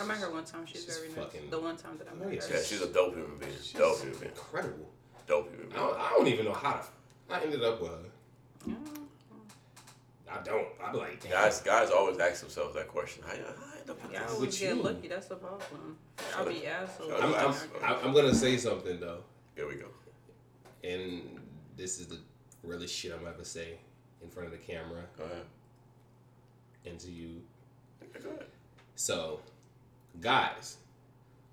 I 0.00 0.04
met 0.04 0.16
her 0.18 0.30
one 0.30 0.44
time. 0.44 0.64
She's, 0.66 0.84
She's 0.84 0.96
very 0.98 1.08
nice. 1.12 1.50
The 1.50 1.60
one 1.60 1.76
time 1.76 1.98
that 1.98 2.08
I 2.10 2.14
met 2.14 2.30
Nice. 2.32 2.46
her. 2.48 2.56
Yeah, 2.56 2.62
she's 2.62 2.80
a 2.82 2.88
dope 2.92 3.14
human 3.14 3.36
being. 3.38 3.52
dope 3.76 3.98
human 4.00 4.18
being. 4.18 4.30
incredible. 4.32 4.88
Dope 5.26 5.50
human 5.50 5.66
I 5.72 5.74
being. 5.74 5.86
don't, 5.86 6.00
I 6.00 6.08
don't 6.10 6.26
even 6.28 6.44
know 6.46 6.52
how 6.54 6.72
to. 6.74 6.84
I 7.34 7.40
ended 7.42 7.62
up 7.64 7.80
with 7.82 7.90
her. 7.90 8.74
I 10.30 10.42
don't. 10.42 10.66
I'd 10.84 10.92
be 10.92 10.98
like, 10.98 11.22
damn. 11.22 11.32
Guys, 11.32 11.60
guys 11.60 11.90
always 11.90 12.18
ask 12.18 12.40
themselves 12.40 12.74
that 12.74 12.88
question. 12.88 13.22
How 13.26 13.34
you 13.34 13.42
how 13.42 13.48
I 13.74 13.80
end 13.80 13.90
up 13.90 14.02
with 14.02 14.12
Yeah, 14.12 14.22
I 14.28 14.32
always 14.32 14.58
get 14.58 14.76
you. 14.76 14.82
lucky. 14.82 15.08
That's 15.08 15.26
the 15.28 15.36
problem. 15.36 15.96
I'll 16.36 16.46
be 16.46 16.66
assholes. 16.66 17.12
I'm, 17.20 17.34
I'm, 17.34 17.54
I'm, 17.84 18.06
I'm 18.08 18.12
gonna 18.14 18.34
say 18.34 18.56
something 18.56 18.98
though, 19.00 19.20
Here 19.54 19.68
we 19.68 19.76
go. 19.76 19.86
and 20.84 21.40
this 21.76 22.00
is 22.00 22.08
the 22.08 22.18
realest 22.64 22.94
shit 22.94 23.12
I'm 23.18 23.26
ever 23.26 23.44
say 23.44 23.78
in 24.26 24.32
front 24.32 24.52
of 24.52 24.52
the 24.52 24.58
camera 24.58 25.02
Go 25.16 25.24
ahead. 25.24 25.42
and 26.84 26.98
to 27.00 27.10
you. 27.10 27.40
Go 28.22 28.30
ahead. 28.30 28.46
So, 28.96 29.40
guys, 30.20 30.78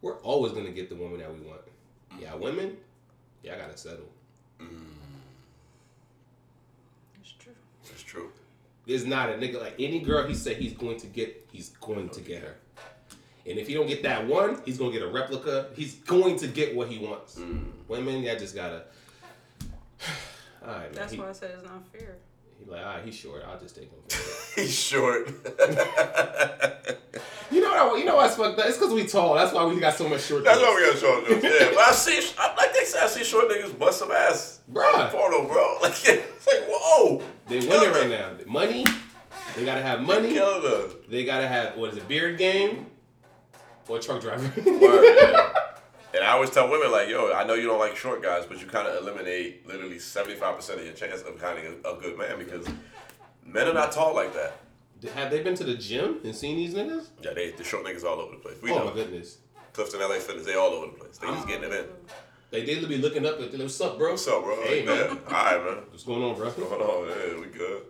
we're 0.02 0.20
always 0.20 0.54
gonna 0.54 0.72
get 0.72 0.90
the 0.90 0.96
woman 0.96 1.20
that 1.20 1.32
we 1.32 1.40
want. 1.46 1.62
Yeah, 2.20 2.36
women, 2.36 2.78
yeah, 3.44 3.56
I 3.56 3.58
gotta 3.58 3.78
settle. 3.78 4.10
Mm. 4.60 4.68
It's 7.22 7.32
true. 7.34 7.54
That's 7.88 8.04
true. 8.04 8.32
There's 8.88 9.06
not 9.06 9.30
a 9.30 9.34
nigga 9.34 9.62
like 9.62 9.76
any 9.80 10.00
girl 10.00 10.28
he 10.28 10.34
said 10.34 10.58
he's 10.58 10.74
going 10.74 10.98
to 11.00 11.08
get, 11.08 11.48
he's 11.52 11.70
going 11.70 12.10
to 12.10 12.22
get 12.22 12.42
her. 12.42 12.56
And 13.46 13.58
if 13.60 13.68
he 13.68 13.74
don't 13.74 13.88
get 13.88 14.04
that 14.04 14.26
one, 14.28 14.62
he's 14.66 14.78
gonna 14.78 14.92
get 14.92 15.02
a 15.02 15.08
replica. 15.08 15.68
He's 15.76 15.96
going 15.96 16.38
to 16.40 16.48
get 16.48 16.76
what 16.76 16.88
he 16.88 16.98
wants. 17.06 17.36
Mm. 17.36 17.72
Women, 17.88 18.24
y'all 18.24 18.38
just 18.38 18.56
gotta. 18.56 18.84
All 20.66 20.70
right, 20.70 20.82
man. 20.84 20.94
That's 20.94 21.14
he, 21.14 21.20
why 21.20 21.30
I 21.30 21.34
said 21.34 21.52
it's 21.56 21.64
not 21.64 21.86
fair. 21.88 22.18
He 22.60 22.70
like, 22.70 22.86
all 22.86 22.96
right, 22.96 23.06
he's 23.06 23.16
short. 23.16 23.44
I'll 23.48 23.60
just 23.60 23.76
take 23.76 23.90
him. 23.90 24.00
He's 24.56 24.78
short. 24.78 25.28
you 27.52 27.62
know 27.62 27.88
what? 27.88 28.00
You 28.00 28.06
know 28.06 28.18
what's 28.18 28.36
fucked 28.36 28.60
up? 28.60 28.68
It's 28.68 28.78
because 28.78 28.94
we 28.94 29.08
tall. 29.08 29.34
That's 29.34 29.52
why 29.52 29.66
we 29.66 29.80
got 29.80 29.96
so 29.96 30.08
much 30.08 30.22
short. 30.22 30.44
That's 30.44 30.62
why 30.62 30.76
we 30.76 30.92
got 30.92 31.00
short 31.00 31.28
jokes. 31.28 31.44
Yeah, 31.44 31.70
but 31.74 31.80
I 31.80 31.92
see, 31.92 32.22
I, 32.38 32.56
like 32.56 32.74
they 32.74 32.84
say, 32.84 33.00
I 33.00 33.08
see 33.08 33.24
short 33.24 33.50
niggas 33.50 33.78
bust 33.80 34.00
some 34.00 34.12
ass. 34.12 34.60
Bruh. 34.72 35.10
Porno, 35.10 35.48
bro. 35.48 35.78
Like, 35.82 35.94
it's 35.94 36.48
like, 36.48 36.64
whoa. 36.68 37.24
They 37.48 37.60
winning 37.60 37.92
right 37.92 38.10
now. 38.10 38.32
Money. 38.46 38.86
They 39.56 39.66
gotta 39.66 39.82
have 39.82 40.02
money. 40.02 40.34
They 41.10 41.26
gotta 41.26 41.48
have 41.48 41.76
what 41.76 41.92
is 41.92 41.98
it? 41.98 42.08
Beard 42.08 42.38
game 42.38 42.86
or 43.88 44.00
truck 44.00 44.22
driver. 44.22 44.52
Word. 44.70 45.54
And 46.14 46.24
I 46.24 46.30
always 46.30 46.52
tell 46.52 46.70
women, 46.70 46.92
like, 46.92 47.10
yo, 47.10 47.34
I 47.34 47.44
know 47.44 47.56
you 47.56 47.68
don't 47.68 47.80
like 47.80 47.96
short 47.96 48.22
guys, 48.22 48.46
but 48.46 48.62
you 48.62 48.68
kind 48.68 48.88
of 48.88 49.02
eliminate 49.02 49.68
literally 49.68 49.96
75% 49.96 50.78
of 50.78 50.86
your 50.86 50.94
chance 50.94 51.22
of 51.22 51.40
finding 51.40 51.66
a, 51.66 51.90
a 51.90 52.00
good 52.00 52.18
man 52.18 52.38
because 52.38 52.68
men 53.44 53.68
are 53.68 53.74
not 53.74 53.92
tall 53.92 54.14
like 54.14 54.32
that. 54.36 54.60
have 55.16 55.32
they 55.32 55.42
been 55.42 55.56
to 55.56 55.64
the 55.64 55.74
gym 55.74 56.20
and 56.24 56.36
seen 56.36 56.56
these 56.56 56.76
niggas? 56.76 57.08
Yeah, 57.22 57.34
they 57.34 57.52
the 57.52 57.64
short 57.64 57.84
niggas 57.86 58.04
all 58.04 58.20
over 58.20 58.36
the 58.36 58.42
place. 58.42 58.58
We 58.62 58.72
oh 58.72 58.80
know. 58.80 58.86
my 58.86 58.94
goodness. 58.94 59.38
Clifton, 59.74 60.02
LA 60.02 60.20
Fitness, 60.20 60.46
they 60.46 60.54
all 60.54 60.70
over 60.70 60.86
the 60.86 60.94
place. 60.94 61.18
They 61.18 61.28
just 61.28 61.48
getting 61.48 61.72
it 61.72 61.74
in. 61.74 61.86
They 62.52 62.64
daily 62.64 62.86
be 62.86 62.98
looking 63.00 63.26
up 63.26 63.42
at 63.42 63.52
them. 63.52 63.62
What's 63.62 63.82
up, 63.82 63.98
bro? 63.98 64.12
What's 64.12 64.28
up, 64.28 64.44
bro? 64.44 64.62
Hey, 64.62 64.86
man. 64.86 65.18
All 65.28 65.34
right, 65.34 65.66
man. 65.66 65.84
What's 65.90 66.04
going 66.04 66.22
on, 66.22 66.36
bro? 66.36 66.46
What's 66.46 66.60
going 66.60 66.80
on? 66.80 67.10
Yeah, 67.10 67.42
we 67.42 67.48
good. 67.48 67.82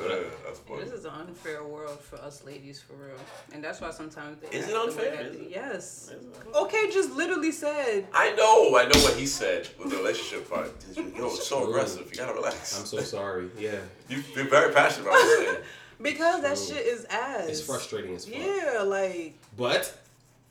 Yeah, 0.00 0.16
that's 0.44 0.60
funny. 0.60 0.84
This 0.84 0.92
is 0.92 1.04
an 1.04 1.12
unfair 1.12 1.64
world 1.64 1.98
for 2.00 2.16
us 2.16 2.44
ladies, 2.44 2.80
for 2.80 2.94
real. 2.94 3.16
And 3.52 3.62
that's 3.64 3.80
why 3.80 3.90
sometimes 3.90 4.38
they 4.40 4.56
Is 4.56 4.64
act 4.64 4.70
it 4.70 4.74
the 4.74 4.78
way 4.78 4.84
unfair? 4.86 5.16
that 5.16 5.26
Is 5.26 5.36
they- 5.38 5.44
it? 5.44 5.50
Yes. 5.50 6.10
Okay, 6.54 6.90
just 6.90 7.10
literally 7.12 7.52
said. 7.52 8.06
I 8.12 8.32
know, 8.34 8.76
I 8.76 8.84
know 8.84 9.00
what 9.00 9.14
he 9.16 9.26
said 9.26 9.68
with 9.78 9.90
the 9.90 9.96
relationship 9.96 10.48
part. 10.48 10.72
Yo, 10.96 11.26
it's 11.26 11.46
so 11.48 11.68
aggressive. 11.68 12.08
You 12.10 12.16
gotta 12.18 12.34
relax. 12.34 12.78
I'm 12.78 12.86
so 12.86 13.00
sorry. 13.00 13.50
Yeah. 13.58 13.76
You, 14.08 14.22
you're 14.34 14.44
very 14.48 14.72
passionate 14.72 15.06
about 15.08 15.14
what 15.14 15.42
you're. 15.46 15.62
Because 16.00 16.42
that 16.42 16.56
shit 16.56 16.86
is 16.86 17.04
ass. 17.06 17.48
It's 17.48 17.60
frustrating 17.60 18.14
as 18.14 18.24
fuck. 18.24 18.38
Yeah, 18.38 18.82
like 18.82 19.34
But 19.56 19.92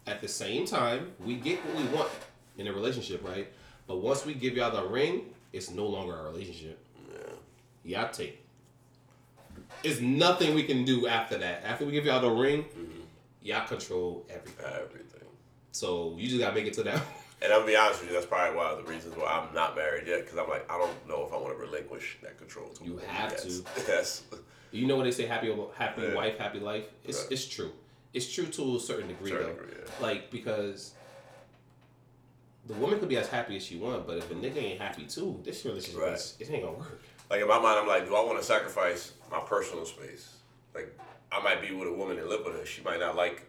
at 0.06 0.20
the 0.20 0.28
same 0.28 0.66
time, 0.66 1.12
we 1.26 1.36
get 1.36 1.60
what 1.66 1.76
we 1.78 1.84
want 1.96 2.10
in 2.58 2.68
a 2.68 2.74
relationship, 2.74 3.26
right? 3.26 3.48
But 3.88 4.02
once 4.02 4.26
we 4.26 4.34
give 4.34 4.58
y'all 4.58 4.76
the 4.76 4.86
ring, 4.90 5.34
it's 5.54 5.72
no 5.72 5.88
longer 5.88 6.18
a 6.20 6.24
relationship. 6.24 6.78
Yeah. 7.86 8.02
Y'all 8.02 8.12
take. 8.12 8.44
It's 9.84 10.00
nothing 10.02 10.54
we 10.56 10.64
can 10.64 10.84
do 10.86 11.08
after 11.08 11.38
that. 11.38 11.64
After 11.64 11.86
we 11.86 11.92
give 11.92 12.06
y'all 12.06 12.22
the 12.22 12.30
ring, 12.30 12.64
mm-hmm. 12.64 13.00
y'all 13.42 13.68
control 13.68 14.26
everything. 14.30 14.66
Everything. 14.66 15.28
So 15.72 16.16
you 16.18 16.28
just 16.28 16.40
gotta 16.40 16.56
make 16.56 16.66
it 16.66 16.74
to 16.74 16.84
that. 16.84 17.02
And 17.40 17.54
I'm 17.54 17.60
gonna 17.60 17.72
be 17.72 17.76
honest 17.78 18.00
with 18.00 18.10
you, 18.10 18.16
that's 18.16 18.26
probably 18.26 18.58
one 18.58 18.66
of 18.66 18.78
the 18.84 18.92
reasons 18.92 19.16
why 19.16 19.28
I'm 19.28 19.54
not 19.54 19.76
married 19.76 20.08
yet, 20.08 20.24
because 20.24 20.40
I'm 20.40 20.50
like, 20.50 20.68
I 20.72 20.78
don't 20.80 21.08
know 21.08 21.24
if 21.28 21.32
I 21.32 21.38
want 21.38 21.56
to 21.56 21.64
relinquish 21.64 22.18
that 22.24 22.36
control. 22.40 22.70
To 22.70 22.84
You 22.84 22.98
have 23.06 23.30
yet. 23.32 23.42
to. 23.42 23.64
Yes. 23.88 24.24
You 24.72 24.88
know 24.88 24.96
when 24.96 25.06
they 25.06 25.12
say 25.12 25.28
happy 25.28 25.56
happy 25.76 26.02
Yeah. 26.02 26.16
wife, 26.16 26.40
happy 26.40 26.60
life? 26.60 26.86
It's 27.04 27.22
Right. 27.22 27.34
it's 27.34 27.46
true. 27.48 27.72
It's 28.12 28.34
true 28.34 28.48
to 28.48 28.78
a 28.78 28.80
certain 28.80 29.08
degree 29.10 29.30
Certain 29.30 29.50
though. 29.50 29.54
degree, 29.54 29.74
yeah. 29.78 29.92
Like 30.02 30.32
because 30.32 30.94
the 32.66 32.74
woman 32.74 33.00
could 33.00 33.10
be 33.10 33.18
as 33.18 33.28
happy 33.28 33.56
as 33.56 33.64
she 33.64 33.78
want, 33.78 34.08
but 34.08 34.18
if 34.18 34.32
a 34.32 34.34
nigga 34.34 34.58
ain't 34.58 34.82
happy 34.82 35.04
too, 35.06 35.40
this 35.44 35.64
relationship 35.64 36.02
Right. 36.02 36.14
is, 36.14 36.36
it 36.40 36.50
ain't 36.50 36.64
gonna 36.64 36.76
work. 36.78 37.02
Like 37.30 37.42
in 37.42 37.48
my 37.48 37.60
mind, 37.60 37.80
I'm 37.80 37.88
like, 37.88 38.08
do 38.08 38.16
I 38.16 38.24
want 38.24 38.38
to 38.40 38.44
sacrifice 38.44 39.14
my 39.30 39.40
personal 39.40 39.86
space? 39.86 40.36
Like, 40.74 40.98
I 41.32 41.42
might 41.42 41.62
be 41.62 41.74
with 41.74 41.88
a 41.88 41.94
woman 41.94 42.18
and 42.20 42.30
live 42.30 42.46
with 42.46 42.58
her. 42.58 42.66
She 42.66 42.82
might 42.82 43.00
not 43.00 43.16
like 43.16 43.44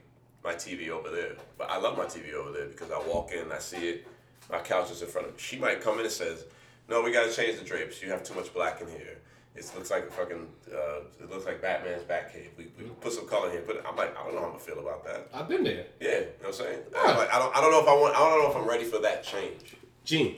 my 0.45 0.55
TV 0.55 0.89
over 0.89 1.11
there, 1.11 1.33
but 1.57 1.71
I 1.71 1.79
love 1.79 1.97
my 1.97 2.05
TV 2.05 2.33
over 2.35 2.51
there 2.51 2.67
because 2.67 2.91
I 2.91 2.99
walk 3.09 3.33
in, 3.33 3.53
I 3.53 3.59
see 3.59 3.89
it, 3.89 4.09
my 4.51 4.59
couch 4.59 4.91
is 4.91 5.03
in 5.03 5.09
front 5.09 5.29
of 5.29 5.35
me. 5.35 5.39
She 5.41 5.59
might 5.59 5.81
come 5.81 5.95
in 5.99 6.05
and 6.05 6.11
says, 6.11 6.45
"No, 6.89 7.03
we 7.03 7.13
got 7.13 7.29
to 7.29 7.33
change 7.33 7.59
the 7.59 7.65
drapes. 7.65 8.03
You 8.03 8.11
have 8.11 8.23
too 8.23 8.35
much 8.35 8.53
black 8.55 8.81
in 8.81 8.89
here. 8.89 9.19
It 9.55 9.71
looks 9.75 9.91
like 9.91 10.05
a 10.05 10.11
fucking, 10.11 10.47
uh, 10.73 11.01
it 11.21 11.29
looks 11.31 11.45
like 11.45 11.61
Batman's 11.61 12.05
Batcave. 12.05 12.51
We, 12.57 12.69
we 12.79 12.85
put 13.01 13.13
some 13.13 13.27
color 13.29 13.47
in 13.47 13.53
here." 13.53 13.65
But 13.67 13.85
I'm 13.87 13.97
like, 13.97 14.17
I 14.17 14.25
don't 14.25 14.35
know 14.35 14.41
how 14.41 14.47
I'm 14.47 14.53
gonna 14.53 14.65
feel 14.65 14.79
about 14.79 15.05
that. 15.05 15.29
I've 15.35 15.49
been 15.49 15.65
there. 15.65 15.87
Yeah, 16.01 16.09
you 16.09 16.21
know 16.21 16.27
what 16.41 16.47
I'm 16.49 16.53
saying? 16.55 16.79
I'm 16.97 17.17
like, 17.17 17.33
I 17.33 17.39
don't, 17.39 17.57
I 17.57 17.61
don't 17.61 17.73
know 17.73 17.81
if 17.83 17.89
I 17.89 17.95
want, 17.95 18.15
I 18.15 18.19
don't 18.21 18.43
know 18.43 18.51
if 18.51 18.57
I'm 18.57 18.69
ready 18.69 18.85
for 18.85 18.99
that 19.01 19.23
change. 19.25 19.77
Gene, 20.05 20.37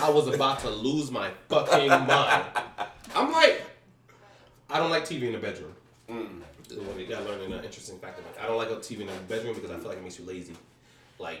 I 0.00 0.10
was 0.10 0.28
about 0.28 0.60
to 0.60 0.70
lose 0.70 1.10
my 1.10 1.30
fucking 1.48 1.88
mind. 1.88 2.44
I'm 3.14 3.32
like, 3.32 3.62
I 4.68 4.78
don't 4.78 4.90
like 4.90 5.04
TV 5.04 5.22
in 5.22 5.32
the 5.32 5.38
bedroom. 5.38 5.74
Mm. 6.08 6.40
Well, 6.76 6.98
you 6.98 7.06
gotta 7.06 7.24
learn 7.24 7.40
an 7.52 7.64
interesting 7.64 7.98
fact 7.98 8.20
about 8.20 8.32
it. 8.36 8.40
I 8.40 8.46
don't 8.46 8.56
like 8.56 8.70
a 8.70 8.76
TV 8.76 9.00
in 9.00 9.06
the 9.08 9.12
bedroom 9.28 9.54
because 9.54 9.70
I 9.70 9.76
feel 9.78 9.88
like 9.88 9.98
it 9.98 10.02
makes 10.04 10.18
you 10.18 10.24
lazy. 10.24 10.54
Like, 11.18 11.40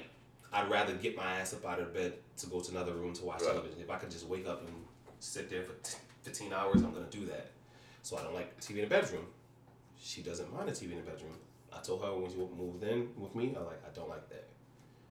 I'd 0.52 0.68
rather 0.68 0.94
get 0.94 1.16
my 1.16 1.22
ass 1.40 1.52
up 1.54 1.64
out 1.64 1.78
of 1.78 1.94
bed 1.94 2.14
to 2.38 2.46
go 2.48 2.60
to 2.60 2.70
another 2.72 2.92
room 2.92 3.12
to 3.14 3.24
watch 3.24 3.40
Right. 3.42 3.50
television. 3.52 3.80
If 3.80 3.90
I 3.90 3.96
could 3.96 4.10
just 4.10 4.26
wake 4.26 4.48
up 4.48 4.62
and 4.66 4.74
sit 5.20 5.48
there 5.48 5.62
for 5.62 5.74
t- 5.84 5.98
15 6.22 6.52
hours, 6.52 6.82
I'm 6.82 6.92
gonna 6.92 7.06
do 7.10 7.24
that. 7.26 7.50
So 8.02 8.16
I 8.16 8.22
don't 8.24 8.34
like 8.34 8.58
TV 8.60 8.82
in 8.82 8.88
the 8.88 8.94
bedroom. 8.94 9.26
She 10.02 10.22
doesn't 10.22 10.52
mind 10.52 10.68
a 10.68 10.72
TV 10.72 10.92
in 10.92 11.04
the 11.04 11.10
bedroom. 11.10 11.34
I 11.72 11.78
told 11.80 12.02
her 12.02 12.12
when 12.16 12.28
she 12.30 12.36
moved 12.36 12.82
in 12.82 13.10
with 13.16 13.34
me, 13.36 13.54
I 13.56 13.60
like 13.62 13.80
I 13.86 13.94
don't 13.94 14.08
like 14.08 14.28
that. 14.30 14.48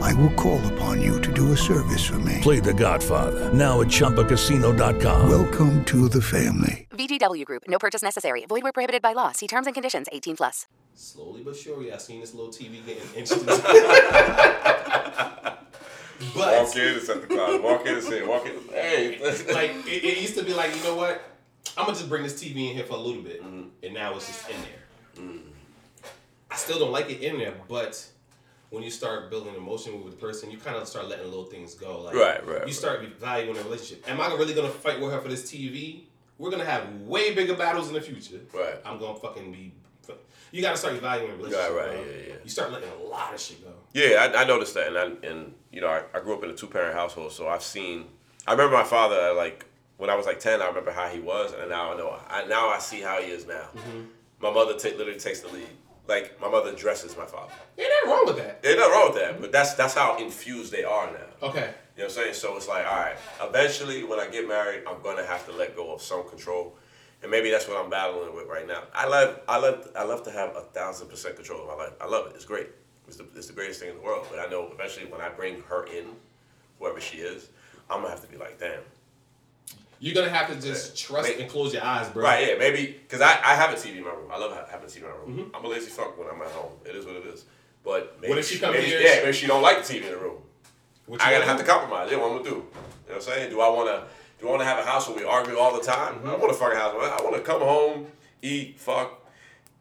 I 0.00 0.14
will 0.14 0.32
call 0.34 0.64
upon 0.72 1.02
you 1.02 1.20
to 1.20 1.32
do 1.32 1.52
a 1.52 1.56
service 1.56 2.04
for 2.04 2.18
me. 2.20 2.38
Play 2.42 2.60
The 2.60 2.72
Godfather 2.72 3.52
now 3.52 3.80
at 3.80 3.88
ChumbaCasino.com. 3.88 5.28
Welcome 5.28 5.84
to 5.86 6.08
the 6.08 6.22
family. 6.22 6.86
VGW 6.90 7.44
Group. 7.44 7.64
No 7.66 7.78
purchase 7.78 8.02
necessary. 8.02 8.44
Void 8.46 8.62
where 8.62 8.72
prohibited 8.72 9.02
by 9.02 9.12
law. 9.12 9.32
See 9.32 9.48
terms 9.48 9.66
and 9.66 9.74
conditions. 9.74 10.06
18 10.12 10.36
plus. 10.36 10.66
Slowly 10.94 11.42
but 11.42 11.56
surely, 11.56 11.92
I've 11.92 12.00
seen 12.00 12.20
this 12.20 12.34
little 12.34 12.52
TV 12.52 12.86
getting 12.86 13.02
inched 13.16 13.44
but 16.34 16.36
walk 16.36 16.76
in 16.76 16.94
and 16.94 17.02
set 17.02 17.20
the 17.20 17.26
clock. 17.26 17.62
Walk 17.62 17.86
in 17.86 17.94
and 17.94 18.02
say, 18.02 18.24
walk 18.24 18.46
in. 18.46 18.52
Hey, 18.70 19.18
like 19.52 19.70
it, 19.86 20.04
it 20.04 20.18
used 20.18 20.36
to 20.36 20.44
be 20.44 20.54
like, 20.54 20.74
you 20.76 20.82
know 20.84 20.94
what? 20.94 21.22
I'm 21.76 21.86
gonna 21.86 21.96
just 21.96 22.08
bring 22.08 22.22
this 22.22 22.40
TV 22.40 22.70
in 22.70 22.76
here 22.76 22.84
for 22.84 22.94
a 22.94 22.98
little 22.98 23.22
bit, 23.22 23.42
mm. 23.42 23.68
and 23.82 23.94
now 23.94 24.14
it's 24.14 24.28
just 24.28 24.48
in 24.48 24.56
there. 24.62 25.26
Mm. 25.26 25.40
I 26.50 26.56
still 26.56 26.78
don't 26.78 26.92
like 26.92 27.10
it 27.10 27.22
in 27.22 27.38
there, 27.38 27.54
but 27.68 28.06
when 28.74 28.82
you 28.82 28.90
start 28.90 29.30
building 29.30 29.54
emotion 29.54 30.02
with 30.04 30.14
the 30.14 30.20
person, 30.26 30.50
you 30.50 30.58
kind 30.58 30.76
of 30.76 30.86
start 30.88 31.08
letting 31.08 31.26
little 31.26 31.44
things 31.44 31.74
go. 31.74 32.02
Like, 32.02 32.14
Right, 32.14 32.44
right, 32.46 32.56
You 32.58 32.64
right. 32.64 32.74
start 32.74 33.00
valuing 33.20 33.56
the 33.56 33.62
relationship. 33.62 34.08
Am 34.10 34.20
I 34.20 34.26
really 34.34 34.52
gonna 34.54 34.68
fight 34.68 35.00
with 35.00 35.12
her 35.12 35.20
for 35.20 35.28
this 35.28 35.50
TV? 35.50 36.04
We're 36.38 36.50
gonna 36.50 36.64
have 36.64 36.90
way 37.02 37.34
bigger 37.34 37.54
battles 37.54 37.88
in 37.88 37.94
the 37.94 38.00
future. 38.00 38.40
Right. 38.52 38.74
I'm 38.84 38.98
gonna 38.98 39.18
fucking 39.18 39.52
be. 39.52 39.72
You 40.52 40.62
gotta 40.62 40.76
start 40.76 40.94
valuing 40.94 41.30
the 41.32 41.36
relationship. 41.38 41.70
Right, 41.76 41.86
right, 41.86 41.94
bro. 41.96 42.04
yeah, 42.04 42.28
yeah. 42.28 42.34
You 42.44 42.50
start 42.50 42.70
letting 42.72 42.88
a 42.90 43.02
lot 43.08 43.34
of 43.34 43.40
shit 43.40 43.64
go. 43.64 43.72
Yeah, 43.92 44.30
I, 44.34 44.42
I 44.42 44.44
noticed 44.44 44.74
that, 44.74 44.88
and 44.88 44.98
I, 44.98 45.26
and 45.28 45.54
you 45.72 45.80
know, 45.80 45.88
I, 45.88 46.02
I 46.16 46.20
grew 46.20 46.34
up 46.34 46.44
in 46.44 46.50
a 46.50 46.54
two 46.54 46.66
parent 46.68 46.94
household, 46.94 47.32
so 47.32 47.48
I've 47.48 47.62
seen. 47.62 48.06
I 48.46 48.52
remember 48.52 48.76
my 48.76 48.84
father 48.84 49.32
like 49.34 49.64
when 49.96 50.10
I 50.10 50.14
was 50.14 50.26
like 50.26 50.38
ten. 50.40 50.62
I 50.62 50.66
remember 50.68 50.92
how 50.92 51.08
he 51.08 51.18
was, 51.20 51.52
and 51.54 51.70
now 51.70 51.92
I 51.92 51.96
know. 51.96 52.16
I 52.28 52.44
now 52.46 52.68
I 52.68 52.78
see 52.78 53.00
how 53.00 53.20
he 53.20 53.30
is 53.32 53.46
now. 53.46 53.68
Mm-hmm. 53.76 54.00
My 54.40 54.52
mother 54.52 54.74
ta- 54.74 54.96
literally 54.96 55.18
takes 55.18 55.40
the 55.40 55.48
lead. 55.48 55.66
Like 56.06 56.38
my 56.40 56.48
mother 56.50 56.74
dresses 56.74 57.16
my 57.16 57.24
father. 57.24 57.52
Ain't 57.78 57.88
nothing 57.88 58.10
wrong 58.10 58.26
with 58.26 58.36
that. 58.36 58.62
There's 58.62 58.76
nothing 58.76 58.92
wrong 58.92 59.12
with 59.12 59.22
that, 59.22 59.40
but 59.40 59.52
that's 59.52 59.74
that's 59.74 59.94
how 59.94 60.18
infused 60.18 60.72
they 60.72 60.84
are 60.84 61.06
now. 61.06 61.48
Okay. 61.48 61.72
You 61.96 62.02
know 62.02 62.04
what 62.04 62.04
I'm 62.04 62.10
saying? 62.10 62.34
So 62.34 62.56
it's 62.56 62.68
like, 62.68 62.86
all 62.86 62.96
right, 62.96 63.16
eventually 63.40 64.04
when 64.04 64.18
I 64.18 64.26
get 64.28 64.46
married, 64.46 64.82
I'm 64.86 65.00
gonna 65.02 65.24
have 65.24 65.46
to 65.46 65.52
let 65.52 65.76
go 65.76 65.94
of 65.94 66.02
some 66.02 66.28
control. 66.28 66.76
And 67.22 67.30
maybe 67.30 67.50
that's 67.50 67.66
what 67.66 67.82
I'm 67.82 67.88
battling 67.88 68.34
with 68.34 68.48
right 68.48 68.66
now. 68.66 68.82
I 68.92 69.06
love 69.06 69.40
I 69.48 69.58
love 69.58 69.88
I 69.96 70.04
love 70.04 70.22
to 70.24 70.30
have 70.30 70.54
a 70.56 70.60
thousand 70.60 71.08
percent 71.08 71.36
control 71.36 71.62
of 71.62 71.68
my 71.68 71.84
life. 71.84 71.94
I 72.00 72.06
love 72.06 72.26
it. 72.26 72.32
It's 72.34 72.44
great. 72.44 72.68
It's 73.06 73.16
the, 73.16 73.26
it's 73.34 73.46
the 73.46 73.52
greatest 73.54 73.80
thing 73.80 73.90
in 73.90 73.96
the 73.96 74.02
world. 74.02 74.26
But 74.30 74.40
I 74.40 74.50
know 74.50 74.70
eventually 74.72 75.06
when 75.06 75.20
I 75.20 75.30
bring 75.30 75.62
her 75.68 75.86
in, 75.86 76.06
whoever 76.78 77.00
she 77.00 77.18
is, 77.18 77.48
I'm 77.88 78.00
gonna 78.00 78.10
have 78.10 78.22
to 78.22 78.28
be 78.28 78.36
like, 78.36 78.58
damn. 78.58 78.80
You're 80.00 80.14
gonna 80.14 80.28
have 80.30 80.48
to 80.48 80.60
just 80.60 80.96
trust 80.98 81.30
and 81.38 81.48
close 81.50 81.72
your 81.72 81.84
eyes, 81.84 82.08
bro. 82.08 82.24
Right, 82.24 82.48
yeah, 82.48 82.54
maybe 82.58 82.86
because 83.02 83.20
I, 83.20 83.30
I 83.44 83.54
have 83.54 83.70
a 83.70 83.74
TV 83.76 83.96
in 83.98 84.04
my 84.04 84.10
room. 84.10 84.28
I 84.30 84.38
love 84.38 84.52
having 84.70 84.86
a 84.86 84.90
TV 84.90 84.96
in 84.98 85.02
my 85.04 85.08
room. 85.10 85.38
Mm-hmm. 85.38 85.56
I'm 85.56 85.64
a 85.64 85.68
lazy 85.68 85.90
fuck 85.90 86.18
when 86.18 86.28
I'm 86.28 86.40
at 86.42 86.48
home. 86.48 86.72
It 86.84 86.94
is 86.96 87.06
what 87.06 87.16
it 87.16 87.26
is. 87.26 87.44
But 87.84 88.16
maybe 88.20 88.30
What 88.30 88.38
if 88.38 88.46
she 88.48 88.58
come 88.58 88.72
maybe, 88.72 88.86
here- 88.86 89.00
Yeah, 89.00 89.20
maybe 89.22 89.32
she 89.32 89.46
don't 89.46 89.62
like 89.62 89.84
the 89.84 89.92
TV 89.94 90.04
in 90.04 90.10
the 90.12 90.16
room. 90.18 90.38
What 91.06 91.20
I 91.20 91.30
gotta 91.32 91.44
have 91.44 91.58
to 91.58 91.64
compromise. 91.64 92.10
Yeah, 92.10 92.16
what 92.18 92.30
I'm 92.30 92.38
gonna 92.38 92.50
do. 92.50 92.56
You 92.56 92.56
know 92.56 92.64
what 93.06 93.14
I'm 93.16 93.20
saying? 93.22 93.50
Do 93.50 93.60
I 93.60 93.68
wanna 93.68 94.04
do 94.40 94.48
I 94.48 94.50
wanna 94.50 94.64
have 94.64 94.78
a 94.78 94.84
house 94.84 95.08
where 95.08 95.16
we 95.18 95.24
argue 95.24 95.56
all 95.58 95.74
the 95.78 95.84
time? 95.84 96.14
Mm-hmm. 96.16 96.28
I 96.28 96.30
don't 96.32 96.40
want 96.40 96.52
a 96.52 96.56
fucking 96.56 96.78
house. 96.78 96.94
I 96.96 97.22
wanna 97.24 97.40
come 97.40 97.60
home, 97.60 98.06
eat, 98.42 98.78
fuck, 98.78 99.23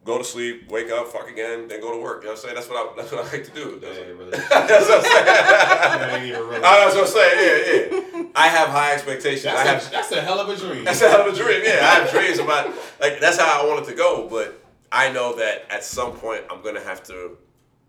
go 0.05 0.17
to 0.17 0.23
sleep, 0.23 0.69
wake 0.69 0.89
up, 0.91 1.07
fuck 1.07 1.29
again, 1.29 1.67
then 1.67 1.79
go 1.81 1.91
to 1.93 2.01
work. 2.01 2.21
You 2.23 2.27
know 2.29 2.33
what 2.33 2.39
I'm 2.39 2.43
saying? 2.43 2.55
That's 2.55 2.69
what 2.69 2.77
I 2.77 2.95
that's 2.97 3.11
what 3.11 3.25
I 3.25 3.31
like 3.31 3.43
to 3.45 3.51
do. 3.51 3.79
That's, 3.79 4.49
that's 4.49 4.89
what 4.89 4.97
I'm 4.97 5.03
saying. 5.03 5.25
That 5.25 6.13
ain't 6.13 6.25
even 6.27 6.41
really- 6.47 6.59
That's 6.61 6.95
what 6.95 7.05
I'm 7.05 7.11
saying. 7.11 7.91
Yeah, 7.93 8.19
yeah. 8.19 8.23
I 8.35 8.47
have 8.47 8.69
high 8.69 8.93
expectations. 8.93 9.45
I 9.45 9.63
have 9.63 9.65
That's, 9.65 9.87
a, 9.87 9.91
that's 9.91 10.11
a 10.11 10.21
hell 10.21 10.39
of 10.39 10.49
a 10.49 10.55
dream. 10.55 10.83
that's 10.83 11.01
a 11.01 11.09
hell 11.09 11.27
of 11.27 11.33
a 11.33 11.37
dream. 11.37 11.61
Yeah, 11.63 11.79
I 11.81 11.99
have 12.01 12.11
dreams 12.11 12.39
about 12.39 12.67
like 12.99 13.19
that's 13.19 13.37
how 13.37 13.61
I 13.63 13.65
want 13.67 13.85
it 13.85 13.89
to 13.91 13.95
go. 13.95 14.27
But 14.29 14.59
I 14.91 15.11
know 15.11 15.35
that 15.35 15.65
at 15.71 15.83
some 15.83 16.13
point 16.13 16.43
I'm 16.51 16.61
gonna 16.61 16.83
have 16.83 17.03
to 17.03 17.37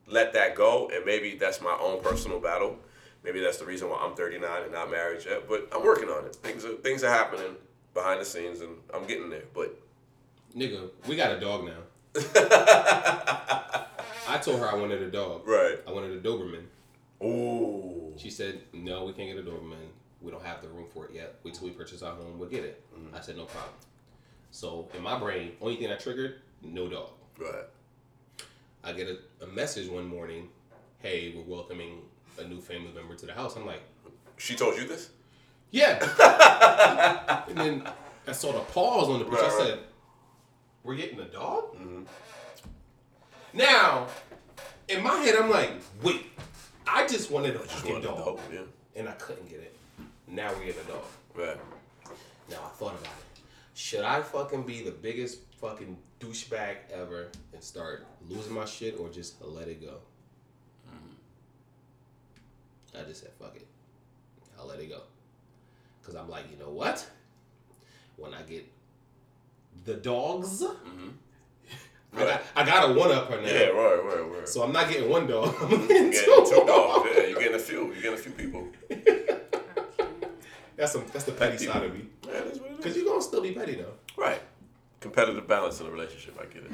let 0.07 0.33
that 0.35 0.55
go, 0.55 0.91
and 0.95 1.05
maybe 1.05 1.37
that's 1.37 1.61
my 1.61 1.77
own 1.81 2.03
personal 2.03 2.39
battle. 2.41 2.79
Maybe 3.25 3.41
that's 3.41 3.57
the 3.57 3.65
reason 3.65 3.89
why 3.89 3.97
I'm 4.03 4.15
39 4.15 4.63
and 4.65 4.73
not 4.73 4.91
married 4.91 5.25
yet. 5.25 5.49
But 5.49 5.69
I'm 5.75 5.83
working 5.83 6.11
on 6.11 6.27
it. 6.27 6.37
Things 6.37 6.65
are 6.67 6.75
things 6.77 7.03
are 7.03 7.11
happening 7.11 7.57
behind 7.95 8.21
the 8.21 8.25
scenes, 8.27 8.61
and 8.61 8.77
I'm 8.93 9.07
getting 9.07 9.31
there. 9.31 9.45
But 9.55 9.75
Nigga, 10.55 10.91
we 11.09 11.17
got 11.17 11.35
a 11.37 11.41
dog 11.41 11.65
now. 11.65 11.73
I 14.29 14.39
told 14.43 14.61
her 14.61 14.71
I 14.71 14.75
wanted 14.75 15.03
a 15.03 15.11
dog. 15.11 15.47
Right. 15.47 15.79
I 15.87 15.91
wanted 15.93 16.13
a 16.13 16.21
Doberman. 16.21 16.65
Ooh. 17.23 18.13
She 18.17 18.31
said, 18.31 18.61
no, 18.73 19.05
we 19.05 19.13
can't 19.13 19.35
get 19.35 19.39
a 19.39 19.49
Doberman. 19.49 19.89
We 20.21 20.31
don't 20.31 20.45
have 20.45 20.63
the 20.63 20.69
room 20.69 20.87
for 20.93 21.07
it 21.07 21.13
yet. 21.15 21.37
Wait 21.43 21.55
till 21.55 21.65
we 21.65 21.71
purchase 21.71 22.03
our 22.03 22.15
home, 22.15 22.39
we'll 22.39 22.49
get 22.49 22.65
it. 22.65 22.83
Mm-hmm. 22.95 23.15
I 23.15 23.21
said, 23.21 23.37
no 23.37 23.45
problem. 23.45 23.75
So 24.51 24.89
in 24.95 25.03
my 25.03 25.19
brain, 25.19 25.53
only 25.61 25.77
thing 25.77 25.91
I 25.91 25.97
triggered, 25.97 26.37
no 26.63 26.89
dog. 26.89 27.11
Right. 27.39 27.65
I 28.85 28.93
get 28.93 29.09
a, 29.09 29.45
a 29.45 29.47
message 29.49 29.89
one 29.89 30.07
morning, 30.07 30.49
hey, 31.01 31.35
we're 31.37 31.55
welcoming 31.57 32.03
a 32.39 32.45
new 32.45 32.61
family 32.61 32.93
member 32.95 33.15
to 33.15 33.27
the 33.27 33.33
house. 33.33 33.57
I'm 33.57 33.67
like, 33.67 33.83
she 34.37 34.55
told 34.55 34.77
you 34.77 34.87
this? 34.87 35.11
Yeah. 35.71 35.99
and 37.49 37.59
then 37.59 37.89
I 38.27 38.33
saw 38.33 38.53
the 38.53 38.61
pause 38.61 39.09
on 39.09 39.19
the 39.19 39.25
picture. 39.25 39.43
Right, 39.43 39.53
I 39.53 39.71
right. 39.71 39.79
We're 40.85 40.95
getting 40.95 41.19
a 41.19 41.25
dog? 41.25 41.75
Mm-hmm. 41.75 42.03
Now, 43.55 44.07
in 44.89 45.03
my 45.03 45.17
head, 45.17 45.35
I'm 45.37 45.51
like, 45.51 45.73
wait, 46.03 46.27
I 46.87 47.07
just 47.07 47.31
wanted 47.31 47.57
a 47.57 47.61
fucking 47.61 47.93
wanted 47.95 48.05
a 48.05 48.09
dog. 48.09 48.25
dog, 48.25 48.41
yeah. 48.53 48.61
And 48.95 49.09
I 49.09 49.13
couldn't 49.13 49.49
get 49.49 49.61
it. 49.61 49.77
Now 50.29 50.53
we're 50.53 50.67
getting 50.67 50.83
a 50.83 50.93
dog. 50.93 51.05
Right. 51.35 51.57
Now 52.51 52.59
I 52.65 52.69
thought 52.69 52.93
about 52.93 53.05
it. 53.05 53.41
Should 53.75 54.05
I 54.05 54.21
fucking 54.23 54.65
be 54.65 54.83
the 54.83 54.91
biggest 54.91 55.41
fucking 55.61 55.97
douchebag 56.21 56.77
ever 56.93 57.31
and 57.53 57.63
start 57.63 58.07
losing 58.29 58.55
my 58.55 58.67
shit 58.67 58.99
or 58.99 59.09
just 59.09 59.43
let 59.43 59.69
it 59.69 59.81
go? 59.81 59.97
Mm-hmm. 60.89 61.15
I 63.01 63.05
just 63.09 63.23
said, 63.23 63.31
fuck 63.39 63.57
it. 63.57 63.67
I'll 64.59 64.67
let 64.67 64.79
it 64.79 64.91
go. 64.91 65.01
Because 66.01 66.15
I'm 66.15 66.29
like, 66.29 66.51
you 66.51 66.59
know 66.59 66.71
what? 66.71 67.09
When 68.17 68.35
I 68.35 68.43
get 68.43 68.67
the 69.85 69.95
dogs, 69.95 70.63
I, 72.13 72.19
got, 72.19 72.43
I 72.57 72.65
got 72.65 72.91
a 72.91 72.95
one 72.95 73.11
up 73.11 73.29
her 73.31 73.41
now. 73.41 73.47
Yeah, 73.49 73.67
right, 73.67 74.01
right, 74.05 74.39
right. 74.39 74.49
So 74.49 74.63
I'm 74.63 74.73
not 74.73 74.89
getting 74.89 75.11
one 75.11 75.27
dog. 75.27 75.55
I'm 75.61 75.71
You're 75.71 75.89
getting 75.89 76.11
getting 76.11 76.25
two. 76.25 76.47
two 76.49 76.65
dogs. 76.67 77.11
Yeah, 77.15 77.27
you're 77.27 77.39
getting 77.41 77.57
a 77.57 77.59
few. 77.59 77.87
You're 77.93 78.03
getting 78.03 78.15
a 78.15 78.17
few 78.17 78.33
people. 78.33 78.69
That's 80.77 80.93
some, 80.93 81.05
that's 81.13 81.25
the 81.25 81.31
petty 81.33 81.65
side 81.65 81.85
of 81.85 81.95
me. 81.95 82.07
Because 82.21 82.97
you're 82.97 83.05
going 83.05 83.21
to 83.21 83.25
still 83.25 83.41
be 83.41 83.53
petty 83.53 83.77
though. 83.77 83.93
Right. 84.17 84.41
Competitive 85.01 85.47
balance 85.47 85.81
in 85.81 85.87
a 85.87 85.91
relationship, 85.91 86.37
I 86.41 86.47
get 86.53 86.65
it. 86.65 86.73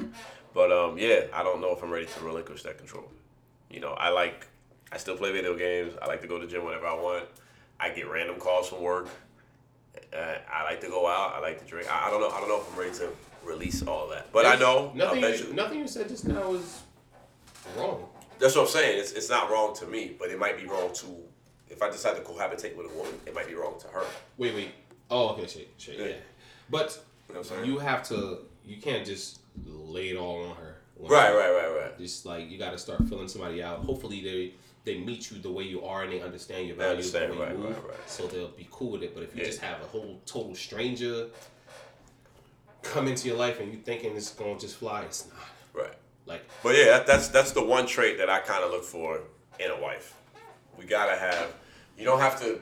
But 0.55 0.71
um, 0.71 0.97
yeah, 0.97 1.25
I 1.33 1.43
don't 1.43 1.61
know 1.61 1.71
if 1.71 1.83
I'm 1.83 1.91
ready 1.91 2.07
to 2.07 2.19
relinquish 2.25 2.63
that 2.63 2.79
control. 2.79 3.05
You 3.69 3.79
know, 3.79 3.91
I 3.91 4.09
like, 4.09 4.47
I 4.91 4.97
still 4.97 5.15
play 5.15 5.31
video 5.31 5.55
games. 5.55 5.93
I 6.01 6.07
like 6.07 6.21
to 6.21 6.27
go 6.27 6.39
to 6.39 6.45
the 6.45 6.51
gym 6.51 6.65
whenever 6.65 6.87
I 6.87 6.95
want. 6.95 7.25
I 7.79 7.89
get 7.89 8.09
random 8.09 8.39
calls 8.39 8.69
from 8.69 8.81
work. 8.81 9.07
Uh, 10.13 10.35
I 10.51 10.63
like 10.63 10.81
to 10.81 10.87
go 10.87 11.07
out. 11.07 11.33
I 11.35 11.39
like 11.39 11.59
to 11.59 11.65
drink. 11.65 11.91
I, 11.91 12.07
I 12.07 12.09
don't 12.11 12.21
know. 12.21 12.29
I 12.29 12.39
don't 12.39 12.49
know 12.49 12.59
if 12.59 12.71
I'm 12.73 12.79
ready 12.79 12.93
to 12.99 13.09
release 13.43 13.81
all 13.83 14.07
that. 14.09 14.31
But 14.31 14.45
I 14.45 14.55
know 14.55 14.91
Nothing, 14.95 15.21
you, 15.21 15.53
nothing 15.53 15.79
you 15.79 15.87
said 15.87 16.07
just 16.07 16.27
now 16.27 16.53
is 16.53 16.81
wrong. 17.77 18.05
That's 18.39 18.55
what 18.55 18.63
I'm 18.63 18.67
saying. 18.69 18.99
It's, 18.99 19.11
it's 19.11 19.29
not 19.29 19.49
wrong 19.51 19.75
to 19.75 19.85
me, 19.85 20.15
but 20.17 20.29
it 20.29 20.39
might 20.39 20.57
be 20.59 20.65
wrong 20.65 20.93
to. 20.95 21.05
If 21.69 21.81
I 21.81 21.89
decide 21.89 22.15
to 22.17 22.21
cohabitate 22.21 22.75
with 22.75 22.87
a 22.91 22.97
woman, 22.97 23.13
it 23.25 23.33
might 23.33 23.47
be 23.47 23.55
wrong 23.55 23.79
to 23.79 23.87
her. 23.87 24.03
Wait, 24.37 24.53
wait. 24.53 24.71
Oh, 25.09 25.29
okay, 25.29 25.47
shit, 25.47 25.69
shit, 25.77 25.99
yeah. 25.99 26.15
But 26.69 26.99
You 27.27 27.35
know 27.35 27.39
what 27.41 27.51
I'm 27.51 27.57
saying? 27.57 27.71
you 27.71 27.79
have 27.79 28.03
to. 28.09 28.39
You 28.65 28.77
can't 28.81 29.05
just 29.05 29.39
lay 29.65 30.09
it 30.09 30.17
all 30.17 30.43
on 30.45 30.55
her. 30.57 30.77
Right, 30.99 31.33
right, 31.33 31.51
right, 31.51 31.81
right. 31.81 31.97
Just 31.97 32.25
like 32.25 32.49
you 32.49 32.57
got 32.57 32.71
to 32.71 32.77
start 32.77 33.07
filling 33.07 33.27
somebody 33.27 33.63
out. 33.63 33.79
Hopefully 33.79 34.21
they 34.21 34.53
they 34.83 34.97
meet 34.97 35.29
you 35.31 35.37
the 35.39 35.51
way 35.51 35.63
you 35.63 35.83
are 35.85 36.03
and 36.03 36.11
they 36.11 36.21
understand 36.21 36.67
your 36.67 36.75
values, 36.75 37.11
the 37.11 37.21
understand, 37.23 37.39
way 37.53 37.55
you 37.55 37.69
move, 37.69 37.77
right, 37.83 37.89
right. 37.91 38.09
so 38.09 38.25
they'll 38.27 38.47
be 38.49 38.67
cool 38.71 38.91
with 38.91 39.03
it. 39.03 39.13
But 39.13 39.23
if 39.23 39.35
you 39.35 39.41
Yeah. 39.41 39.47
just 39.47 39.61
have 39.61 39.81
a 39.81 39.85
whole 39.85 40.19
total 40.25 40.55
stranger 40.55 41.27
come 42.81 43.07
into 43.07 43.27
your 43.27 43.37
life 43.37 43.59
and 43.59 43.71
you 43.71 43.79
thinking 43.79 44.15
it's 44.15 44.31
gonna 44.33 44.57
just 44.59 44.77
fly, 44.77 45.01
it's 45.03 45.27
not. 45.27 45.37
Right. 45.73 45.93
Like 46.25 46.43
But 46.63 46.75
yeah, 46.75 46.85
that, 46.85 47.07
that's 47.07 47.27
that's 47.29 47.51
the 47.51 47.63
one 47.63 47.85
trait 47.85 48.17
that 48.17 48.29
I 48.29 48.39
kind 48.39 48.63
of 48.63 48.71
look 48.71 48.83
for 48.83 49.21
in 49.59 49.69
a 49.71 49.79
wife. 49.79 50.15
We 50.77 50.85
gotta 50.85 51.15
have, 51.17 51.53
You 51.97 52.05
don't 52.05 52.19
have 52.19 52.39
to 52.41 52.59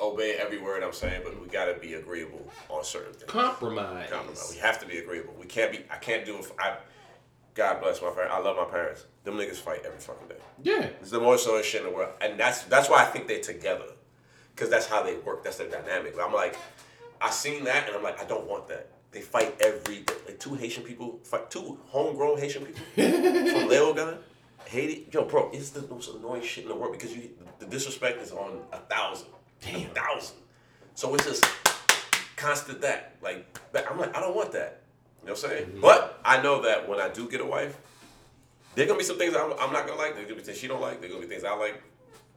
obey 0.00 0.34
every 0.34 0.58
word 0.58 0.82
I'm 0.82 0.92
saying, 0.92 1.20
but 1.24 1.40
we 1.40 1.46
got 1.46 1.66
to 1.66 1.74
be 1.74 1.94
agreeable 1.94 2.44
on 2.68 2.82
certain 2.82 3.12
things. 3.12 3.30
Compromise. 3.30 4.10
Compromise. 4.10 4.50
We 4.52 4.58
have 4.60 4.80
to 4.80 4.86
be 4.86 4.98
agreeable. 4.98 5.34
We 5.38 5.46
can't 5.46 5.70
be. 5.70 5.84
I 5.88 5.96
can't 5.98 6.24
do 6.26 6.36
it. 6.38 6.50
I. 6.58 6.76
God 7.54 7.80
bless 7.80 8.02
my 8.02 8.10
parents. 8.10 8.34
I 8.34 8.40
love 8.40 8.56
my 8.56 8.64
parents. 8.64 9.06
Them 9.22 9.34
niggas 9.34 9.56
fight 9.56 9.82
every 9.86 10.00
fucking 10.00 10.28
day. 10.28 10.36
Yeah. 10.62 10.88
It's 11.00 11.10
the 11.10 11.20
most 11.20 11.44
so 11.44 11.60
shit 11.62 11.82
in 11.82 11.88
the 11.88 11.94
world, 11.94 12.10
and 12.20 12.38
that's 12.38 12.62
that's 12.64 12.90
why 12.90 13.02
I 13.02 13.06
think 13.06 13.28
they're 13.28 13.40
together, 13.40 13.86
because 14.54 14.70
that's 14.70 14.86
how 14.86 15.02
they 15.02 15.16
work. 15.18 15.44
That's 15.44 15.56
their 15.56 15.68
dynamic. 15.68 16.16
But 16.16 16.26
I'm 16.26 16.32
like, 16.34 16.56
I 17.20 17.30
seen 17.30 17.64
that, 17.64 17.86
and 17.86 17.96
I'm 17.96 18.02
like, 18.02 18.20
I 18.20 18.26
don't 18.26 18.46
want 18.48 18.66
that. 18.68 18.90
They 19.12 19.20
fight 19.20 19.54
every 19.60 20.00
day. 20.00 20.14
Like 20.26 20.40
two 20.40 20.54
Haitian 20.54 20.82
people 20.82 21.20
fight 21.22 21.48
two 21.48 21.78
homegrown 21.86 22.38
Haitian 22.38 22.66
people 22.66 22.82
from 22.94 23.68
Léogâne, 23.68 24.18
Haiti. 24.66 25.06
Yo, 25.12 25.24
bro, 25.24 25.50
it's 25.52 25.70
the 25.70 25.86
most 25.86 26.12
annoying 26.12 26.42
shit 26.42 26.64
in 26.64 26.70
the 26.70 26.76
world 26.76 26.92
because 26.92 27.14
you 27.14 27.30
the 27.60 27.66
disrespect 27.66 28.20
is 28.20 28.32
on 28.32 28.62
a 28.72 28.78
thousand, 28.78 29.28
a 29.68 29.84
thousand. 29.94 30.38
So 30.94 31.14
it's 31.14 31.24
just 31.24 31.46
constant 32.36 32.80
that. 32.80 33.14
Like 33.22 33.46
I'm 33.88 33.98
like, 33.98 34.16
I 34.16 34.20
don't 34.20 34.34
want 34.34 34.50
that. 34.52 34.80
You 35.24 35.30
know 35.30 35.36
what 35.36 35.44
I'm 35.44 35.50
saying? 35.50 35.78
But 35.80 36.20
I 36.24 36.42
know 36.42 36.62
that 36.62 36.86
when 36.86 37.00
I 37.00 37.08
do 37.08 37.28
get 37.28 37.40
a 37.40 37.46
wife, 37.46 37.78
there 38.74 38.84
gonna 38.86 38.98
be 38.98 39.04
some 39.04 39.16
things 39.18 39.34
I'm, 39.34 39.52
I'm 39.58 39.72
not 39.72 39.86
gonna 39.86 39.98
like. 39.98 40.14
There's 40.14 40.26
gonna 40.26 40.36
be 40.40 40.44
things 40.44 40.58
she 40.58 40.68
don't 40.68 40.82
like. 40.82 41.00
There's 41.00 41.12
gonna 41.12 41.24
be 41.24 41.30
things 41.32 41.44
I 41.44 41.54
like, 41.56 41.82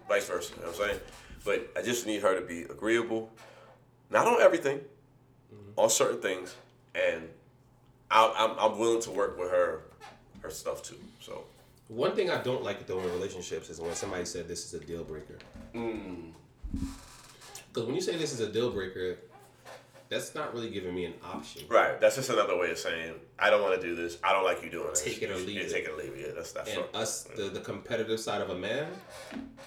vice 0.07 0.25
versa. 0.25 0.53
You 0.55 0.61
know 0.61 0.67
what 0.71 0.79
I'm 0.79 0.87
saying? 0.87 0.99
But 1.43 1.69
I 1.75 1.81
just 1.81 2.05
need 2.05 2.21
her 2.21 2.39
to 2.39 2.45
be 2.45 2.61
agreeable, 2.63 3.29
not 4.09 4.25
on 4.25 4.41
everything, 4.41 4.79
on 5.75 5.89
certain 5.89 6.21
things, 6.21 6.55
and 6.95 7.27
I, 8.09 8.33
I'm 8.37 8.57
I'm 8.71 8.79
willing 8.79 9.01
to 9.01 9.11
work 9.11 9.37
with 9.37 9.51
her, 9.51 9.81
her 10.41 10.49
stuff 10.49 10.81
too. 10.81 10.99
So 11.19 11.43
One 11.89 12.15
thing 12.15 12.29
I 12.31 12.41
don't 12.41 12.63
like 12.63 12.85
though 12.87 12.99
in 12.99 13.05
relationships 13.11 13.69
is 13.69 13.81
when 13.81 13.95
somebody 13.95 14.25
said 14.25 14.47
this 14.47 14.65
is 14.65 14.73
a 14.81 14.85
deal 14.85 15.03
breaker. 15.03 15.37
Mm. 15.75 16.31
Because 17.67 17.85
when 17.85 17.95
you 17.95 18.01
say 18.01 18.17
this 18.17 18.33
is 18.33 18.39
a 18.39 18.51
deal 18.51 18.71
breaker, 18.71 19.17
that's 20.09 20.35
not 20.35 20.53
really 20.53 20.69
giving 20.69 20.95
me 20.95 21.05
an 21.05 21.13
option. 21.23 21.63
right, 21.69 21.99
that's 21.99 22.15
just 22.15 22.29
another 22.29 22.57
way 22.57 22.71
of 22.71 22.77
saying 22.77 23.15
I 23.37 23.49
don't 23.49 23.61
want 23.61 23.79
to 23.79 23.87
do 23.87 23.95
this. 23.95 24.17
I 24.23 24.33
don't 24.33 24.43
like 24.43 24.63
you 24.63 24.69
doing 24.69 24.89
this. 24.89 25.03
Take 25.03 25.21
it 25.21 25.29
or 25.29 25.35
leave 25.35 25.61
it. 25.61 25.71
Take 25.71 25.85
it 25.85 25.91
or 25.91 25.97
leave 25.97 26.13
it. 26.13 26.25
Yeah, 26.27 26.33
that's 26.35 26.51
that's. 26.51 26.71
And 26.71 26.83
us, 26.93 27.23
the, 27.23 27.43
the 27.43 27.59
competitive 27.59 28.19
side 28.19 28.41
of 28.41 28.49
a 28.49 28.55
man, 28.55 28.87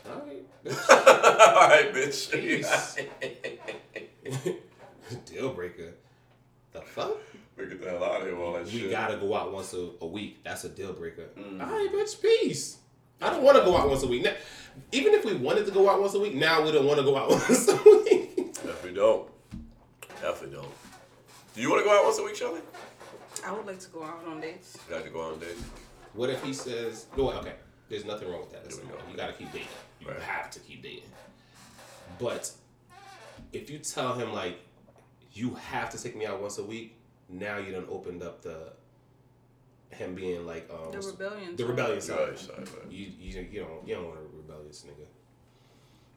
all 0.06 0.22
right, 0.26 0.44
all 0.90 1.68
right, 1.68 1.92
bitch. 1.92 2.30
Deal 5.26 5.52
breaker. 5.52 5.94
The 6.72 6.80
fuck? 6.82 7.16
We 7.56 7.66
get 7.66 7.82
the 7.82 7.90
hell 7.90 8.04
out 8.04 8.22
of 8.22 8.28
here 8.28 8.38
all 8.38 8.54
that 8.54 8.64
we 8.64 8.70
shit. 8.70 8.82
Mm. 8.84 8.90
gotta 8.90 9.16
go 9.16 9.34
out 9.34 9.52
once 9.52 9.74
a, 9.74 9.90
a 10.00 10.06
week. 10.06 10.42
That's 10.44 10.64
a 10.64 10.68
deal 10.68 10.92
breaker. 10.92 11.26
All 11.36 11.66
right, 11.66 11.88
bitch, 11.92 12.22
peace. 12.22 12.78
I 13.20 13.28
don't 13.28 13.42
want 13.42 13.58
to 13.58 13.64
go 13.64 13.76
out 13.76 13.88
once 13.88 14.02
a 14.02 14.06
week. 14.06 14.22
Now, 14.22 14.32
even 14.92 15.12
if 15.12 15.26
we 15.26 15.34
wanted 15.34 15.66
to 15.66 15.72
go 15.72 15.90
out 15.90 16.00
once 16.00 16.14
a 16.14 16.20
week, 16.20 16.34
now 16.34 16.64
we 16.64 16.72
don't 16.72 16.86
want 16.86 16.98
to 16.98 17.04
go 17.04 17.18
out 17.18 17.28
once 17.28 17.68
a 17.68 17.76
week. 17.76 18.54
Definitely 18.54 18.94
don't. 18.94 19.28
Definitely 20.20 20.56
don't. 20.56 20.72
Do 21.54 21.60
you 21.62 21.70
want 21.70 21.82
to 21.82 21.84
go 21.84 21.96
out 21.98 22.04
once 22.04 22.18
a 22.18 22.22
week, 22.24 22.36
Shelly? 22.36 22.60
I 23.44 23.52
would 23.52 23.66
like 23.66 23.78
to 23.80 23.88
go 23.88 24.02
out 24.04 24.24
on 24.26 24.40
dates. 24.40 24.76
You 24.88 24.94
like 24.94 25.04
to 25.04 25.10
go 25.10 25.24
out 25.24 25.32
on 25.34 25.38
dates? 25.40 25.62
What 26.12 26.30
if 26.30 26.42
he 26.42 26.52
says, 26.52 27.06
no, 27.16 27.30
okay, 27.32 27.54
there's 27.88 28.04
nothing 28.04 28.28
wrong 28.30 28.40
with 28.40 28.52
that. 28.52 28.64
Listen, 28.64 28.84
you 29.10 29.16
gotta 29.16 29.32
keep 29.32 29.52
dating. 29.52 29.68
You 30.00 30.08
have 30.08 30.50
to 30.50 30.60
keep 30.60 30.82
dating. 30.82 31.10
But 32.18 32.50
if 33.52 33.70
you 33.70 33.78
tell 33.78 34.14
him, 34.14 34.32
like, 34.32 34.58
you 35.32 35.54
have 35.54 35.90
to 35.90 36.02
take 36.02 36.16
me 36.16 36.26
out 36.26 36.40
once 36.40 36.58
a 36.58 36.64
week, 36.64 36.96
now 37.28 37.58
you 37.58 37.72
done 37.72 37.86
opened 37.88 38.22
up 38.22 38.42
the 38.42 38.72
him 39.90 40.14
being 40.14 40.46
like 40.46 40.68
um 40.70 40.92
The 40.92 40.98
rebellion 41.00 41.56
the 41.56 41.62
side. 41.62 41.68
rebellion 41.70 42.00
side. 42.00 42.18
Rebellion 42.18 42.36
side, 42.36 42.58
right. 42.58 42.90
You 42.90 43.06
you 43.18 43.46
you 43.50 43.60
don't 43.60 43.88
you 43.88 43.94
don't 43.94 44.06
want 44.06 44.18
a 44.18 44.36
rebellious 44.36 44.84
nigga. 44.84 45.06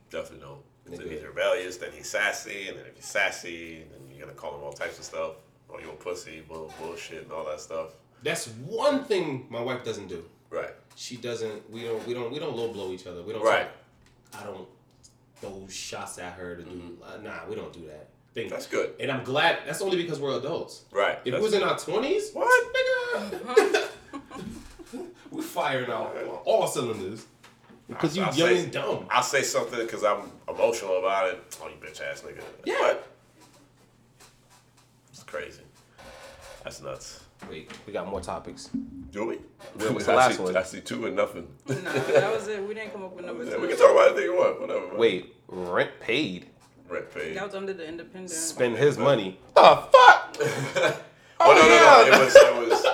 Definitely 0.10 0.46
don't. 0.46 0.62
'Cause 0.86 1.00
If 1.00 1.10
he's 1.12 1.24
rebellious, 1.24 1.78
then 1.78 1.92
he's 1.94 2.10
sassy, 2.10 2.68
and 2.68 2.78
then 2.78 2.86
if 2.86 2.96
he's 2.96 3.06
sassy, 3.06 3.86
then 3.92 4.10
you're 4.10 4.20
gonna 4.26 4.38
call 4.38 4.56
him 4.58 4.64
all 4.64 4.74
types 4.74 5.00
of 5.00 5.06
stuff. 5.06 5.32
Oh, 5.70 5.80
you 5.80 5.90
a 5.90 5.94
pussy, 5.94 6.42
bull, 6.48 6.72
bullshit, 6.80 7.24
and 7.24 7.32
all 7.32 7.46
that 7.46 7.60
stuff. 7.62 7.94
That's 8.22 8.48
one 8.48 9.04
thing 9.06 9.48
my 9.50 9.62
wife 9.62 9.84
doesn't 9.84 10.08
do. 10.08 10.24
Right. 10.50 10.72
She 10.96 11.18
doesn't. 11.18 11.70
We 11.72 11.84
don't. 11.84 12.06
We 12.06 12.14
don't. 12.14 12.32
We 12.32 12.38
don't 12.40 12.56
low 12.56 12.72
blow 12.72 12.92
each 12.92 13.08
other. 13.08 13.24
We 13.24 13.34
don't. 13.34 13.44
Right. 13.44 13.68
talk- 14.32 14.42
I 14.42 14.46
don't 14.46 14.68
throw 15.38 15.68
shots 15.70 16.18
at 16.20 16.34
her 16.34 16.56
to 16.58 16.64
do. 16.64 16.98
Uh, 17.04 17.18
nah, 17.18 17.46
we 17.50 17.56
don't 17.56 17.74
do 17.74 17.88
that. 17.88 18.10
Thing. 18.34 18.50
That's 18.50 18.68
good. 18.68 18.94
And 19.00 19.12
I'm 19.12 19.24
glad. 19.24 19.60
That's 19.66 19.82
only 19.82 19.98
because 19.98 20.20
we're 20.20 20.38
adults. 20.38 20.84
Right. 20.92 21.20
If 21.26 21.32
That's- 21.34 21.40
we 21.40 21.44
was 21.46 21.54
in 21.54 21.64
our 21.64 21.78
twenties, 21.80 22.32
What? 22.34 22.74
nigga? 22.74 23.90
we 25.32 25.42
firing 25.42 25.90
out 25.92 26.16
all 26.46 26.68
cylinders. 26.68 27.26
Because 27.88 28.16
you 28.16 28.24
I'll 28.24 28.34
young 28.34 28.48
say- 28.50 28.64
and 28.64 28.72
dumb. 28.72 29.08
I'll 29.10 29.24
say 29.24 29.44
something 29.44 29.80
because 29.80 30.04
I'm 30.04 30.32
emotional 30.54 31.00
about 31.00 31.30
it. 31.30 31.58
Oh, 31.62 31.68
you 31.68 31.76
bitch 31.76 32.02
ass 32.02 32.22
nigga. 32.22 32.42
Yeah. 32.66 32.80
What? 32.80 33.08
It's 35.12 35.24
crazy. 35.24 35.62
That's 36.64 36.82
nuts. 36.82 37.22
Wait, 37.50 37.70
we 37.86 37.92
got 37.94 38.08
more 38.08 38.22
topics. 38.22 38.70
Do 39.12 39.26
we? 39.26 39.36
What 39.76 39.94
was 39.96 40.06
the 40.06 40.14
last 40.14 40.38
see, 40.38 40.44
one? 40.44 40.56
I 40.56 40.64
see 40.64 40.80
two 40.82 41.06
and 41.08 41.16
nothing. 41.16 41.48
Nah, 41.68 41.76
that 41.92 42.32
was 42.34 42.48
it. 42.48 42.66
We 42.66 42.74
didn't 42.74 42.94
come 42.94 43.04
up 43.04 43.14
with 43.16 43.26
number 43.26 43.44
Yeah, 43.44 43.58
we 43.58 43.68
can 43.68 43.78
talk 43.78 43.92
about 43.92 44.08
anything 44.12 44.26
you 44.26 44.36
want. 44.38 44.62
Whatever. 44.62 44.88
man. 44.88 44.98
Wait, 44.98 45.36
rent 45.48 45.92
paid. 46.00 46.48
Rent 46.88 47.14
paid. 47.14 47.36
That 47.36 47.46
was 47.46 47.56
under 47.56 47.74
the 47.74 47.86
independent. 47.86 48.30
Spend 48.30 48.78
his 48.78 48.98
money. 48.98 49.40
The 49.56 49.84
fuck? 49.92 50.38
Oh, 51.46 51.52
no, 51.52 51.62
no, 51.62 51.68
no. 51.68 51.74
yeah. 51.74 52.06
It 52.06 52.24
was, 52.24 52.36
it 52.36 52.56
was, 52.70 52.86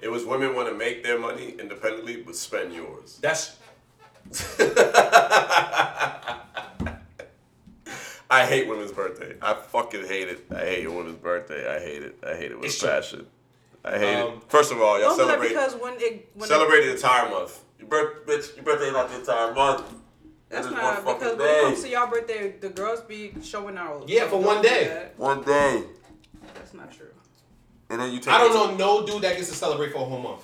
it 0.00 0.10
was 0.10 0.24
women 0.24 0.54
want 0.54 0.66
to 0.68 0.74
make 0.74 1.02
their 1.04 1.18
money 1.18 1.56
independently, 1.58 2.22
but 2.22 2.34
spend 2.34 2.72
yours. 2.72 3.18
That's 3.20 3.56
I 8.32 8.46
hate 8.46 8.66
women's 8.66 8.92
birthday. 8.92 9.36
I 9.42 9.52
fucking 9.52 10.06
hate 10.06 10.28
it. 10.28 10.46
I 10.50 10.60
hate 10.60 10.82
your 10.84 10.92
women's 10.92 11.18
birthday. 11.18 11.68
I 11.76 11.78
hate 11.80 12.02
it. 12.02 12.16
I 12.26 12.34
hate 12.34 12.50
it 12.50 12.56
with 12.56 12.64
It's 12.64 12.76
a 12.78 12.80
true. 12.80 12.88
passion. 12.88 13.26
I 13.84 13.98
hate 13.98 14.14
Um, 14.22 14.28
it. 14.38 14.42
First 14.48 14.72
of 14.72 14.80
all, 14.80 14.98
y'all 14.98 15.10
Don't 15.10 15.18
do 15.18 15.24
that 15.24 15.28
celebrate 15.32 15.48
because 15.50 15.74
when 15.74 15.94
it 16.00 16.30
when 16.34 16.48
celebrate 16.48 16.86
the 16.86 16.92
entire 16.92 17.28
month. 17.28 17.60
Your 17.78 17.88
birth, 17.88 18.26
bitch. 18.26 18.56
Your 18.56 18.64
birthday 18.64 18.86
is 18.86 18.92
not 18.94 19.10
the 19.10 19.16
entire 19.18 19.52
month. 19.52 19.84
That's 20.48 20.66
It 20.66 20.70
is 20.70 20.74
not 20.74 20.82
one 21.04 21.14
because 21.18 21.22
fucking 21.32 21.38
when 21.38 21.48
it 21.56 21.62
comes 21.62 21.82
to 21.82 21.88
y'all 21.90 22.06
birthday, 22.10 22.54
the 22.58 22.68
girls 22.70 23.00
be 23.02 23.34
showing 23.42 23.76
out. 23.76 24.08
Yeah, 24.08 24.28
for 24.28 24.40
one 24.40 24.62
day. 24.62 25.08
One 25.18 25.42
day, 25.42 25.84
That's 26.54 26.72
not 26.72 26.90
true. 26.90 27.08
and 27.90 28.00
then 28.00 28.12
you 28.12 28.18
take. 28.20 28.32
I 28.32 28.38
don't 28.38 28.78
know 28.78 29.00
no 29.00 29.06
dude 29.06 29.20
that 29.22 29.36
gets 29.36 29.50
to 29.50 29.54
celebrate 29.54 29.92
for 29.92 29.98
a 29.98 30.04
whole 30.06 30.20
month. 30.20 30.40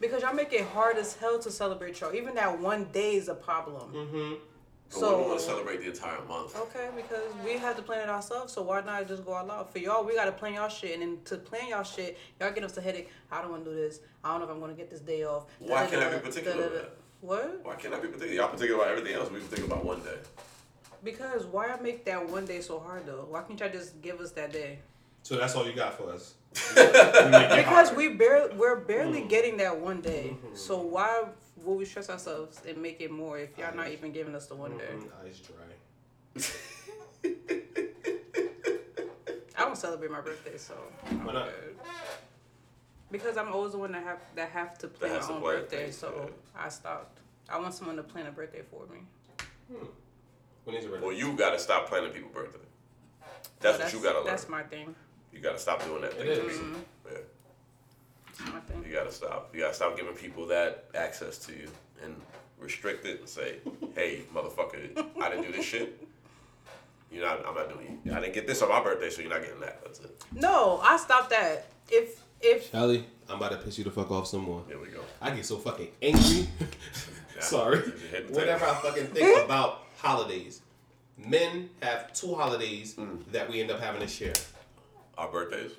Because 0.00 0.22
y'all 0.22 0.32
make 0.34 0.52
it 0.52 0.64
hard 0.66 0.96
as 0.96 1.16
hell 1.16 1.38
to 1.40 1.50
celebrate 1.50 2.00
y'all. 2.00 2.14
Even 2.14 2.34
that 2.36 2.60
one 2.60 2.84
day 2.92 3.16
is 3.16 3.28
a 3.28 3.34
problem. 3.34 3.92
Mm-hmm. 3.92 4.34
But 4.92 5.00
women 5.02 5.28
want 5.28 5.40
to 5.40 5.44
celebrate 5.44 5.80
the 5.80 5.86
entire 5.88 6.22
month. 6.28 6.56
okay, 6.56 6.88
because 6.94 7.32
we 7.44 7.52
have 7.58 7.76
to 7.76 7.82
plan 7.82 8.00
it 8.00 8.08
ourselves. 8.08 8.52
So 8.52 8.62
why 8.62 8.80
not 8.82 9.08
just 9.08 9.24
go 9.24 9.32
all 9.32 9.50
out 9.50 9.72
for 9.72 9.78
y'all? 9.78 10.04
We 10.04 10.14
gotta 10.14 10.32
plan 10.32 10.54
y'all 10.54 10.68
shit, 10.68 10.92
and 10.94 11.02
then 11.02 11.18
to 11.26 11.36
plan 11.38 11.68
y'all 11.68 11.82
shit, 11.82 12.18
y'all 12.40 12.52
get 12.52 12.62
us 12.64 12.76
a 12.76 12.80
headache. 12.80 13.10
I 13.30 13.40
don't 13.40 13.50
want 13.50 13.64
to 13.64 13.70
do 13.70 13.76
this. 13.76 14.00
I 14.22 14.30
don't 14.30 14.40
know 14.40 14.46
if 14.46 14.50
I'm 14.52 14.60
gonna 14.60 14.74
get 14.74 14.90
this 14.90 15.00
day 15.00 15.24
off. 15.24 15.46
Why 15.58 15.86
can't 15.86 16.02
I 16.02 16.12
be 16.14 16.18
particular? 16.18 16.86
What? 17.20 17.60
Why 17.64 17.74
can't 17.76 17.94
I 17.94 18.00
be 18.00 18.08
particular? 18.08 18.32
Y'all 18.34 18.48
particular 18.48 18.82
about 18.82 18.90
everything 18.96 19.14
else. 19.18 19.30
We 19.30 19.40
particular 19.40 19.72
about 19.72 19.84
one 19.84 20.00
day. 20.02 20.18
Because 21.04 21.46
why 21.46 21.68
I 21.68 21.80
make 21.80 22.04
that 22.04 22.28
one 22.28 22.44
day 22.46 22.60
so 22.60 22.78
hard 22.78 23.06
though? 23.06 23.26
Why 23.28 23.42
can't 23.42 23.58
y'all 23.58 23.70
just 23.70 24.00
give 24.02 24.20
us 24.20 24.32
that 24.32 24.52
day? 24.52 24.80
So 25.22 25.36
that's 25.36 25.54
all 25.54 25.66
you 25.66 25.72
got 25.72 25.96
for 25.96 26.10
us. 26.10 26.34
Because 26.74 27.92
we 27.94 28.08
barely 28.08 28.54
we're 28.56 28.76
barely 28.76 29.22
Mm. 29.22 29.28
getting 29.28 29.56
that 29.58 29.78
one 29.80 30.00
day. 30.00 30.34
Mm-hmm. 30.34 30.54
So 30.66 30.78
why 30.80 31.24
will 31.64 31.76
we 31.76 31.84
stress 31.84 32.10
ourselves 32.10 32.60
and 32.66 32.78
make 32.78 33.00
it 33.00 33.10
more 33.10 33.38
if 33.38 33.56
y'all 33.58 33.74
not 33.74 33.90
even 33.90 34.12
giving 34.12 34.34
us 34.34 34.46
the 34.46 34.54
one 34.54 34.76
day? 34.76 34.84
Mm-hmm. 34.92 35.26
Eyes 35.26 35.40
dry. 35.40 36.42
I 39.58 39.64
don't 39.64 39.76
celebrate 39.76 40.10
my 40.10 40.20
birthday, 40.20 40.56
so 40.56 40.74
I'm 41.08 41.24
Why 41.24 41.32
not? 41.34 41.46
good. 41.46 41.76
Because 43.10 43.36
I'm 43.36 43.52
always 43.52 43.72
the 43.72 43.78
one 43.78 43.92
that 43.92 44.02
have 44.02 44.20
that 44.34 44.50
have 44.50 44.78
to 44.78 44.88
plan 44.88 45.12
has 45.14 45.28
my 45.28 45.34
own 45.34 45.42
birthday, 45.42 45.84
things, 45.84 45.98
so 45.98 46.30
I 46.56 46.68
stopped. 46.70 47.18
I 47.48 47.58
want 47.60 47.74
someone 47.74 47.96
to 47.96 48.02
plan 48.02 48.26
a 48.26 48.32
birthday 48.32 48.62
for 48.70 48.86
me. 48.86 49.00
When 50.64 50.76
is 50.76 50.84
your 50.84 50.92
birthday? 50.92 51.06
Well, 51.06 51.14
you 51.16 51.34
gotta 51.34 51.58
stop 51.58 51.88
planning 51.88 52.10
people's 52.10 52.32
birthday. 52.32 52.58
That's, 53.60 53.76
So 53.78 53.84
what 53.84 53.92
you 53.92 54.02
gotta 54.02 54.18
learn. 54.18 54.26
That's 54.26 54.48
my 54.48 54.62
thing. 54.62 54.94
You 55.32 55.40
gotta 55.40 55.58
stop 55.58 55.84
doing 55.84 56.00
that 56.02 56.14
thing. 56.14 56.26
It 56.26 56.34
to 56.36 56.46
is. 56.48 56.58
people. 56.58 56.80
Yeah. 58.40 58.52
That's. 58.68 58.86
You 58.86 58.92
gotta 58.92 59.12
stop. 59.12 59.50
You 59.54 59.60
gotta 59.60 59.74
stop 59.74 59.96
giving 59.96 60.14
people 60.14 60.46
that 60.48 60.86
access 60.94 61.38
to 61.46 61.52
you 61.52 61.68
and 62.02 62.14
restrict 62.58 63.04
it 63.06 63.20
and 63.20 63.28
say, 63.28 63.56
"Hey, 63.94 64.22
motherfucker, 64.34 65.04
I 65.20 65.28
didn't 65.30 65.46
do 65.46 65.52
this 65.52 65.64
shit. 65.64 66.06
You're 67.10 67.26
not. 67.26 67.46
I'm 67.46 67.54
not 67.54 67.68
doing 67.72 68.00
it. 68.04 68.12
I 68.12 68.20
didn't 68.20 68.34
get 68.34 68.46
this 68.46 68.62
on 68.62 68.68
my 68.70 68.82
birthday, 68.82 69.10
so 69.10 69.20
you're 69.20 69.30
not 69.30 69.42
getting 69.42 69.60
that. 69.60 69.82
That's 69.84 70.00
it. 70.00 70.24
No, 70.32 70.80
I 70.82 70.96
stopped 70.96 71.30
that. 71.30 71.66
If 71.90 72.22
if 72.40 72.70
Shelly, 72.70 73.04
I'm 73.28 73.36
about 73.36 73.52
to 73.52 73.58
piss 73.58 73.76
you 73.78 73.84
the 73.84 73.90
fuck 73.90 74.10
off 74.10 74.26
some 74.26 74.42
more. 74.42 74.62
Here 74.66 74.78
we 74.80 74.88
go. 74.88 75.00
I 75.20 75.30
get 75.30 75.44
so 75.44 75.58
fucking 75.58 75.88
angry. 76.00 76.48
Sorry. 77.40 77.78
You 77.78 77.92
hit 78.10 78.28
the 78.32 78.38
Whenever 78.38 78.64
I 78.64 78.74
fucking 78.76 79.06
think 79.08 79.44
about 79.44 79.84
holidays. 79.98 80.60
Men 81.18 81.68
have 81.82 82.12
two 82.14 82.34
holidays 82.34 82.94
Mm. 82.94 83.24
that 83.32 83.48
we 83.50 83.60
end 83.60 83.70
up 83.70 83.78
having 83.80 84.00
to 84.00 84.06
share. 84.08 84.32
Our 85.18 85.28
birthdays. 85.30 85.72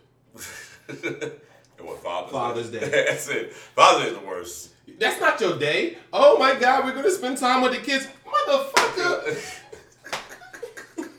What 1.84 2.02
Father's, 2.04 2.32
Father's 2.32 2.70
Day. 2.72 2.80
That's 3.08 3.28
it. 3.28 3.54
Father's 3.54 4.04
Day 4.04 4.10
is 4.12 4.18
the 4.18 4.26
worst. 4.26 4.70
That's 5.00 5.20
not 5.20 5.40
your 5.40 5.58
day. 5.58 5.98
Oh 6.12 6.38
my 6.38 6.56
god, 6.56 6.86
we're 6.86 6.94
gonna 6.94 7.12
spend 7.12 7.38
time 7.38 7.62
with 7.62 7.72
the 7.72 7.80
kids. 7.80 8.08
Motherfucker. 8.26 9.60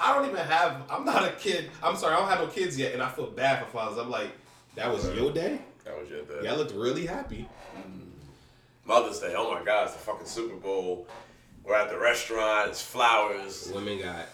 I 0.00 0.14
don't 0.14 0.26
even 0.26 0.36
have. 0.36 0.82
I'm 0.90 1.04
not 1.04 1.24
a 1.24 1.32
kid. 1.32 1.70
I'm 1.82 1.96
sorry. 1.96 2.14
I 2.14 2.18
don't 2.20 2.28
have 2.28 2.40
no 2.40 2.46
kids 2.46 2.78
yet, 2.78 2.94
and 2.94 3.02
I 3.02 3.08
feel 3.10 3.26
bad 3.26 3.64
for 3.64 3.70
fathers. 3.70 3.98
I'm 3.98 4.10
like, 4.10 4.30
that 4.74 4.90
was 4.90 5.04
your 5.14 5.32
day. 5.32 5.60
That 5.84 5.98
was 6.00 6.08
your 6.08 6.22
day. 6.22 6.46
Y'all 6.46 6.56
looked 6.56 6.72
really 6.74 7.06
happy. 7.06 7.48
Mm. 7.76 8.08
Mother's 8.84 9.18
Day. 9.20 9.34
Oh 9.36 9.52
my 9.52 9.62
God, 9.64 9.84
it's 9.84 9.94
the 9.94 10.00
fucking 10.00 10.26
Super 10.26 10.56
Bowl. 10.56 11.06
We're 11.64 11.74
at 11.74 11.90
the 11.90 11.98
restaurant. 11.98 12.70
It's 12.70 12.80
flowers. 12.80 13.70
Women 13.74 14.00
got. 14.00 14.26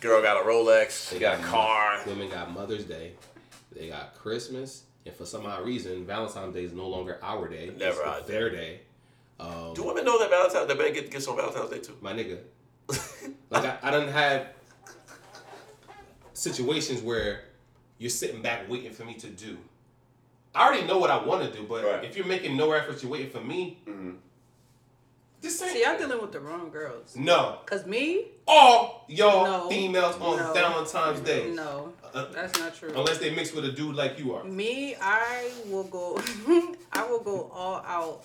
Girl 0.00 0.22
got 0.22 0.42
a 0.42 0.48
Rolex. 0.48 1.10
She 1.10 1.18
got 1.18 1.38
a 1.38 1.42
car. 1.42 2.00
Women 2.06 2.30
got 2.30 2.50
Mother's 2.52 2.84
Day. 2.84 3.12
They 3.72 3.88
got 3.88 4.14
Christmas, 4.14 4.84
and 5.06 5.14
for 5.14 5.24
some 5.24 5.46
odd 5.46 5.64
reason, 5.64 6.04
Valentine's 6.06 6.54
Day 6.54 6.64
is 6.64 6.72
no 6.72 6.88
longer 6.88 7.18
our 7.22 7.48
day. 7.48 7.70
Never 7.76 8.02
it's 8.18 8.26
their 8.26 8.50
day. 8.50 8.80
Um, 9.38 9.72
Do 9.74 9.84
women 9.84 10.04
know 10.04 10.18
that 10.18 10.28
Valentine's? 10.30 10.66
That 10.68 10.76
men 10.76 10.92
get 10.92 11.10
gifts 11.10 11.28
on 11.28 11.36
Valentine's 11.36 11.70
Day 11.70 11.78
too. 11.78 11.96
my 12.00 12.12
nigga. 12.12 12.38
like 13.50 13.64
I, 13.64 13.78
I 13.82 13.90
didn't 13.90 14.12
have 14.12 14.48
situations 16.32 17.02
where 17.02 17.44
you're 17.98 18.10
sitting 18.10 18.42
back 18.42 18.68
waiting 18.68 18.92
for 18.92 19.04
me 19.04 19.14
to 19.14 19.28
do. 19.28 19.56
I 20.54 20.66
already 20.66 20.86
know 20.86 20.98
what 20.98 21.10
I 21.10 21.24
want 21.24 21.50
to 21.50 21.56
do, 21.56 21.64
but 21.64 22.04
if 22.04 22.16
you're 22.16 22.26
making 22.26 22.56
no 22.56 22.72
efforts, 22.72 23.02
you're 23.02 23.12
waiting 23.12 23.30
for 23.30 23.40
me. 23.40 23.78
This 25.40 25.60
ain't 25.62 25.72
See, 25.72 25.82
y'all 25.82 25.96
dealing 25.96 26.20
with 26.20 26.32
the 26.32 26.40
wrong 26.40 26.70
girls. 26.70 27.16
no. 27.16 27.58
Cause 27.64 27.86
me, 27.86 28.26
All 28.46 29.04
y'all 29.08 29.44
No. 29.44 29.68
females 29.70 30.16
on 30.20 30.36
No. 30.36 30.52
Valentine's 30.52 31.20
Day, 31.20 31.50
no, 31.50 31.92
Uh, 32.12 32.26
that's 32.32 32.58
not 32.58 32.74
true. 32.74 32.90
unless 32.94 33.18
they 33.18 33.34
mix 33.34 33.52
with 33.52 33.64
a 33.64 33.72
dude 33.72 33.94
like 33.94 34.18
you 34.18 34.34
are. 34.34 34.44
Me, 34.44 34.96
I 35.00 35.50
will 35.66 35.84
go. 35.84 36.20
I 36.92 37.06
will 37.06 37.20
go 37.20 37.50
all 37.54 37.76
out 37.86 38.24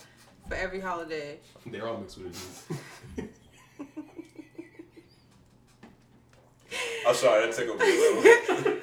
for 0.50 0.56
every 0.56 0.80
holiday. 0.82 1.40
They're 1.66 1.88
all 1.88 1.98
mixed 1.98 2.18
with 2.18 2.28
a 3.18 3.22
dude. 3.22 3.30
I'm 7.08 7.16
sorry, 7.16 7.46
that 7.46 7.56
tickled 7.56 7.80
me 7.80 7.86
a 7.86 7.90
little. 8.20 8.82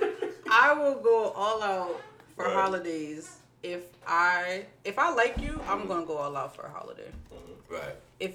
I 0.51 0.73
will 0.75 1.01
go 1.03 1.31
all 1.31 1.63
out 1.63 2.01
for 2.37 2.45
Right. 2.47 2.55
holidays. 2.55 3.39
If 3.63 3.83
I 4.07 4.65
if 4.85 4.99
I 4.99 5.13
like 5.13 5.39
you, 5.39 5.61
I'm 5.69 5.87
gonna 5.87 6.07
go 6.07 6.17
all 6.17 6.37
out 6.37 6.55
for 6.57 6.63
a 6.63 6.71
holiday. 6.71 7.11
Right. 7.69 7.95
If 8.23 8.33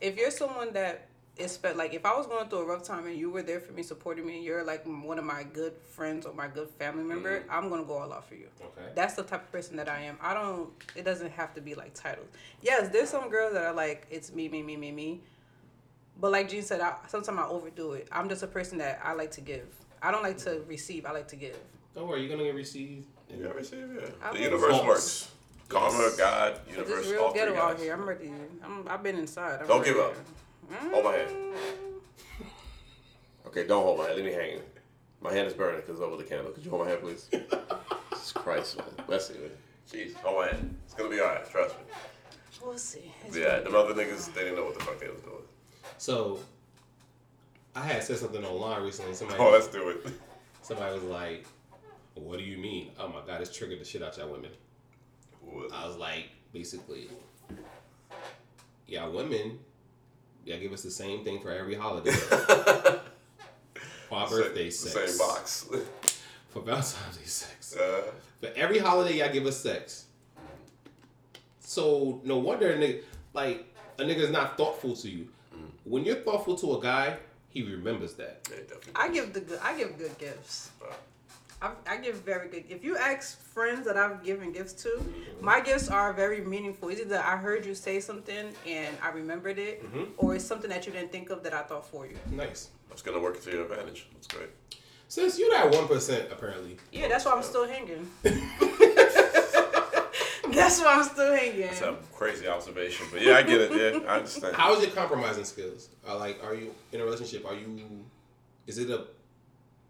if 0.00 0.16
you're 0.16 0.30
someone 0.30 0.72
that 0.74 1.08
is 1.36 1.52
spe- 1.52 1.76
like 1.76 1.94
if 1.94 2.04
I 2.04 2.16
was 2.16 2.26
going 2.26 2.48
through 2.48 2.60
a 2.60 2.64
rough 2.66 2.82
time 2.82 3.06
and 3.06 3.16
you 3.16 3.30
were 3.30 3.42
there 3.42 3.60
for 3.60 3.72
me, 3.72 3.82
supporting 3.82 4.26
me, 4.26 4.36
and 4.36 4.44
you're 4.44 4.62
like 4.62 4.84
one 4.84 5.18
of 5.18 5.24
my 5.24 5.42
good 5.42 5.72
friends 5.90 6.26
or 6.26 6.32
my 6.34 6.48
good 6.48 6.68
family 6.78 7.00
mm-hmm. 7.00 7.08
member, 7.08 7.44
I'm 7.50 7.68
gonna 7.68 7.84
go 7.84 7.98
all 7.98 8.12
out 8.12 8.28
for 8.28 8.34
you. 8.34 8.48
Okay. 8.60 8.88
That's 8.94 9.14
the 9.14 9.22
type 9.22 9.42
of 9.44 9.52
person 9.52 9.76
that 9.76 9.88
I 9.88 10.02
am. 10.02 10.18
I 10.20 10.34
don't. 10.34 10.70
It 10.94 11.04
doesn't 11.04 11.30
have 11.32 11.54
to 11.54 11.60
be 11.60 11.74
like 11.74 11.94
titles. 11.94 12.28
Yes, 12.62 12.90
there's 12.90 13.08
some 13.08 13.30
girls 13.30 13.54
that 13.54 13.64
are 13.64 13.74
like 13.74 14.06
it's 14.10 14.32
me, 14.32 14.48
me, 14.48 14.62
me, 14.62 14.76
me, 14.76 14.92
me. 14.92 15.20
But 16.20 16.32
like 16.32 16.50
Jean 16.50 16.62
said, 16.62 16.82
I, 16.82 16.96
sometimes 17.08 17.38
I 17.38 17.46
overdo 17.46 17.92
it. 17.92 18.08
I'm 18.12 18.28
just 18.28 18.42
a 18.42 18.46
person 18.46 18.76
that 18.78 19.00
I 19.02 19.14
like 19.14 19.30
to 19.32 19.40
give. 19.40 19.68
I 20.02 20.10
don't 20.10 20.22
like 20.22 20.38
to 20.38 20.50
mm-hmm. 20.50 20.68
receive. 20.68 21.06
I 21.06 21.12
like 21.12 21.28
to 21.28 21.36
give. 21.36 21.56
Don't 21.94 22.06
worry, 22.06 22.20
you're 22.20 22.30
gonna 22.30 22.44
get 22.44 22.54
received. 22.54 23.06
You 23.30 23.42
gotta 23.44 23.54
receive, 23.54 23.88
yeah. 23.94 24.08
I 24.22 24.32
The 24.32 24.40
universe 24.40 24.70
False. 24.70 24.86
works. 24.86 25.30
Karma, 25.70 26.10
God, 26.18 26.54
Cause 26.66 26.76
universe, 26.76 26.98
it's 27.04 27.10
real 27.12 27.22
all 27.22 27.32
ghetto 27.32 27.54
out 27.56 27.78
here. 27.78 27.94
I'm 27.94 28.06
ready. 28.08 28.30
I'm, 28.64 28.84
I've 28.88 29.02
been 29.02 29.16
inside. 29.16 29.60
I'm 29.62 29.68
Don't 29.68 29.78
ready. 29.80 29.92
give 29.92 30.00
up. 30.00 30.14
Hold 30.92 31.04
my 31.04 31.12
hand. 31.12 31.30
Okay, 33.46 33.66
don't 33.66 33.82
hold 33.84 33.98
my 33.98 34.04
hand. 34.06 34.16
Leave 34.16 34.26
me 34.26 34.32
hanging. 34.32 34.60
My 35.20 35.32
hand 35.32 35.46
is 35.46 35.54
burning 35.54 35.80
because 35.86 36.00
over 36.00 36.16
the 36.16 36.24
candle. 36.24 36.50
Could 36.52 36.64
you 36.64 36.70
hold 36.70 36.84
my 36.84 36.90
hand, 36.90 37.02
please? 37.02 37.28
Jesus 38.12 38.32
Christ, 38.32 38.78
man. 38.78 38.86
Let's 39.06 39.28
see, 39.28 39.34
man. 39.34 39.50
Jeez, 39.90 40.14
hold 40.16 40.38
my 40.38 40.46
hand. 40.48 40.76
It's 40.84 40.94
gonna 40.94 41.08
be 41.10 41.20
alright. 41.20 41.48
Trust 41.48 41.76
me. 41.76 41.84
We'll 42.64 42.76
see. 42.76 43.12
It's 43.26 43.36
Yeah, 43.36 43.60
gonna 43.62 43.78
other 43.78 43.94
niggas, 43.94 44.34
they 44.34 44.40
didn't 44.42 44.56
know 44.56 44.64
what 44.64 44.78
the 44.78 44.84
fuck 44.84 44.98
they 45.00 45.08
was 45.08 45.20
doing. 45.22 45.36
So, 45.98 46.40
I 47.76 47.82
had 47.86 48.02
said 48.02 48.18
something 48.18 48.44
online 48.44 48.82
recently. 48.82 49.14
Somebody, 49.14 49.38
Oh, 49.40 49.50
let's 49.50 49.68
do 49.68 49.88
it. 49.90 50.06
Somebody 50.62 50.94
was 50.94 51.04
like, 51.04 51.46
"What 52.14 52.38
do 52.38 52.44
you 52.44 52.58
mean?" 52.58 52.90
Oh 52.98 53.08
my 53.08 53.20
god, 53.26 53.40
it's 53.40 53.54
triggered 53.56 53.80
the 53.80 53.84
shit 53.84 54.02
out 54.02 54.16
y'all 54.18 54.28
women. 54.30 54.50
I 55.72 55.86
was 55.86 55.96
like, 55.96 56.26
basically, 56.52 57.08
yeah, 58.86 59.06
women, 59.06 59.58
yeah, 60.44 60.56
give 60.56 60.72
us 60.72 60.82
the 60.82 60.90
same 60.90 61.24
thing 61.24 61.40
for 61.40 61.50
every 61.50 61.74
holiday. 61.74 62.10
for 64.08 64.14
our 64.16 64.28
birthday 64.28 64.64
the 64.64 64.70
sex. 64.70 65.12
same 65.12 65.18
box. 65.18 65.68
for 66.50 66.62
Valentine's 66.62 67.16
Day 67.16 67.24
sex. 67.24 67.76
Uh, 67.76 68.02
For 68.40 68.50
every 68.56 68.78
holiday, 68.78 69.18
y'all 69.18 69.32
give 69.32 69.46
us 69.46 69.56
sex. 69.56 70.06
So 71.60 72.20
no 72.24 72.38
wonder 72.38 72.70
a 72.70 72.76
nigga, 72.76 73.02
like 73.32 73.64
a 73.98 74.02
nigga's 74.02 74.30
not 74.30 74.56
thoughtful 74.56 74.96
to 74.96 75.08
you. 75.08 75.28
When 75.84 76.04
you're 76.04 76.16
thoughtful 76.16 76.56
to 76.56 76.76
a 76.76 76.80
guy, 76.82 77.16
he 77.48 77.62
remembers 77.62 78.14
that. 78.14 78.48
I 78.94 79.08
give 79.08 79.32
the 79.32 79.40
good. 79.40 79.58
I 79.62 79.76
give 79.76 79.96
good 79.96 80.16
gifts. 80.18 80.70
I, 81.62 81.72
I 81.86 81.96
give 81.98 82.16
very 82.16 82.48
good. 82.48 82.64
If 82.68 82.82
you 82.82 82.96
ask 82.96 83.38
friends 83.38 83.86
that 83.86 83.96
I've 83.96 84.24
given 84.24 84.52
gifts 84.52 84.72
to, 84.84 85.04
my 85.40 85.60
gifts 85.60 85.88
are 85.88 86.12
very 86.12 86.40
meaningful. 86.40 86.88
It's 86.88 87.00
either 87.00 87.18
I 87.18 87.36
heard 87.36 87.66
you 87.66 87.74
say 87.74 88.00
something 88.00 88.52
and 88.66 88.96
I 89.02 89.10
remembered 89.10 89.58
it, 89.58 89.84
mm-hmm. 89.84 90.04
or 90.16 90.34
it's 90.34 90.44
something 90.44 90.70
that 90.70 90.86
you 90.86 90.92
didn't 90.92 91.12
think 91.12 91.30
of 91.30 91.42
that 91.42 91.52
I 91.52 91.62
thought 91.62 91.86
for 91.86 92.06
you. 92.06 92.16
Nice. 92.30 92.70
That's 92.88 93.02
gonna 93.02 93.20
work 93.20 93.42
to 93.42 93.50
your 93.50 93.64
advantage. 93.64 94.08
That's 94.14 94.26
great. 94.26 94.48
Since 95.08 95.38
you're 95.38 95.50
that 95.50 95.70
one 95.70 95.86
percent, 95.86 96.28
apparently. 96.32 96.78
Yeah, 96.92 97.08
that's 97.08 97.24
why 97.24 97.32
I'm 97.32 97.42
still 97.42 97.68
hanging. 97.68 98.08
that's 98.22 98.40
why 100.80 100.94
I'm 100.94 101.04
still 101.04 101.34
hanging. 101.34 101.60
That's 101.60 101.82
a 101.82 101.96
crazy 102.14 102.48
observation, 102.48 103.06
but 103.12 103.20
yeah, 103.20 103.34
I 103.34 103.42
get 103.42 103.60
it. 103.60 103.72
Yeah, 103.72 104.08
I 104.08 104.16
understand. 104.16 104.56
How 104.56 104.74
is 104.74 104.82
your 104.82 104.92
compromising 104.92 105.44
skills? 105.44 105.90
Are 106.06 106.16
like, 106.16 106.42
are 106.42 106.54
you 106.54 106.74
in 106.92 107.00
a 107.00 107.04
relationship? 107.04 107.46
Are 107.46 107.54
you? 107.54 108.04
Is 108.66 108.78
it 108.78 108.90
a 108.90 109.04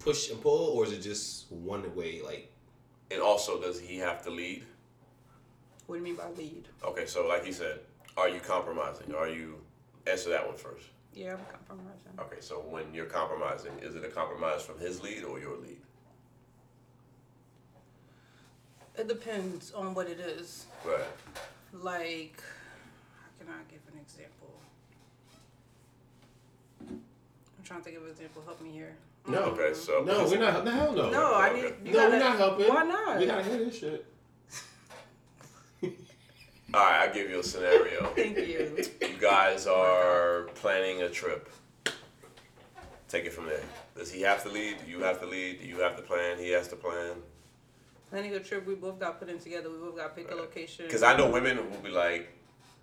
push 0.01 0.31
and 0.31 0.41
pull, 0.41 0.77
or 0.77 0.85
is 0.85 0.93
it 0.93 1.01
just 1.01 1.51
one 1.53 1.95
way? 1.95 2.21
Like, 2.25 2.51
And 3.13 3.21
also, 3.21 3.61
does 3.61 3.79
he 3.79 3.99
have 3.99 4.23
to 4.25 4.31
lead? 4.31 4.65
What 5.87 5.97
do 5.97 5.99
you 6.01 6.05
mean 6.05 6.17
by 6.17 6.31
lead? 6.31 6.67
Okay, 6.85 7.07
so 7.07 7.27
like 7.27 7.45
he 7.45 7.53
said, 7.53 7.81
are 8.17 8.29
you 8.29 8.41
compromising? 8.41 9.15
Are 9.15 9.29
you 9.29 9.61
answer 10.07 10.31
that 10.31 10.47
one 10.47 10.57
first? 10.57 10.87
Yeah, 11.15 11.35
I'm 11.35 11.67
compromising. 11.69 12.13
Okay, 12.19 12.41
so 12.41 12.57
when 12.69 12.93
you're 12.95 13.07
compromising, 13.07 13.73
is 13.81 13.95
it 13.95 14.05
a 14.05 14.09
compromise 14.09 14.63
from 14.63 14.79
his 14.79 15.03
lead 15.03 15.25
or 15.25 15.39
your 15.39 15.57
lead? 15.57 15.79
It 18.97 19.09
depends 19.09 19.73
on 19.73 19.95
what 19.95 20.09
it 20.09 20.21
is. 20.21 20.67
Right. 20.85 21.01
Like, 21.73 22.43
how 23.21 23.29
can 23.39 23.53
I 23.53 23.63
give 23.71 23.81
an 23.93 24.01
example? 24.01 24.55
I'm 26.89 27.65
trying 27.65 27.81
to 27.81 27.85
think 27.85 27.97
of 27.97 28.05
an 28.05 28.11
example. 28.11 28.43
Help 28.45 28.61
me 28.61 28.71
here. 28.71 28.95
No. 29.27 29.39
Okay, 29.39 29.75
so 29.75 30.03
No, 30.05 30.25
we're 30.25 30.39
not. 30.39 30.65
The 30.65 30.71
hell 30.71 30.93
no. 30.93 31.11
No, 31.11 31.35
I 31.35 31.53
need. 31.53 31.63
You 31.85 31.93
no, 31.93 31.93
gotta, 31.93 32.11
we're 32.11 32.19
not 32.19 32.37
helping. 32.37 32.69
Why 32.69 32.85
not? 32.85 33.19
We 33.19 33.27
gotta 33.27 33.45
hear 33.45 33.59
this 33.59 33.79
shit. 33.79 34.07
All 36.75 36.81
right, 36.81 37.07
I'll 37.09 37.15
give 37.15 37.31
you 37.31 37.41
a 37.41 37.43
scenario. 37.43 38.07
Thank 38.17 38.37
you. 38.37 38.77
You 39.01 39.17
guys 39.21 39.67
are 39.67 40.49
planning 40.55 41.03
a 41.03 41.09
trip. 41.09 41.49
Take 43.09 43.25
it 43.25 43.33
from 43.33 43.47
there. 43.47 43.63
Does 43.97 44.13
he 44.13 44.23
have 44.23 44.43
to 44.45 44.49
lead? 44.49 44.77
Do 44.85 44.91
you 44.91 45.01
have 45.01 45.21
to 45.21 45.27
lead? 45.27 45.61
Do 45.61 45.67
you 45.67 45.81
have 45.81 45.97
to 45.97 46.03
plan? 46.03 46.39
He 46.39 46.51
has 46.51 46.69
to 46.69 46.77
plan. 46.77 47.17
Planning 48.09 48.35
a 48.35 48.41
trip, 48.41 48.67
we 48.67 48.75
both 48.75 48.99
got 48.99 49.19
put 49.19 49.29
in 49.29 49.39
together. 49.39 49.71
We 49.71 49.79
both 49.79 49.97
got 49.97 50.17
to 50.17 50.23
pick 50.23 50.33
a 50.33 50.35
location. 50.35 50.85
Because 50.87 51.03
I 51.03 51.17
know 51.17 51.31
women 51.31 51.59
will 51.71 51.79
be 51.79 51.91
like, 51.91 52.29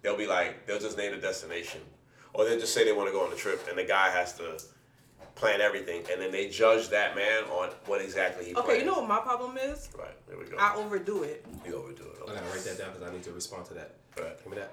they'll 0.02 0.18
be 0.18 0.28
like, 0.28 0.66
they'll 0.66 0.80
just 0.80 0.98
name 0.98 1.14
a 1.14 1.18
destination, 1.20 1.82
or 2.34 2.46
they'll 2.46 2.60
just 2.60 2.74
say 2.74 2.86
they 2.86 2.94
want 2.94 3.10
to 3.10 3.14
go 3.14 3.26
on 3.26 3.32
a 3.34 3.36
trip, 3.36 3.66
and 3.70 3.78
the 3.78 3.84
guy 3.84 4.10
has 4.10 4.38
to 4.38 4.58
plan 5.38 5.62
everything, 5.62 6.04
and 6.12 6.20
then 6.22 6.32
they 6.32 6.50
judge 6.50 6.90
that 6.90 7.16
man 7.16 7.44
on 7.46 7.70
what 7.86 8.02
exactly 8.02 8.46
he. 8.46 8.56
Okay, 8.56 8.64
plans. 8.66 8.80
you 8.80 8.86
know 8.86 8.96
what 9.00 9.08
my 9.08 9.20
problem 9.20 9.58
is? 9.58 9.90
Right 9.98 10.10
there 10.28 10.38
we 10.38 10.46
go. 10.46 10.58
I 10.58 10.76
overdo 10.76 11.24
it. 11.24 11.46
You 11.66 11.76
overdo 11.76 12.04
it. 12.04 12.18
I 12.24 12.34
gotta 12.34 12.46
write 12.48 12.64
that 12.66 12.78
down 12.78 12.92
because 12.94 13.08
I 13.08 13.12
need 13.14 13.24
to 13.24 13.32
respond 13.32 13.66
to 13.68 13.74
that. 13.76 13.96
Right. 14.18 14.38
Give 14.44 14.52
me 14.52 14.58
that. 14.58 14.72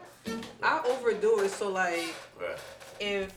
I 0.63 0.83
overdo 0.89 1.41
it. 1.41 1.51
So 1.51 1.69
like, 1.71 2.15
Right. 2.41 2.59
if 2.99 3.33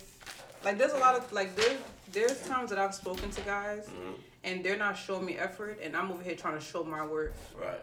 like 0.63 0.77
there's 0.77 0.93
a 0.93 0.97
lot 0.97 1.15
of 1.15 1.31
like 1.33 1.55
there's 1.55 1.77
there's 2.13 2.41
times 2.47 2.69
that 2.69 2.79
I've 2.79 2.95
spoken 2.95 3.29
to 3.31 3.41
guys 3.41 3.87
Mm-hmm. 3.87 4.13
and 4.45 4.63
they're 4.63 4.77
not 4.77 4.97
showing 4.97 5.25
me 5.25 5.37
effort, 5.37 5.79
and 5.83 5.95
I'm 5.95 6.09
over 6.11 6.23
here 6.23 6.35
trying 6.35 6.57
to 6.57 6.63
show 6.63 6.83
my 6.83 7.05
worth. 7.05 7.53
Right. 7.59 7.81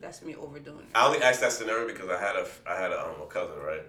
That's 0.00 0.20
me 0.22 0.34
overdoing 0.34 0.80
it. 0.80 0.86
I 0.96 1.06
only 1.06 1.22
asked 1.22 1.40
that 1.40 1.52
scenario 1.52 1.86
because 1.86 2.10
I 2.10 2.18
had 2.20 2.36
a 2.36 2.46
I 2.68 2.74
had 2.80 2.90
a, 2.92 3.00
um, 3.06 3.22
a 3.22 3.26
cousin, 3.26 3.56
right? 3.64 3.82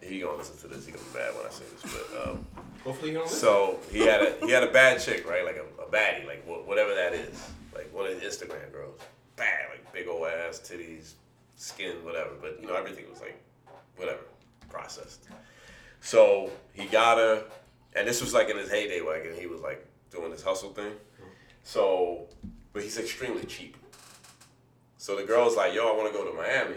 He 0.00 0.20
gonna 0.20 0.36
listen 0.36 0.56
to 0.58 0.68
this. 0.68 0.86
He 0.86 0.92
gonna 0.92 1.04
be 1.12 1.18
mad 1.18 1.34
when 1.36 1.46
I 1.46 1.50
say 1.50 1.64
this, 1.72 1.92
but 1.92 2.28
um, 2.30 2.46
Hopefully 2.84 3.12
you 3.12 3.18
don't. 3.18 3.28
so 3.28 3.78
he 3.90 4.00
had 4.00 4.20
a 4.22 4.36
he 4.44 4.50
had 4.50 4.62
a 4.64 4.70
bad 4.72 5.00
chick, 5.00 5.28
right? 5.28 5.44
Like 5.44 5.56
a, 5.56 5.82
a 5.82 5.86
baddie, 5.86 6.26
like 6.26 6.44
wha- 6.46 6.62
whatever 6.62 6.94
that 6.94 7.12
is, 7.14 7.40
like 7.74 7.92
one 7.94 8.06
of 8.10 8.18
the 8.20 8.26
Instagram 8.26 8.70
girls, 8.72 8.98
bad, 9.36 9.66
like 9.70 9.92
big 9.92 10.08
old 10.08 10.26
ass, 10.26 10.58
titties, 10.60 11.12
skin, 11.56 12.04
whatever. 12.04 12.30
But 12.40 12.58
you 12.60 12.66
know 12.66 12.74
everything 12.74 13.04
was 13.10 13.20
like 13.20 13.40
whatever, 13.96 14.22
processed. 14.68 15.28
So 16.00 16.50
he 16.72 16.86
got 16.86 17.18
her, 17.18 17.44
and 17.94 18.06
this 18.08 18.20
was 18.20 18.34
like 18.34 18.48
in 18.50 18.56
his 18.56 18.70
heyday, 18.70 19.00
like, 19.00 19.24
and 19.24 19.38
he 19.38 19.46
was 19.46 19.60
like 19.60 19.86
doing 20.10 20.30
this 20.32 20.42
hustle 20.42 20.70
thing. 20.72 20.92
So, 21.62 22.26
but 22.72 22.82
he's 22.82 22.98
extremely 22.98 23.44
cheap. 23.44 23.76
So 25.02 25.16
the 25.16 25.24
girl's 25.24 25.56
like, 25.56 25.74
"Yo, 25.74 25.92
I 25.92 25.96
want 25.96 26.12
to 26.12 26.16
go 26.16 26.24
to 26.24 26.32
Miami." 26.32 26.76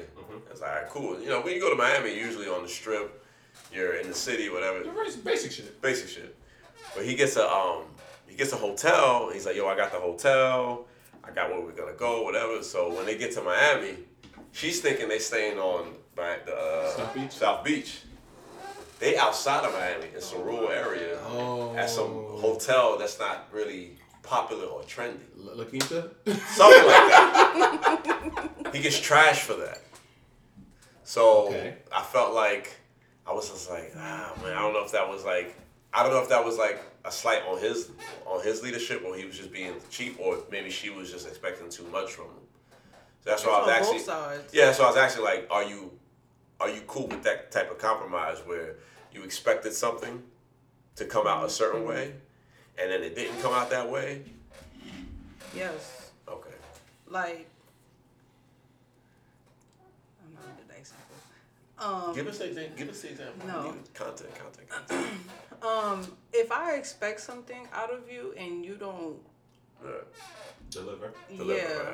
It's 0.50 0.60
like, 0.60 0.72
"All 0.72 0.76
right, 0.78 0.90
cool." 0.90 1.22
You 1.22 1.30
know, 1.30 1.42
when 1.42 1.54
you 1.54 1.62
go 1.62 1.70
to 1.70 1.76
Miami, 1.76 2.18
usually 2.18 2.48
on 2.48 2.64
the 2.64 2.68
strip, 2.68 3.24
you're 3.72 3.98
in 3.98 4.08
the 4.08 4.16
city, 4.16 4.50
whatever. 4.50 4.84
Basic 5.24 5.52
shit. 5.52 5.80
Basic 5.80 6.10
shit. 6.10 6.36
But 6.96 7.06
he 7.06 7.14
gets 7.14 7.36
a 7.36 7.48
um, 7.48 7.84
he 8.28 8.36
gets 8.36 8.52
a 8.52 8.56
hotel. 8.56 9.30
He's 9.32 9.46
like, 9.46 9.56
yo, 9.56 9.68
I 9.68 9.78
got 9.78 9.92
the 9.92 10.00
hotel. 10.00 10.88
I 11.24 11.30
got 11.30 11.52
where 11.52 11.62
we're 11.62 11.74
gonna 11.74 11.94
go, 11.94 12.24
whatever. 12.24 12.64
So 12.64 12.92
when 12.96 13.06
they 13.06 13.16
get 13.16 13.32
to 13.34 13.44
Miami, 13.44 13.98
she's 14.54 14.82
thinking 14.82 15.08
they 15.08 15.20
staying 15.20 15.60
on 15.60 15.94
by 16.16 16.38
the 16.48 16.56
uh, 16.56 16.96
South 16.96 17.14
Beach? 17.14 17.32
South 17.32 17.64
Beach. 17.64 18.00
They 18.98 19.18
outside 19.18 19.66
of 19.66 19.74
Miami 19.74 20.08
in 20.16 20.22
some 20.22 20.42
rural 20.42 20.70
area 20.70 21.20
at 21.78 21.92
some 21.92 22.10
hotel 22.42 22.98
that's 22.98 23.20
not 23.20 23.50
really 23.54 24.00
popular 24.26 24.66
or 24.66 24.82
trendy. 24.84 25.20
La 25.36 25.64
Quinta? 25.72 26.10
Something 26.26 26.86
like 26.86 27.08
that. 27.12 28.70
he 28.74 28.82
gets 28.82 29.00
trashed 29.00 29.42
for 29.42 29.54
that. 29.54 29.82
So 31.04 31.54
I 31.96 32.02
felt 32.02 32.34
like 32.34 32.76
I 33.28 33.34
was 33.34 33.50
just 33.50 33.70
like, 33.70 33.94
ah 33.96 34.34
man, 34.42 34.54
I 34.54 34.62
don't 34.62 34.74
know 34.74 34.84
if 34.84 34.92
that 34.92 35.08
was 35.08 35.24
like 35.24 35.56
I 35.94 36.04
don't 36.04 36.12
know 36.12 36.22
if 36.22 36.30
that 36.30 36.44
was 36.44 36.58
like 36.58 36.82
a 37.06 37.12
slight 37.12 37.44
on 37.48 37.60
his 37.60 37.90
on 38.26 38.44
his 38.44 38.62
leadership 38.64 39.04
or 39.06 39.16
he 39.16 39.26
was 39.26 39.38
just 39.38 39.52
being 39.52 39.74
cheap 39.90 40.18
or 40.20 40.40
maybe 40.52 40.70
she 40.70 40.90
was 40.90 41.12
just 41.12 41.28
expecting 41.28 41.70
too 41.70 41.88
much 41.92 42.12
from 42.12 42.26
him. 42.26 42.44
So 43.24 43.30
that's 43.30 43.46
why 43.46 43.54
I 43.54 43.60
was 43.62 43.70
actually 43.70 43.98
both 43.98 44.06
sides. 44.06 44.54
Yeah, 44.54 44.72
so 44.72 44.84
I 44.84 44.88
was 44.88 44.98
actually 44.98 45.24
like, 45.24 45.48
are 45.50 45.64
you 45.64 45.92
are 46.60 46.70
you 46.70 46.82
cool 46.88 47.08
with 47.08 47.24
that 47.24 47.52
type 47.52 47.70
of 47.72 47.78
compromise 47.78 48.40
where 48.46 48.76
you 49.14 49.24
expected 49.24 49.74
something 49.74 50.24
to 50.96 51.06
come 51.06 51.28
out 51.28 51.46
a 51.46 51.50
certain 51.50 51.86
way 51.86 52.14
and 52.78 52.92
then 52.92 53.04
it 53.04 53.16
didn't 53.16 53.42
come 53.42 53.54
out 53.54 53.70
that 53.70 53.90
way? 53.90 54.22
Yes. 55.56 56.12
Okay. 56.28 56.50
Like, 57.10 57.48
I'm 60.24 60.34
not 60.34 60.44
gonna 60.68 60.80
example. 60.80 61.16
Um, 61.80 62.16
Give 62.16 62.28
us 62.28 62.40
an 62.42 62.50
example. 62.50 62.78
Give 62.78 62.90
us 62.90 63.04
an 63.04 63.10
example. 63.12 63.48
No. 63.48 63.76
Content, 63.94 64.30
content, 64.36 64.70
content. 64.70 65.08
um, 65.64 66.18
if 66.34 66.52
I 66.52 66.76
expect 66.76 67.22
something 67.22 67.68
out 67.74 67.92
of 67.92 68.12
you 68.12 68.34
and 68.38 68.66
you 68.66 68.76
don't, 68.76 69.18
Deliver. 70.72 71.14
yeah, 71.32 71.94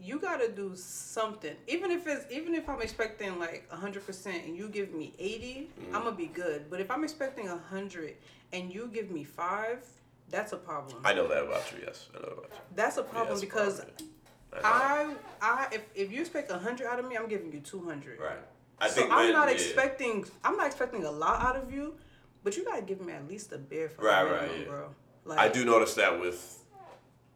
you 0.00 0.18
gotta 0.20 0.48
do 0.48 0.72
something. 0.76 1.54
Even 1.66 1.90
if 1.90 2.06
it's 2.06 2.24
even 2.32 2.54
if 2.54 2.68
I'm 2.68 2.80
expecting 2.80 3.38
like 3.38 3.68
hundred 3.70 4.06
percent 4.06 4.44
and 4.46 4.56
you 4.56 4.68
give 4.68 4.92
me 4.92 5.12
80 5.18 5.70
Mm. 5.80 5.94
I'm 5.94 6.04
gonna 6.04 6.16
be 6.16 6.26
good. 6.26 6.70
But 6.70 6.80
if 6.80 6.90
I'm 6.90 7.04
expecting 7.04 7.46
hundred 7.48 8.14
and 8.52 8.72
you 8.72 8.88
give 8.92 9.10
me 9.10 9.24
five, 9.24 9.84
that's 10.30 10.52
a 10.52 10.56
problem. 10.56 11.02
I 11.04 11.14
know 11.14 11.26
that 11.28 11.44
about 11.44 11.70
you. 11.72 11.78
Yes, 11.86 12.08
I 12.14 12.18
know 12.18 12.24
about 12.32 12.44
you. 12.44 12.56
That's 12.74 12.96
a 12.96 13.02
problem 13.02 13.38
a 13.38 13.40
because 13.40 13.82
I, 14.64 15.14
I, 15.42 15.68
if, 15.72 15.82
if 15.94 16.12
you 16.12 16.20
expect 16.20 16.50
hundred 16.50 16.86
out 16.86 16.98
of 16.98 17.08
me, 17.08 17.16
I'm 17.16 17.28
giving 17.28 17.52
you 17.52 17.60
two 17.60 17.82
hundred. 17.84 18.18
Right. 18.20 18.38
I 18.80 18.88
so 18.88 18.94
think 19.00 19.10
I'm 19.12 19.24
when- 19.26 19.32
not 19.32 19.48
yeah. 19.48 19.54
expecting, 19.54 20.24
I'm 20.44 20.56
not 20.56 20.66
expecting 20.66 21.04
a 21.04 21.10
lot 21.10 21.40
out 21.42 21.56
of 21.56 21.72
you, 21.72 21.94
but 22.44 22.56
you 22.56 22.64
gotta 22.64 22.82
give 22.82 23.00
me 23.00 23.12
at 23.12 23.26
least 23.28 23.52
a 23.52 23.58
bare 23.58 23.88
for 23.88 24.02
Right, 24.02 24.24
minimum, 24.24 24.48
right, 24.50 24.58
yeah. 24.60 24.64
bro. 24.66 24.88
Like, 25.24 25.38
I 25.38 25.48
do 25.48 25.64
notice 25.64 25.94
that 25.94 26.18
with 26.20 26.57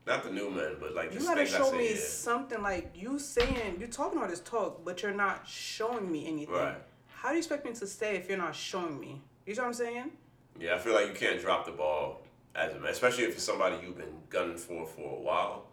not 0.06 0.24
the 0.24 0.30
new 0.30 0.50
men, 0.50 0.76
but 0.80 0.94
like 0.94 1.12
You 1.12 1.20
gotta 1.20 1.46
show 1.46 1.72
me 1.72 1.90
yeah. 1.90 1.96
something 1.96 2.62
like 2.62 2.92
you 2.94 3.18
saying 3.18 3.76
you're 3.78 3.88
talking 3.88 4.18
all 4.20 4.28
this 4.28 4.40
talk, 4.40 4.84
but 4.84 5.02
you're 5.02 5.12
not 5.14 5.46
showing 5.46 6.10
me 6.10 6.26
anything. 6.26 6.54
Right. 6.54 6.76
How 7.08 7.28
do 7.28 7.34
you 7.34 7.38
expect 7.38 7.64
me 7.64 7.72
to 7.72 7.86
stay 7.86 8.16
if 8.16 8.28
you're 8.28 8.38
not 8.38 8.54
showing 8.54 8.98
me? 8.98 9.22
You 9.46 9.54
know 9.54 9.62
what 9.62 9.68
I'm 9.68 9.74
saying? 9.74 10.10
Yeah, 10.58 10.74
I 10.74 10.78
feel 10.78 10.94
like 10.94 11.06
you 11.06 11.14
can't 11.14 11.40
drop 11.40 11.64
the 11.66 11.72
ball 11.72 12.22
as 12.54 12.74
a 12.74 12.78
man, 12.78 12.90
especially 12.90 13.24
if 13.24 13.34
it's 13.34 13.44
somebody 13.44 13.76
you've 13.82 13.96
been 13.96 14.14
gunning 14.28 14.56
for 14.56 14.86
for 14.86 15.16
a 15.16 15.20
while. 15.20 15.66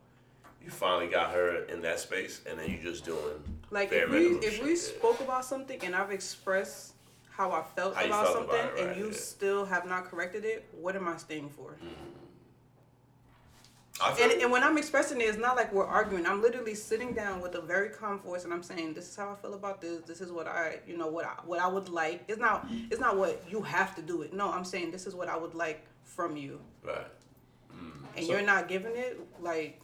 You 0.64 0.70
finally 0.70 1.08
got 1.08 1.32
her 1.34 1.64
in 1.66 1.82
that 1.82 2.00
space, 2.00 2.42
and 2.48 2.60
then 2.60 2.70
you 2.70 2.78
just 2.82 3.06
doing 3.06 3.42
Like 3.72 3.92
if 3.92 4.10
we 4.10 4.28
if 4.40 4.56
shit, 4.56 4.64
we 4.64 4.76
spoke 4.76 5.20
about 5.22 5.46
something 5.46 5.80
and 5.84 5.96
I've 5.96 6.12
expressed 6.12 6.94
how 7.30 7.52
I 7.52 7.64
felt 7.76 7.96
How 7.96 8.06
about 8.06 8.24
felt 8.26 8.36
something 8.38 8.60
about 8.60 8.78
it, 8.78 8.82
right, 8.82 8.90
and 8.90 9.00
you 9.00 9.08
yeah. 9.08 9.18
still 9.18 9.66
have 9.66 9.88
not 9.88 10.06
corrected 10.06 10.44
it, 10.44 10.68
what 10.74 10.96
am 10.96 11.08
I 11.08 11.18
staying 11.18 11.50
for? 11.50 11.78
Feel 11.80 11.90
And, 14.22 14.32
and 14.32 14.52
when 14.52 14.64
I'm 14.64 14.78
expressing 14.78 15.20
it, 15.20 15.26
it's 15.26 15.38
not 15.38 15.56
like 15.56 15.74
we're 15.74 15.86
arguing. 15.86 16.26
I'm 16.26 16.42
literally 16.42 16.74
sitting 16.76 17.14
down 17.14 17.42
with 17.42 17.56
a 17.56 17.62
very 17.62 17.90
calm 17.90 18.20
voice, 18.20 18.44
and 18.46 18.54
I'm 18.54 18.64
saying, 18.64 18.94
"This 18.94 19.10
is 19.10 19.16
how 19.16 19.32
I 19.32 19.36
feel 19.36 19.54
about 19.56 19.82
this. 19.82 20.02
This 20.02 20.22
is 20.22 20.32
what 20.32 20.48
I, 20.48 20.80
you 20.88 20.98
know, 20.98 21.08
what 21.08 21.26
I, 21.26 21.34
what 21.46 21.60
I 21.60 21.68
would 21.68 21.90
like." 21.90 22.24
It's 22.28 22.40
not, 22.40 22.68
it's 22.90 23.02
not 23.02 23.18
what 23.18 23.44
you 23.50 23.62
have 23.62 23.96
to 23.96 24.02
do 24.02 24.22
it. 24.22 24.34
No, 24.34 24.52
I'm 24.52 24.66
saying 24.66 24.92
this 24.92 25.06
is 25.06 25.16
what 25.16 25.28
I 25.28 25.38
would 25.38 25.54
like 25.56 25.86
from 26.04 26.38
you, 26.38 26.60
right. 26.84 27.06
and 28.16 28.26
So- 28.26 28.32
you're 28.32 28.42
not 28.42 28.68
giving 28.68 28.96
it. 28.96 29.20
Like 29.42 29.82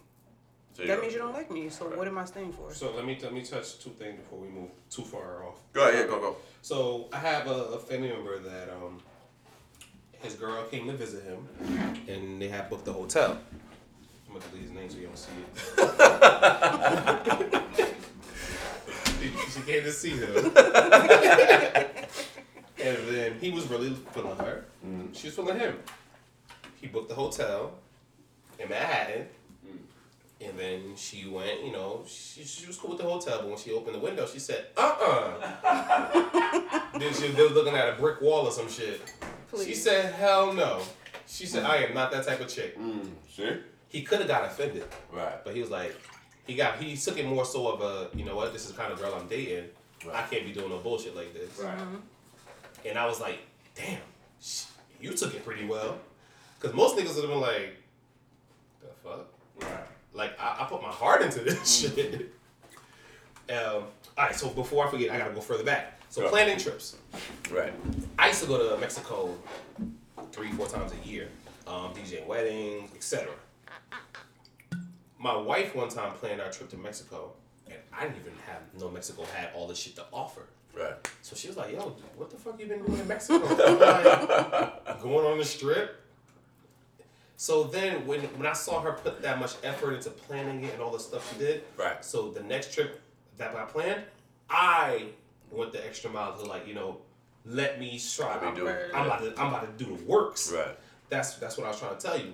So 0.74 0.86
that 0.86 1.00
means 1.00 1.12
you 1.12 1.18
don't 1.18 1.32
like 1.32 1.50
me. 1.50 1.68
So 1.68 1.84
what 1.86 2.06
am 2.08 2.18
I 2.18 2.24
staying 2.24 2.52
for? 2.52 2.72
So 2.72 2.92
let 2.94 3.04
me 3.04 3.18
let 3.22 3.32
me 3.32 3.42
touch 3.42 3.78
two 3.78 3.90
things 3.90 4.18
before 4.20 4.38
we 4.38 4.48
move 4.48 4.70
too 4.90 5.02
far 5.02 5.44
off. 5.44 5.58
Go 5.72 5.82
ahead, 5.88 5.94
yeah, 5.94 6.06
go, 6.06 6.20
go. 6.20 6.36
So 6.62 7.08
I 7.12 7.18
have 7.18 7.46
a, 7.48 7.58
a 7.76 7.78
family 7.78 8.08
member 8.08 8.38
that 8.38 8.70
um 8.70 9.00
his 10.22 10.34
girl 10.34 10.62
came 10.64 10.86
to 10.86 10.94
visit 10.96 11.22
him, 11.24 11.46
and 12.08 12.40
they 12.40 12.48
had 12.48 12.70
booked 12.70 12.86
the 12.86 12.92
hotel. 12.92 13.38
I'm 14.36 14.42
gonna 14.42 14.52
delete 14.52 14.68
his 14.68 14.72
name 14.72 14.90
so 14.90 14.98
you 14.98 15.06
don't 15.06 15.16
see 15.16 15.30
it. 15.40 15.48
she 19.50 19.60
came 19.62 19.82
to 19.82 19.92
see 19.92 20.10
him, 20.10 20.36
and 22.84 22.98
then 23.08 23.38
he 23.40 23.50
was 23.50 23.66
really 23.68 23.94
feeling 24.12 24.36
her. 24.36 24.64
She 25.12 25.28
was 25.28 25.36
feeling 25.36 25.58
him. 25.58 25.78
He 26.80 26.86
booked 26.86 27.08
the 27.08 27.14
hotel 27.14 27.72
in 28.58 28.68
Manhattan. 28.68 29.26
And 30.38 30.58
then 30.58 30.94
she 30.96 31.26
went, 31.26 31.64
you 31.64 31.72
know, 31.72 32.04
she, 32.06 32.44
she 32.44 32.66
was 32.66 32.76
cool 32.76 32.90
with 32.90 32.98
the 32.98 33.04
hotel, 33.04 33.38
but 33.38 33.48
when 33.48 33.56
she 33.56 33.72
opened 33.72 33.94
the 33.94 34.00
window, 34.00 34.26
she 34.26 34.38
said, 34.38 34.66
uh 34.76 35.40
uh 35.64 36.90
then 36.98 37.14
she 37.14 37.28
they 37.28 37.42
was 37.42 37.52
looking 37.52 37.74
at 37.74 37.88
a 37.88 37.92
brick 37.92 38.20
wall 38.20 38.46
or 38.46 38.52
some 38.52 38.68
shit. 38.68 39.00
She 39.64 39.74
said, 39.74 40.12
hell 40.12 40.52
no. 40.52 40.82
She 41.26 41.46
said, 41.46 41.64
I 41.64 41.76
am 41.78 41.94
not 41.94 42.12
that 42.12 42.26
type 42.26 42.40
of 42.40 42.48
chick. 42.48 42.76
see? 43.34 43.56
He 43.88 44.02
could 44.02 44.18
have 44.18 44.28
got 44.28 44.44
offended. 44.44 44.84
Right. 45.12 45.42
But 45.44 45.54
he 45.54 45.60
was 45.60 45.70
like, 45.70 45.96
he 46.46 46.54
got, 46.54 46.76
he 46.78 46.96
took 46.96 47.18
it 47.18 47.26
more 47.26 47.44
so 47.44 47.68
of 47.68 47.80
a, 47.80 48.16
you 48.16 48.24
know 48.24 48.36
what, 48.36 48.52
this 48.52 48.64
is 48.66 48.72
the 48.72 48.76
kind 48.80 48.92
of 48.92 49.00
girl 49.00 49.14
I'm 49.14 49.26
dating. 49.28 49.64
I 50.12 50.22
can't 50.22 50.44
be 50.44 50.52
doing 50.52 50.68
no 50.70 50.78
bullshit 50.78 51.16
like 51.16 51.32
this. 51.34 51.58
Right. 51.58 51.78
And 52.84 52.98
I 52.98 53.06
was 53.06 53.20
like, 53.20 53.38
damn, 53.74 53.98
sh- 54.40 54.64
you 55.00 55.12
took 55.12 55.34
it 55.34 55.44
pretty 55.44 55.66
well. 55.66 55.98
Because 56.60 56.74
most 56.76 56.96
niggas 56.96 57.14
would 57.16 57.22
have 57.24 57.30
been 57.30 57.40
like, 57.40 57.76
the 58.80 58.88
fuck? 59.08 59.26
Right. 59.60 59.86
Like, 60.14 60.38
I, 60.40 60.58
I 60.60 60.66
put 60.68 60.82
my 60.82 60.88
heart 60.90 61.22
into 61.22 61.40
this 61.40 61.80
shit. 61.80 62.32
Um, 63.48 63.84
all 64.18 64.24
right, 64.26 64.34
so 64.34 64.48
before 64.48 64.84
I 64.88 64.90
forget, 64.90 65.10
I 65.10 65.18
gotta 65.18 65.32
go 65.32 65.40
further 65.40 65.62
back. 65.62 66.00
So 66.10 66.22
Go. 66.22 66.30
planning 66.30 66.58
trips. 66.58 66.96
Right. 67.48 67.72
I 68.18 68.26
used 68.26 68.40
to 68.42 68.48
go 68.48 68.74
to 68.74 68.80
Mexico 68.80 69.36
three, 70.32 70.50
four 70.50 70.66
times 70.66 70.90
a 70.92 71.08
year, 71.08 71.28
um, 71.68 71.92
DJing 71.94 72.26
weddings, 72.26 72.90
etc. 72.96 73.28
My 75.18 75.36
wife 75.36 75.74
one 75.74 75.88
time 75.88 76.12
planned 76.14 76.40
our 76.40 76.50
trip 76.50 76.68
to 76.70 76.76
Mexico, 76.76 77.32
and 77.66 77.78
I 77.92 78.02
didn't 78.04 78.18
even 78.18 78.32
have 78.46 78.60
no 78.78 78.90
Mexico 78.90 79.24
had 79.34 79.50
all 79.54 79.66
this 79.66 79.78
shit 79.78 79.96
to 79.96 80.04
offer. 80.12 80.42
Right. 80.74 80.94
So 81.22 81.34
she 81.34 81.48
was 81.48 81.56
like, 81.56 81.72
"Yo, 81.72 81.96
what 82.16 82.30
the 82.30 82.36
fuck 82.36 82.60
you 82.60 82.66
been 82.66 82.84
doing 82.84 82.98
in 82.98 83.08
Mexico? 83.08 83.38
Like, 83.46 85.02
going 85.02 85.26
on 85.26 85.38
the 85.38 85.44
strip." 85.44 86.02
So 87.38 87.64
then, 87.64 88.06
when 88.06 88.20
when 88.20 88.46
I 88.46 88.52
saw 88.52 88.80
her 88.80 88.92
put 88.92 89.22
that 89.22 89.38
much 89.38 89.54
effort 89.62 89.94
into 89.94 90.10
planning 90.10 90.64
it 90.64 90.74
and 90.74 90.82
all 90.82 90.90
the 90.90 90.98
stuff 90.98 91.32
she 91.32 91.38
did, 91.38 91.64
right? 91.76 92.04
So 92.04 92.30
the 92.30 92.42
next 92.42 92.74
trip 92.74 93.00
that 93.38 93.54
I 93.54 93.64
planned, 93.64 94.02
I 94.50 95.06
went 95.50 95.72
the 95.72 95.84
extra 95.86 96.10
mile 96.10 96.36
to 96.36 96.44
like, 96.44 96.66
you 96.66 96.74
know, 96.74 96.98
let 97.44 97.78
me 97.78 98.00
try. 98.14 98.34
Let 98.34 98.54
me 98.54 98.60
do 98.60 98.66
it. 98.66 98.90
I'm 98.94 99.06
about 99.06 99.20
to 99.20 99.40
I'm 99.40 99.48
about 99.48 99.78
to 99.78 99.84
do 99.84 99.96
the 99.96 100.04
works. 100.04 100.52
Right. 100.52 100.76
That's 101.08 101.34
that's 101.36 101.56
what 101.56 101.66
I 101.66 101.70
was 101.70 101.78
trying 101.78 101.96
to 101.96 102.02
tell 102.02 102.18
you. 102.18 102.32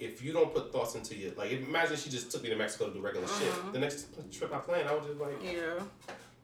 If 0.00 0.22
you 0.22 0.32
don't 0.32 0.52
put 0.52 0.72
thoughts 0.72 0.94
into 0.94 1.14
your 1.14 1.32
like, 1.34 1.52
imagine 1.52 1.96
she 1.96 2.08
just 2.10 2.30
took 2.32 2.42
me 2.42 2.48
to 2.48 2.56
Mexico 2.56 2.88
to 2.88 2.94
do 2.94 3.00
regular 3.00 3.26
Mhm. 3.26 3.38
shit. 3.38 3.72
The 3.74 3.78
next 3.78 4.06
trip 4.32 4.52
I 4.52 4.58
planned, 4.58 4.88
I 4.88 4.94
was 4.94 5.06
just 5.06 5.20
like, 5.20 5.34
Yeah. 5.42 5.80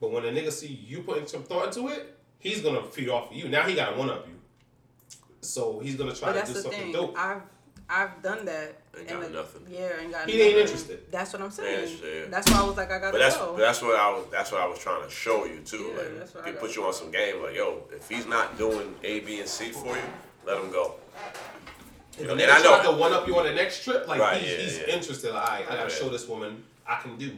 but 0.01 0.11
when 0.11 0.25
a 0.27 0.29
nigga 0.29 0.53
see 0.53 0.67
you 0.69 1.03
putting 1.03 1.27
some 1.27 1.43
thought 1.43 1.69
into 1.77 1.89
it, 1.89 2.17
he's 2.39 2.61
gonna 2.61 2.85
feed 2.85 3.09
off 3.09 3.31
of 3.31 3.37
you. 3.37 3.49
Now 3.49 3.63
he 3.67 3.75
gotta 3.75 3.97
one 3.97 4.11
up 4.11 4.27
you. 4.29 4.35
So 5.41 5.79
he's 5.81 5.97
gonna 5.97 6.15
try 6.15 6.29
But 6.29 6.33
to 6.33 6.39
that's 6.39 6.49
do 6.51 6.55
the 6.55 6.63
something 6.63 6.81
thing. 6.81 6.93
dope. 6.93 7.17
I've 7.19 7.43
I've 7.89 8.21
done 8.21 8.45
that. 8.47 8.81
Ain't 8.99 9.09
and 9.11 9.21
got 9.21 9.29
the- 9.29 9.37
nothing. 9.37 9.67
Yeah, 9.71 10.01
ain't 10.01 10.11
got 10.11 10.29
He 10.29 10.43
ain't 10.43 10.59
interested. 10.59 11.09
That's 11.13 11.33
what 11.33 11.41
I'm 11.41 11.53
saying. 11.53 11.99
yeah. 12.03 12.25
That's 12.29 12.51
why 12.51 12.59
I 12.61 12.65
was 12.65 12.77
like, 12.77 12.91
I 12.91 12.99
gotta 12.99 13.13
But 13.13 13.19
that's 13.21 13.37
go. 13.37 13.57
that's 13.57 13.81
what 13.81 13.95
I 13.95 14.11
was 14.11 14.27
that's 14.33 14.51
what 14.51 14.61
I 14.61 14.67
was 14.67 14.79
trying 14.81 15.05
to 15.05 15.11
show 15.11 15.45
you 15.45 15.61
too. 15.61 15.95
Yeah, 15.97 16.03
that's 16.19 16.35
what 16.35 16.45
like 16.45 16.47
I 16.47 16.51
it 16.51 16.53
got. 16.55 16.61
put 16.63 16.75
you 16.77 16.85
on 16.85 16.93
some 16.93 17.11
game. 17.13 17.43
Like 17.43 17.55
yo, 17.55 17.85
if 17.93 18.09
he's 18.09 18.27
not 18.27 18.59
doing 18.59 18.97
A, 19.05 19.21
B, 19.21 19.39
and 19.39 19.49
C 19.49 19.71
for 19.71 19.97
you, 19.97 20.03
let 20.45 20.59
him 20.59 20.71
go. 20.73 20.97
You 22.19 22.23
If 22.23 22.29
know, 22.29 22.33
and 22.33 22.41
nigga 22.41 22.51
I 22.51 22.63
try 22.63 22.83
to 22.85 22.93
one 22.93 23.13
up 23.13 23.27
you 23.27 23.37
on 23.39 23.45
the 23.45 23.53
next 23.53 23.85
trip, 23.85 24.09
like 24.09 24.21
Right, 24.21 24.41
he's, 24.41 24.51
yeah, 24.53 24.59
he's 24.59 24.79
yeah. 24.79 24.95
interested. 24.95 25.33
Like, 25.35 25.43
all 25.43 25.55
right, 25.57 25.65
I 25.69 25.75
gotta 25.77 25.93
Yeah. 25.93 25.99
show 25.99 26.09
this 26.09 26.27
woman 26.27 26.65
I 26.87 26.97
can 27.01 27.17
do. 27.19 27.37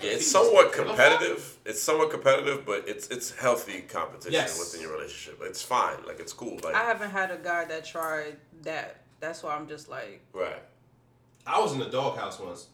Yeah, 0.00 0.10
it's 0.12 0.26
somewhat 0.30 0.72
competitive. 0.72 1.56
It's 1.64 1.82
somewhat 1.82 2.10
competitive, 2.10 2.64
but 2.66 2.86
it's 2.88 3.08
it's 3.08 3.30
healthy 3.34 3.80
competition 3.82 4.32
Yes. 4.32 4.58
within 4.58 4.80
your 4.82 4.92
relationship. 4.92 5.40
It's 5.42 5.62
fine. 5.62 5.96
Like 6.06 6.20
it's 6.20 6.32
cool. 6.32 6.58
Like 6.62 6.74
I 6.74 6.84
haven't 6.84 7.10
had 7.10 7.30
a 7.30 7.38
guy 7.38 7.64
that 7.66 7.84
tried 7.84 8.36
that. 8.62 9.00
That's 9.20 9.42
why 9.42 9.54
I'm 9.54 9.66
just 9.66 9.88
like, 9.88 10.20
right. 10.32 10.62
I 11.46 11.60
was 11.60 11.72
in 11.72 11.78
the 11.78 11.86
doghouse 11.88 12.38
once, 12.38 12.66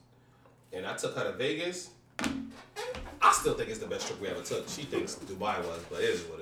and 0.72 0.84
I 0.86 0.94
took 0.96 1.14
her 1.16 1.24
to 1.24 1.32
Vegas. 1.36 1.90
I 3.24 3.30
still 3.32 3.54
think 3.54 3.70
it's 3.70 3.78
the 3.78 3.86
best 3.86 4.06
trip 4.08 4.20
we 4.20 4.26
ever 4.28 4.42
took. 4.42 4.68
She 4.68 4.82
thinks 4.82 5.14
Dubai 5.14 5.58
was, 5.64 5.80
but 5.90 6.00
it 6.00 6.10
is 6.10 6.22
what 6.22 6.40
it 6.40 6.41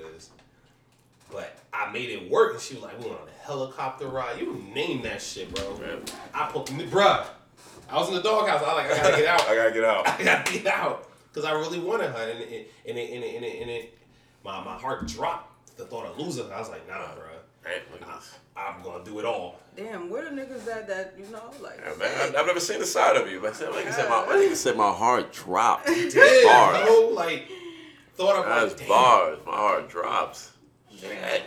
But 1.31 1.55
I 1.73 1.91
made 1.91 2.09
it 2.09 2.29
work, 2.29 2.53
and 2.53 2.61
she 2.61 2.75
was 2.75 2.83
like, 2.83 2.99
"We 2.99 3.09
went 3.09 3.21
on 3.21 3.27
a 3.27 3.45
helicopter 3.45 4.07
ride. 4.07 4.39
You 4.39 4.63
name 4.73 5.01
that 5.03 5.21
shit, 5.21 5.53
bro." 5.53 5.77
I 6.33 6.49
put, 6.51 6.65
bruh. 6.67 7.25
I 7.89 7.97
was 7.97 8.09
in 8.09 8.15
the 8.15 8.21
doghouse. 8.21 8.61
I 8.63 8.73
was 8.73 8.89
like, 8.89 8.91
I 8.91 9.03
gotta 9.03 9.17
get 9.17 9.27
out. 9.27 9.41
I 9.49 9.55
gotta 9.55 9.71
get 9.71 9.83
out. 9.83 10.07
I 10.19 10.23
gotta 10.23 10.53
get 10.53 10.67
out 10.67 11.09
because 11.31 11.45
I 11.45 11.53
really 11.53 11.79
wanted 11.79 12.11
her, 12.11 12.29
and 12.29 12.39
it, 12.39 12.71
and 12.87 12.97
it, 12.97 13.13
and 13.13 13.23
it, 13.23 13.35
and 13.35 13.45
it, 13.45 13.61
and 13.61 13.69
it, 13.69 13.97
my 14.43 14.63
my 14.63 14.77
heart 14.77 15.07
dropped. 15.07 15.49
The 15.77 15.85
thought 15.85 16.05
of 16.05 16.19
losing 16.19 16.47
her, 16.47 16.53
I 16.53 16.59
was 16.59 16.69
like, 16.69 16.87
nah, 16.87 17.15
bro. 17.15 17.23
Hey, 17.63 17.81
look 17.91 18.01
at 18.01 18.07
this. 18.07 18.35
I'm 18.55 18.81
gonna 18.83 19.03
do 19.03 19.19
it 19.19 19.25
all. 19.25 19.59
Damn, 19.75 20.09
where 20.09 20.23
the 20.25 20.31
niggas 20.31 20.67
at 20.67 20.87
that 20.87 21.15
you 21.17 21.25
know 21.31 21.51
like? 21.61 21.79
Yeah, 21.79 21.95
man, 21.97 22.35
I, 22.35 22.39
I've 22.39 22.45
never 22.45 22.59
seen 22.59 22.79
the 22.79 22.85
side 22.85 23.15
of 23.15 23.29
you. 23.31 23.39
But 23.39 23.53
that 23.55 23.69
I 23.69 23.91
said 23.91 24.09
my, 24.09 24.25
that 24.25 24.35
nigga 24.35 24.55
said 24.55 24.75
my 24.75 24.91
heart 24.91 25.31
dropped. 25.31 25.85
Did, 25.87 26.45
bars. 26.45 26.85
bro, 26.85 27.09
like 27.13 27.47
thought 28.15 28.35
of 28.37 28.45
That's 28.45 28.71
like, 28.73 28.79
damn. 28.79 28.87
bars. 28.87 29.37
My 29.45 29.55
heart 29.55 29.89
drops. 29.89 30.51
Damn, 31.01 31.41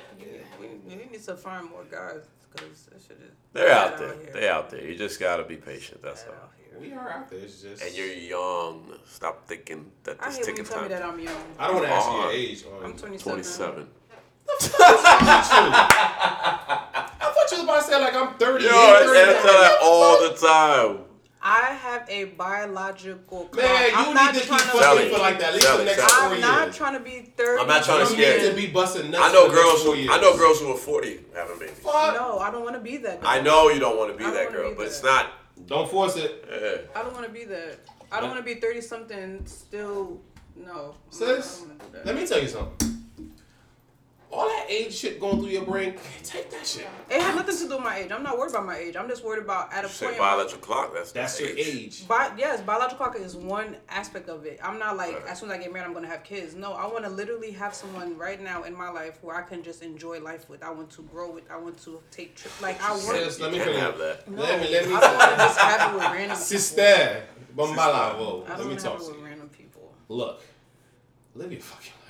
we, 0.60 0.66
we 0.88 0.94
need 0.96 1.22
to 1.22 1.36
find 1.36 1.70
more 1.70 1.84
guys 1.84 2.22
because 2.52 2.84
that 2.86 3.00
shit 3.00 3.18
is. 3.24 3.32
They're 3.52 3.70
out 3.72 3.98
there. 3.98 4.14
here. 4.14 4.30
They're 4.32 4.52
out 4.52 4.70
there. 4.70 4.84
You 4.84 4.96
just 4.96 5.18
gotta 5.20 5.44
be 5.44 5.56
patient. 5.56 6.02
That's 6.02 6.24
all. 6.26 6.34
We 6.80 6.92
are 6.92 7.08
out 7.08 7.30
there. 7.30 7.38
It's 7.40 7.62
just. 7.62 7.82
And 7.84 7.94
you're 7.94 8.06
young. 8.12 8.98
Stop 9.06 9.46
thinking 9.46 9.90
that 10.02 10.16
I 10.20 10.26
this 10.28 10.38
hate 10.38 10.46
when 10.46 10.56
you 10.56 10.62
ticket 10.64 10.72
tell 10.72 10.82
me 10.82 10.88
time. 10.88 10.98
that 10.98 11.08
I'm 11.08 11.20
young. 11.20 11.42
I 11.58 11.66
don't 11.68 11.76
want 11.76 11.86
to 11.86 11.92
ask 11.92 12.08
you 12.10 12.16
your 12.16 12.24
are. 12.26 12.32
age. 12.32 12.64
On 12.80 12.84
I'm 12.84 12.96
27. 12.96 13.34
27. 13.34 13.86
I 15.64 17.32
thought 17.34 17.50
you 17.50 17.56
was 17.58 17.64
about 17.64 17.76
to 17.76 17.82
say 17.90 18.00
like 18.00 18.14
I'm 18.14 18.34
30. 18.34 18.64
Yo, 18.64 18.70
I 18.70 18.74
tell 19.42 19.60
that 19.62 19.78
all 19.82 20.28
the 20.28 20.34
time. 20.36 21.04
I 21.46 21.74
have 21.74 22.08
a 22.08 22.24
biological 22.24 23.44
clock. 23.44 23.56
Man, 23.62 23.90
you 23.90 23.96
I'm 23.96 24.08
need 24.08 24.14
not 24.14 24.34
to 24.34 24.40
keep 24.40 24.48
fucking 24.48 25.10
for 25.12 25.18
like 25.18 25.38
that. 25.40 25.48
At 25.48 25.54
least 25.54 25.66
Sell 25.66 25.76
the 25.78 25.84
next 25.84 25.98
sell 25.98 26.08
it. 26.08 26.24
four 26.26 26.34
I'm 26.36 26.40
not 26.40 26.72
trying 26.72 26.94
to 26.94 27.00
be 27.00 27.32
30. 27.36 27.60
I'm 27.60 27.68
not 27.68 27.84
trying 27.84 28.06
to 28.06 28.12
You 28.12 28.18
scare 28.18 28.36
need 28.38 28.44
you. 28.44 28.50
to 28.50 28.56
be 28.56 28.66
busting 28.68 29.10
nuts. 29.10 29.22
I 29.24 29.32
know 29.32 29.42
for 29.44 29.48
the 29.50 29.54
next 29.56 29.64
girls 29.68 29.82
four 29.82 29.94
who 29.94 30.00
years. 30.00 30.10
I 30.14 30.20
know 30.22 30.36
girls 30.38 30.60
who 30.60 30.72
are 30.72 30.76
40 30.78 31.20
having 31.34 31.58
babies. 31.58 31.84
No, 31.84 32.38
I 32.38 32.50
don't 32.50 32.62
want 32.64 32.76
to 32.76 32.80
be 32.80 32.96
that. 32.96 33.20
Girl. 33.20 33.28
I 33.30 33.40
know 33.42 33.68
you 33.68 33.78
don't 33.78 33.98
want 33.98 34.10
to 34.12 34.16
be 34.16 34.24
I 34.24 34.28
don't 34.28 34.34
that 34.36 34.44
wanna 34.46 34.56
girl, 34.56 34.70
be 34.70 34.76
but 34.76 34.82
that. 34.84 34.88
it's 34.88 35.02
not. 35.02 35.30
Don't 35.66 35.90
force 35.90 36.16
it. 36.16 36.44
Yeah. 36.50 36.98
I 36.98 37.02
don't 37.04 37.12
want 37.12 37.26
to 37.26 37.32
be 37.32 37.44
that. 37.44 37.78
I 38.10 38.20
don't 38.20 38.30
want 38.30 38.44
to 38.46 38.54
be 38.54 38.58
30 38.58 38.80
something 38.80 39.42
still. 39.46 40.20
No. 40.56 40.94
Sis, 41.10 41.28
I 41.28 41.34
don't 41.60 41.68
wanna 41.68 41.78
do 41.84 41.98
that. 41.98 42.06
let 42.06 42.14
me 42.16 42.26
tell 42.26 42.40
you 42.40 42.48
something. 42.48 42.93
All 44.34 44.48
that 44.48 44.66
age 44.68 44.92
shit 44.92 45.20
going 45.20 45.38
through 45.38 45.50
your 45.50 45.62
brain, 45.64 45.94
take 46.24 46.50
that 46.50 46.66
shit. 46.66 46.88
It 47.08 47.20
has 47.20 47.36
nothing 47.36 47.56
to 47.56 47.68
do 47.68 47.76
with 47.76 47.84
my 47.84 47.98
age. 47.98 48.10
I'm 48.10 48.24
not 48.24 48.36
worried 48.36 48.50
about 48.50 48.66
my 48.66 48.76
age. 48.76 48.96
I'm 48.96 49.08
just 49.08 49.24
worried 49.24 49.44
about 49.44 49.72
at 49.72 49.84
a 49.84 49.88
Say 49.88 50.06
point. 50.06 50.18
biological 50.18 50.58
clock. 50.60 50.92
That's 50.92 51.12
That's 51.12 51.38
the 51.38 51.44
your 51.46 51.56
age. 51.56 52.08
Bi- 52.08 52.32
yes, 52.36 52.60
biological 52.60 52.96
clock 53.06 53.16
is 53.16 53.36
one 53.36 53.76
aspect 53.88 54.28
of 54.28 54.44
it. 54.44 54.58
I'm 54.60 54.80
not 54.80 54.96
like 54.96 55.22
as 55.30 55.38
soon 55.38 55.50
as 55.52 55.56
I 55.56 55.62
get 55.62 55.72
married, 55.72 55.86
I'm 55.86 55.92
gonna 55.94 56.08
have 56.08 56.24
kids. 56.24 56.56
No, 56.56 56.72
I 56.72 56.84
want 56.86 57.04
to 57.04 57.10
literally 57.10 57.52
have 57.52 57.74
someone 57.74 58.18
right 58.18 58.42
now 58.42 58.64
in 58.64 58.76
my 58.76 58.90
life 58.90 59.18
where 59.22 59.36
I 59.36 59.42
can 59.42 59.62
just 59.62 59.82
enjoy 59.84 60.18
life 60.20 60.48
with. 60.50 60.64
I 60.64 60.70
want 60.70 60.90
to 60.90 61.02
grow 61.02 61.30
with. 61.30 61.48
I 61.48 61.56
want 61.56 61.80
to 61.84 62.00
take 62.10 62.34
trips. 62.34 62.60
Like 62.60 62.82
I 62.82 62.90
want. 62.90 63.02
Sis, 63.02 63.38
let 63.38 63.52
me 63.52 63.58
Can't 63.58 63.68
finish. 63.70 63.82
have 63.82 63.98
that. 63.98 64.28
No, 64.28 64.42
Let 64.42 64.60
me 64.60 64.68
let 64.72 64.88
me. 64.88 64.94
I 64.96 65.00
don't 65.00 65.16
want 65.16 65.30
to 65.30 65.36
just 65.36 65.58
have 65.60 65.90
it 65.90 65.94
with 65.94 66.04
random 66.12 66.36
Sister, 66.54 67.22
Bambalavo. 67.56 67.76
I 68.46 68.48
Let 68.48 68.58
don't 68.58 68.58
me 68.58 68.66
want 68.66 68.80
to 68.80 68.88
have 68.90 68.92
talk 68.98 69.00
it 69.00 69.04
to 69.04 69.10
with 69.12 69.18
you. 69.20 69.24
random 69.26 69.48
people. 69.50 69.94
Look, 70.08 70.40
live 71.36 71.52
your 71.52 71.60
fucking 71.60 71.92
life. 72.00 72.03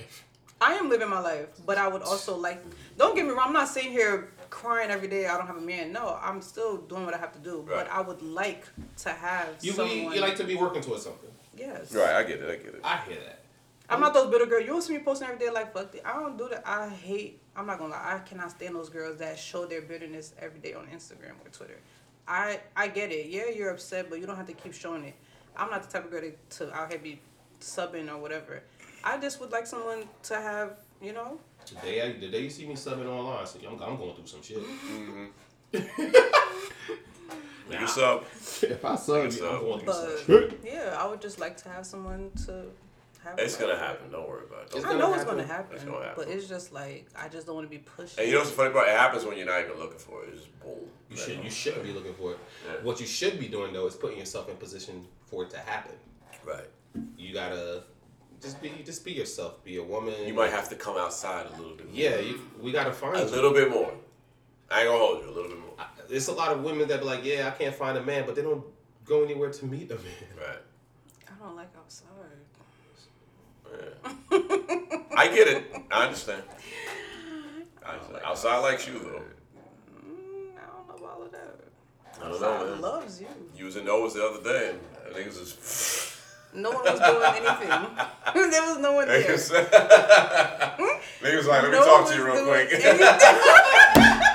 I 0.61 0.73
am 0.75 0.89
living 0.89 1.09
my 1.09 1.19
life, 1.19 1.47
but 1.65 1.77
I 1.77 1.87
would 1.87 2.01
also 2.01 2.37
like. 2.37 2.63
Don't 2.97 3.15
get 3.15 3.25
me 3.25 3.31
wrong. 3.31 3.47
I'm 3.47 3.53
not 3.53 3.67
sitting 3.67 3.91
here 3.91 4.31
crying 4.49 4.89
every 4.89 5.07
day. 5.07 5.27
I 5.27 5.37
don't 5.37 5.47
have 5.47 5.57
a 5.57 5.61
man. 5.61 5.91
No, 5.91 6.17
I'm 6.21 6.41
still 6.41 6.77
doing 6.77 7.05
what 7.05 7.13
I 7.13 7.17
have 7.17 7.33
to 7.33 7.39
do. 7.39 7.57
Right. 7.61 7.85
But 7.85 7.91
I 7.91 8.01
would 8.01 8.21
like 8.21 8.65
to 8.99 9.09
have 9.09 9.49
You, 9.61 9.73
someone. 9.73 10.13
you 10.13 10.21
like 10.21 10.37
to 10.37 10.43
be 10.45 10.55
working 10.55 10.81
towards 10.81 11.03
something. 11.03 11.29
Yes. 11.57 11.93
Right, 11.93 12.15
I 12.15 12.23
get 12.23 12.39
it. 12.41 12.49
I 12.49 12.55
get 12.63 12.73
it. 12.75 12.81
I 12.83 12.97
hear 13.07 13.17
that. 13.17 13.39
I'm 13.89 13.99
not 13.99 14.13
those 14.13 14.31
bitter 14.31 14.45
girls. 14.45 14.63
You 14.63 14.69
don't 14.69 14.81
see 14.81 14.93
me 14.93 14.99
posting 14.99 15.27
every 15.27 15.39
day 15.39 15.51
like 15.51 15.73
fuck 15.73 15.93
it. 15.93 16.01
I 16.05 16.13
don't 16.13 16.37
do 16.37 16.49
that. 16.49 16.63
I 16.65 16.89
hate. 16.89 17.39
I'm 17.55 17.67
not 17.67 17.77
gonna 17.77 17.91
lie. 17.93 18.15
I 18.15 18.19
cannot 18.27 18.51
stand 18.51 18.75
those 18.75 18.89
girls 18.89 19.17
that 19.17 19.37
show 19.37 19.65
their 19.65 19.81
bitterness 19.81 20.33
every 20.39 20.59
day 20.59 20.73
on 20.73 20.87
Instagram 20.87 21.33
or 21.45 21.49
Twitter. 21.51 21.77
I 22.27 22.61
I 22.75 22.87
get 22.87 23.11
it. 23.11 23.27
Yeah, 23.27 23.49
you're 23.55 23.69
upset, 23.69 24.09
but 24.09 24.19
you 24.19 24.25
don't 24.25 24.37
have 24.37 24.47
to 24.47 24.53
keep 24.53 24.73
showing 24.73 25.03
it. 25.03 25.13
I'm 25.55 25.69
not 25.69 25.83
the 25.83 25.91
type 25.91 26.05
of 26.05 26.11
girl 26.11 26.21
to, 26.21 26.33
to 26.57 26.73
out 26.73 26.89
here 26.89 26.99
be 26.99 27.19
subbing 27.61 28.09
or 28.09 28.17
whatever. 28.17 28.63
I 29.05 29.17
just 29.17 29.39
would 29.39 29.51
like 29.51 29.67
someone 29.67 30.03
to 30.23 30.35
have, 30.35 30.79
you 31.01 31.13
know. 31.13 31.39
The 31.67 31.75
day, 31.75 32.01
I, 32.01 32.11
the 32.19 32.27
day 32.29 32.41
you 32.41 32.49
see 32.49 32.65
me 32.65 32.73
subbing 32.75 33.05
online, 33.07 33.41
I 33.41 33.45
say, 33.45 33.59
I'm, 33.67 33.81
I'm 33.81 33.97
going 33.97 34.15
through 34.15 34.27
some 34.27 34.41
shit. 34.41 34.59
Mm-hmm. 34.59 35.25
When 37.67 37.81
you 37.81 37.87
sub, 37.87 38.23
if 38.61 38.85
I 38.85 38.95
sub, 38.95 39.31
you, 39.31 39.47
I'm 39.47 39.59
going 39.59 39.79
through 39.83 39.93
some 39.93 40.17
shit. 40.27 40.59
yeah, 40.63 40.95
I 40.99 41.07
would 41.07 41.19
just 41.19 41.39
like 41.39 41.57
to 41.57 41.69
have 41.69 41.83
someone 41.83 42.29
to 42.45 42.65
have. 43.23 43.39
it's 43.39 43.57
gonna 43.57 43.75
happen. 43.75 44.11
Don't 44.11 44.29
worry 44.29 44.43
about 44.45 44.67
it. 44.67 44.85
I 44.85 44.89
Don't- 44.89 44.99
know 44.99 45.13
it's 45.15 45.23
gonna 45.23 45.43
happen, 45.43 45.75
It's 45.75 45.83
gonna 45.83 46.05
happen. 46.05 46.23
but 46.27 46.27
it's 46.31 46.47
just 46.47 46.71
like 46.73 47.07
I 47.15 47.27
just 47.27 47.47
don't 47.47 47.55
want 47.55 47.65
to 47.65 47.75
be 47.75 47.79
pushed. 47.79 48.19
And 48.19 48.27
you 48.27 48.33
know 48.33 48.41
what's 48.41 48.51
the 48.51 48.57
funny 48.57 48.69
part? 48.71 48.87
It 48.87 48.95
happens 48.95 49.25
when 49.25 49.35
you're 49.35 49.47
not 49.47 49.61
even 49.61 49.79
looking 49.79 49.97
for 49.97 50.23
it. 50.23 50.29
It's 50.33 50.41
just 50.43 50.59
boom. 50.59 50.75
You 51.09 51.17
should 51.17 51.43
you 51.43 51.49
shouldn't 51.49 51.83
be 51.83 51.91
looking 51.91 52.13
for 52.13 52.33
it. 52.33 52.39
Yeah. 52.67 52.83
What 52.83 52.99
you 52.99 53.07
should 53.07 53.39
be 53.39 53.47
doing 53.47 53.73
though 53.73 53.87
is 53.87 53.95
putting 53.95 54.19
yourself 54.19 54.47
in 54.47 54.57
position 54.57 55.03
for 55.25 55.43
it 55.45 55.49
to 55.49 55.57
happen. 55.57 55.95
Right. 56.45 56.69
You 57.17 57.33
gotta 57.33 57.81
just 58.45 58.61
be 58.61 58.69
just 58.85 59.03
be 59.03 59.11
yourself. 59.11 59.63
Be 59.63 59.77
a 59.77 59.83
woman. 59.83 60.13
You 60.25 60.33
might 60.33 60.51
have 60.51 60.69
to 60.69 60.75
come 60.75 60.95
outside 60.97 61.47
a 61.47 61.51
little 61.61 61.75
bit. 61.75 61.87
More. 61.87 61.95
Yeah, 61.95 62.19
you, 62.19 62.39
we 62.61 62.71
gotta 62.71 62.93
find 62.93 63.17
A 63.17 63.19
you. 63.19 63.25
little 63.25 63.51
bit 63.53 63.69
more. 63.69 63.91
I 64.71 64.81
ain't 64.81 64.87
gonna 64.89 64.99
hold 64.99 65.23
you. 65.23 65.29
A 65.29 65.33
little 65.35 65.49
bit 65.49 65.59
more. 65.59 65.73
There's 66.07 66.27
a 66.27 66.33
lot 66.33 66.51
of 66.51 66.63
women 66.63 66.87
that 66.87 66.99
be 67.01 67.05
like, 67.05 67.25
yeah, 67.25 67.47
I 67.47 67.51
can't 67.51 67.73
find 67.75 67.97
a 67.97 68.03
man, 68.03 68.23
but 68.25 68.35
they 68.35 68.41
don't 68.43 68.63
go 69.03 69.23
anywhere 69.23 69.51
to 69.51 69.65
meet 69.65 69.91
a 69.91 69.95
man. 69.95 70.03
Right. 70.37 70.61
I 71.27 71.43
don't 71.43 71.55
like 71.55 71.69
outside. 71.77 72.07
I 75.17 75.27
get 75.33 75.47
it. 75.47 75.63
I 75.91 76.05
understand. 76.05 76.43
I 77.85 77.93
understand. 77.93 78.21
Outside 78.23 78.57
likes 78.59 78.87
you 78.87 78.99
though. 78.99 79.21
Mm, 79.99 80.57
I 80.57 80.65
don't 80.71 80.87
know 80.87 80.95
about 80.97 81.17
all 81.17 81.23
of 81.23 81.31
that. 81.31 81.55
I 82.21 82.29
don't 82.29 82.41
know, 82.41 82.65
man. 82.71 82.81
loves 82.81 83.19
you. 83.21 83.27
You 83.57 83.65
was 83.65 83.75
in 83.75 83.85
Noah's 83.85 84.13
the 84.13 84.25
other 84.25 84.41
day, 84.43 84.69
and 84.71 84.79
I 85.09 85.13
think 85.13 85.27
it 85.27 85.27
was 85.27 85.39
just. 85.39 86.11
No 86.55 86.71
one 86.71 86.83
was 86.83 86.99
doing 86.99 87.23
anything. 87.35 87.69
there 88.51 88.63
was 88.63 88.77
no 88.79 88.93
one 88.93 89.07
there. 89.07 89.21
Niggas 89.21 89.51
Niggas 91.21 91.41
hmm? 91.41 91.49
like, 91.49 91.61
let 91.63 91.71
me 91.71 91.77
No 91.77 91.85
talk 91.85 92.09
to 92.09 92.15
you 92.15 92.25
real 92.25 92.45
quick. 92.45 92.69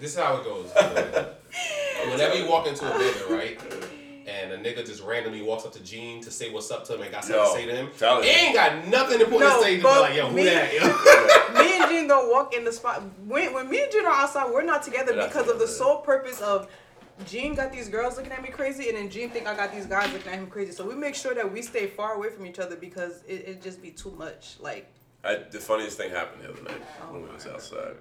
This 0.00 0.16
is 0.16 0.18
how 0.18 0.36
it 0.36 0.44
goes. 0.44 0.70
Whenever 2.10 2.34
you 2.36 2.50
walk 2.50 2.66
into 2.66 2.84
a 2.84 2.98
building, 2.98 3.38
right, 3.38 3.58
and 4.26 4.52
a 4.52 4.58
nigga 4.58 4.84
just 4.84 5.02
randomly 5.02 5.40
walks 5.40 5.64
up 5.64 5.72
to 5.72 5.82
Gene 5.82 6.22
to 6.22 6.30
say 6.30 6.50
what's 6.50 6.70
up 6.70 6.84
to 6.86 6.94
him 6.94 7.02
and 7.02 7.10
got 7.10 7.24
something 7.24 7.42
Yo, 7.42 7.54
to 7.54 7.60
say 7.60 7.66
to 7.66 7.74
him, 7.74 7.90
tell 7.98 8.20
he 8.20 8.28
ain't 8.28 8.54
got 8.54 8.86
nothing 8.86 9.20
important 9.20 9.50
No, 9.50 9.58
to 9.58 9.62
say 9.62 9.76
to 9.76 9.82
be 9.82 9.88
like, 9.88 10.14
yo, 10.14 10.28
who 10.28 10.36
me- 10.36 10.44
that? 10.44 10.74
Yo? 10.74 11.62
me 11.62 11.78
and 11.78 11.90
Gene 11.90 12.08
gonna 12.08 12.30
walk 12.30 12.54
in 12.54 12.64
the 12.64 12.72
spot. 12.72 13.02
When, 13.26 13.54
when 13.54 13.70
me 13.70 13.82
and 13.82 13.92
Gene 13.92 14.04
are 14.04 14.12
outside, 14.12 14.50
we're 14.50 14.62
not 14.62 14.82
together 14.82 15.14
We're 15.14 15.26
because 15.26 15.48
of 15.48 15.58
the 15.58 15.68
sole 15.68 15.98
purpose 15.98 16.40
of 16.42 16.68
Gene 17.26 17.54
got 17.54 17.70
these 17.72 17.88
girls 17.88 18.16
looking 18.16 18.32
at 18.32 18.42
me 18.42 18.48
crazy, 18.48 18.88
and 18.88 18.98
then 18.98 19.08
Gene 19.08 19.30
think 19.30 19.46
I 19.46 19.54
got 19.54 19.72
these 19.72 19.86
guys 19.86 20.12
looking 20.12 20.32
at 20.32 20.38
him 20.38 20.48
crazy. 20.48 20.72
So 20.72 20.84
we 20.86 20.94
make 20.94 21.14
sure 21.14 21.32
that 21.34 21.50
we 21.50 21.62
stay 21.62 21.86
far 21.86 22.14
away 22.14 22.28
from 22.30 22.44
each 22.46 22.58
other 22.58 22.76
because 22.76 23.22
it 23.28 23.44
it 23.48 23.62
just 23.62 23.80
be 23.80 23.90
too 23.90 24.10
much. 24.12 24.56
Like 24.60 24.92
I, 25.22 25.36
the 25.50 25.58
funniest 25.60 25.96
thing 25.96 26.10
happened 26.10 26.42
the 26.42 26.50
other 26.52 26.62
night 26.62 26.82
oh 27.02 27.12
when 27.12 27.22
we 27.22 27.28
was 27.32 27.46
outside. 27.46 27.94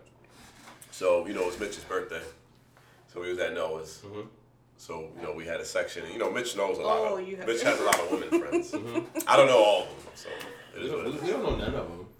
So 0.91 1.25
you 1.27 1.33
know 1.33 1.41
it 1.41 1.45
was 1.47 1.59
Mitch's 1.59 1.83
birthday, 1.83 2.21
so 3.13 3.21
we 3.21 3.29
was 3.29 3.37
at 3.39 3.53
Noah's. 3.53 4.01
Mm-hmm. 4.05 4.27
So 4.77 5.09
you 5.15 5.21
know 5.21 5.31
we 5.33 5.45
had 5.45 5.59
a 5.61 5.65
section. 5.65 6.03
You 6.11 6.17
know 6.17 6.31
Mitch 6.31 6.57
knows 6.57 6.79
a 6.79 6.81
lot 6.81 6.97
Oh, 6.99 7.17
of. 7.17 7.27
you 7.27 7.37
have- 7.37 7.47
Mitch 7.47 7.61
has 7.61 7.79
a 7.79 7.83
lot 7.83 7.99
of 7.99 8.11
women 8.11 8.29
friends. 8.41 8.71
Mm-hmm. 8.83 9.17
I 9.27 9.37
don't 9.37 9.47
know 9.47 9.63
all 9.63 9.83
of 9.83 9.87
them, 9.89 9.97
so 10.15 10.29
it 10.75 10.81
We 10.83 10.89
what 10.89 11.03
don't, 11.03 11.13
it 11.15 11.21
we 11.21 11.27
is. 11.29 11.33
don't 11.35 11.43
know 11.43 11.55
none 11.55 11.75
of 11.75 11.87
them. 11.87 11.99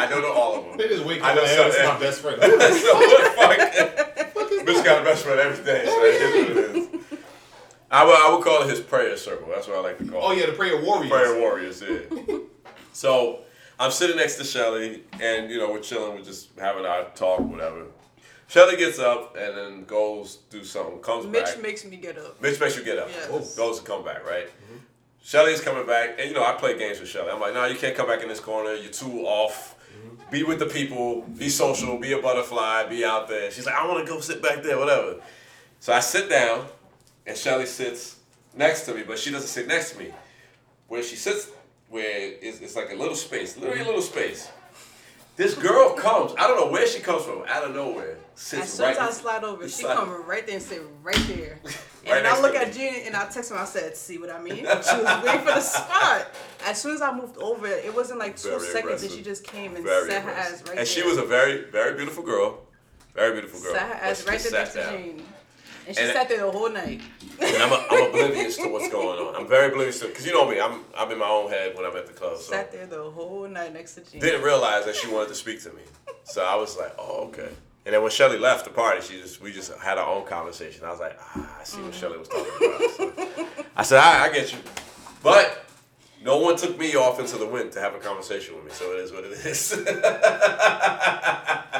I 0.00 0.06
don't 0.10 0.22
know 0.22 0.32
all 0.32 0.56
of 0.58 0.64
them. 0.66 0.76
They 0.78 0.88
just 0.88 1.04
wake 1.04 1.22
I 1.22 1.30
up 1.30 1.36
know 1.36 1.44
and 1.44 1.50
some- 1.50 1.70
that's 1.70 1.88
my 1.88 2.00
best 2.00 2.20
friend. 2.20 2.40
so 2.82 2.94
what 2.94 3.24
the 3.24 4.02
fuck? 4.02 4.15
Mitch 4.66 4.84
got 4.84 5.00
a 5.00 5.04
best 5.04 5.24
friend 5.24 5.40
every 5.40 5.64
day, 5.64 5.84
so 5.86 6.00
that 6.00 6.14
is 6.14 6.56
what 6.56 6.66
it 6.66 6.76
is. 6.76 7.18
I 7.90 8.04
would, 8.04 8.16
I 8.16 8.34
would 8.34 8.44
call 8.44 8.62
it 8.62 8.68
his 8.68 8.80
prayer 8.80 9.16
circle. 9.16 9.48
That's 9.48 9.68
what 9.68 9.76
I 9.76 9.80
like 9.80 9.98
to 9.98 10.04
call 10.06 10.22
oh, 10.22 10.32
it. 10.32 10.34
Oh 10.34 10.38
yeah, 10.38 10.46
the 10.46 10.52
prayer 10.52 10.82
warriors. 10.82 11.10
Prayer 11.10 11.40
warriors, 11.40 11.82
yeah. 11.82 12.38
so 12.92 13.40
I'm 13.78 13.90
sitting 13.90 14.16
next 14.16 14.36
to 14.36 14.44
Shelly, 14.44 15.04
and 15.20 15.50
you 15.50 15.58
know 15.58 15.70
we're 15.70 15.80
chilling, 15.80 16.16
we're 16.16 16.24
just 16.24 16.50
having 16.58 16.84
our 16.84 17.04
talk, 17.14 17.40
whatever. 17.40 17.86
Shelly 18.48 18.76
gets 18.76 18.98
up 18.98 19.36
and 19.36 19.56
then 19.56 19.84
goes 19.84 20.38
do 20.50 20.64
something, 20.64 20.98
comes 20.98 21.26
Mitch 21.26 21.44
back. 21.44 21.62
makes 21.62 21.84
me 21.84 21.96
get 21.96 22.18
up. 22.18 22.40
Mitch 22.40 22.60
makes 22.60 22.76
you 22.76 22.84
get 22.84 22.98
up. 22.98 23.08
Yes. 23.08 23.56
Goes 23.56 23.80
to 23.80 23.84
come 23.84 24.04
back, 24.04 24.24
right? 24.26 24.46
Mm-hmm. 24.46 24.76
Shelly's 25.22 25.60
coming 25.60 25.86
back, 25.86 26.18
and 26.18 26.28
you 26.28 26.34
know 26.34 26.44
I 26.44 26.52
play 26.52 26.78
games 26.78 27.00
with 27.00 27.08
Shelly. 27.08 27.30
I'm 27.30 27.40
like, 27.40 27.54
no, 27.54 27.66
you 27.66 27.76
can't 27.76 27.96
come 27.96 28.06
back 28.06 28.22
in 28.22 28.28
this 28.28 28.40
corner. 28.40 28.74
You're 28.74 28.92
too 28.92 29.26
off. 29.26 29.75
Be 30.30 30.42
with 30.42 30.58
the 30.58 30.66
people. 30.66 31.22
Be 31.22 31.48
social. 31.48 31.98
Be 31.98 32.12
a 32.12 32.20
butterfly. 32.20 32.86
Be 32.88 33.04
out 33.04 33.28
there. 33.28 33.50
She's 33.50 33.66
like, 33.66 33.74
I 33.74 33.86
want 33.86 34.04
to 34.04 34.12
go 34.12 34.20
sit 34.20 34.42
back 34.42 34.62
there, 34.62 34.78
whatever. 34.78 35.16
So 35.80 35.92
I 35.92 36.00
sit 36.00 36.28
down, 36.28 36.66
and 37.26 37.36
Shelly 37.36 37.66
sits 37.66 38.16
next 38.54 38.82
to 38.86 38.94
me, 38.94 39.02
but 39.02 39.18
she 39.18 39.30
doesn't 39.30 39.48
sit 39.48 39.68
next 39.68 39.92
to 39.92 39.98
me. 39.98 40.12
Where 40.88 41.02
she 41.02 41.16
sits, 41.16 41.50
where 41.88 42.32
it's, 42.40 42.60
it's 42.60 42.76
like 42.76 42.90
a 42.90 42.94
little 42.94 43.14
space, 43.14 43.56
literally 43.56 43.82
a 43.82 43.84
little 43.84 44.02
space. 44.02 44.50
This 45.36 45.54
girl 45.54 45.94
comes. 45.94 46.32
I 46.38 46.46
don't 46.46 46.58
know 46.58 46.70
where 46.70 46.86
she 46.86 47.00
comes 47.00 47.24
from. 47.24 47.42
Out 47.46 47.64
of 47.64 47.74
nowhere. 47.74 48.16
Sits 48.34 48.62
As 48.64 48.72
soon 48.72 48.86
right 48.86 48.96
as 48.96 49.18
I 49.18 49.20
slide 49.22 49.44
over, 49.44 49.64
she 49.64 49.82
slide- 49.82 49.96
come 49.96 50.24
right 50.26 50.46
there 50.46 50.56
and 50.56 50.64
sit 50.64 50.82
right 51.02 51.24
there. 51.28 51.58
Right 52.08 52.18
And 52.18 52.26
I 52.28 52.40
look 52.40 52.54
at. 52.54 52.72
Gene 52.72 53.02
and 53.04 53.16
I 53.16 53.24
text 53.26 53.50
her. 53.50 53.56
I 53.56 53.64
said, 53.64 53.96
"See 53.96 54.16
what 54.16 54.30
I 54.30 54.40
mean?" 54.40 54.58
She 54.58 54.64
was 54.64 55.24
waiting 55.24 55.40
for 55.40 55.54
the 55.54 55.60
spot. 55.60 56.28
As 56.64 56.80
soon 56.80 56.94
as 56.94 57.02
I 57.02 57.12
moved 57.12 57.36
over, 57.38 57.66
it 57.66 57.92
wasn't 57.92 58.20
like 58.20 58.36
two 58.36 58.50
Very 58.50 58.60
seconds, 58.60 59.02
and 59.02 59.10
she 59.10 59.22
just 59.22 59.42
came 59.42 59.74
and 59.74 59.84
Very 59.84 60.08
sat 60.08 60.22
her 60.22 60.30
ass 60.30 60.50
right 60.52 60.64
there. 60.66 60.70
and 60.74 60.78
there. 60.78 60.86
she 60.86 61.02
was 61.02 61.16
a 61.18 61.24
very, 61.24 61.64
very 61.72 61.96
beautiful 61.96 62.22
girl. 62.22 62.60
Very 63.12 63.32
beautiful 63.32 63.58
girl. 63.60 63.74
sat 63.74 63.88
her 63.88 63.94
ass 63.94 64.24
right 64.24 64.38
there 64.38 64.52
next 64.52 64.74
to 64.74 64.78
down. 64.82 65.22
And 65.86 65.96
she 65.96 66.02
And- 66.02 66.12
sat 66.12 66.28
there 66.28 66.44
the 66.44 66.50
whole 66.50 66.68
night. 66.70 67.00
And 67.40 67.62
I'm, 67.62 67.72
I'm 67.90 68.06
oblivious 68.08 68.56
to 68.56 68.68
what's 68.68 68.88
going 68.90 69.18
on. 69.18 69.36
I'm 69.36 69.46
very 69.46 69.68
oblivious 69.70 70.00
to 70.00 70.06
because 70.08 70.26
you 70.26 70.32
know 70.32 70.48
me. 70.48 70.60
I'm 70.60 70.80
I'm 70.96 71.10
in 71.12 71.18
my 71.18 71.28
own 71.28 71.50
head 71.50 71.76
when 71.76 71.84
I'm 71.86 71.96
at 71.96 72.06
the 72.06 72.12
club. 72.12 72.36
So 72.38 72.52
Sat 72.52 72.72
there 72.72 72.86
the 72.86 73.10
whole 73.10 73.46
night 73.46 73.72
next 73.72 73.94
to 73.94 74.00
Gene. 74.00 74.20
didn't 74.20 74.42
realize 74.42 74.84
that 74.86 74.96
she 74.96 75.08
wanted 75.08 75.28
to 75.28 75.34
speak 75.34 75.62
to 75.62 75.70
me. 75.70 75.82
So 76.24 76.44
I 76.44 76.56
was 76.56 76.76
like, 76.76 76.94
oh 76.98 77.26
okay. 77.28 77.50
And 77.84 77.94
then 77.94 78.02
when 78.02 78.10
Shelly 78.10 78.36
left 78.38 78.64
the 78.64 78.70
party, 78.72 79.00
she 79.00 79.20
just 79.20 79.40
we 79.40 79.52
just 79.52 79.72
had 79.78 79.96
our 79.98 80.08
own 80.08 80.26
conversation. 80.26 80.84
I 80.84 80.90
was 80.90 80.98
like, 80.98 81.16
ah, 81.20 81.58
I 81.60 81.64
see 81.64 81.80
what 81.82 81.94
Shelly 81.94 82.18
was 82.18 82.28
talking 82.28 82.52
about. 82.56 82.90
So 82.90 83.46
I 83.76 83.82
said, 83.84 83.98
I 84.00 84.32
get 84.32 84.52
you, 84.52 84.58
but 85.22 85.65
no 86.26 86.38
one 86.38 86.56
took 86.56 86.76
me 86.78 86.94
off 86.96 87.18
into 87.20 87.36
the 87.38 87.46
wind 87.46 87.72
to 87.72 87.80
have 87.80 87.94
a 87.94 87.98
conversation 87.98 88.54
with 88.56 88.64
me. 88.66 88.70
So 88.72 88.92
it 88.92 89.00
is 89.00 89.12
what 89.12 89.24
it 89.24 89.32
is. 89.32 89.72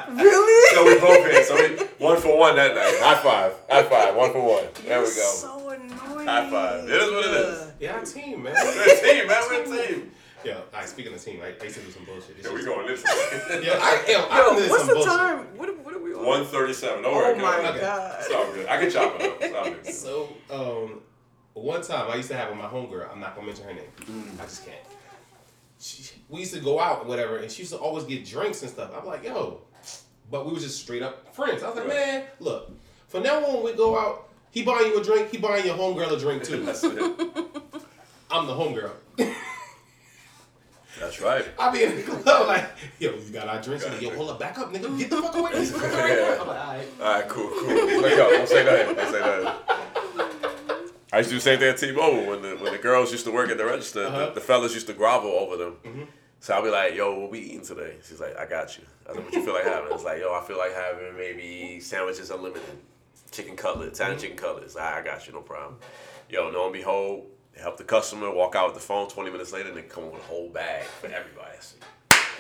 really? 0.09 0.74
so 0.74 0.85
we 0.85 0.98
both 1.01 1.27
hit. 1.31 1.47
So 1.47 1.55
we 1.56 1.77
one 2.05 2.20
for 2.20 2.39
one 2.39 2.56
that 2.56 2.74
night. 2.74 2.97
High 3.01 3.16
five. 3.23 3.55
High 3.68 3.82
five. 3.82 4.14
One 4.14 4.32
for 4.32 4.40
one. 4.43 4.64
There 4.85 5.01
we 5.01 5.06
go. 5.06 5.10
So 5.10 5.68
annoying. 5.70 6.27
High 6.27 6.51
five. 6.51 6.85
It 6.85 6.90
is 6.90 7.10
what 7.10 7.24
it 7.27 7.31
is. 7.32 7.73
Yeah, 7.81 8.01
team, 8.05 8.43
man. 8.43 8.55
We're 8.55 8.85
a 8.94 9.01
team, 9.01 9.27
man. 9.27 9.43
We're 9.51 9.62
a 9.62 9.86
team. 9.89 10.12
Yo, 10.44 10.52
all 10.55 10.62
right, 10.74 10.89
speaking 10.89 11.12
of 11.12 11.20
team, 11.24 11.40
I, 11.43 11.47
I 11.60 11.64
used 11.64 11.77
to 11.77 11.82
do 11.82 11.90
some 11.90 12.05
bullshit. 12.05 12.36
This 12.36 12.47
Yeah, 12.47 12.52
we 12.52 12.59
shit- 12.60 12.66
going 12.68 12.86
this 12.86 13.02
Yeah, 13.05 13.78
I, 13.82 14.05
yo, 14.06 14.18
I 14.31 14.39
Yo, 14.39 14.55
did 14.60 14.70
what's 14.70 14.82
some 14.85 14.89
the 14.89 14.94
bullshit. 14.94 15.12
time? 15.12 15.39
What, 15.56 15.85
what 15.85 15.94
are 15.94 15.98
we 15.98 16.14
on? 16.14 16.24
One 16.24 16.44
thirty-seven. 16.44 17.02
Don't 17.02 17.12
Oh 17.12 17.16
worry. 17.16 17.35
my 17.36 17.56
girl. 17.62 17.81
God. 17.81 18.16
It's 18.20 18.31
all 18.32 18.52
good. 18.52 18.66
I 18.68 18.78
can 18.78 18.90
chop 18.90 19.20
it 19.20 19.27
up. 19.27 19.39
It's 19.82 20.05
all 20.05 20.28
good. 20.28 20.31
So, 20.48 20.89
um, 20.93 21.01
one 21.62 21.82
time 21.82 22.10
I 22.10 22.16
used 22.16 22.28
to 22.28 22.36
have 22.36 22.48
with 22.50 22.58
my 22.58 22.66
homegirl. 22.66 23.10
I'm 23.10 23.20
not 23.20 23.34
gonna 23.34 23.46
mention 23.46 23.64
her 23.64 23.72
name. 23.74 23.84
Mm. 24.02 24.40
I 24.40 24.44
just 24.44 24.64
can't. 24.64 24.78
She, 25.78 26.04
we 26.28 26.40
used 26.40 26.54
to 26.54 26.60
go 26.60 26.80
out 26.80 27.00
and 27.00 27.08
whatever, 27.08 27.36
and 27.38 27.50
she 27.50 27.62
used 27.62 27.72
to 27.72 27.78
always 27.78 28.04
get 28.04 28.24
drinks 28.24 28.62
and 28.62 28.70
stuff. 28.70 28.90
I'm 28.98 29.04
like, 29.06 29.24
yo, 29.24 29.60
but 30.30 30.46
we 30.46 30.52
was 30.52 30.62
just 30.62 30.80
straight 30.82 31.02
up 31.02 31.34
friends. 31.34 31.62
I 31.62 31.68
was 31.68 31.76
like, 31.76 31.86
Right. 31.88 31.96
man, 31.96 32.24
look, 32.40 32.70
from 33.08 33.22
now 33.22 33.44
on 33.44 33.62
we 33.64 33.72
go 33.74 33.98
out. 33.98 34.28
He 34.50 34.62
buying 34.62 34.86
you 34.86 34.98
a 35.00 35.04
drink. 35.04 35.30
He 35.30 35.36
buying 35.36 35.66
your 35.66 35.76
homegirl 35.76 36.12
a 36.12 36.18
drink 36.18 36.42
too. 36.42 36.60
I'm 38.30 38.46
the 38.46 38.54
homegirl. 38.54 38.92
That's 40.98 41.20
right. 41.20 41.44
I 41.58 41.70
be 41.70 41.82
in 41.82 41.94
the 41.96 42.02
club 42.02 42.46
like, 42.48 42.64
yo, 42.98 43.10
you 43.14 43.30
got 43.30 43.48
our 43.48 43.60
drinks? 43.60 43.84
Like, 43.86 44.00
yo, 44.00 44.14
hold 44.16 44.30
up, 44.30 44.38
back 44.40 44.58
up, 44.58 44.72
nigga. 44.72 44.98
Get 44.98 45.10
the 45.10 45.20
fuck 45.20 45.34
away. 45.36 45.52
Get 45.54 45.66
the 45.72 45.78
fuck 45.78 45.92
away. 45.92 46.16
Yeah. 46.16 46.38
I'm 46.40 46.46
like, 46.46 46.58
all 46.58 46.72
right. 46.72 46.88
All 47.02 47.12
right, 47.20 47.28
cool, 47.28 47.48
cool. 47.50 48.00
Let 48.00 48.16
go. 48.16 48.30
Don't 48.30 48.48
say 48.48 48.64
nothing. 48.64 48.96
Don't 48.96 49.12
say 49.12 49.20
nothing. 49.20 49.75
I 51.16 51.20
used 51.20 51.30
to 51.30 51.34
do 51.36 51.38
the 51.38 51.43
same 51.44 51.59
thing 51.59 51.68
at 51.70 51.78
T-Mobile 51.78 52.26
when 52.26 52.43
the 52.43 52.56
when 52.56 52.72
the 52.72 52.78
girls 52.78 53.10
used 53.10 53.24
to 53.24 53.32
work 53.32 53.48
at 53.51 53.56
the 53.56 53.64
register. 53.64 54.05
Uh-huh. 54.05 54.26
The, 54.26 54.32
the 54.32 54.40
fellas 54.43 54.74
used 54.74 54.86
to 54.88 54.93
grovel 54.93 55.30
over 55.30 55.56
them. 55.56 55.76
Mhm. 55.82 56.06
So 56.40 56.52
I'll 56.55 56.62
be 56.62 56.68
like, 56.68 56.94
"Yo, 56.94 57.18
what 57.18 57.30
we 57.30 57.38
eating 57.40 57.62
today?" 57.62 57.94
She's 58.06 58.20
like, 58.20 58.36
"I 58.36 58.44
got 58.44 58.76
you." 58.76 58.84
I 59.06 59.12
was 59.12 59.16
like, 59.16 59.24
"What 59.24 59.34
you 59.34 59.43
feel 59.43 59.55
like 59.55 59.64
having?" 59.64 59.93
It's 59.93 60.05
like, 60.05 60.20
"Yo, 60.20 60.34
I 60.34 60.43
feel 60.47 60.59
like 60.59 60.74
having 60.74 61.16
maybe 61.16 61.80
sandwiches 61.80 62.30
unlimited, 62.30 62.76
chicken 63.32 63.56
cutlet, 63.56 63.94
Italian 63.94 64.18
chicken 64.18 64.36
cutlets." 64.36 64.76
I, 64.76 64.98
I 65.01 65.02
got 65.02 65.26
you, 65.26 65.32
no 65.32 65.40
problem. 65.40 65.78
Yo, 66.28 66.51
lo 66.51 66.64
and 66.64 66.72
behold, 66.74 67.24
help 67.59 67.78
the 67.78 67.84
customer 67.84 68.30
walk 68.30 68.55
out 68.55 68.66
with 68.66 68.74
the 68.74 68.86
phone. 68.86 69.09
Twenty 69.09 69.30
minutes 69.30 69.55
later, 69.55 69.68
and 69.68 69.76
they 69.78 69.82
come 69.84 70.10
with 70.12 70.20
a 70.20 70.24
whole 70.24 70.51
bag 70.51 70.84
for 70.84 71.06
everybody. 71.06 71.56
Said, 71.60 71.80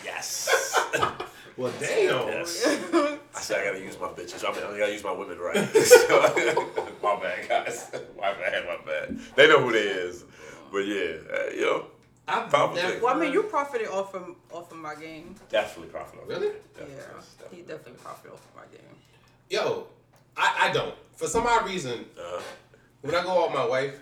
yes. 0.04 0.50
Well, 1.56 1.72
damn. 1.80 2.28
Yes. 2.28 2.66
I 3.34 3.40
said 3.40 3.60
I 3.62 3.64
gotta 3.72 3.80
use 3.82 3.98
my 4.00 4.08
bitches. 4.08 4.44
I 4.46 4.52
mean, 4.54 4.62
I 4.74 4.78
gotta 4.78 4.92
use 4.92 5.04
my 5.04 5.12
women 5.12 5.38
right. 5.38 5.56
So, 5.68 6.20
my 7.02 7.16
bad, 7.20 7.48
guys. 7.48 7.90
My 8.18 8.32
bad, 8.34 8.66
my 8.66 8.76
bad. 8.84 9.18
They 9.36 9.48
know 9.48 9.60
who 9.62 9.72
they 9.72 9.78
is. 9.80 10.24
But 10.70 10.78
yeah, 10.80 11.16
uh, 11.32 11.50
you 11.54 11.60
know, 11.62 11.86
I've 12.28 12.50
powerful 12.50 12.76
never- 12.76 13.00
Well, 13.02 13.16
I 13.16 13.20
mean, 13.20 13.32
you 13.32 13.44
profited 13.44 13.88
off 13.88 14.14
of 14.14 14.34
off 14.52 14.70
of 14.72 14.78
my 14.78 14.94
game. 14.96 15.34
Definitely 15.48 15.92
profitable. 15.92 16.26
Really? 16.26 16.48
Yeah, 16.76 16.84
he 17.50 17.62
definitely 17.62 17.92
profited 18.02 18.32
off 18.32 18.44
of 18.50 18.56
my 18.56 18.66
game. 18.76 18.96
Yo, 19.48 19.86
I, 20.36 20.68
I 20.68 20.72
don't. 20.72 20.94
For 21.14 21.26
some 21.28 21.46
odd 21.46 21.64
reason, 21.66 22.04
Uh-huh. 22.18 22.42
when 23.02 23.14
I 23.14 23.22
go 23.22 23.30
out 23.44 23.48
with 23.50 23.56
my 23.58 23.66
wife, 23.66 23.98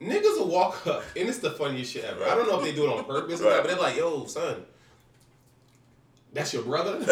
niggas 0.00 0.38
will 0.38 0.48
walk 0.48 0.86
up, 0.86 1.02
and 1.16 1.28
it's 1.28 1.38
the 1.38 1.50
funniest 1.52 1.92
shit 1.92 2.04
ever. 2.04 2.24
I 2.24 2.34
don't 2.36 2.46
know 2.46 2.58
if 2.58 2.64
they 2.64 2.74
do 2.74 2.84
it 2.84 2.96
on 2.96 3.04
purpose 3.04 3.40
or 3.40 3.50
not, 3.50 3.62
but 3.62 3.68
they're 3.68 3.80
like, 3.80 3.96
yo, 3.96 4.26
son, 4.26 4.64
that's 6.32 6.52
your 6.52 6.62
brother? 6.62 6.98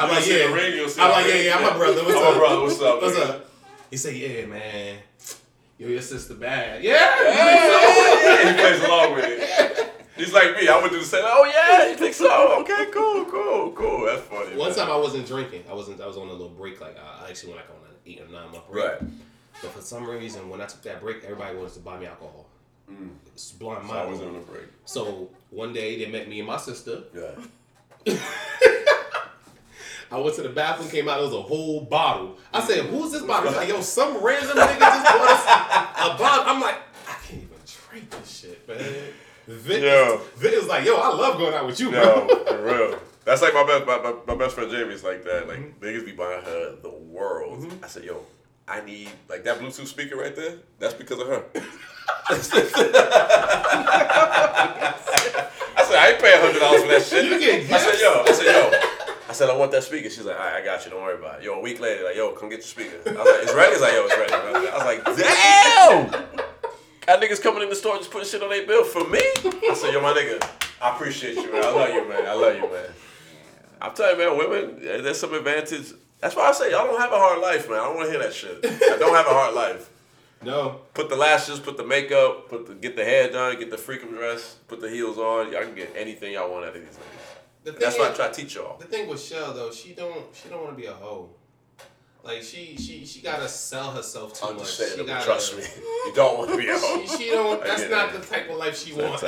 I'm 0.00 0.08
like, 0.08 0.26
yeah. 0.26 0.46
the 0.46 0.52
ring, 0.54 0.76
you'll 0.76 0.88
see 0.88 1.00
I'm 1.00 1.10
like, 1.10 1.26
yeah, 1.26 1.34
yeah, 1.34 1.56
I'm 1.56 1.62
my 1.62 1.76
brother. 1.76 2.02
What's 2.04 2.16
up? 2.16 2.36
brother, 2.36 2.60
what's 2.62 2.80
up, 2.80 3.02
What's 3.02 3.18
up? 3.18 3.50
He 3.90 3.96
say, 3.96 4.16
yeah, 4.16 4.46
man. 4.46 4.98
Yo, 5.78 5.88
your 5.88 6.00
sister 6.00 6.34
bad. 6.34 6.82
Yeah. 6.82 6.94
Yeah, 7.22 8.52
he 8.52 8.58
plays 8.58 8.84
along 8.84 9.14
with 9.14 9.24
it. 9.26 9.92
He's 10.16 10.32
like 10.32 10.54
me. 10.56 10.68
I 10.68 10.80
would 10.80 10.90
do 10.90 10.98
the 10.98 11.04
same. 11.04 11.22
Oh 11.24 11.44
yeah, 11.46 11.88
you 11.88 11.96
think 11.96 12.12
so? 12.12 12.60
Okay, 12.60 12.90
cool, 12.92 13.24
cool, 13.24 13.72
cool. 13.72 14.04
That's 14.04 14.20
funny. 14.22 14.56
One 14.56 14.68
man. 14.68 14.76
time 14.76 14.90
I 14.90 14.96
wasn't 14.96 15.26
drinking. 15.26 15.64
I 15.70 15.72
wasn't. 15.72 16.02
I 16.02 16.06
was 16.06 16.18
on 16.18 16.28
a 16.28 16.32
little 16.32 16.50
break. 16.50 16.78
Like 16.82 16.98
I 16.98 17.24
I 17.24 17.30
actually 17.30 17.54
went 17.54 17.66
like 17.66 17.70
on 17.70 17.88
an 17.88 17.96
eight 18.04 18.20
or 18.20 18.30
nine 18.30 18.52
month 18.52 18.70
break. 18.70 18.84
Right. 18.84 19.00
But 19.62 19.70
for 19.70 19.80
some 19.80 20.06
reason, 20.06 20.50
when 20.50 20.60
I 20.60 20.66
took 20.66 20.82
that 20.82 21.00
break, 21.00 21.24
everybody 21.24 21.56
wanted 21.56 21.72
to 21.72 21.80
buy 21.80 21.98
me 21.98 22.04
alcohol. 22.04 22.49
Mm. 22.90 23.10
It's 23.32 23.52
blind 23.52 23.86
So 23.86 23.92
I 23.92 23.96
mind. 23.98 24.10
was 24.12 24.20
on 24.20 24.36
a 24.36 24.40
break. 24.40 24.64
So 24.84 25.30
one 25.50 25.72
day 25.72 26.02
they 26.04 26.10
met 26.10 26.28
me 26.28 26.38
and 26.40 26.48
my 26.48 26.56
sister. 26.56 27.02
Yeah. 27.14 28.14
I 30.12 30.18
went 30.18 30.34
to 30.36 30.42
the 30.42 30.48
bathroom, 30.48 30.88
came 30.90 31.08
out, 31.08 31.16
there 31.18 31.24
was 31.26 31.34
a 31.34 31.40
whole 31.42 31.82
bottle. 31.82 32.36
I 32.52 32.60
said, 32.60 32.84
mm-hmm. 32.84 32.96
"Who's 32.96 33.12
this 33.12 33.22
bottle?" 33.22 33.48
He's 33.50 33.56
like, 33.56 33.68
"Yo, 33.74 33.80
some 33.80 34.22
random 34.22 34.56
nigga 34.56 34.78
just 34.80 35.04
bought 35.04 35.30
us 35.30 35.44
a 36.14 36.18
bottle." 36.18 36.44
I'm 36.52 36.60
like, 36.60 36.76
"I 37.08 37.12
can't 37.24 37.42
even 37.42 37.56
drink 37.88 38.10
this 38.10 38.38
shit, 38.40 38.66
man." 38.68 38.92
Vic, 39.46 39.82
Yo. 39.82 40.20
Vic 40.36 40.56
was 40.56 40.66
like, 40.66 40.84
"Yo, 40.84 40.96
I 40.96 41.08
love 41.14 41.38
going 41.38 41.54
out 41.54 41.64
with 41.66 41.78
you, 41.78 41.92
Yo, 41.92 42.26
bro." 42.26 42.44
for 42.44 42.62
real. 42.90 42.98
That's 43.24 43.40
like 43.42 43.54
my 43.54 43.64
best 43.64 43.86
my, 43.86 43.98
my, 43.98 44.14
my 44.26 44.34
best 44.34 44.56
friend 44.56 44.68
Jamie's 44.70 45.04
like 45.04 45.22
that. 45.24 45.46
Like 45.46 45.58
Mm-hmm. 45.58 45.84
niggas 45.84 46.04
be 46.04 46.12
buying 46.12 46.42
her 46.42 46.76
the 46.82 46.90
world. 46.90 47.60
Mm-hmm. 47.60 47.84
I 47.84 47.86
said, 47.86 48.02
yo, 48.04 48.24
I 48.66 48.80
need 48.80 49.10
like 49.28 49.44
that 49.44 49.60
Bluetooth 49.60 49.86
speaker 49.86 50.16
right 50.16 50.34
there. 50.34 50.54
That's 50.80 50.94
because 50.94 51.20
of 51.20 51.28
her. 51.28 51.44
I 52.28 52.36
said, 55.86 55.96
I 55.96 56.10
ain't 56.10 56.20
paying 56.22 56.40
hundred 56.40 56.60
dollars 56.60 56.82
for 56.82 56.88
that 56.88 57.02
shit. 57.02 57.24
You 57.24 57.38
get 57.38 57.72
I 57.72 57.78
said, 57.78 58.00
yo, 58.00 58.22
I 58.26 58.32
said, 58.32 58.46
yo. 58.46 58.70
I 59.28 59.32
said, 59.32 59.48
I 59.50 59.56
want 59.56 59.70
that 59.72 59.84
speaker. 59.84 60.10
She's 60.10 60.24
like, 60.24 60.38
all 60.38 60.44
right, 60.44 60.60
I 60.60 60.64
got 60.64 60.84
you. 60.84 60.90
Don't 60.90 61.02
worry 61.02 61.16
about 61.16 61.38
it. 61.38 61.44
Yo, 61.44 61.54
a 61.54 61.60
week 61.60 61.78
later, 61.78 62.04
like, 62.04 62.16
yo, 62.16 62.32
come 62.32 62.48
get 62.48 62.58
your 62.58 62.66
speaker. 62.66 62.96
I 63.06 63.10
was 63.12 63.18
like, 63.18 63.42
it's 63.42 63.54
ready? 63.54 63.72
He's 63.72 63.80
like, 63.80 63.92
yo, 63.92 64.06
it's 64.06 64.16
ready. 64.18 64.32
I 64.32 64.76
was 64.76 64.84
like, 64.84 65.04
damn! 65.04 66.10
Got 67.06 67.20
niggas 67.22 67.42
coming 67.42 67.62
in 67.62 67.68
the 67.68 67.76
store 67.76 67.96
just 67.98 68.10
putting 68.10 68.28
shit 68.28 68.42
on 68.42 68.50
their 68.50 68.66
bill 68.66 68.84
for 68.84 69.04
me? 69.08 69.20
I 69.20 69.74
said, 69.74 69.92
yo, 69.92 70.00
my 70.00 70.12
nigga, 70.12 70.42
I 70.80 70.90
appreciate 70.94 71.36
you, 71.36 71.52
man. 71.52 71.64
I 71.64 71.70
love 71.70 71.88
you, 71.90 72.08
man. 72.08 72.26
I 72.26 72.32
love 72.34 72.56
you, 72.56 72.70
man. 72.70 72.90
I'm 73.80 73.94
telling 73.94 74.18
you, 74.18 74.26
man, 74.26 74.38
women, 74.38 74.80
there's 74.80 75.18
some 75.18 75.34
advantage. 75.34 75.92
That's 76.20 76.36
why 76.36 76.48
I 76.48 76.52
say, 76.52 76.70
y'all 76.70 76.86
don't 76.86 77.00
have 77.00 77.12
a 77.12 77.18
hard 77.18 77.40
life, 77.40 77.68
man. 77.68 77.80
I 77.80 77.84
don't 77.84 77.96
want 77.96 78.06
to 78.06 78.12
hear 78.12 78.22
that 78.22 78.34
shit. 78.34 78.64
I 78.64 78.96
don't 78.98 79.14
have 79.14 79.26
a 79.26 79.30
hard 79.30 79.54
life. 79.54 79.89
No. 80.42 80.80
Put 80.94 81.08
the 81.08 81.16
lashes, 81.16 81.60
put 81.60 81.76
the 81.76 81.84
makeup, 81.84 82.48
put 82.48 82.66
the 82.66 82.74
get 82.74 82.96
the 82.96 83.04
hair 83.04 83.30
done, 83.30 83.58
get 83.58 83.70
the 83.70 83.76
freakum 83.76 84.10
dress, 84.10 84.56
put 84.68 84.80
the 84.80 84.88
heels 84.88 85.18
on. 85.18 85.52
Y'all 85.52 85.62
can 85.62 85.74
get 85.74 85.92
anything 85.96 86.32
y'all 86.32 86.50
want 86.50 86.64
out 86.64 86.76
of 86.76 86.82
these 86.82 86.94
niggas. 86.94 87.78
That's 87.78 87.98
why 87.98 88.08
I 88.08 88.12
try 88.12 88.28
to 88.28 88.34
teach 88.34 88.54
y'all. 88.54 88.78
The 88.78 88.86
thing 88.86 89.06
with 89.08 89.20
Shell 89.20 89.52
though, 89.52 89.70
she 89.70 89.92
don't 89.92 90.24
she 90.34 90.48
don't 90.48 90.62
want 90.62 90.76
to 90.76 90.80
be 90.80 90.86
a 90.86 90.92
hoe. 90.92 91.28
Like 92.22 92.42
she 92.42 92.76
she 92.76 93.04
she 93.04 93.20
gotta 93.20 93.48
sell 93.48 93.90
herself 93.92 94.40
too 94.40 94.54
much. 94.54 94.76
She 94.76 95.04
gotta, 95.04 95.24
Trust 95.24 95.56
me. 95.56 95.64
You 96.06 96.12
don't 96.14 96.38
want 96.38 96.50
to 96.50 96.56
be 96.56 96.68
a 96.68 96.78
hoe. 96.78 97.02
She, 97.02 97.24
she 97.24 97.30
don't. 97.30 97.62
That's 97.62 97.90
not 97.90 98.14
it. 98.14 98.20
the 98.20 98.26
type 98.26 98.48
of 98.48 98.56
life 98.56 98.78
she 98.78 98.94
wants. 98.94 99.24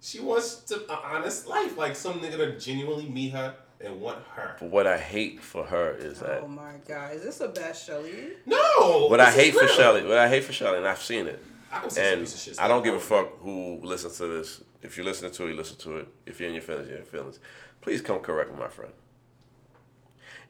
she 0.00 0.20
wants 0.20 0.56
to 0.56 0.76
an 0.76 0.98
honest 1.04 1.48
life, 1.48 1.76
like 1.76 1.96
some 1.96 2.20
nigga 2.20 2.36
to 2.36 2.58
genuinely 2.58 3.08
meet 3.08 3.32
her 3.32 3.56
and 3.84 4.00
want 4.00 4.18
her. 4.34 4.56
But 4.60 4.70
what 4.70 4.86
I 4.86 4.98
hate 4.98 5.40
for 5.40 5.64
her 5.64 5.92
is 5.92 6.20
that 6.20 6.42
Oh 6.42 6.48
my 6.48 6.74
god, 6.86 7.14
is 7.14 7.22
this 7.22 7.40
a 7.40 7.48
bad 7.48 7.76
Shelly? 7.76 8.30
No. 8.46 9.06
what 9.08 9.20
I 9.20 9.30
hate 9.30 9.54
for 9.54 9.64
real. 9.66 9.74
Shelly, 9.74 10.06
what 10.06 10.18
I 10.18 10.28
hate 10.28 10.44
for 10.44 10.52
Shelly, 10.52 10.78
and 10.78 10.86
I've 10.86 11.02
seen 11.02 11.26
it. 11.26 11.42
I 11.72 11.80
can 11.80 11.90
some 11.90 12.04
And 12.04 12.20
piece 12.20 12.34
of 12.34 12.40
shit 12.40 12.60
I 12.60 12.68
don't 12.68 12.82
give 12.84 12.94
a 12.94 13.00
fuck 13.00 13.38
who 13.40 13.80
listens 13.82 14.16
to 14.18 14.26
this. 14.26 14.62
If 14.82 14.96
you're 14.96 15.06
listening 15.06 15.32
to 15.32 15.46
it, 15.46 15.50
you 15.50 15.56
listen 15.56 15.76
to 15.78 15.96
it. 15.98 16.08
If 16.26 16.40
you're 16.40 16.48
in 16.48 16.54
your 16.54 16.62
feelings, 16.62 16.88
you're 16.88 16.98
in 16.98 17.02
your 17.04 17.10
feelings. 17.10 17.40
Please 17.80 18.00
come 18.00 18.20
correct 18.20 18.52
me, 18.52 18.58
my 18.58 18.68
friend. 18.68 18.92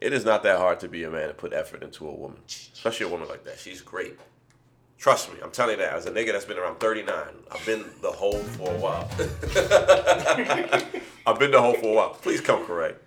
It 0.00 0.12
is 0.12 0.24
not 0.24 0.42
that 0.42 0.58
hard 0.58 0.80
to 0.80 0.88
be 0.88 1.04
a 1.04 1.10
man 1.10 1.28
and 1.30 1.38
put 1.38 1.52
effort 1.52 1.82
into 1.82 2.06
a 2.06 2.12
woman, 2.12 2.38
especially 2.46 3.06
a 3.06 3.08
woman 3.08 3.28
like 3.28 3.44
that. 3.44 3.58
She's 3.58 3.80
great. 3.80 4.18
Trust 4.98 5.32
me, 5.32 5.38
I'm 5.42 5.50
telling 5.50 5.78
you 5.78 5.84
that. 5.84 5.94
As 5.94 6.06
a 6.06 6.10
nigga 6.10 6.32
that's 6.32 6.44
been 6.44 6.58
around 6.58 6.80
39, 6.80 7.14
I've 7.50 7.66
been 7.66 7.84
the 8.02 8.10
hoe 8.10 8.32
for 8.38 8.70
a 8.70 8.78
while. 8.78 9.08
I've 11.26 11.38
been 11.38 11.50
the 11.50 11.60
hoe 11.60 11.74
for 11.74 11.86
a 11.86 11.92
while. 11.94 12.10
Please 12.10 12.40
come 12.40 12.64
correct. 12.66 13.02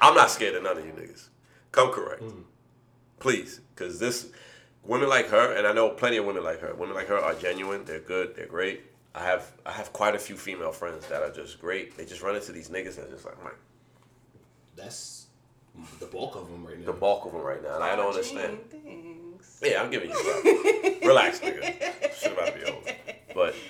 I'm 0.00 0.14
not 0.14 0.30
scared 0.30 0.54
of 0.54 0.62
none 0.62 0.76
of 0.78 0.84
you 0.84 0.92
niggas. 0.92 1.28
Come 1.70 1.90
correct. 1.92 2.22
Mm. 2.22 2.42
Please. 3.20 3.60
Because 3.74 3.98
this, 3.98 4.28
women 4.84 5.08
like 5.08 5.28
her, 5.28 5.54
and 5.54 5.66
I 5.66 5.72
know 5.72 5.88
plenty 5.90 6.16
of 6.18 6.26
women 6.26 6.44
like 6.44 6.60
her, 6.60 6.74
women 6.74 6.94
like 6.94 7.06
her 7.08 7.18
are 7.18 7.34
genuine, 7.34 7.84
they're 7.84 8.00
good, 8.00 8.34
they're 8.36 8.46
great. 8.46 8.82
I 9.14 9.24
have 9.24 9.52
I 9.66 9.72
have 9.72 9.92
quite 9.92 10.14
a 10.14 10.18
few 10.18 10.36
female 10.36 10.72
friends 10.72 11.06
that 11.08 11.22
are 11.22 11.30
just 11.32 11.60
great. 11.60 11.96
They 11.96 12.04
just 12.06 12.22
run 12.22 12.34
into 12.34 12.50
these 12.52 12.68
niggas 12.70 12.98
and 12.98 13.10
just 13.10 13.24
like, 13.26 13.34
I'm 13.44 13.50
That's 14.74 15.26
the 16.00 16.06
bulk 16.06 16.34
of 16.36 16.50
them 16.50 16.66
right 16.66 16.78
now. 16.78 16.86
the 16.86 16.92
bulk 16.92 17.26
of 17.26 17.32
them 17.32 17.42
right 17.42 17.62
now, 17.62 17.74
and 17.76 17.84
I 17.84 17.94
don't 17.96 18.08
understand. 18.08 18.58
thanks. 18.70 19.60
Yeah, 19.62 19.82
I'm 19.82 19.90
giving 19.90 20.10
you 20.10 20.16
love. 20.16 21.02
Relax, 21.02 21.40
nigga. 21.40 22.14
Shit 22.14 22.32
about 22.32 22.46
to 22.48 22.52
be 22.58 22.64
over. 22.64 22.90
But 23.34 23.54
I'm 23.54 23.60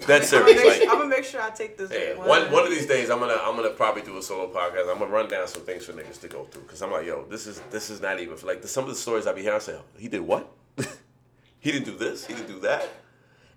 that's 0.00 0.28
serious. 0.28 0.62
Like, 0.62 0.88
I'm 0.88 0.98
gonna 0.98 1.08
make 1.08 1.24
sure 1.24 1.40
I 1.40 1.50
take 1.50 1.78
this. 1.78 1.90
Yeah, 1.90 2.18
one. 2.18 2.28
one 2.28 2.52
one 2.52 2.64
of 2.64 2.70
these 2.70 2.86
days 2.86 3.08
I'm 3.08 3.18
gonna 3.18 3.38
I'm 3.40 3.56
gonna 3.56 3.70
probably 3.70 4.02
do 4.02 4.18
a 4.18 4.22
solo 4.22 4.52
podcast. 4.52 4.90
I'm 4.90 4.98
gonna 4.98 5.10
run 5.10 5.28
down 5.28 5.48
some 5.48 5.62
things 5.62 5.84
for 5.86 5.92
niggas 5.92 6.20
to 6.20 6.28
go 6.28 6.44
through 6.44 6.62
because 6.62 6.82
I'm 6.82 6.92
like, 6.92 7.06
yo, 7.06 7.24
this 7.24 7.46
is 7.46 7.60
this 7.70 7.88
is 7.88 8.00
not 8.02 8.20
even 8.20 8.36
like 8.44 8.62
the, 8.62 8.68
some 8.68 8.84
of 8.84 8.90
the 8.90 8.96
stories 8.96 9.26
I 9.26 9.32
be 9.32 9.42
hearing. 9.42 9.56
I 9.56 9.60
say, 9.60 9.78
he 9.98 10.08
did 10.08 10.20
what? 10.20 10.50
he 11.58 11.72
didn't 11.72 11.86
do 11.86 11.96
this. 11.96 12.26
He 12.26 12.34
didn't 12.34 12.48
do 12.48 12.60
that. 12.60 12.88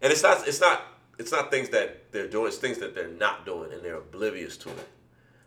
And 0.02 0.11
it's 0.14 0.24
not 0.24 0.48
it's 0.48 0.61
not 0.61 0.82
it's 1.18 1.32
not 1.32 1.52
things 1.52 1.70
that 1.70 2.11
they're 2.11 2.28
doing. 2.28 2.48
It's 2.48 2.57
things 2.57 2.78
that 2.78 2.95
they're 2.95 3.10
not 3.10 3.45
doing 3.45 3.74
and 3.74 3.84
they're 3.84 3.98
oblivious 3.98 4.56
to 4.57 4.70
it. 4.70 4.88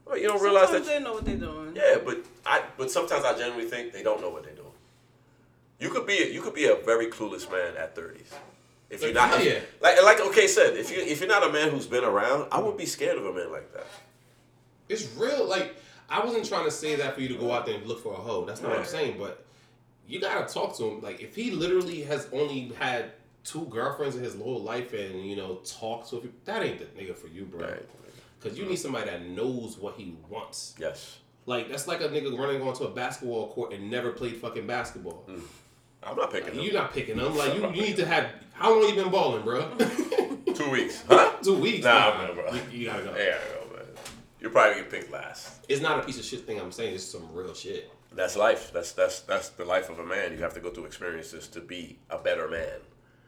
Well, 0.05 0.19
you 0.19 0.29
don't 0.29 0.43
realize 0.43 0.65
Sometimes 0.65 0.87
that. 0.89 0.99
they 0.99 1.05
know 1.05 1.13
what 1.15 1.25
they're 1.25 1.37
doing. 1.37 1.75
Yeah, 1.75 1.97
but 2.05 2.19
I 2.45 2.63
but 2.77 2.91
sometimes 2.91 3.25
I 3.25 3.33
genuinely 3.33 3.71
think 3.71 3.93
they 3.93 4.03
don't 4.03 4.21
know 4.21 4.29
what 4.31 4.45
they're 4.45 4.55
doing. 4.55 4.69
You 5.81 5.91
could 5.91 6.07
be 6.07 6.31
you 6.33 6.43
could 6.43 6.55
be 6.55 6.67
a 6.67 6.77
very 6.77 7.07
clueless 7.07 7.51
man 7.51 7.77
at 7.77 7.95
thirties. 7.97 8.31
If 8.93 9.03
you're 9.03 9.15
not 9.15 9.43
yeah. 9.43 9.61
like 9.81 10.03
like 10.05 10.21
okay 10.21 10.47
said, 10.47 10.77
if 10.77 10.91
you 10.91 10.99
if 10.99 11.21
you're 11.21 11.29
not 11.29 11.49
a 11.49 11.51
man 11.51 11.71
who's 11.71 11.87
been 11.87 12.05
around, 12.05 12.49
I 12.53 12.61
would 12.61 12.77
be 12.77 12.85
scared 12.85 13.17
of 13.17 13.25
a 13.25 13.33
man 13.33 13.51
like 13.51 13.73
that. 13.73 13.87
It's 14.91 15.09
real. 15.17 15.49
Like 15.49 15.75
I 16.11 16.23
wasn't 16.23 16.45
trying 16.45 16.67
to 16.67 16.71
say 16.71 16.97
that 16.97 17.15
for 17.15 17.23
you 17.23 17.29
to 17.29 17.37
go 17.37 17.53
out 17.53 17.65
there 17.65 17.77
and 17.77 17.87
look 17.87 18.03
for 18.03 18.13
a 18.13 18.17
hoe. 18.17 18.45
That's 18.45 18.61
not 18.61 18.71
what 18.71 18.81
I'm 18.81 18.85
saying. 18.85 19.17
But 19.19 19.47
you 20.07 20.21
gotta 20.21 20.53
talk 20.53 20.77
to 20.77 20.85
him. 20.85 21.01
Like 21.01 21.23
if 21.23 21.35
he 21.35 21.51
literally 21.53 22.03
has 22.03 22.29
only 22.35 22.71
had 22.79 23.13
two 23.45 23.65
girlfriends 23.65 24.15
in 24.15 24.23
his 24.23 24.37
whole 24.37 24.61
life, 24.61 24.93
and 24.93 25.25
you 25.25 25.37
know 25.37 25.61
talk 25.65 26.07
to 26.11 26.21
him, 26.21 26.35
that 26.45 26.63
ain't 26.63 26.79
the 26.79 26.85
nigga 26.85 27.17
for 27.17 27.29
you, 27.29 27.47
bro. 27.47 27.75
Because 28.39 28.59
you 28.59 28.67
need 28.67 28.77
somebody 28.77 29.09
that 29.09 29.25
knows 29.25 29.79
what 29.79 29.95
he 29.95 30.17
wants. 30.29 30.75
Yes. 30.79 31.19
Like 31.47 31.71
that's 31.71 31.89
like 31.89 32.03
a 32.03 32.09
nigga 32.09 32.39
running 32.39 32.61
onto 32.61 32.85
a 32.85 32.91
basketball 32.91 33.49
court 33.55 33.73
and 33.73 33.91
never 33.91 34.13
played 34.13 34.37
fucking 34.37 34.67
basketball. 34.67 35.25
Mm. 35.31 35.41
I'm 36.05 36.17
not 36.17 36.33
picking 36.33 36.61
You're 36.61 36.75
not 36.75 36.93
picking 36.93 37.17
them. 37.17 37.37
Like 37.37 37.55
you, 37.55 37.63
you 37.63 37.83
need 37.83 37.97
to 37.97 38.07
have. 38.13 38.31
How 38.53 38.71
long 38.71 38.89
you 38.89 38.95
been 38.95 39.11
balling, 39.11 39.43
bro? 39.43 39.69
Two 40.55 40.71
weeks. 40.71 41.03
Huh? 41.09 41.33
Two 41.43 41.59
weeks. 41.59 41.85
Nah, 41.85 42.19
man, 42.19 42.35
bro. 42.35 42.53
You, 42.53 42.61
you 42.71 42.87
gotta 42.87 43.05
go. 43.05 43.15
Yeah, 43.17 43.39
I 43.39 43.55
go, 43.55 43.77
man. 43.77 43.87
You'll 44.41 44.51
probably 44.51 44.83
get 44.83 44.91
picked 44.91 45.13
last. 45.13 45.65
It's 45.69 45.81
not 45.81 45.99
a 45.99 46.03
piece 46.03 46.19
of 46.19 46.25
shit 46.25 46.47
thing. 46.47 46.61
I'm 46.61 46.73
saying 46.73 46.95
it's 46.95 47.05
some 47.05 47.29
real 47.33 47.55
shit. 47.55 47.91
That's 48.15 48.37
life. 48.37 48.73
That's 48.73 48.93
that's 48.93 49.21
that's 49.21 49.51
the 49.51 49.65
life 49.65 49.89
of 49.89 49.99
a 49.99 50.05
man. 50.05 50.33
You 50.33 50.39
have 50.39 50.55
to 50.55 50.61
go 50.61 50.71
through 50.71 50.85
experiences 50.85 51.49
to 51.49 51.61
be 51.61 51.99
a 52.11 52.19
better 52.19 52.49
man. 52.49 52.81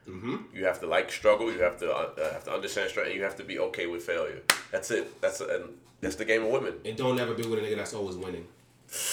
Mm-hmm. 0.08 0.36
You 0.52 0.66
have 0.66 0.80
to 0.80 0.86
like 0.86 1.10
struggle. 1.10 1.50
You 1.50 1.60
have 1.60 1.78
to 1.78 1.90
uh, 1.90 2.10
uh, 2.18 2.32
have 2.32 2.44
to 2.44 2.52
understand 2.52 2.90
struggle. 2.90 3.10
And 3.10 3.18
you 3.18 3.24
have 3.24 3.36
to 3.36 3.44
be 3.44 3.58
okay 3.58 3.86
with 3.86 4.02
failure. 4.02 4.42
That's 4.70 4.90
it. 4.90 5.20
That's 5.20 5.40
and 5.40 5.64
that's 6.00 6.16
the 6.16 6.24
game 6.24 6.44
of 6.44 6.50
women. 6.50 6.74
And 6.84 6.96
don't 6.96 7.18
ever 7.18 7.32
be 7.34 7.46
with 7.46 7.58
a 7.58 7.62
nigga 7.62 7.76
that's 7.76 7.94
always 7.94 8.16
winning. 8.16 8.46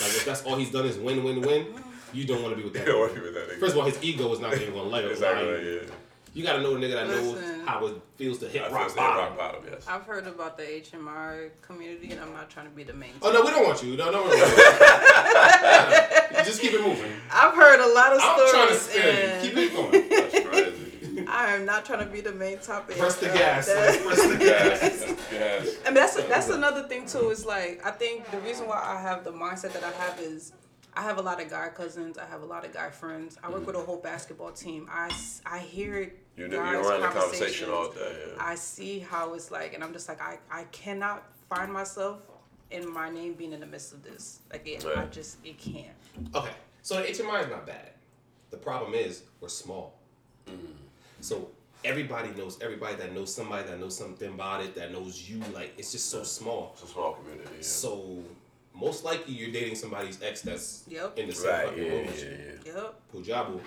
Like 0.02 0.12
if 0.12 0.26
that's 0.26 0.44
all 0.44 0.58
he's 0.58 0.72
done 0.72 0.86
is 0.86 0.98
win, 0.98 1.24
win, 1.24 1.42
win, 1.42 1.68
you 2.14 2.26
don't 2.26 2.42
want 2.44 2.54
to 2.54 2.58
be 2.58 2.64
with 2.64 2.74
that. 2.74 2.82
You 2.88 2.92
don't 2.94 3.02
wanna 3.02 3.14
be 3.14 3.20
with 3.22 3.34
that 3.34 3.50
nigga. 3.50 3.60
First 3.60 3.74
of 3.74 3.80
all, 3.80 3.86
his 3.86 3.98
ego 4.04 4.32
is 4.34 4.40
not 4.40 4.54
even 4.54 4.74
gonna 4.74 4.90
let 4.90 5.04
him. 5.06 5.12
Exactly, 5.12 5.46
lie. 5.46 5.58
yeah. 5.60 5.80
You 6.34 6.44
gotta 6.44 6.62
know 6.62 6.74
the 6.78 6.86
nigga 6.86 6.94
that 6.94 7.08
Listen. 7.08 7.36
knows 7.36 7.68
how 7.68 7.86
it 7.88 8.02
feels 8.16 8.38
to 8.40 8.48
hit 8.48 8.62
I 8.62 8.70
rock 8.72 8.90
feel 8.92 9.04
like 9.04 9.06
bottom. 9.16 9.38
rock 9.38 9.38
bottom. 9.38 9.64
Yes. 9.70 9.86
I've 9.88 10.04
heard 10.04 10.28
about 10.28 10.56
the 10.58 10.64
HMR 10.64 11.50
community, 11.62 12.12
and 12.12 12.22
I'm 12.22 12.32
not 12.32 12.50
trying 12.50 12.68
to 12.70 12.72
be 12.72 12.84
the 12.84 12.94
main. 12.94 13.12
Oh 13.22 13.32
no, 13.34 13.42
we 13.44 13.52
don't 13.52 13.66
want 13.66 13.84
you. 13.84 13.98
No, 13.98 14.10
no, 14.12 14.26
no. 14.26 14.34
You 14.34 14.40
just 16.46 16.62
keep 16.62 16.72
it 16.74 16.82
moving. 16.82 17.12
I've 17.32 17.54
heard 17.54 17.82
a 17.82 17.88
lot 17.94 18.14
of 18.14 18.22
stories. 18.22 18.42
I'm 18.46 18.54
trying 18.54 18.68
to 18.70 18.76
spare 18.76 19.44
you. 19.44 19.50
Keep 19.50 19.58
it 19.58 19.74
going. 19.74 19.92
That's 20.10 20.40
crazy. 20.48 21.26
I 21.28 21.54
am 21.56 21.66
not 21.66 21.86
trying 21.86 22.00
to 22.06 22.12
be 22.12 22.22
the 22.22 22.32
main 22.32 22.58
topic. 22.60 22.98
Press 22.98 23.18
the 23.18 23.26
gas. 23.28 23.70
Press 23.72 24.28
the 24.28 24.38
gas. 24.38 25.04
Yes. 25.32 25.76
And 25.86 25.96
that's 25.96 26.16
that's 26.24 26.50
another 26.50 26.84
thing 26.88 27.06
too. 27.06 27.30
Is 27.30 27.46
like 27.46 27.82
I 27.86 27.92
think 27.92 28.30
the 28.32 28.40
reason 28.40 28.68
why 28.68 28.82
I 28.82 29.00
have 29.02 29.24
the 29.26 29.32
mindset 29.32 29.74
that 29.74 29.84
I 29.84 29.92
have 29.92 30.20
is 30.20 30.54
I 30.94 31.02
have 31.04 31.18
a 31.18 31.22
lot 31.22 31.42
of 31.42 31.50
guy 31.50 31.70
cousins. 31.70 32.18
I 32.18 32.26
have 32.26 32.42
a 32.42 32.46
lot 32.46 32.66
of 32.66 32.74
guy 32.74 32.90
friends. 32.90 33.38
I 33.42 33.50
work 33.50 33.66
with 33.66 33.76
a 33.76 33.80
mm. 33.80 33.86
whole 33.86 33.98
basketball 33.98 34.52
team. 34.52 34.90
I, 34.92 35.10
I 35.46 35.60
hear 35.60 35.96
it. 35.96 36.18
You 36.36 36.48
know, 36.48 36.58
guys' 36.58 36.72
you're 36.74 36.84
around 36.84 37.02
the 37.02 37.08
conversation 37.08 37.70
all 37.70 37.92
day. 37.92 38.16
Yeah. 38.28 38.34
I 38.40 38.56
see 38.56 39.00
how 39.00 39.34
it's 39.34 39.52
like, 39.52 39.74
and 39.74 39.84
I'm 39.84 39.94
just 39.94 40.10
like 40.10 40.22
I 40.22 40.38
I 40.50 40.64
cannot 40.66 41.24
find 41.50 41.72
myself 41.72 42.20
in 42.72 42.92
my 42.92 43.10
name 43.10 43.34
being 43.34 43.54
in 43.54 43.60
the 43.60 43.66
midst 43.66 43.94
of 43.94 44.04
this. 44.04 44.40
Like 44.52 44.68
it, 44.68 44.86
I 44.86 45.06
just 45.06 45.38
it 45.46 45.58
can't. 45.58 45.88
Okay, 46.36 46.52
so 46.82 46.96
the 46.96 47.04
HMI 47.04 47.44
is 47.44 47.50
not 47.50 47.66
bad. 47.66 47.92
The 48.50 48.58
problem 48.58 48.94
is 48.94 49.24
we're 49.40 49.50
small. 49.50 49.98
Mm. 50.48 50.58
So 51.22 51.50
everybody 51.84 52.32
knows 52.32 52.58
everybody 52.62 52.96
that 52.96 53.14
knows 53.14 53.34
somebody 53.34 53.68
that 53.68 53.80
knows 53.80 53.98
something 53.98 54.34
about 54.34 54.64
it 54.64 54.76
that 54.76 54.92
knows 54.92 55.30
you. 55.30 55.42
Like 55.54 55.74
it's 55.78 55.92
just 55.92 56.10
so 56.10 56.24
small. 56.24 56.72
It's 56.74 56.84
a 56.84 56.88
small 56.88 57.14
community. 57.14 57.50
Yeah. 57.58 57.62
So 57.62 58.20
most 58.82 59.04
likely 59.06 59.34
you're 59.34 59.52
dating 59.52 59.76
somebody's 59.76 60.22
ex 60.22 60.42
that's 60.42 60.84
Yep. 60.88 61.18
in 61.20 61.28
the 61.28 61.34
same 61.36 61.50
Right, 61.52 61.66
fucking 61.68 61.84
yeah, 61.86 61.92
room. 61.92 62.08
as 62.08 62.24
yeah, 62.24 62.30
you. 62.30 62.60
Yep. 62.66 62.94
Pujabu. 63.14 63.62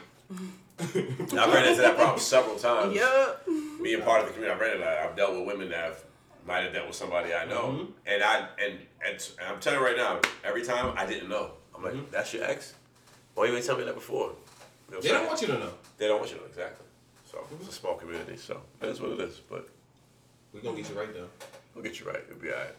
I've 1.39 1.55
ran 1.55 1.69
into 1.69 1.83
that 1.83 1.97
problem 1.97 2.19
several 2.19 2.57
times. 2.57 2.95
Yep. 2.95 3.47
Being 3.83 4.03
part 4.03 4.21
of 4.23 4.27
the 4.27 4.33
community, 4.33 4.53
I've 4.55 4.61
ran 4.61 4.73
into 4.73 4.85
that. 4.85 4.99
I've 4.99 5.17
dealt 5.17 5.37
with 5.37 5.47
women 5.47 5.69
that 5.71 5.85
have 5.85 6.05
might 6.47 6.63
have 6.65 6.73
dealt 6.75 6.87
with 6.89 6.97
somebody 6.97 7.33
I 7.33 7.47
know, 7.47 7.69
Mhm. 7.69 7.93
and 8.07 8.23
I 8.23 8.49
and, 8.59 8.79
and 9.07 9.29
and 9.39 9.49
I'm 9.49 9.61
telling 9.61 9.79
you 9.81 9.87
right 9.87 9.97
now, 9.97 10.21
every 10.45 10.63
time 10.65 10.93
I 10.97 11.07
didn't 11.07 11.29
know. 11.31 11.53
I'm 11.75 11.83
like, 11.83 12.11
that's 12.11 12.33
your 12.35 12.45
ex. 12.45 12.75
Why 13.35 13.47
you 13.47 13.57
ain't 13.57 13.65
tell 13.65 13.77
me 13.79 13.85
that 13.85 13.95
before? 13.95 14.29
You 14.29 14.29
know 14.29 14.35
what 14.35 14.97
I'm 14.99 15.03
They 15.03 15.09
don't 15.09 15.17
saying? 15.19 15.27
want 15.29 15.41
you 15.41 15.47
to 15.49 15.59
know. 15.59 15.73
They 15.99 16.07
don't 16.09 16.19
want 16.19 16.31
you 16.31 16.37
to 16.37 16.43
know 16.43 16.49
exactly. 16.49 16.87
So 17.31 17.47
it's 17.61 17.69
a 17.69 17.73
small 17.73 17.95
community, 17.97 18.37
so 18.37 18.61
that's 18.79 19.01
what 19.01 19.13
it 19.13 19.21
is. 19.21 19.41
But 19.41 19.69
We're 20.53 20.61
gonna 20.61 20.77
get 20.77 20.89
you 20.91 20.97
right 20.99 21.13
though. 21.15 21.29
we'll 21.75 21.83
get 21.85 21.99
you 21.99 22.07
right. 22.07 22.21
It'll 22.29 22.39
be 22.41 22.51
alright. 22.53 22.75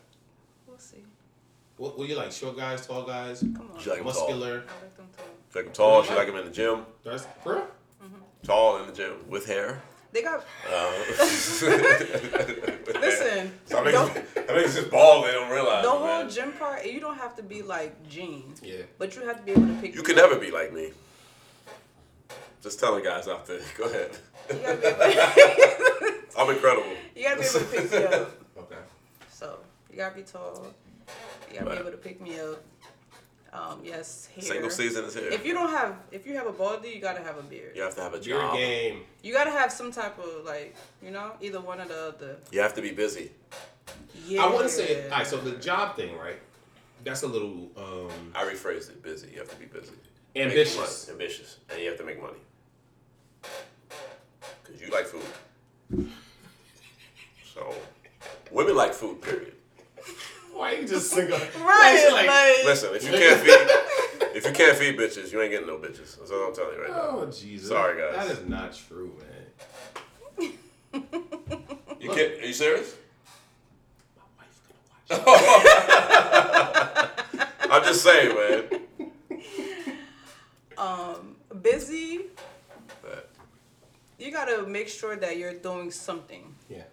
We'll 0.67 0.77
see. 0.77 1.03
What, 1.77 1.97
what 1.97 2.07
you 2.07 2.15
like? 2.15 2.31
Short 2.31 2.56
guys, 2.57 2.85
tall 2.88 3.03
guys, 3.03 3.39
Come 3.41 3.69
on. 3.73 3.80
She 3.81 3.89
like 3.89 3.99
'em 3.99 4.06
tall. 4.06 4.14
muscular. 4.14 4.64
I 4.68 4.84
like 4.84 4.95
them 4.97 5.07
tall. 5.18 5.26
She 5.52 5.57
like 5.60 5.65
him 5.68 5.73
tall. 5.73 6.03
She 6.03 6.14
like 6.14 6.27
them 6.27 6.35
in 6.38 6.45
the 6.45 6.52
gym. 6.52 6.85
That's 7.03 7.27
for 7.43 7.53
real? 7.56 7.68
Tall 8.43 8.77
in 8.77 8.88
the 8.88 8.93
gym 8.93 9.14
with 9.27 9.45
hair. 9.45 9.81
They 10.14 10.22
got 10.22 10.45
Uh, 10.72 10.91
listen. 13.02 13.52
Some 13.65 13.84
don't- 13.84 14.10
niggas, 14.14 14.34
some 14.47 14.56
niggas 14.56 14.76
just 14.76 14.89
bald. 14.91 15.26
They 15.26 15.31
don't 15.31 15.49
realize. 15.52 15.84
The 15.84 15.89
whole 15.89 16.06
man. 16.06 16.30
gym 16.30 16.53
part, 16.53 16.85
you 16.85 16.99
don't 17.02 17.18
have 17.18 17.35
to 17.35 17.43
be 17.43 17.61
like 17.61 18.07
jeans. 18.07 18.61
Yeah. 18.64 18.84
But 18.97 19.15
you 19.15 19.23
have 19.23 19.38
to 19.38 19.43
be 19.43 19.52
able 19.52 19.68
to 19.68 19.73
pick. 19.81 19.93
You 19.95 20.03
can 20.03 20.15
never 20.15 20.38
be 20.38 20.52
like 20.52 20.72
me. 20.73 20.91
Just 22.61 22.80
telling 22.80 23.03
guys 23.03 23.27
out 23.27 23.45
there. 23.45 23.60
Go 23.77 23.84
ahead. 23.85 24.11
You 24.49 24.56
gotta 24.60 24.77
be 24.77 24.88
able, 24.88 26.15
I'm 26.38 26.49
incredible. 26.56 26.89
you 27.15 27.23
gotta 27.23 27.41
be 27.41 27.47
able 27.47 27.60
to 27.60 27.65
pick 27.65 27.91
me 27.91 27.97
up. 28.06 28.31
Okay. 28.60 28.76
So 29.31 29.60
you 29.91 29.97
gotta 29.97 30.15
be 30.15 30.22
tall. 30.23 30.65
You 31.52 31.53
gotta 31.60 31.65
Right. 31.65 31.76
be 31.76 31.82
able 31.82 31.91
to 31.91 31.98
pick 31.98 32.22
me 32.22 32.40
up. 32.40 32.64
Um, 33.53 33.80
yes, 33.86 34.27
hair. 34.36 34.44
Single 34.44 34.69
season 34.69 35.06
is 35.06 35.14
here. 35.14 35.30
If 35.30 35.45
you 35.45 35.53
don't 35.53 35.69
have, 35.69 35.95
if 36.11 36.27
you 36.27 36.36
have 36.36 36.45
a 36.48 36.52
baldy, 36.52 36.90
you 36.90 36.99
gotta 36.99 37.22
have 37.23 37.38
a 37.38 37.41
beard. 37.44 37.73
You 37.76 37.84
have 37.84 37.95
to 37.95 38.02
have 38.02 38.14
a 38.14 38.19
Your 38.19 38.41
job. 38.41 38.56
game. 38.56 39.03
You 39.23 39.32
gotta 39.34 39.52
have 39.52 39.72
some 39.72 39.91
type 39.94 40.19
of 40.19 40.44
like, 40.45 40.76
you 41.02 41.11
know, 41.11 41.32
either 41.41 41.61
one 41.61 41.80
or 41.80 41.86
the 41.86 42.07
other. 42.10 42.38
You 42.52 42.60
have 42.60 42.73
to 42.73 42.82
be 42.82 42.91
busy. 42.91 43.32
Yeah. 44.26 44.44
I 44.44 44.48
want 44.52 44.64
to 44.64 44.69
say, 44.69 45.06
all 45.06 45.18
right. 45.18 45.26
So 45.27 45.38
the 45.38 45.52
job 45.57 45.95
thing, 45.95 46.18
right? 46.18 46.40
That's 47.06 47.23
a 47.23 47.27
little 47.27 47.69
um, 47.77 48.32
I 48.36 48.44
rephrased 48.44 48.90
it. 48.90 49.02
Busy. 49.02 49.30
You 49.32 49.40
have 49.40 49.49
to 49.49 49.56
be 49.56 49.65
busy. 49.65 49.94
Ambitious. 50.36 51.07
Money. 51.07 51.14
Ambitious, 51.23 51.57
and 51.69 51.80
you 51.80 51.88
have 51.88 51.98
to 51.99 52.03
make 52.03 52.22
money. 52.22 52.40
Cause 54.64 54.82
you 54.82 54.88
like 54.90 55.06
food. 55.06 56.10
So, 57.53 57.73
women 58.52 58.76
like 58.76 58.94
food. 58.94 59.22
Period. 59.22 59.53
Why 60.56 60.72
you 60.73 60.88
just 60.88 61.11
single? 61.11 61.38
Right, 61.60 62.10
like, 62.11 62.65
Listen, 62.65 62.95
if 62.95 63.03
you 63.03 63.11
can't 63.11 63.40
feed, 63.41 64.30
if 64.36 64.45
you 64.45 64.52
can't 64.53 64.77
feed 64.77 64.98
bitches, 64.98 65.32
you 65.32 65.41
ain't 65.41 65.52
getting 65.52 65.68
no 65.68 65.77
bitches. 65.77 66.18
That's 66.18 66.32
what 66.32 66.48
I'm 66.48 66.56
telling 66.56 66.76
you 66.77 66.82
right 66.84 66.91
now. 66.91 67.10
Oh 67.10 67.26
Jesus! 67.32 67.68
Sorry, 67.69 67.98
guys. 68.02 68.15
That 68.27 68.38
is 68.38 68.48
not 68.48 68.73
true, 68.73 69.11
man. 69.19 70.53
You 71.99 72.10
can't. 72.10 72.41
Are 72.41 72.45
you 72.45 72.53
serious? 72.53 72.95
My 74.15 74.23
wife's 74.40 74.60
gonna 75.10 75.23
watch. 75.26 77.11
I'm 77.72 77.84
just 77.84 78.03
saying, 78.03 78.36
man. 78.36 78.64
um, 80.77 81.36
busy. 81.61 82.22
But 83.02 83.30
You 84.19 84.32
gotta 84.32 84.65
make 84.65 84.88
sure 84.88 85.15
that 85.18 85.38
you're 85.38 85.53
doing 85.56 85.91
something. 85.91 86.44
Yeah. 86.69 86.84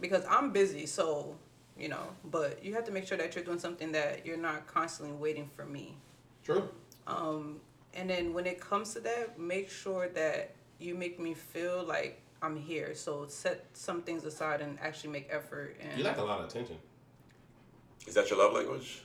because 0.00 0.24
I'm 0.28 0.50
busy, 0.52 0.84
so 0.86 1.36
you 1.78 1.88
know. 1.88 2.08
But 2.24 2.64
you 2.64 2.74
have 2.74 2.84
to 2.84 2.92
make 2.92 3.06
sure 3.06 3.18
that 3.18 3.34
you're 3.34 3.44
doing 3.44 3.58
something 3.58 3.92
that 3.92 4.24
you're 4.26 4.36
not 4.36 4.66
constantly 4.66 5.14
waiting 5.14 5.48
for 5.54 5.64
me. 5.64 5.96
True. 6.44 6.68
Um, 7.06 7.60
and 7.94 8.10
then 8.10 8.32
when 8.34 8.46
it 8.46 8.60
comes 8.60 8.92
to 8.94 9.00
that, 9.00 9.38
make 9.38 9.70
sure 9.70 10.08
that 10.10 10.54
you 10.78 10.94
make 10.94 11.18
me 11.18 11.34
feel 11.34 11.84
like 11.84 12.20
I'm 12.42 12.56
here. 12.56 12.94
So 12.94 13.26
set 13.28 13.64
some 13.72 14.02
things 14.02 14.24
aside 14.24 14.60
and 14.60 14.78
actually 14.80 15.10
make 15.10 15.28
effort. 15.30 15.76
And 15.80 15.98
You 15.98 16.04
like 16.04 16.18
a 16.18 16.22
lot 16.24 16.40
of 16.40 16.46
attention. 16.46 16.76
is 18.06 18.14
that 18.14 18.28
your 18.30 18.38
love 18.38 18.52
language? 18.54 19.02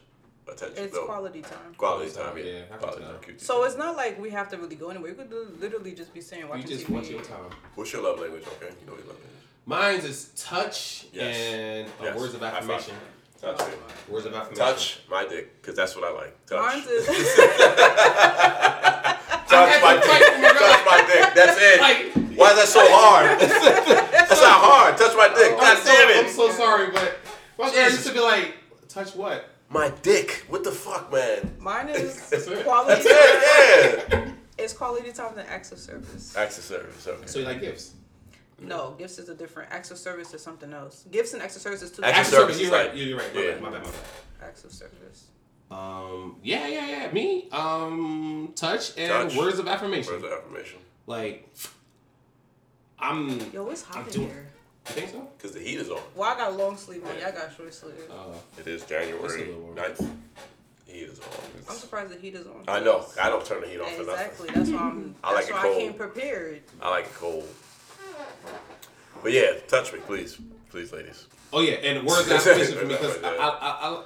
Attention. 0.47 0.83
It's 0.83 0.93
No. 0.95 1.05
quality 1.05 1.41
time. 1.41 1.73
Quality 1.77 2.11
time. 2.11 2.37
Yeah, 2.37 2.43
Yeah. 2.43 2.65
Quality 2.77 3.03
time. 3.03 3.19
time. 3.21 3.39
So 3.39 3.63
it's 3.63 3.77
not 3.77 3.95
like 3.95 4.19
we 4.19 4.31
have 4.31 4.49
to 4.49 4.57
really 4.57 4.75
go 4.75 4.89
anywhere. 4.89 5.11
We 5.13 5.17
could 5.23 5.31
literally 5.61 5.93
just 5.93 6.13
be 6.13 6.19
saying 6.19 6.41
You 6.43 6.49
watching 6.49 6.67
just 6.67 6.85
TV. 6.87 6.93
want 6.93 7.09
your 7.09 7.21
time. 7.21 7.49
What's 7.75 7.93
your 7.93 8.01
love 8.01 8.19
language? 8.19 8.43
Okay, 8.47 8.73
you 8.81 8.85
know 8.87 8.93
your 8.97 9.05
love 9.05 9.19
language. 9.21 9.40
Mine's 9.65 10.03
is 10.05 10.29
touch 10.35 11.05
Yes. 11.13 11.35
and 11.37 11.87
uh, 11.87 12.03
Yes. 12.05 12.15
words 12.17 12.33
of 12.33 12.43
affirmation. 12.43 12.95
Touch 13.39 13.59
me. 13.59 13.73
Words 14.09 14.25
of 14.25 14.33
affirmation. 14.33 14.65
Touch 14.65 14.99
my 15.09 15.25
dick, 15.27 15.61
because 15.61 15.75
that's 15.75 15.95
what 15.95 16.03
I 16.05 16.11
like. 16.11 16.45
Touch. 16.45 16.59
Mine's 16.75 16.87
is 16.87 17.05
Touch 19.47 19.81
my 19.81 19.93
dick. 19.95 20.57
Touch 20.57 20.85
my 20.85 21.03
dick. 21.07 21.33
That's 21.35 21.57
it. 21.59 22.37
Why 22.37 22.51
is 22.51 22.57
that 22.57 22.67
so 22.67 22.79
hard? 22.83 23.39
that's 23.39 24.41
not 24.41 24.61
hard. 24.61 24.97
Touch 24.97 25.15
my 25.15 25.27
dick. 25.27 25.51
I'm 25.53 25.59
God 25.59 25.77
so, 25.77 25.91
damn 25.91 26.09
it. 26.09 26.25
I'm 26.25 26.31
so 26.31 26.51
sorry, 26.51 26.91
but 26.91 27.17
my 27.59 27.69
girl 27.71 27.83
used 27.89 28.07
to 28.07 28.13
be 28.13 28.19
like, 28.19 28.55
touch 28.87 29.15
what? 29.15 29.47
My 29.69 29.89
dick. 30.01 30.45
What 30.49 30.63
the 30.63 30.71
fuck, 30.71 31.11
man? 31.11 31.55
mine 31.59 31.89
is 31.89 32.29
That's 32.29 32.45
quality. 32.63 33.03
That's 33.03 33.05
it. 33.05 34.05
Yeah. 34.11 34.31
It's 34.57 34.73
quality 34.73 35.11
time 35.11 35.37
and 35.37 35.47
acts 35.47 35.71
of 35.71 35.79
service. 35.79 36.35
Acts 36.35 36.57
of 36.57 36.63
service. 36.63 37.07
Okay. 37.07 37.25
So 37.25 37.39
you 37.39 37.45
like 37.45 37.61
gifts? 37.61 37.93
No, 38.61 38.95
gifts 38.97 39.17
is 39.19 39.27
a 39.29 39.33
different. 39.35 39.71
Acts 39.71 39.89
of 39.91 39.97
service 39.97 40.33
is 40.33 40.41
something 40.43 40.71
else. 40.71 41.05
Gifts 41.11 41.33
and 41.33 41.41
acts 41.41 41.55
of 41.55 41.61
service 41.63 41.81
is 41.81 41.91
two 41.91 42.03
Acts 42.03 42.27
of 42.27 42.31
different. 42.31 42.55
service 42.55 42.57
You're 42.61 42.67
is 42.67 42.71
right. 42.71 42.89
like- 42.89 42.97
You're 42.97 43.17
right. 43.17 43.33
My 43.35 43.41
yeah. 43.41 43.51
bad. 43.51 43.61
My 43.61 43.69
bad. 43.71 43.83
My 43.83 43.89
bad. 43.89 44.47
Acts 44.49 44.63
of 44.63 44.71
service. 44.71 45.25
Um. 45.71 46.37
Yeah. 46.43 46.67
Yeah. 46.67 46.87
Yeah. 46.87 47.11
Me. 47.11 47.47
Um. 47.51 48.53
Touch 48.55 48.97
and 48.97 49.29
Touch. 49.29 49.35
words 49.37 49.57
of 49.59 49.67
affirmation. 49.67 50.13
Words 50.13 50.25
of 50.25 50.31
affirmation. 50.31 50.79
Like, 51.07 51.49
I'm. 52.99 53.39
Yo, 53.51 53.67
it's 53.69 53.81
hot 53.83 53.97
I'm 53.97 54.05
in 54.07 54.11
doing- 54.13 54.27
here. 54.27 54.47
You 54.87 54.93
think 54.95 55.11
so? 55.11 55.27
Because 55.37 55.51
the 55.53 55.59
heat 55.59 55.77
is 55.79 55.89
on. 55.91 55.99
Well, 56.15 56.33
I 56.33 56.37
got 56.37 56.57
long 56.57 56.75
sleeve 56.75 57.03
on. 57.05 57.11
Y'all 57.19 57.31
got 57.31 57.55
short 57.55 57.71
sleeve. 57.73 57.93
Uh, 58.09 58.33
It 58.59 58.67
is 58.67 58.81
That's 58.83 58.91
a 58.91 58.95
January 59.11 59.45
little 59.45 59.61
warm. 59.61 59.75
9th. 59.75 59.97
The 60.87 60.91
heat 60.91 61.03
is 61.03 61.19
on. 61.19 61.25
I'm 61.69 61.75
surprised 61.75 62.11
the 62.11 62.17
heat 62.19 62.33
is 62.35 62.47
on. 62.47 62.63
I 62.67 62.79
know. 62.79 63.05
I 63.21 63.29
don't 63.29 63.45
turn 63.45 63.61
the 63.61 63.67
heat 63.67 63.79
on 63.79 63.85
for 63.91 64.03
nothing. 64.03 64.13
Exactly. 64.13 64.49
That's 64.53 64.69
why 64.71 64.79
I'm. 64.79 65.15
I 65.23 65.33
like 65.33 65.45
that's 65.45 65.49
it 65.49 65.53
why 65.53 65.61
cold. 65.61 65.75
I 65.77 65.79
came 65.79 65.93
prepared. 65.93 66.61
I 66.81 66.89
like 66.89 67.05
it 67.05 67.13
cold. 67.13 67.47
But 69.21 69.31
yeah, 69.31 69.53
touch 69.67 69.93
me, 69.93 69.99
please. 69.99 70.39
Please, 70.69 70.91
ladies. 70.91 71.27
Oh 71.53 71.61
yeah, 71.61 71.73
and 71.73 72.05
words 72.05 72.27
of 72.27 72.33
affirmation 72.33 72.77
for 72.77 72.85
me 72.85 72.93
because 72.93 73.21
I, 73.23 73.35
I, 73.35 73.49
I, 73.49 74.03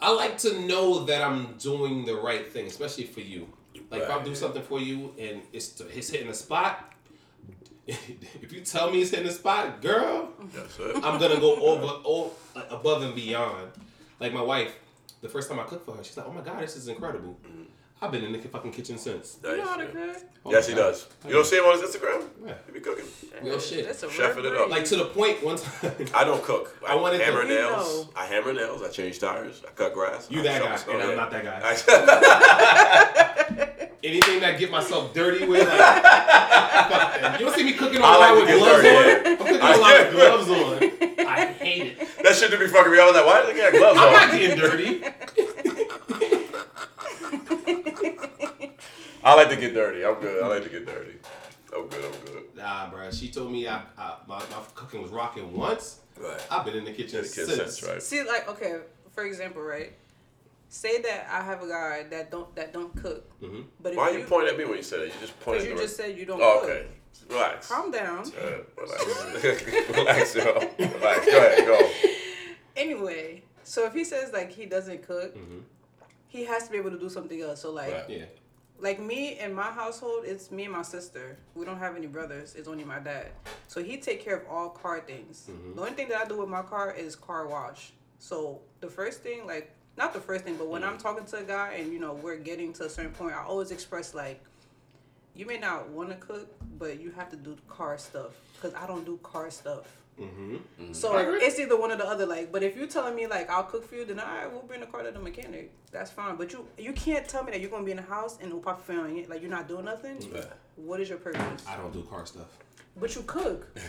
I, 0.00 0.10
like 0.10 0.36
to 0.38 0.60
know 0.66 1.04
that 1.04 1.22
I'm 1.22 1.54
doing 1.58 2.04
the 2.04 2.14
right 2.14 2.50
thing, 2.50 2.66
especially 2.66 3.04
for 3.04 3.20
you. 3.20 3.48
Like 3.90 4.02
if 4.02 4.10
I 4.10 4.22
do 4.22 4.34
something 4.34 4.62
for 4.62 4.80
you 4.80 5.14
and 5.18 5.42
it's 5.52 5.80
it's 5.80 6.10
hitting 6.10 6.26
the 6.26 6.34
spot. 6.34 6.92
if 7.86 8.52
you 8.52 8.62
tell 8.62 8.90
me 8.90 9.00
it's 9.00 9.10
hitting 9.10 9.26
the 9.26 9.32
spot, 9.32 9.80
girl, 9.80 10.32
I'm 11.04 11.20
gonna 11.20 11.38
go 11.38 11.54
over, 11.54 12.00
over 12.04 12.34
above 12.68 13.02
and 13.02 13.14
beyond. 13.14 13.70
Like 14.18 14.32
my 14.32 14.42
wife, 14.42 14.74
the 15.20 15.28
first 15.28 15.48
time 15.48 15.60
I 15.60 15.64
cooked 15.64 15.86
for 15.86 15.94
her, 15.94 16.02
she's 16.02 16.16
like, 16.16 16.26
"Oh 16.26 16.32
my 16.32 16.40
god, 16.40 16.62
this 16.62 16.76
is 16.76 16.88
incredible." 16.88 17.38
Mm-hmm. 17.46 17.62
I've 18.02 18.12
been 18.12 18.24
in 18.24 18.32
the 18.32 18.38
fucking 18.40 18.72
kitchen 18.72 18.98
since. 18.98 19.38
You 19.42 19.56
know 19.56 19.64
how 19.66 19.76
to 19.76 19.86
cook? 19.86 20.16
Oh 20.44 20.50
yes, 20.52 20.68
my 20.68 20.74
he 20.74 20.78
God. 20.78 20.82
does. 20.90 21.06
You 21.26 21.32
don't 21.32 21.46
see 21.46 21.56
him 21.56 21.64
on 21.64 21.80
his 21.80 21.88
Instagram? 21.96 22.24
Yeah. 22.46 22.52
He 22.66 22.72
be 22.72 22.80
cooking. 22.80 23.06
Real 23.42 23.58
shit. 23.58 23.86
That's 23.86 24.02
a 24.02 24.08
Chefing 24.08 24.36
real 24.42 24.52
it 24.54 24.60
up. 24.60 24.68
Like 24.68 24.84
to 24.86 24.96
the 24.96 25.06
point 25.06 25.42
one 25.42 25.56
time. 25.56 25.94
I 26.14 26.24
don't 26.24 26.42
cook. 26.44 26.76
I, 26.86 26.92
I 26.92 26.94
wanted 26.96 27.18
to- 27.18 27.24
hammer 27.24 27.42
You 27.44 27.48
nails. 27.48 28.04
know. 28.06 28.10
I 28.14 28.26
hammer 28.26 28.52
nails. 28.52 28.82
I 28.82 28.88
change 28.90 29.18
tires. 29.18 29.62
I 29.66 29.70
cut 29.70 29.94
grass. 29.94 30.28
You 30.30 30.40
I 30.40 30.42
that 30.44 30.62
guy, 30.62 30.76
snow. 30.76 30.92
and 30.92 31.02
I'm 31.10 31.16
not 31.16 31.30
that 31.30 31.44
guy. 31.44 31.60
Anything 34.04 34.40
that 34.40 34.58
get 34.58 34.70
myself 34.70 35.14
dirty 35.14 35.46
with, 35.46 35.66
like, 35.66 37.40
you 37.40 37.46
don't 37.46 37.54
see 37.56 37.64
me 37.64 37.72
cooking 37.72 38.02
I 38.02 38.04
all 38.06 38.20
like 38.20 38.34
with 38.46 38.58
gloves 38.58 38.82
dirty, 38.82 38.88
on. 38.88 38.94
yeah. 39.04 39.22
I'm 39.30 39.36
cooking 39.38 39.60
all 39.60 39.84
out 39.84 39.98
with 40.04 40.14
gloves 40.14 40.48
on. 40.50 40.82
I 41.26 41.46
hate 41.46 41.96
it. 41.98 42.08
that 42.22 42.36
shit 42.36 42.50
to 42.52 42.58
be 42.58 42.66
fucking 42.68 42.92
me. 42.92 43.00
I 43.00 43.06
was 43.06 43.14
like, 43.16 43.26
why 43.26 43.40
did 43.40 43.48
they 43.50 43.54
get 43.58 43.72
gloves 43.72 43.98
I'm 43.98 44.06
on? 44.08 44.12
not 44.12 44.30
getting 44.30 44.56
dirty. 44.58 45.02
I 49.24 49.34
like 49.34 49.48
to 49.50 49.56
get 49.56 49.74
dirty. 49.74 50.04
I'm 50.04 50.14
good. 50.20 50.42
I 50.42 50.46
like 50.48 50.62
to 50.64 50.68
get 50.68 50.86
dirty. 50.86 51.14
I'm 51.74 51.86
good. 51.88 52.04
I'm 52.04 52.20
good. 52.32 52.42
Nah, 52.56 52.90
bro. 52.90 53.10
She 53.10 53.28
told 53.30 53.50
me 53.52 53.66
I, 53.68 53.82
I 53.98 54.16
my, 54.26 54.38
my 54.38 54.44
cooking 54.74 55.02
was 55.02 55.10
rocking 55.10 55.52
once. 55.56 56.00
Right. 56.18 56.40
I've 56.50 56.64
been 56.64 56.74
in 56.76 56.84
the 56.84 56.92
kitchen 56.92 57.18
In 57.18 57.24
the 57.24 57.28
kitchen 57.28 57.46
since. 57.46 57.78
since, 57.78 57.82
right? 57.82 58.02
See, 58.02 58.22
like, 58.22 58.48
okay, 58.48 58.76
for 59.14 59.24
example, 59.24 59.62
right? 59.62 59.92
Say 60.68 61.00
that 61.02 61.28
I 61.30 61.42
have 61.44 61.62
a 61.62 61.68
guy 61.68 62.04
that 62.10 62.30
don't 62.30 62.54
that 62.56 62.72
don't 62.72 62.94
cook, 62.96 63.24
Mm-hmm. 63.40 63.60
but 63.80 63.92
if 63.92 63.98
Why 63.98 64.10
you, 64.10 64.18
you 64.20 64.24
pointing 64.24 64.52
at 64.54 64.58
me 64.58 64.64
when 64.64 64.76
you 64.78 64.82
said 64.82 65.00
it? 65.00 65.06
You 65.14 65.20
just 65.20 65.38
pointed. 65.40 65.62
At 65.62 65.68
me. 65.68 65.74
Because 65.74 65.74
you 65.74 65.74
at 65.74 65.76
the 65.76 65.82
just 65.84 65.96
said 65.96 66.18
you 66.18 66.24
don't 66.26 66.40
Oh, 66.42 66.60
cook. 66.60 66.70
okay. 66.70 66.86
Relax. 67.30 67.68
Calm 67.68 67.90
down. 67.90 68.18
Uh, 68.32 68.58
relax. 68.76 69.64
relax, 69.96 70.34
yo. 70.34 70.44
Relax. 70.78 71.26
Go 71.26 71.38
ahead. 71.38 71.66
Go. 71.66 71.90
Anyway, 72.76 73.42
so 73.62 73.86
if 73.86 73.94
he 73.94 74.04
says 74.04 74.32
like 74.32 74.50
he 74.52 74.66
doesn't 74.66 75.02
cook, 75.06 75.34
Mm-hmm. 75.36 75.58
He 76.28 76.44
has 76.44 76.64
to 76.64 76.70
be 76.70 76.76
able 76.78 76.90
to 76.90 76.98
do 76.98 77.08
something 77.08 77.40
else. 77.40 77.60
So 77.62 77.70
like, 77.72 77.92
Right. 77.92 78.10
Yeah. 78.10 78.24
like 78.78 79.00
me 79.00 79.38
in 79.38 79.54
my 79.54 79.70
household, 79.70 80.24
it's 80.26 80.50
me 80.50 80.64
and 80.64 80.72
my 80.72 80.82
sister. 80.82 81.36
We 81.54 81.64
don't 81.64 81.78
have 81.78 81.96
any 81.96 82.06
brothers. 82.06 82.54
It's 82.54 82.68
only 82.68 82.84
my 82.84 82.98
dad. 82.98 83.28
So 83.68 83.82
he 83.82 83.96
take 83.98 84.22
care 84.24 84.36
of 84.36 84.46
all 84.48 84.70
car 84.70 85.00
things. 85.00 85.48
Mm-hmm. 85.50 85.74
The 85.76 85.80
only 85.80 85.92
thing 85.94 86.08
that 86.08 86.20
I 86.20 86.24
do 86.26 86.38
with 86.38 86.48
my 86.48 86.62
car 86.62 86.92
is 86.92 87.16
car 87.16 87.46
wash. 87.48 87.92
So 88.18 88.60
the 88.80 88.88
first 88.88 89.22
thing, 89.22 89.46
like 89.46 89.72
not 89.96 90.12
the 90.12 90.20
first 90.20 90.44
thing, 90.44 90.56
but 90.56 90.68
when 90.68 90.82
Mm-hmm. 90.82 90.90
I'm 90.92 90.98
talking 90.98 91.24
to 91.26 91.36
a 91.38 91.42
guy 91.42 91.74
and 91.78 91.92
you 91.92 91.98
know 91.98 92.12
we're 92.14 92.36
getting 92.36 92.72
to 92.74 92.84
a 92.84 92.88
certain 92.90 93.12
point, 93.12 93.34
I 93.34 93.42
always 93.44 93.70
express 93.70 94.14
like, 94.14 94.42
you 95.34 95.46
may 95.46 95.58
not 95.58 95.88
want 95.90 96.08
to 96.10 96.16
cook, 96.16 96.48
but 96.78 96.98
you 97.00 97.10
have 97.12 97.28
to 97.30 97.36
do 97.36 97.56
car 97.68 97.96
stuff 97.98 98.32
because 98.54 98.74
I 98.74 98.86
don't 98.86 99.04
do 99.04 99.18
car 99.22 99.50
stuff. 99.50 99.84
Mm-hmm. 100.20 100.92
So 100.92 101.16
it's 101.18 101.58
either 101.58 101.78
one 101.78 101.92
or 101.92 101.96
the 101.96 102.06
other. 102.06 102.24
Like, 102.24 102.50
but 102.50 102.62
if 102.62 102.76
you're 102.76 102.86
telling 102.86 103.14
me 103.14 103.26
like 103.26 103.50
I'll 103.50 103.64
cook 103.64 103.86
for 103.88 103.96
you, 103.96 104.04
then 104.04 104.18
all 104.18 104.26
right, 104.26 104.50
we'll 104.50 104.62
bring 104.62 104.80
the 104.80 104.86
car 104.86 105.02
to 105.02 105.10
the 105.10 105.18
mechanic. 105.18 105.72
That's 105.92 106.10
fine. 106.10 106.36
But 106.36 106.52
you 106.52 106.66
you 106.78 106.92
can't 106.92 107.28
tell 107.28 107.44
me 107.44 107.52
that 107.52 107.60
you're 107.60 107.70
gonna 107.70 107.84
be 107.84 107.90
in 107.90 107.98
the 107.98 108.02
house 108.02 108.38
and 108.40 108.50
no 108.50 108.58
pop 108.58 108.86
film 108.86 109.16
it. 109.16 109.28
Like 109.28 109.42
you're 109.42 109.50
not 109.50 109.68
doing 109.68 109.84
nothing. 109.84 110.18
What 110.76 111.00
is 111.00 111.08
your 111.08 111.18
purpose? 111.18 111.64
I 111.68 111.76
don't 111.76 111.92
do 111.92 112.02
car 112.02 112.24
stuff. 112.26 112.48
But 112.96 113.14
you 113.14 113.22
cook. 113.26 113.78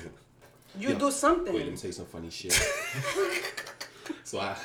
You 0.77 0.89
Yo, 0.89 0.99
do 0.99 1.11
something. 1.11 1.53
Wait, 1.53 1.63
let 1.63 1.71
me 1.71 1.77
say 1.77 1.91
some 1.91 2.05
funny 2.05 2.29
shit. 2.29 2.51
so 4.23 4.39
I, 4.39 4.55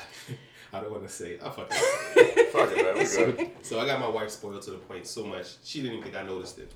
I 0.71 0.81
don't 0.81 0.91
want 0.91 1.03
to 1.03 1.09
say. 1.09 1.39
I 1.41 1.49
fucking. 1.49 1.65
Fuck 2.51 2.71
it, 2.71 2.85
man. 2.85 2.97
We 2.99 3.05
so, 3.05 3.31
good. 3.31 3.49
so 3.63 3.79
I 3.79 3.87
got 3.87 3.99
my 3.99 4.09
wife 4.09 4.29
spoiled 4.29 4.61
to 4.63 4.71
the 4.71 4.77
point 4.77 5.07
so 5.07 5.25
much 5.25 5.55
she 5.63 5.81
didn't 5.81 5.93
even 5.97 6.03
think 6.03 6.15
I 6.15 6.27
noticed 6.27 6.59
it. 6.59 6.71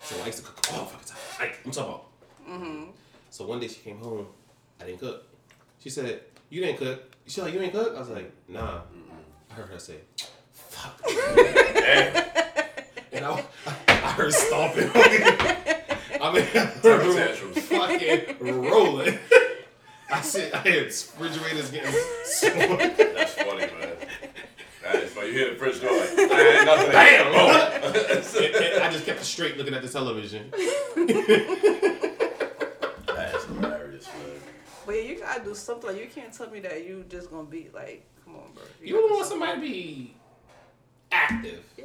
So 0.00 0.16
I 0.22 0.26
used 0.26 0.38
to 0.38 0.44
cook 0.44 0.72
all 0.72 0.84
the 0.84 0.90
fucking 0.92 1.08
time. 1.08 1.18
Like, 1.40 1.58
I'm 1.64 1.70
talking 1.72 1.90
about. 1.90 2.06
Mm-hmm. 2.48 2.90
So 3.32 3.46
one 3.46 3.60
day 3.60 3.68
she 3.68 3.80
came 3.80 3.98
home, 3.98 4.26
I 4.78 4.84
didn't 4.84 5.00
cook. 5.00 5.24
She 5.78 5.88
said, 5.88 6.20
"You 6.50 6.60
didn't 6.60 6.76
cook." 6.76 7.16
She 7.26 7.40
like, 7.40 7.54
"You 7.54 7.60
didn't 7.60 7.72
cook?" 7.72 7.96
I 7.96 8.00
was 8.00 8.10
like, 8.10 8.30
"Nah." 8.46 8.82
I 9.50 9.54
heard 9.54 9.70
her 9.70 9.78
say, 9.78 10.00
"Fuck." 10.52 11.00
and 13.10 13.24
I, 13.24 13.42
I 13.88 13.92
heard 14.12 14.34
stomping. 14.34 14.90
I 16.20 16.30
mean, 16.30 16.44
her 16.44 16.98
room 16.98 17.54
fucking 17.54 18.36
rolling. 18.68 19.18
I 20.12 20.20
said, 20.20 20.52
I 20.52 20.58
had 20.58 20.82
refrigerators 20.84 21.70
getting. 21.70 21.90
smashed. 22.24 22.96
That's 22.98 23.32
funny, 23.32 23.60
man. 23.60 23.96
That 24.82 24.96
is 24.96 25.10
funny. 25.10 25.28
You 25.28 25.32
hear 25.32 25.50
the 25.52 25.56
fridge 25.56 25.80
door 25.80 25.90
like, 25.90 26.10
"Ah, 26.18 26.38
ain't 26.38 26.66
nothing. 26.66 26.92
Bam! 26.92 27.32
I 28.82 28.92
just 28.92 29.06
kept 29.06 29.24
straight 29.24 29.56
looking 29.56 29.72
at 29.72 29.80
the 29.80 29.88
television. 29.88 30.52
That 33.14 33.34
is 33.36 33.44
hilarious, 33.44 34.06
man. 34.06 34.40
But 34.86 34.94
yeah, 34.96 35.02
you 35.02 35.18
gotta 35.18 35.44
do 35.44 35.54
something. 35.54 35.90
Like 35.90 36.00
you 36.00 36.08
can't 36.12 36.32
tell 36.32 36.50
me 36.50 36.60
that 36.60 36.84
you 36.86 37.04
just 37.08 37.30
gonna 37.30 37.44
be 37.48 37.68
like, 37.72 38.04
come 38.24 38.36
on, 38.36 38.52
bro. 38.54 38.62
You 38.82 38.94
don't 38.94 39.10
want 39.12 39.26
somebody 39.26 39.54
to 39.54 39.60
be 39.60 40.14
active. 41.10 41.64
Yeah. 41.76 41.84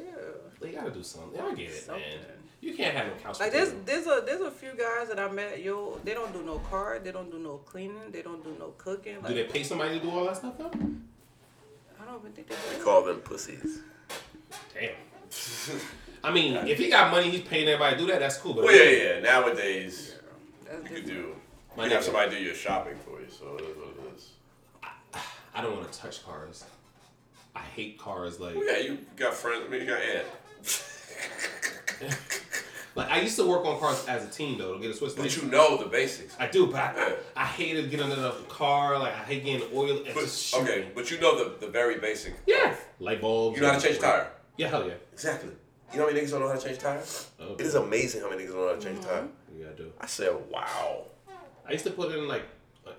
They 0.59 0.71
gotta 0.71 0.91
do 0.91 1.03
something. 1.03 1.39
I 1.39 1.53
get 1.53 1.69
it, 1.69 1.83
Something. 1.83 2.01
man. 2.01 2.19
You 2.59 2.73
can't 2.73 2.95
have 2.95 3.07
no 3.07 3.13
couch. 3.21 3.39
Like 3.39 3.51
there's 3.51 3.71
there's 3.85 4.07
a 4.07 4.23
there's 4.25 4.41
a 4.41 4.49
few 4.49 4.69
guys 4.75 5.09
that 5.09 5.19
I 5.19 5.29
met. 5.31 5.61
Yo, 5.61 5.99
they 6.03 6.13
don't 6.15 6.33
do 6.33 6.41
no 6.41 6.57
car. 6.59 6.99
They 6.99 7.11
don't 7.11 7.29
do 7.29 7.37
no 7.37 7.57
cleaning. 7.57 8.11
They 8.11 8.23
don't 8.23 8.43
do 8.43 8.55
no 8.57 8.73
cooking. 8.79 9.17
Like, 9.17 9.27
Do 9.27 9.33
they 9.35 9.43
pay 9.43 9.61
somebody 9.63 9.99
to 9.99 10.05
do 10.05 10.09
all 10.11 10.25
that 10.25 10.37
stuff 10.37 10.57
though? 10.57 10.71
I 12.01 12.05
don't 12.05 12.19
even 12.21 12.31
think 12.31 12.47
they 12.47 12.55
We 12.71 12.77
do. 12.77 12.83
call 12.83 13.03
them 13.03 13.17
pussies. 13.17 13.79
Damn. 14.73 14.91
I 16.23 16.31
mean, 16.31 16.55
if 16.67 16.79
he 16.79 16.89
got 16.89 17.11
money, 17.11 17.29
he's 17.29 17.41
paying 17.41 17.67
everybody 17.67 17.95
to 17.95 18.01
do 18.01 18.07
that. 18.11 18.19
That's 18.19 18.37
cool. 18.37 18.55
But 18.55 18.63
Well, 18.65 18.75
yeah, 18.75 19.13
yeah. 19.15 19.19
Nowadays, 19.19 20.15
That's 20.65 20.89
you 20.89 20.95
could 20.95 21.05
do. 21.05 21.35
My 21.77 21.85
You 21.85 21.91
have 21.91 22.01
nigga. 22.01 22.05
somebody 22.05 22.31
do 22.37 22.43
your 22.43 22.55
shopping 22.55 22.95
for 23.05 23.21
you, 23.21 23.27
so 23.29 23.55
it 23.55 23.61
is 23.61 23.77
what 23.77 23.87
it 23.89 24.15
is. 24.15 24.29
I 25.53 25.61
don't 25.61 25.77
want 25.77 25.91
to 25.91 25.99
touch 25.99 26.25
cars. 26.25 26.63
I 27.55 27.59
hate 27.61 27.97
cars. 27.99 28.39
Like, 28.39 28.55
Well, 28.55 28.65
yeah, 28.65 28.79
you 28.79 28.97
got 29.15 29.33
friends. 29.35 29.63
I 29.65 29.69
mean, 29.69 29.81
you 29.81 29.87
got 29.87 29.99
Ed. 30.01 30.25
like 32.95 33.09
I 33.09 33.21
used 33.21 33.35
to 33.37 33.45
work 33.47 33.63
on 33.65 33.79
cars 33.79 34.05
as 34.07 34.25
a 34.25 34.29
team 34.29 34.57
though 34.57 34.73
to 34.75 34.79
get 34.79 34.89
a 34.91 34.93
Swiss. 34.93 35.13
But 35.13 35.23
license. 35.23 35.43
you 35.45 35.51
know 35.51 35.77
the 35.77 35.85
basics. 35.85 36.35
I 36.39 36.47
do, 36.47 36.67
but 36.67 36.75
I, 36.75 36.93
Yeah. 36.95 37.13
I 37.35 37.45
hated 37.45 37.89
getting 37.91 38.09
under 38.11 38.21
the 38.21 38.31
car. 38.49 38.97
Like 38.99 39.13
I 39.13 39.23
hate 39.23 39.45
getting 39.45 39.67
oil. 39.75 39.97
It's 40.03 40.13
But, 40.13 40.21
just 40.21 40.55
okay, 40.55 40.87
but 40.95 41.09
you 41.11 41.19
know 41.19 41.37
the, 41.43 41.65
the 41.65 41.71
very 41.71 41.99
basic. 41.99 42.33
Yeah. 42.47 42.75
Light 42.99 43.21
bulbs. 43.21 43.55
You 43.57 43.63
know 43.63 43.71
how 43.71 43.79
to 43.79 43.87
change 43.87 43.99
tire. 43.99 44.31
Yeah, 44.57 44.67
hell 44.69 44.87
yeah. 44.87 44.93
Exactly. 45.13 45.51
You 45.93 45.99
know 45.99 46.07
how 46.07 46.11
many 46.11 46.21
niggas 46.25 46.31
don't 46.31 46.41
know 46.41 46.49
how 46.49 46.55
to 46.55 46.65
change 46.67 46.79
tires? 46.79 47.27
Oh, 47.39 47.53
It 47.53 47.61
is 47.61 47.75
amazing 47.75 48.21
how 48.21 48.29
many 48.29 48.43
niggas 48.43 48.47
don't 48.53 48.57
know 48.61 48.67
how 48.69 48.75
to 48.75 48.81
change 48.81 48.99
a 48.99 49.07
tire. 49.07 49.21
Mm-hmm. 49.21 49.57
You 49.59 49.63
gotta 49.65 49.77
do. 49.77 49.91
I 50.01 50.05
said, 50.05 50.35
wow. 50.51 51.05
I 51.67 51.73
used 51.73 51.83
to 51.85 51.91
put 51.91 52.11
in 52.13 52.27
like 52.27 52.45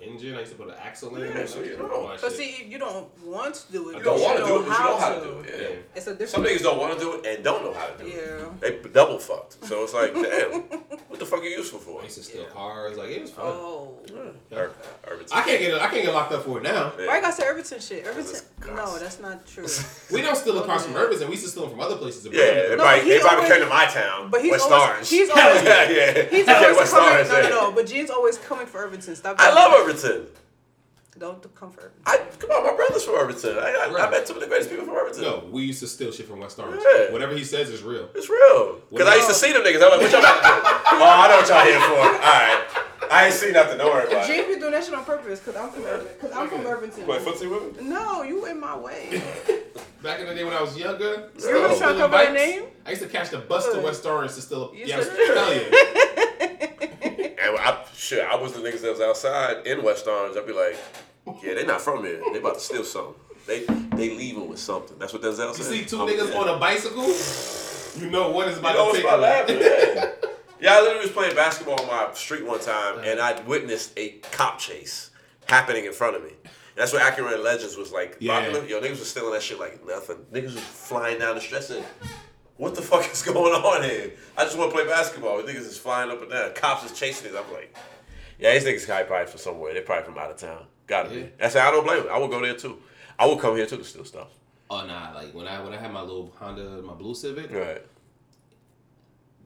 engine. 0.03 0.35
I 0.37 0.41
used 0.41 0.53
to 0.53 0.59
put 0.59 0.69
an 0.69 0.75
axle 0.81 1.15
in. 1.16 1.31
Yeah, 1.35 1.47
so 1.47 1.61
you 1.62 1.77
know. 1.79 2.16
But 2.20 2.33
see, 2.33 2.65
you 2.69 2.79
don't 2.79 3.07
want 3.25 3.55
to 3.55 3.73
do 3.73 3.91
it. 3.91 3.99
You 3.99 4.03
don't 4.05 4.20
want 4.20 4.39
to 4.39 4.45
do 4.45 4.57
it, 4.57 4.59
but 4.61 4.66
you 4.66 4.73
how 4.73 4.89
know 4.91 4.97
how 4.99 5.15
to 5.15 5.20
do 5.20 5.39
it. 5.41 5.55
Yeah. 5.61 5.77
It's 5.97 6.07
a 6.07 6.11
different. 6.12 6.31
Some 6.31 6.45
niggas 6.45 6.62
don't 6.62 6.79
want 6.79 6.95
to 6.95 7.01
do 7.01 7.15
it 7.15 7.27
and 7.27 7.45
don't 7.45 7.65
know 7.65 7.73
how 7.75 7.87
to 7.87 7.99
do 7.99 8.07
it. 8.09 8.15
Yeah. 8.15 8.49
They 8.83 8.89
double 8.91 9.19
fucked. 9.19 9.65
So 9.66 9.83
it's 9.85 9.95
like, 9.95 10.15
damn, 10.15 10.62
what 10.62 11.19
What 11.19 11.19
the 11.19 11.27
fuck 11.27 11.41
are 11.41 11.45
you 11.45 11.57
useful 11.59 11.81
for? 11.81 12.01
I 12.01 12.05
used 12.05 12.19
to 12.19 12.23
steal 12.23 12.45
cars. 12.45 12.97
Like 12.97 13.11
it 13.11 13.23
was 13.23 13.31
fun. 13.33 13.47
Oh. 13.47 13.99
Ur- 14.53 14.70
uh, 15.07 15.16
I 15.33 15.43
can't 15.43 15.61
get 15.61 15.75
I 15.81 15.89
can't 15.89 16.05
get 16.05 16.15
locked 16.15 16.33
up 16.33 16.45
for 16.45 16.59
it 16.59 16.62
now. 16.62 16.93
Why 16.97 17.16
you 17.16 17.23
gotta 17.23 17.45
Irvington 17.45 17.81
shit? 17.81 18.07
Irvington? 18.07 18.41
No, 18.66 18.99
that's 18.99 19.19
not 19.20 19.47
true. 19.47 19.66
We 20.12 20.23
don't 20.23 20.37
steal 20.37 20.62
cars 20.62 20.85
from 20.87 20.95
Urban, 20.97 21.19
we 21.27 21.33
used 21.33 21.45
to 21.45 21.51
steal 21.51 21.62
them 21.65 21.73
from 21.73 21.81
other 21.81 21.97
places. 21.97 22.25
Yeah, 22.27 22.31
Brooklyn. 22.33 22.55
they 22.70 22.77
No, 22.77 22.83
probably, 22.85 23.03
he 23.05 23.09
they 23.11 23.19
probably 23.19 23.37
always- 23.37 23.53
came 23.53 23.62
to 23.62 23.69
my 23.69 23.87
town. 23.87 24.31
But 24.31 24.43
he's 24.43 24.51
West 24.53 24.65
always, 24.70 24.89
Orange. 24.89 25.09
he's 25.11 25.31
always, 25.31 25.62
yeah, 25.62 25.91
yeah. 25.91 26.23
he's 26.31 26.49
always 26.49 26.91
coming. 26.91 27.29
No, 27.29 27.43
no, 27.43 27.49
no. 27.49 27.73
But 27.73 27.87
Gene's 27.87 28.11
always 28.11 28.39
coming 28.39 28.66
for 28.66 28.79
Irvington. 28.85 29.16
Stop. 29.16 29.37
I 29.39 29.53
love 29.53 29.73
Irvington. 29.73 29.88
Don't 31.19 31.55
come 31.56 31.70
for 31.73 31.90
I 32.06 32.19
come 32.39 32.51
on, 32.51 32.65
my 32.65 32.74
brother's 32.77 33.02
from 33.02 33.16
Irvington. 33.16 33.59
I, 33.59 33.89
I, 33.90 34.06
I 34.06 34.10
met 34.10 34.28
some 34.28 34.36
of 34.36 34.43
the 34.43 34.47
greatest 34.48 34.70
people 34.70 34.85
from 34.85 34.94
Irvington. 34.94 35.23
No, 35.24 35.43
we 35.51 35.62
used 35.65 35.81
to 35.81 35.89
steal 35.89 36.12
shit 36.12 36.28
from 36.28 36.39
West 36.39 36.59
Orange. 36.60 36.81
Yeah. 36.97 37.10
Whatever 37.12 37.35
he 37.36 37.43
says 37.43 37.70
is 37.70 37.82
real. 37.82 38.09
It's 38.15 38.28
real. 38.31 38.78
Because 38.90 39.09
I 39.09 39.16
used 39.16 39.28
to 39.28 39.35
see 39.35 39.52
them 39.52 39.62
niggas. 39.62 39.82
I'm 39.82 39.90
like, 39.90 40.01
what 40.01 40.12
y'all 40.12 40.20
about 40.20 40.36
to 40.36 40.48
do? 40.48 40.55
oh, 41.02 41.02
I 41.02 41.28
know 41.28 41.36
what 41.39 41.48
y'all 41.48 41.65
here 41.65 41.81
for. 41.81 41.98
All 41.98 42.06
right. 42.09 42.85
I 43.10 43.24
ain't 43.27 43.35
seen 43.35 43.52
nothing. 43.55 43.78
Don't 43.78 43.93
worry 43.93 44.06
about 44.06 44.27
Gene 44.28 44.40
it. 44.40 44.48
be 44.55 44.60
doing 44.60 44.73
that 44.73 44.85
shit 44.85 44.94
on 44.94 45.05
purpose 45.05 45.40
because 45.40 45.56
I'm 45.56 45.70
from 45.70 45.85
Irvington. 45.86 46.15
Because 46.20 46.36
I'm 46.36 46.48
from 46.48 46.66
Irvington. 46.66 47.06
Wait, 47.06 47.20
footsie 47.23 47.51
women? 47.51 47.89
No, 47.89 48.23
you 48.23 48.44
in 48.47 48.60
my 48.60 48.77
way. 48.77 49.23
Back 50.02 50.20
in 50.20 50.27
the 50.27 50.35
day 50.35 50.44
when 50.44 50.52
I 50.52 50.60
was 50.60 50.77
younger, 50.78 51.31
You 51.39 51.47
really 51.51 51.60
trying 51.60 51.70
to 51.70 51.77
stealing 51.77 51.98
cover 51.98 52.16
that 52.16 52.32
name? 52.32 52.65
I 52.86 52.90
used 52.90 53.02
to 53.02 53.09
catch 53.09 53.31
the 53.31 53.39
bus 53.39 53.66
to 53.73 53.81
West 53.81 54.06
Orange 54.06 54.35
to 54.35 54.40
steal. 54.43 54.73
You 54.74 54.85
Yeah, 54.86 54.97
I 54.97 54.98
was, 54.98 55.06
said- 55.09 55.16
hell 55.16 55.55
yeah. 55.55 56.05
And 57.99 58.05
I, 58.23 58.25
shit, 58.25 58.25
I 58.25 58.37
was 58.37 58.53
the 58.53 58.61
niggas 58.61 58.81
that 58.83 58.91
was 58.91 59.01
outside 59.01 59.66
in 59.66 59.83
West 59.83 60.07
Orange. 60.07 60.37
I'd 60.37 60.47
be 60.47 60.53
like, 60.53 60.77
yeah, 61.43 61.55
they 61.55 61.65
not 61.66 61.81
from 61.81 62.05
here. 62.05 62.23
They 62.33 62.39
about 62.39 62.55
to 62.55 62.61
steal 62.61 62.85
something. 62.85 63.15
They 63.47 63.65
they 63.97 64.11
leaving 64.16 64.49
with 64.49 64.59
something. 64.59 64.99
That's 64.99 65.12
what 65.12 65.23
Denzel 65.23 65.49
You 65.57 65.65
said. 65.65 65.73
see 65.73 65.85
2 65.85 65.99
I'm- 65.99 66.09
niggas 66.09 66.31
yeah. 66.33 66.39
on 66.39 66.49
a 66.49 66.59
bicycle, 66.59 67.07
you 68.03 68.11
know 68.11 68.31
what 68.31 68.49
is 68.49 68.55
You 68.55 68.61
about 68.61 68.75
know 68.75 68.91
to 68.93 68.97
take 68.99 69.05
about 69.07 69.23
happen, 69.23 69.59
yeah. 69.61 70.11
Yeah, 70.61 70.75
I 70.77 70.81
literally 70.81 71.03
was 71.07 71.11
playing 71.12 71.35
basketball 71.37 71.81
on 71.81 71.87
my 71.87 72.12
street 72.15 72.45
one 72.45 72.61
time, 72.61 72.99
and 73.05 73.20
I 73.20 73.41
witnessed 73.43 73.93
a 73.97 74.19
cop 74.33 74.59
chase 74.59 75.11
happening 75.49 75.85
in 75.85 75.93
front 75.93 76.16
of 76.16 76.23
me. 76.25 76.31
That's 76.77 76.93
what 76.93 77.01
Acura 77.03 77.43
Legends 77.43 77.77
was 77.77 77.91
like 77.93 78.16
Yeah. 78.20 78.41
popular. 78.41 78.66
Yo, 78.66 78.81
niggas 78.81 78.99
was 78.99 79.09
stealing 79.11 79.33
that 79.33 79.43
shit 79.43 79.59
like 79.59 79.85
nothing. 79.87 80.16
Niggas 80.33 80.55
was 80.55 80.61
flying 80.61 81.19
down 81.20 81.35
the 81.37 81.41
street. 81.41 81.83
What 82.59 82.75
the 82.75 82.83
fuck 82.83 83.11
is 83.11 83.23
going 83.23 83.55
on 83.55 83.83
here? 83.85 84.13
I 84.37 84.45
just 84.45 84.59
want 84.59 84.71
to 84.71 84.77
play 84.77 84.87
basketball. 84.87 85.41
Niggas 85.43 85.57
is 85.67 85.79
flying 85.79 86.11
up 86.11 86.21
and 86.21 86.31
down. 86.31 86.53
Cops 86.55 86.85
is 86.91 86.99
chasing 86.99 87.35
us. 87.35 87.43
I'm 87.47 87.53
like, 87.53 87.75
yeah, 88.39 88.53
these 88.53 88.65
niggas 88.65 88.87
probably 88.87 89.07
probably 89.07 89.27
from 89.31 89.39
somewhere. 89.41 89.73
They're 89.73 89.83
probably 89.83 90.05
from 90.05 90.19
out 90.19 90.31
of 90.31 90.37
town. 90.37 90.67
Gotta 90.87 91.09
be. 91.11 91.31
That's 91.39 91.55
how 91.55 91.69
I 91.69 91.71
don't 91.71 91.85
blame 91.87 92.03
them. 92.05 92.13
I 92.13 92.19
would 92.19 92.31
go 92.31 92.41
there 92.41 92.55
too. 92.55 92.79
I 93.19 93.27
would 93.27 93.39
come 93.39 93.57
here 93.57 93.67
too 93.67 93.77
to 93.79 93.85
steal 93.85 94.05
stuff. 94.05 94.29
Oh 94.71 94.85
nah, 94.87 95.13
like 95.15 95.33
when 95.35 95.47
I 95.47 95.63
when 95.63 95.73
I 95.73 95.77
had 95.79 95.93
my 95.93 96.03
little 96.03 96.33
Honda, 96.39 96.83
my 96.83 96.95
blue 96.95 97.15
Civic. 97.15 97.51
Right. 97.51 97.83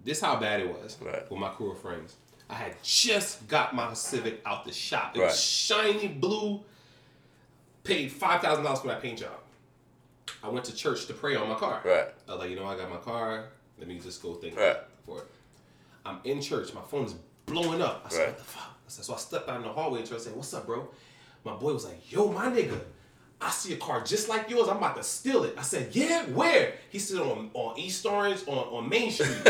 This 0.05 0.21
how 0.21 0.37
bad 0.37 0.61
it 0.61 0.69
was 0.69 0.97
Right. 1.01 1.31
with 1.31 1.39
my 1.39 1.51
crew 1.51 1.73
of 1.73 1.81
friends. 1.81 2.17
I 2.51 2.55
had 2.55 2.83
just 2.83 3.47
got 3.47 3.75
my 3.75 3.93
Civic 3.95 4.41
out 4.45 4.65
the 4.65 4.73
shop. 4.73 5.17
It 5.17 5.21
Right. 5.21 5.27
was 5.29 5.41
shiny 5.41 6.09
blue. 6.09 6.63
Paid 7.85 8.11
five 8.13 8.41
thousand 8.43 8.65
dollars 8.65 8.81
for 8.81 8.89
that 8.89 9.01
paint 9.03 9.19
job. 9.19 9.39
I 10.43 10.49
went 10.49 10.65
to 10.67 10.75
church 10.75 11.07
to 11.07 11.13
pray 11.15 11.37
on 11.37 11.49
my 11.49 11.55
car. 11.55 11.81
Right. 11.85 12.07
I 12.29 12.33
was 12.33 12.41
like, 12.41 12.51
you 12.51 12.57
know, 12.57 12.67
I 12.67 12.77
got 12.77 12.91
my 12.91 12.97
car. 12.97 13.47
Let 13.79 13.89
me 13.89 13.99
just 13.99 14.23
go 14.23 14.35
think 14.35 14.59
Right. 14.59 14.77
For 15.07 15.19
it. 15.19 15.27
I'm 16.05 16.19
in 16.25 16.41
church. 16.41 16.75
My 16.75 16.81
phone 16.83 17.05
is 17.05 17.15
blowing 17.47 17.81
up. 17.81 18.03
I 18.07 18.09
said, 18.09 18.19
Right. 18.19 18.29
what 18.29 18.39
the 18.39 18.45
fuck? 18.45 18.63
I 18.63 18.89
said, 18.89 19.05
so 19.05 19.15
I 19.15 19.17
stepped 19.19 19.49
out 19.49 19.57
in 19.57 19.63
the 19.63 19.69
hallway 19.69 20.01
and 20.01 20.09
church. 20.09 20.19
I 20.19 20.23
said, 20.23 20.37
what's 20.37 20.53
up, 20.55 20.67
bro? 20.67 20.89
My 21.45 21.55
boy 21.55 21.73
was 21.73 21.85
like, 21.85 22.11
yo, 22.11 22.29
my 22.31 22.47
nigga. 22.47 22.79
I 23.41 23.51
see 23.51 23.73
a 23.73 23.77
car 23.77 24.03
just 24.05 24.29
like 24.29 24.49
yours. 24.49 24.69
I'm 24.69 24.77
about 24.77 24.97
to 24.97 25.03
steal 25.03 25.43
it. 25.45 25.55
I 25.59 25.63
said, 25.63 25.95
yeah, 25.95 26.25
where? 26.27 26.75
He 26.91 26.99
said 27.01 27.19
on, 27.21 27.51
on 27.55 27.77
East 27.79 28.07
Orange 28.07 28.43
on, 28.47 28.57
on 28.59 28.89
Main 28.89 29.11
Street. 29.11 29.31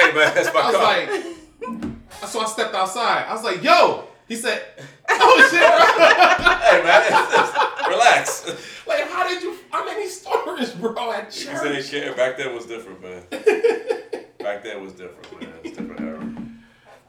Hey 0.00 0.14
man, 0.14 0.34
that's 0.34 0.46
my 0.54 0.60
car. 0.62 0.72
I 0.74 1.04
was 1.06 1.20
car. 1.20 2.20
like, 2.22 2.28
so 2.30 2.40
I 2.40 2.46
stepped 2.46 2.74
outside. 2.74 3.26
I 3.28 3.34
was 3.34 3.44
like, 3.44 3.62
yo. 3.62 4.04
He 4.26 4.34
said, 4.36 4.62
oh 5.10 5.48
shit, 5.50 5.60
bro. 5.60 5.86
hey 6.70 6.82
man, 6.82 7.02
relax. 7.90 8.46
like, 8.86 9.08
how 9.10 9.28
did 9.28 9.42
you, 9.42 9.56
How 9.70 9.84
many 9.84 10.02
in 10.02 10.06
East 10.06 10.26
Orange, 10.26 10.74
bro, 10.80 11.12
at 11.12 11.28
Niggas 11.30 11.44
church. 11.44 11.76
ain't 11.76 12.04
care. 12.04 12.14
Back 12.14 12.36
then 12.38 12.54
was 12.54 12.66
different, 12.66 13.02
man. 13.02 13.22
Back 14.38 14.64
then 14.64 14.82
was 14.82 14.92
different, 14.94 15.40
man. 15.40 15.52
It's 15.64 15.78
a 15.78 15.80
different 15.82 16.00
era. 16.00 16.16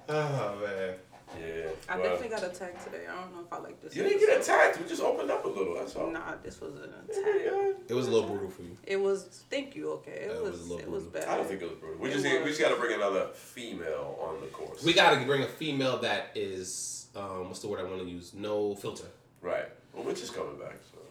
Oh, 0.10 0.58
man. 0.62 0.96
Yeah. 1.40 1.70
I 1.88 1.96
well, 1.98 2.04
definitely 2.10 2.28
got 2.36 2.44
attacked 2.44 2.84
today. 2.84 3.06
I 3.10 3.16
don't 3.22 3.34
know 3.34 3.42
if 3.46 3.54
I 3.54 3.60
like 3.60 3.82
this. 3.82 3.96
You 3.96 4.04
didn't 4.04 4.20
get 4.20 4.42
attacked. 4.42 4.78
We 4.82 4.86
just 4.90 5.02
opened 5.02 5.32
up 5.32 5.46
a 5.46 5.48
little. 5.48 5.74
That's 5.76 5.96
all. 5.96 6.12
Nah, 6.12 6.34
this 6.44 6.60
was 6.60 6.74
an 6.76 6.90
attack. 7.08 7.76
It 7.88 7.94
was 7.94 8.08
a 8.08 8.12
little 8.12 8.28
brutal 8.28 8.50
for 8.50 8.64
you. 8.64 8.76
It 8.84 9.00
was. 9.00 9.24
Thank 9.50 9.74
you. 9.74 9.92
Okay. 9.94 10.12
It 10.12 10.34
That 10.34 10.44
was 10.44 10.52
was. 10.52 10.62
a 10.62 10.64
little 10.64 10.80
it 10.80 10.90
was 10.92 11.04
brutal. 11.04 11.22
bad. 11.22 11.30
I 11.34 11.38
don't 11.38 11.48
think 11.48 11.62
it 11.62 11.70
was 11.70 11.80
brutal. 11.80 12.02
We 12.02 12.10
It 12.10 12.14
just 12.14 12.26
need, 12.26 12.40
we 12.44 12.50
just 12.50 12.60
got 12.60 12.70
to 12.70 12.76
bring 12.76 12.94
another 12.94 13.30
female 13.34 14.20
on 14.22 14.42
the 14.42 14.48
course. 14.48 14.84
We 14.84 14.92
got 14.92 15.18
to 15.18 15.26
bring 15.26 15.44
a 15.44 15.48
female 15.48 15.98
that 16.00 16.32
is, 16.36 17.08
um, 17.16 17.48
what's 17.48 17.60
the 17.62 17.70
word 17.70 17.80
I 17.80 17.84
want 17.84 18.00
to 18.02 18.10
use? 18.10 18.34
No 18.34 18.76
filter. 18.76 19.06
right. 19.42 19.70
Well, 19.94 20.06
Mitch 20.06 20.22
is 20.22 20.30
coming 20.30 20.58
back. 20.58 20.78
So. 20.92 21.02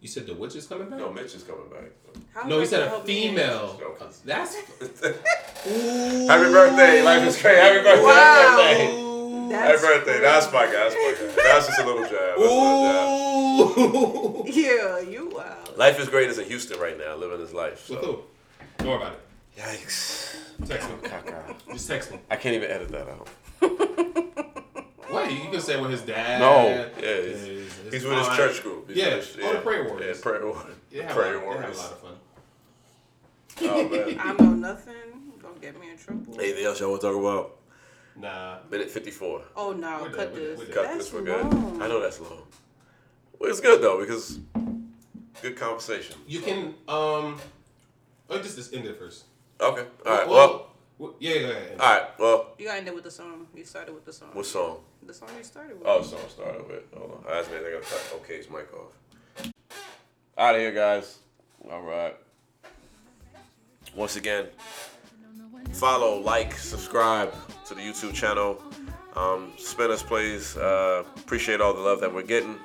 You 0.00 0.08
said 0.08 0.26
the 0.26 0.34
witch 0.34 0.56
is 0.56 0.66
coming 0.66 0.88
back? 0.88 0.98
No, 0.98 1.12
Mitch 1.12 1.34
is 1.34 1.42
coming 1.42 1.68
back. 1.68 1.90
How 2.32 2.48
No, 2.48 2.58
he 2.58 2.66
said 2.66 2.90
a 2.90 3.00
female. 3.00 3.78
Okay. 3.82 4.06
That's 4.24 4.54
Happy 4.54 6.52
birthday. 6.52 7.02
Life 7.02 7.28
is 7.28 7.40
great. 7.40 7.58
Happy 7.58 7.82
birthday. 7.82 8.02
Wow. 8.02 8.56
Happy 8.56 8.78
birthday. 8.78 9.10
Happy 9.50 9.72
That's 9.72 9.82
birthday. 9.82 10.20
That's 10.20 10.52
my 10.52 10.66
guy. 10.66 10.72
That's 10.72 10.94
my 10.94 11.14
guy. 11.18 11.42
That's 11.42 11.66
just 11.66 11.80
a 11.80 11.86
little 11.86 12.02
jab. 12.02 12.12
That's 12.12 12.40
a 12.40 13.80
little 13.80 14.44
jab. 14.44 14.48
Ooh. 14.48 14.50
Yeah, 14.50 15.00
you 15.00 15.28
wow. 15.34 15.58
Life 15.76 16.00
is 16.00 16.08
great 16.08 16.30
is 16.30 16.38
in 16.38 16.46
Houston 16.46 16.80
right 16.80 16.96
now, 16.98 17.16
living 17.16 17.40
his 17.40 17.52
life. 17.52 17.86
So. 17.86 17.96
who? 17.96 18.18
Don't 18.78 18.88
worry 18.88 18.96
about 18.96 19.12
it. 19.12 19.20
Yikes. 19.58 20.34
Text 20.66 20.88
me. 20.88 20.96
Just 21.72 21.88
text 21.88 22.10
me. 22.10 22.18
I 22.30 22.36
can't 22.36 22.54
even 22.54 22.70
edit 22.70 22.88
that 22.88 23.08
out. 23.08 24.06
Wait, 25.12 25.42
you 25.44 25.50
can 25.50 25.60
say 25.60 25.80
with 25.80 25.90
his 25.90 26.02
dad. 26.02 26.40
No, 26.40 26.66
yeah, 26.68 26.86
his- 27.22 27.46
he's, 27.46 27.74
his 27.84 27.92
he's 27.92 28.04
with 28.04 28.18
his 28.18 28.28
church 28.36 28.62
group. 28.62 28.88
He's 28.88 28.96
Yeah, 28.98 29.16
with 29.16 29.34
his- 29.36 29.44
oh, 29.44 29.52
the 29.54 29.60
prayer 29.60 29.84
warriors. 29.88 30.16
Yeah, 30.18 30.22
prayer 30.22 30.40
warriors. 30.46 30.76
They 30.90 31.02
have, 31.02 31.12
prayer 31.14 31.34
a, 31.34 31.46
lot, 31.46 31.56
they 31.60 31.62
have 31.66 31.74
a 31.74 31.78
lot 31.78 31.92
of 31.92 31.98
fun. 32.00 32.14
Oh 33.62 33.88
man. 33.88 34.18
I 34.20 34.32
know 34.34 34.50
nothing. 34.54 34.94
Don't 35.42 35.60
get 35.60 35.78
me 35.78 35.90
in 35.90 35.96
trouble. 35.98 36.40
Anything 36.40 36.64
else 36.64 36.80
y'all 36.80 36.90
want 36.90 37.02
to 37.02 37.08
talk 37.08 37.16
about? 37.20 37.56
Nah. 38.16 38.58
Minute 38.70 38.90
fifty-four. 38.90 39.42
Oh 39.56 39.72
no, 39.72 39.98
We're 40.02 40.10
cut 40.10 40.32
done, 40.32 40.42
we're 40.42 40.56
this. 40.56 40.58
done, 40.58 40.68
we're 40.68 40.74
done. 40.74 40.74
Cut 40.74 40.82
That's 40.84 40.96
this. 41.04 41.12
We're 41.12 41.22
good. 41.22 41.44
long. 41.52 41.82
I 41.82 41.88
know 41.88 42.00
that's 42.00 42.20
long. 42.20 42.42
Well, 43.38 43.50
it's 43.50 43.60
good 43.60 43.82
though 43.82 44.00
because 44.00 44.38
good 45.42 45.56
conversation. 45.56 46.16
You 46.26 46.40
can, 46.40 46.74
um, 46.88 47.38
oh, 48.28 48.38
just, 48.38 48.56
just 48.56 48.72
end 48.74 48.86
it 48.86 48.98
first. 48.98 49.24
Okay. 49.60 49.84
All 50.06 50.12
right. 50.16 50.28
Well. 50.28 50.36
well, 50.48 50.69
yeah, 51.18 51.34
yeah, 51.34 51.46
yeah. 51.48 51.54
All 51.78 51.94
right. 51.94 52.18
Well. 52.18 52.54
You 52.58 52.66
got 52.66 52.72
to 52.72 52.78
end 52.78 52.88
it 52.88 52.94
with 52.94 53.04
the 53.04 53.10
song. 53.10 53.46
You 53.54 53.64
started 53.64 53.94
with 53.94 54.04
the 54.04 54.12
song. 54.12 54.28
What 54.32 54.46
song? 54.46 54.78
The 55.06 55.14
song 55.14 55.28
you 55.36 55.44
started 55.44 55.78
with. 55.78 55.88
Oh, 55.88 56.00
the 56.02 56.08
song 56.08 56.20
started 56.28 56.68
with. 56.68 56.82
Hold 56.96 57.24
on. 57.26 57.32
I 57.32 57.38
asked 57.38 57.50
me. 57.50 57.56
I 57.56 57.60
gotta 57.62 57.80
cut 57.80 58.12
OK's 58.16 58.50
mic 58.50 58.68
off. 58.74 59.52
Out 60.36 60.54
of 60.54 60.60
here, 60.60 60.72
guys. 60.72 61.18
All 61.70 61.82
right. 61.82 62.16
Once 63.94 64.16
again, 64.16 64.46
follow, 65.72 66.20
like, 66.20 66.54
subscribe 66.54 67.34
to 67.66 67.74
the 67.74 67.80
YouTube 67.80 68.14
channel. 68.14 68.62
Um, 69.16 69.52
Spinners, 69.58 70.02
please. 70.02 70.56
Uh, 70.56 71.04
appreciate 71.16 71.60
all 71.60 71.74
the 71.74 71.80
love 71.80 72.00
that 72.00 72.12
we're 72.12 72.22
getting. 72.22 72.56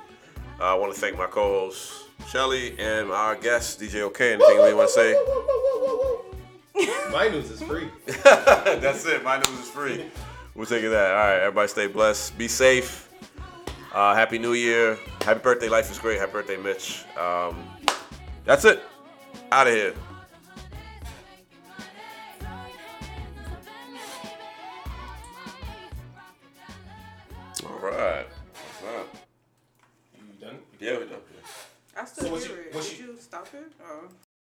Uh, 0.60 0.64
I 0.64 0.74
want 0.74 0.94
to 0.94 1.00
thank 1.00 1.18
my 1.18 1.26
co-host 1.26 2.04
Shelly 2.28 2.78
and 2.78 3.10
our 3.10 3.36
guest 3.36 3.80
DJ 3.80 4.02
OK. 4.02 4.34
Anything 4.34 4.56
you 4.56 4.76
want 4.76 4.88
to 4.88 4.94
say? 4.94 6.32
My 7.12 7.28
news 7.28 7.50
is 7.50 7.62
free. 7.62 7.88
That's 8.24 9.04
it. 9.06 9.22
My 9.24 9.36
news 9.38 9.48
is 9.60 9.68
free. 9.70 10.06
We'll 10.54 10.66
take 10.66 10.84
it 10.84 10.88
that. 10.90 11.10
All 11.10 11.16
right, 11.16 11.38
everybody 11.40 11.68
stay 11.68 11.86
blessed. 11.86 12.36
Be 12.38 12.48
safe. 12.48 13.08
Uh, 13.94 14.14
Happy 14.14 14.38
New 14.38 14.52
Year. 14.52 14.98
Happy 15.22 15.40
birthday. 15.40 15.68
Life 15.68 15.90
is 15.90 15.98
great. 15.98 16.18
Happy 16.18 16.32
birthday, 16.32 16.56
Mitch. 16.56 17.04
Um, 17.18 17.64
that's 18.44 18.64
it. 18.64 18.82
Out 19.52 19.66
of 19.66 19.72
here. 19.74 19.94
All 27.64 27.78
right. 27.80 28.26
What's 28.52 28.96
up? 28.96 29.16
You 30.16 30.46
done? 30.46 30.58
Yeah, 30.80 30.98
we 30.98 31.04
done. 31.06 31.20
I 31.98 32.04
still 32.04 32.38
So 32.38 32.46
hear 32.46 32.60
it. 32.62 32.74
what 32.74 32.84
Did 32.84 32.98
you- 32.98 33.06
you 33.12 33.18
stop 33.18 33.48
it? 33.54 33.72
Oh. 33.82 34.08